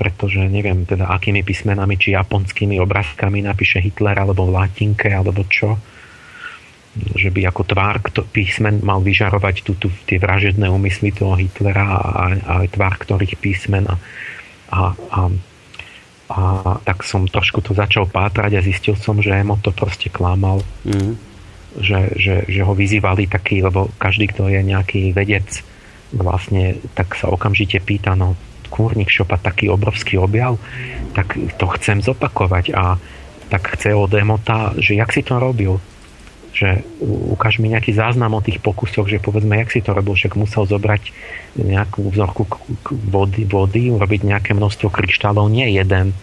[0.00, 5.76] pretože neviem teda akými písmenami, či japonskými obrázkami napíše Hitler, alebo v latinke, alebo čo
[6.90, 8.02] že by ako tvár
[8.34, 12.00] písmen mal vyžarovať tu, tu, tie vražedné úmysly toho Hitlera a,
[12.34, 13.94] a aj tvár ktorých písmen a,
[14.74, 14.80] a,
[15.14, 15.20] a,
[16.30, 16.40] a
[16.82, 20.66] tak som trošku to začal pátrať a zistil som, že Emo to proste klamal.
[20.82, 21.14] Mm.
[21.78, 25.46] že, že, že ho vyzývali taký, lebo každý, kto je nejaký vedec
[26.10, 28.34] vlastne, tak sa okamžite pýta, no
[28.70, 30.58] kúrnik šopa taký obrovský objav,
[31.14, 32.74] tak to chcem zopakovať.
[32.74, 32.98] A
[33.50, 35.82] tak chce od Emota, že jak si to robil,
[36.50, 40.34] že ukáž mi nejaký záznam o tých pokusoch, že povedzme, jak si to robil, však
[40.34, 41.14] musel zobrať
[41.58, 42.46] nejakú vzorku
[43.10, 46.14] vody, vody urobiť nejaké množstvo kryštálov, nie jeden,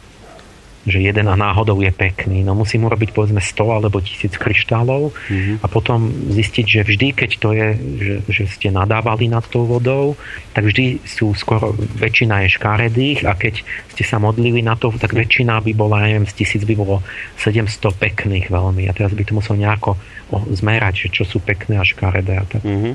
[0.87, 2.47] že jeden náhodou je pekný.
[2.47, 5.55] No musím urobiť povedzme 100 alebo 1000 kryštálov mm-hmm.
[5.59, 10.15] a potom zistiť, že vždy, keď to je, že, že ste nadávali nad tou vodou,
[10.55, 15.11] tak vždy sú skoro, väčšina je škaredých a keď ste sa modlili na to, tak
[15.11, 17.03] väčšina by bola, neviem, z tisíc by bolo
[17.43, 19.99] 700 pekných veľmi a teraz by to musel nejako
[20.31, 22.63] zmerať, že čo sú pekné a škaredé a tak.
[22.63, 22.93] Mm-hmm.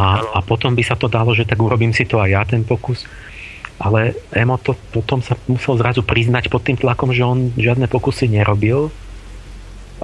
[0.00, 2.64] A, a potom by sa to dalo, že tak urobím si to aj ja ten
[2.64, 3.04] pokus
[3.80, 8.28] ale Emo to potom sa musel zrazu priznať pod tým tlakom, že on žiadne pokusy
[8.28, 8.92] nerobil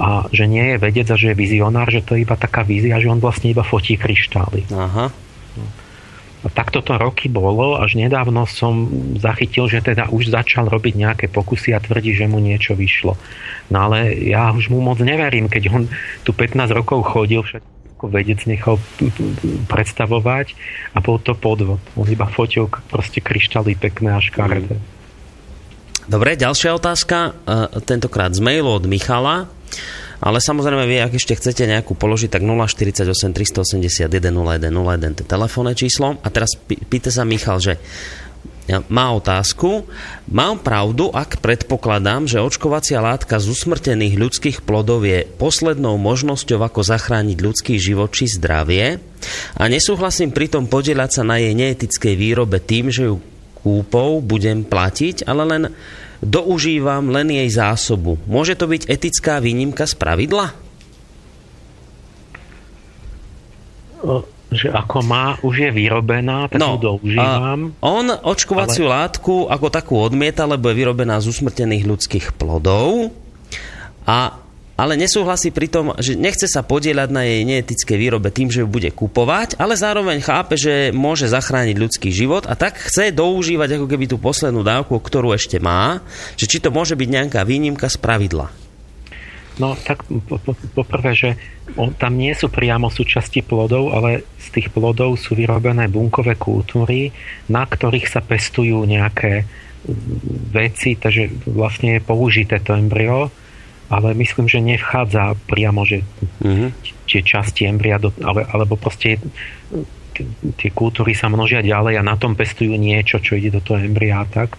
[0.00, 2.96] a že nie je vedec a že je vizionár, že to je iba taká vízia,
[2.96, 4.64] že on vlastne iba fotí kryštály.
[4.72, 5.12] Aha.
[6.44, 8.86] A takto to roky bolo, až nedávno som
[9.18, 13.18] zachytil, že teda už začal robiť nejaké pokusy a tvrdí, že mu niečo vyšlo.
[13.68, 15.82] No ale ja už mu moc neverím, keď on
[16.22, 18.76] tu 15 rokov chodil, však ako vedec nechal
[19.72, 20.52] predstavovať
[20.92, 21.80] a bol to podvod.
[21.96, 24.76] On iba fotil proste kryštály pekné a škaredé.
[26.06, 27.16] Dobre, ďalšia otázka,
[27.48, 29.48] e, tentokrát z mailu od Michala.
[30.16, 33.04] Ale samozrejme, vy, ak ešte chcete nejakú položiť, tak 048
[33.36, 36.16] 381 01 01, to telefónne číslo.
[36.24, 37.76] A teraz pýta sa Michal, že
[38.90, 39.86] má otázku.
[40.26, 46.82] Mám pravdu, ak predpokladám, že očkovacia látka z usmrtených ľudských plodov je poslednou možnosťou, ako
[46.82, 48.98] zachrániť ľudský život či zdravie
[49.54, 53.22] a nesúhlasím pritom podielať sa na jej neetickej výrobe tým, že ju
[53.62, 55.62] kúpou budem platiť, ale len
[56.22, 58.18] doužívam len jej zásobu.
[58.26, 60.54] Môže to byť etická výnimka z pravidla?
[64.46, 67.74] Že ako má, už je vyrobená, tak no, ju doužívam.
[67.82, 69.10] On očkovaciu ale...
[69.10, 73.10] látku ako takú odmieta, lebo je vyrobená z usmrtených ľudských plodov.
[74.06, 74.38] A,
[74.78, 78.68] ale nesúhlasí pri tom, že nechce sa podieľať na jej neetické výrobe tým, že ju
[78.70, 83.86] bude kupovať, ale zároveň chápe, že môže zachrániť ľudský život a tak chce doužívať ako
[83.90, 85.98] keby tú poslednú dávku, ktorú ešte má,
[86.38, 88.65] že či to môže byť nejaká výnimka z pravidla.
[89.56, 90.04] No tak
[90.76, 91.30] poprvé, že
[91.80, 97.08] on, tam nie sú priamo súčasti plodov, ale z tých plodov sú vyrobené bunkové kultúry,
[97.48, 99.48] na ktorých sa pestujú nejaké
[100.52, 103.32] veci, takže vlastne je použité to embryo,
[103.86, 106.02] ale myslím, že nevchádza priamo, že
[106.42, 106.70] mm-hmm.
[107.06, 109.22] tie časti embria, do, ale, alebo proste
[110.56, 114.24] tie kultúry sa množia ďalej a na tom pestujú niečo, čo ide do toho embria
[114.26, 114.56] tak.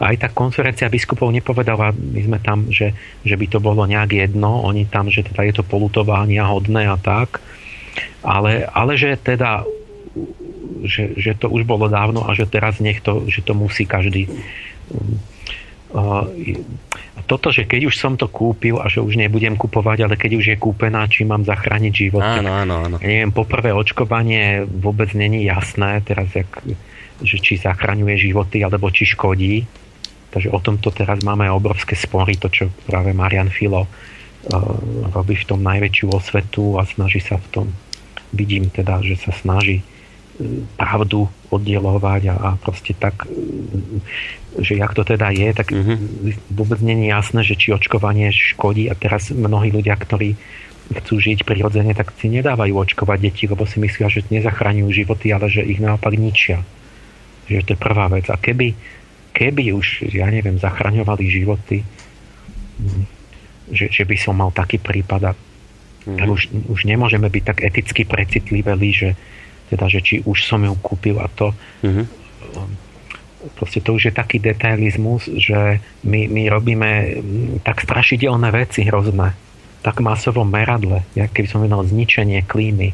[0.00, 4.16] A aj tá konferencia biskupov nepovedala, my sme tam, že, že by to bolo nejak
[4.16, 7.40] jedno, oni tam, že teda je to polutovania hodné a tak.
[8.24, 9.64] ale, ale že teda
[10.80, 14.26] že, že to už bolo dávno a že teraz nech to, že to musí každý
[17.26, 20.46] toto, že keď už som to kúpil a že už nebudem kupovať, ale keď už
[20.54, 22.22] je kúpená, či mám zachrániť život.
[22.22, 22.96] Áno, áno, áno.
[23.02, 26.50] Neviem, poprvé očkovanie vôbec není jasné, teraz jak,
[27.20, 29.64] že či zachraňuje životy, alebo či škodí.
[30.30, 33.88] Takže o tomto teraz máme obrovské spory, to čo práve Marian Filo uh,
[35.10, 37.66] robí v tom najväčšiu osvetu a snaží sa v tom,
[38.30, 39.82] vidím teda, že sa snaží
[40.76, 43.28] pravdu oddielovať a, a proste tak,
[44.56, 45.98] že jak to teda je, tak mm-hmm.
[46.54, 50.38] vôbec nie je jasné, že či očkovanie škodí a teraz mnohí ľudia, ktorí
[50.90, 55.46] chcú žiť prirodzene, tak si nedávajú očkovať deti, lebo si myslia, že nezachraňujú životy, ale
[55.46, 56.66] že ich naopak ničia.
[57.50, 58.30] Že to je prvá vec.
[58.30, 58.72] A keby,
[59.34, 61.82] keby už, ja neviem, zachraňovali životy,
[63.70, 66.18] že, že by som mal taký prípad, mm-hmm.
[66.18, 69.10] tak už, už nemôžeme byť tak eticky precitliveli, že,
[69.70, 71.52] teda, že či už som ju kúpil a to
[71.84, 72.06] mm-hmm.
[73.58, 76.90] proste to už je taký detailizmus, že my, my robíme
[77.62, 79.36] tak strašidelné veci hrozné
[79.80, 82.92] tak masovom meradle, jak keby som vedel zničenie klímy,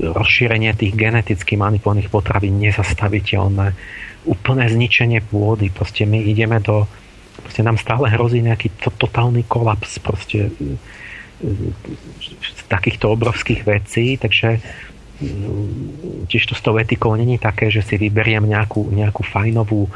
[0.00, 3.76] rozšírenie tých geneticky manipulovaných potravín nezastaviteľné,
[4.24, 6.88] úplné zničenie pôdy, proste my ideme do
[7.42, 10.52] proste nám stále hrozí nejaký to, totálny kolaps proste
[11.42, 14.62] z takýchto obrovských vecí, takže
[16.26, 19.90] tiež to s tou etikou není také, že si vyberiem nejakú, nejakú fajnovú e,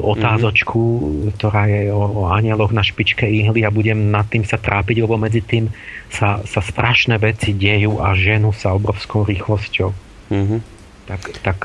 [0.00, 1.30] otázočku, mm-hmm.
[1.38, 5.20] ktorá je o, o anieloch na špičke ihly a budem nad tým sa trápiť, lebo
[5.20, 5.70] medzi tým
[6.10, 9.90] sa, sa strašné veci dejú a ženu sa obrovskou rýchlosťou.
[10.30, 10.60] Mm-hmm.
[11.06, 11.58] Tak, tak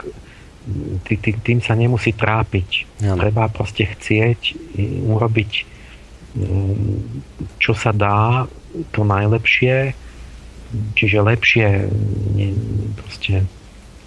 [1.06, 3.02] tý, tý, tým sa nemusí trápiť.
[3.06, 3.14] Ja.
[3.14, 4.58] Treba proste chcieť
[5.06, 5.76] urobiť
[7.60, 8.44] čo sa dá,
[8.92, 9.96] to najlepšie
[10.96, 11.68] Čiže lepšie
[12.36, 12.48] ne,
[12.96, 13.46] proste,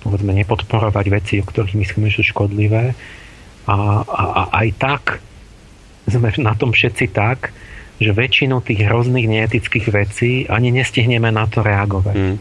[0.02, 2.92] povedzme, nepodporovať veci, o ktorých myslíme, že sú škodlivé.
[3.68, 5.02] A, a, a aj tak
[6.08, 7.52] sme na tom všetci tak,
[7.98, 12.16] že väčšinu tých hrozných neetických vecí ani nestihneme na to reagovať.
[12.16, 12.36] Mm.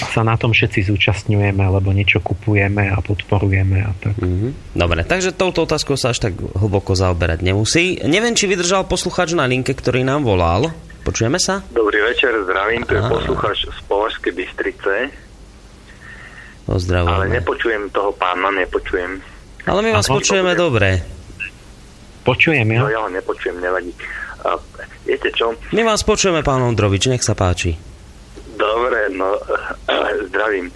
[0.00, 4.16] A sa na tom všetci zúčastňujeme, alebo niečo kupujeme a podporujeme a tak.
[4.16, 4.78] Mm-hmm.
[4.78, 7.98] Dobre, takže touto otázkou sa až tak hlboko zaoberať nemusí.
[8.06, 10.72] Neviem, či vydržal posluchač na linke, ktorý nám volal.
[11.04, 11.64] Počujeme sa?
[11.74, 14.92] Dobrý večer, zdravím, tu je poslucháč z Považskej Bystrice.
[16.70, 17.16] Pozdravujeme.
[17.16, 19.18] Ale nepočujem toho pána, nepočujem.
[19.66, 21.02] Ale my vás Aha, počujeme dobre.
[22.22, 22.80] Počujem, ja?
[22.84, 23.90] No ja ho nepočujem, nevadí.
[24.44, 24.56] A,
[25.02, 25.56] viete čo?
[25.74, 27.89] My vás počujeme, pán Ondrovič, nech sa páči.
[28.60, 29.40] Dobre, no,
[30.28, 30.68] zdravím.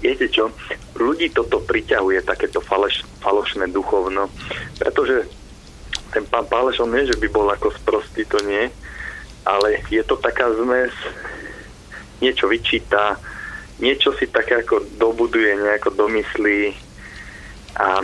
[0.00, 0.48] Viete čo?
[0.96, 4.32] Ľudí toto priťahuje, takéto faleš, falošné duchovno,
[4.80, 5.28] pretože
[6.16, 8.72] ten pán Páleš, on nie, že by bol ako sprostý, to nie,
[9.44, 10.92] ale je to taká zmes,
[12.24, 13.20] niečo vyčíta,
[13.76, 16.72] niečo si také ako dobuduje, nejako domyslí
[17.76, 18.00] a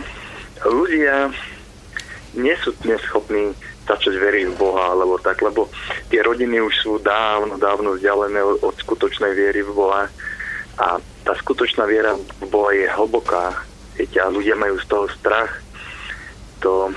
[0.69, 1.33] ľudia
[2.37, 5.67] nie sú dnes schopní začať veriť v Boha alebo tak, lebo
[6.07, 10.07] tie rodiny už sú dávno, dávno vzdialené od, skutočnej viery v Boha
[10.79, 13.53] a tá skutočná viera v Boha je hlboká,
[13.95, 15.61] viete, a ľudia majú z toho strach.
[16.63, 16.95] To,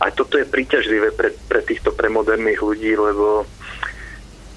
[0.00, 3.44] a toto je príťažlivé pre, pre týchto premoderných ľudí, lebo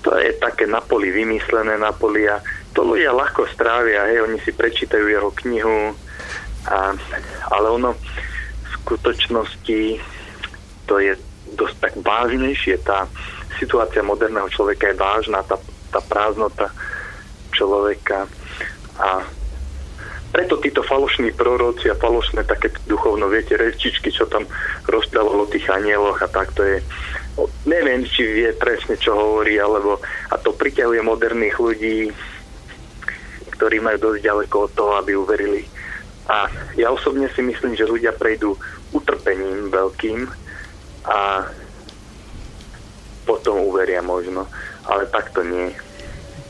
[0.01, 2.39] to je také na poli vymyslené na poli a
[2.71, 5.91] to ľudia ľahko strávia, hej, oni si prečítajú jeho knihu,
[6.71, 6.95] a,
[7.51, 9.81] ale ono v skutočnosti
[10.87, 11.13] to je
[11.55, 13.07] dosť tak vážnejšie, tá
[13.61, 15.55] situácia moderného človeka je vážna, tá,
[15.93, 16.73] tá prázdnota
[17.53, 18.27] človeka.
[18.97, 19.23] A
[20.31, 24.43] preto títo falošní proroci a falošné také duchovno, viete, rečičky, čo tam
[24.85, 26.77] rozprávalo o tých anieloch a tak, to je,
[27.65, 32.11] neviem, či vie presne, čo hovorí, alebo a to priťahuje moderných ľudí,
[33.57, 35.65] ktorí majú dosť ďaleko od toho, aby uverili.
[36.27, 38.53] A ja osobne si myslím, že ľudia prejdú
[38.91, 40.27] utrpením veľkým
[41.07, 41.47] a
[43.23, 44.47] potom uveria možno.
[44.87, 45.71] Ale tak to nie.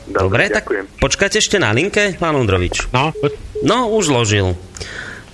[0.08, 0.64] Dobre, Dobre tak
[0.98, 2.88] počkajte ešte na linke, pán Undrovič.
[2.96, 3.12] No,
[3.60, 4.56] no už ložil.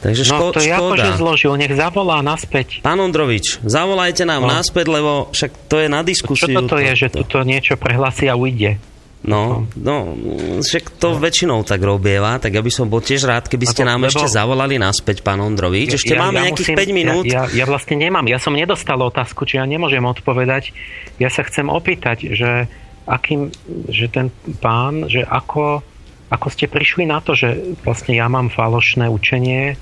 [0.04, 2.84] Takže ško- no, to ja že zložil, nech zavolá naspäť.
[2.84, 4.52] Pán Ondrovič, zavolajte nám no.
[4.52, 6.52] naspäť, lebo však to je na diskusiu.
[6.52, 8.76] Čo toto to, je, že to niečo prehlasí a ujde?
[9.24, 10.12] No, no,
[10.60, 11.20] však to no.
[11.24, 14.12] väčšinou tak robieva, tak ja by som bol tiež rád, keby ste nám lebo...
[14.12, 15.96] ešte zavolali naspäť, pán Ondrovič.
[15.96, 17.24] Ešte ja, máme ja nejakých musím, 5 minút.
[17.24, 20.76] Ja, ja, ja vlastne nemám, ja som nedostal otázku, či ja nemôžem odpovedať.
[21.16, 22.68] Ja sa chcem opýtať, že
[23.08, 23.48] akým,
[23.88, 24.28] že ten
[24.60, 25.80] pán, že ako,
[26.28, 29.80] ako ste prišli na to, že vlastne ja mám falošné učenie,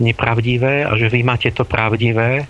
[0.00, 2.48] nepravdivé a že vy máte to pravdivé.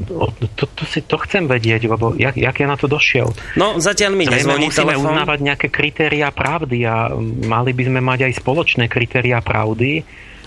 [0.00, 3.30] To, to, si, to chcem vedieť, lebo jak, jak ja na to došiel.
[3.60, 5.12] No, zatiaľ mi nezvoní musíme telefón.
[5.12, 7.12] uznávať nejaké kritéria pravdy a
[7.44, 10.02] mali by sme mať aj spoločné kritéria pravdy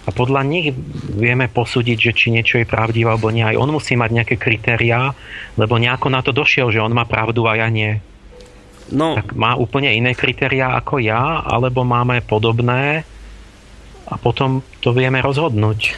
[0.05, 0.69] a podľa nich
[1.17, 3.41] vieme posúdiť, že či niečo je pravdivé alebo nie.
[3.41, 5.13] Aj on musí mať nejaké kritériá,
[5.57, 7.97] lebo nejako na to došiel, že on má pravdu a ja nie.
[8.93, 9.17] No.
[9.17, 13.01] Tak má úplne iné kritériá ako ja, alebo máme podobné
[14.05, 15.97] a potom to vieme rozhodnúť.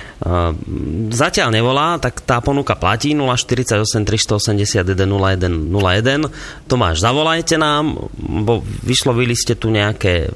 [1.11, 6.71] Zatiaľ nevolá, tak tá ponuka platí 048 381 01 01.
[6.71, 10.31] Tomáš, zavolajte nám, bo vyslovili ste tu nejaké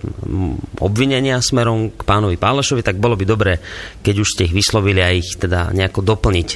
[0.84, 3.64] obvinenia smerom k pánovi Pálešovi, tak bolo by dobre,
[4.04, 6.50] keď už ste ich vyslovili a ich teda nejako doplniť.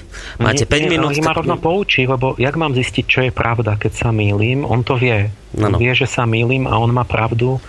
[0.44, 1.16] Máte nie, 5 minút.
[1.16, 4.68] Ale ma rovno poučí, lebo jak mám zistiť, čo je pravda, keď sa mýlim?
[4.68, 5.32] On to vie.
[5.56, 5.78] On no, no.
[5.80, 7.64] vie, že sa mýlim a on má pravdu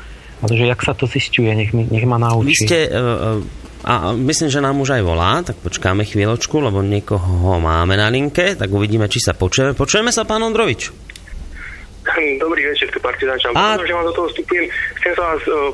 [0.45, 2.53] ale že jak sa to zistuje, nech, mi, nech ma naučí.
[2.53, 3.41] Vy ste, uh,
[3.87, 8.59] a myslím, že nám už aj volá, tak počkáme chvíľočku, lebo niekoho máme na linke,
[8.59, 9.79] tak uvidíme, či sa počujeme.
[9.79, 10.91] Počujeme sa, pán Ondrovič?
[12.45, 13.55] Dobrý večer, tu Partizán Čam.
[13.55, 13.79] A...
[13.81, 14.67] že vám do toho vstupujem.
[15.01, 15.71] Chcem sa vás, uh,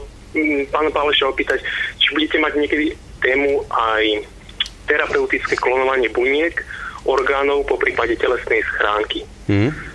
[0.69, 1.65] pána Páleša, opýtať,
[1.99, 2.87] či budete mať niekedy
[3.23, 4.05] tému aj
[4.87, 6.53] terapeutické klonovanie buniek,
[7.09, 9.27] orgánov po prípade telesnej schránky.
[9.51, 9.92] Hmm.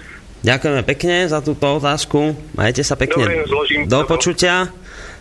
[0.47, 2.31] Ďakujeme pekne za túto otázku.
[2.55, 4.71] Majte sa pekne Dobre, do počutia.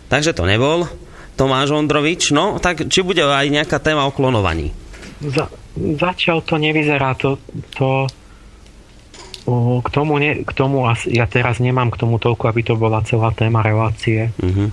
[0.07, 0.87] Takže to nebol
[1.35, 2.31] Tomáš Ondrovič.
[2.31, 4.71] No, tak či bude aj nejaká téma o klonovaní?
[5.19, 7.11] Za, zatiaľ to nevyzerá.
[7.19, 7.35] To,
[7.75, 8.07] to,
[9.83, 13.03] k tomu, ne, k tomu asi, ja teraz nemám k tomu toľko, aby to bola
[13.03, 14.31] celá téma relácie.
[14.39, 14.71] Uh-huh.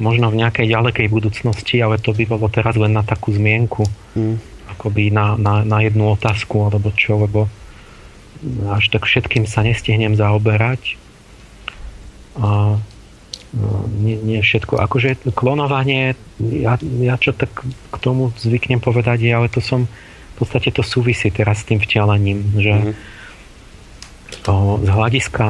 [0.00, 3.84] Možno v nejakej ďalekej budúcnosti, ale to by bolo teraz len na takú zmienku.
[4.16, 4.40] Uh-huh.
[4.72, 7.52] Akoby na, na, na jednu otázku, alebo čo, lebo
[8.72, 10.96] až tak všetkým sa nestihnem zaoberať.
[12.40, 12.80] A
[13.52, 13.70] no,
[14.00, 14.80] nie, nie všetko.
[14.80, 20.34] Akože klonovanie, ja, ja čo tak k tomu zvyknem povedať, je, ale to som, v
[20.40, 22.94] podstate to súvisí teraz s tým vtelením, že mm-hmm.
[24.48, 25.46] to z hľadiska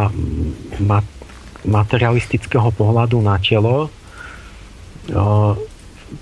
[0.82, 1.06] mat,
[1.62, 3.92] materialistického pohľadu na telo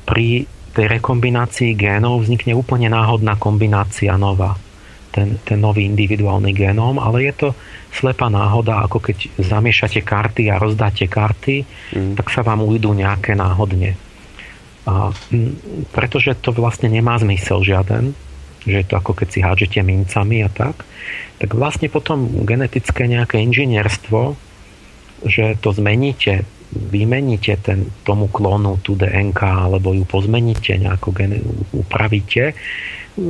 [0.05, 0.45] pri
[0.77, 4.59] tej rekombinácii génov vznikne úplne náhodná kombinácia nová
[5.19, 7.49] ten, ten nový individuálny genóm, ale je to
[7.91, 12.15] slepá náhoda, ako keď zamiešate karty a rozdáte karty, mm.
[12.15, 13.99] tak sa vám ujdu nejaké náhodne.
[14.87, 15.11] A,
[15.91, 18.15] pretože to vlastne nemá zmysel žiaden,
[18.63, 20.87] že je to ako keď si hádžete mincami a tak,
[21.43, 24.39] tak vlastne potom genetické nejaké inžinierstvo,
[25.27, 31.43] že to zmeníte, vymeníte ten, tomu klonu, tú DNK, alebo ju pozmeníte, nejako gen,
[31.75, 32.55] upravíte,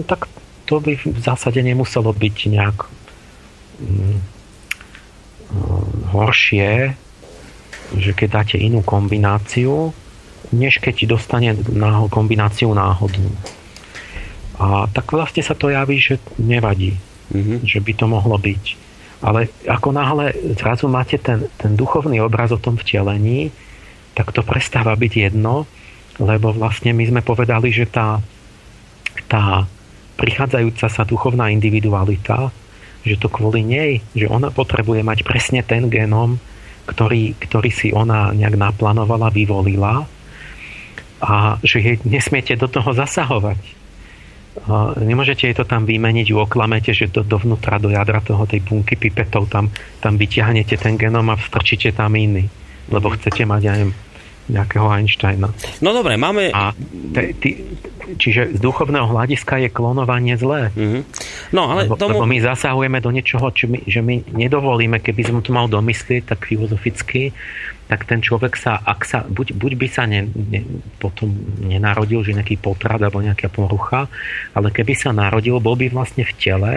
[0.04, 0.28] tak
[0.68, 2.76] to by v zásade nemuselo byť nejak
[3.80, 4.20] hm,
[6.12, 6.92] horšie,
[7.96, 9.96] že keď dáte inú kombináciu,
[10.52, 13.32] než keď dostane náho, kombináciu náhodnú.
[14.60, 16.98] A tak vlastne sa to javí, že nevadí,
[17.32, 17.64] mm-hmm.
[17.64, 18.64] že by to mohlo byť.
[19.24, 23.50] Ale ako náhle zrazu máte ten, ten duchovný obraz o tom vtelení,
[24.14, 25.66] tak to prestáva byť jedno,
[26.18, 28.18] lebo vlastne my sme povedali, že tá,
[29.30, 29.66] tá
[30.18, 32.50] prichádzajúca sa duchovná individualita,
[33.06, 36.36] že to kvôli nej, že ona potrebuje mať presne ten genom,
[36.90, 40.02] ktorý, ktorý si ona nejak naplánovala, vyvolila
[41.22, 43.78] a že jej nesmiete do toho zasahovať.
[44.66, 48.66] A nemôžete jej to tam vymeniť, ju oklamete, že do, dovnútra, do jadra toho tej
[48.66, 49.70] bunky pipetov tam,
[50.02, 52.50] tam vyťahnete ten genom a vstrčíte tam iný.
[52.90, 53.80] Lebo chcete mať aj
[54.48, 55.52] nejakého Einsteina.
[55.84, 56.52] No dobre, máme...
[56.52, 56.72] A
[57.12, 57.64] te, ty,
[58.16, 60.72] čiže z duchovného hľadiska je klonovanie zlé.
[60.72, 61.02] Mm-hmm.
[61.52, 62.16] No, ale lebo, tomu...
[62.16, 66.32] lebo my zasahujeme do niečoho, čo my, že my nedovolíme, keby sme to mal domyslieť
[66.32, 67.36] tak filozoficky,
[67.88, 70.60] tak ten človek sa, ak sa buď, buď by sa ne, ne,
[71.00, 71.32] potom
[71.64, 74.12] nenarodil, že nejaký potrat alebo nejaká porucha,
[74.52, 76.72] ale keby sa narodil, bol by vlastne v tele,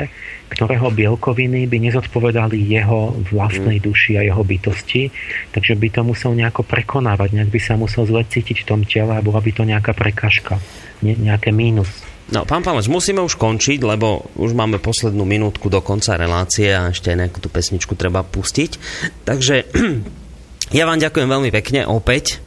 [0.48, 3.84] ktorého bielkoviny by nezodpovedali jeho vlastnej mm.
[3.84, 5.12] duši a jeho bytosti,
[5.52, 9.12] takže by to musel nejako prekonávať, nejak by sa musel zle cítiť v tom tele
[9.12, 10.64] a bola by to nejaká prekažka,
[11.04, 11.92] ne, nejaké mínus.
[12.32, 16.88] No, pán Páleš, musíme už končiť, lebo už máme poslednú minútku do konca relácie a
[16.88, 18.80] ešte aj nejakú tú pesničku treba pustiť.
[19.28, 19.68] Takže
[20.72, 22.40] Ja vám ďakujem veľmi pekne opäť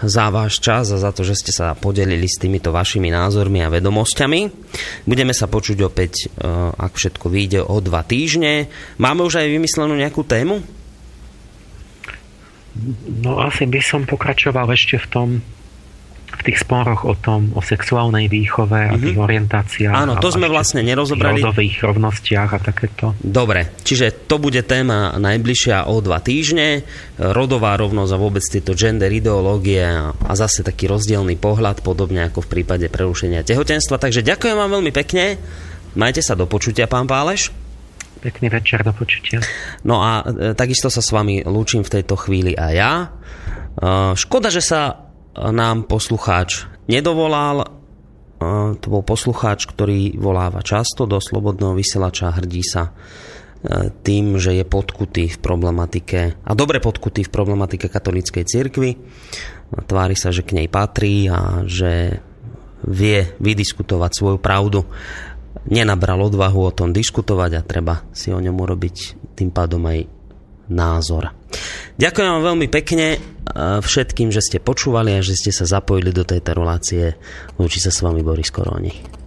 [0.00, 3.68] za váš čas a za to, že ste sa podelili s týmito vašimi názormi a
[3.68, 4.40] vedomosťami.
[5.04, 8.72] Budeme sa počuť opäť, e, ak všetko vyjde, o dva týždne.
[8.96, 10.64] Máme už aj vymyslenú nejakú tému?
[13.20, 15.28] No asi by som pokračoval ešte v tom
[16.40, 19.04] v tých sporoch o tom, o sexuálnej výchove a mm-hmm.
[19.04, 19.92] tých orientáciách.
[19.92, 21.44] Áno, to sme vlastne nerozobrali.
[21.44, 23.12] rodových rovnostiach a takéto.
[23.20, 26.88] Dobre, čiže to bude téma najbližšia o dva týždne.
[27.20, 32.50] Rodová rovnosť a vôbec tieto gender ideológie a zase taký rozdielný pohľad, podobne ako v
[32.56, 34.00] prípade prerušenia tehotenstva.
[34.00, 35.36] Takže ďakujem vám veľmi pekne.
[35.92, 37.52] Majte sa do počutia, pán Páleš.
[38.20, 39.40] Pekný večer, do počutia.
[39.84, 42.92] No a e, takisto sa s vami lúčim v tejto chvíli aj ja.
[43.00, 43.06] E,
[44.12, 47.78] škoda, že sa nám poslucháč nedovolal.
[48.80, 52.92] To bol poslucháč, ktorý voláva často do Slobodného vysielača, hrdí sa e,
[54.00, 58.96] tým, že je podkutý v problematike a dobre podkutý v problematike katolíckej cirkvi.
[59.84, 62.24] Tvári sa, že k nej patrí a že
[62.88, 64.88] vie vydiskutovať svoju pravdu.
[65.68, 68.96] Nenabral odvahu o tom diskutovať a treba si o ňom urobiť
[69.36, 70.08] tým pádom aj
[70.72, 71.39] názor.
[72.00, 73.20] Ďakujem vám veľmi pekne
[73.58, 77.18] všetkým, že ste počúvali a že ste sa zapojili do tejto relácie.
[77.58, 79.19] Lúči sa s vami Boris Koroni.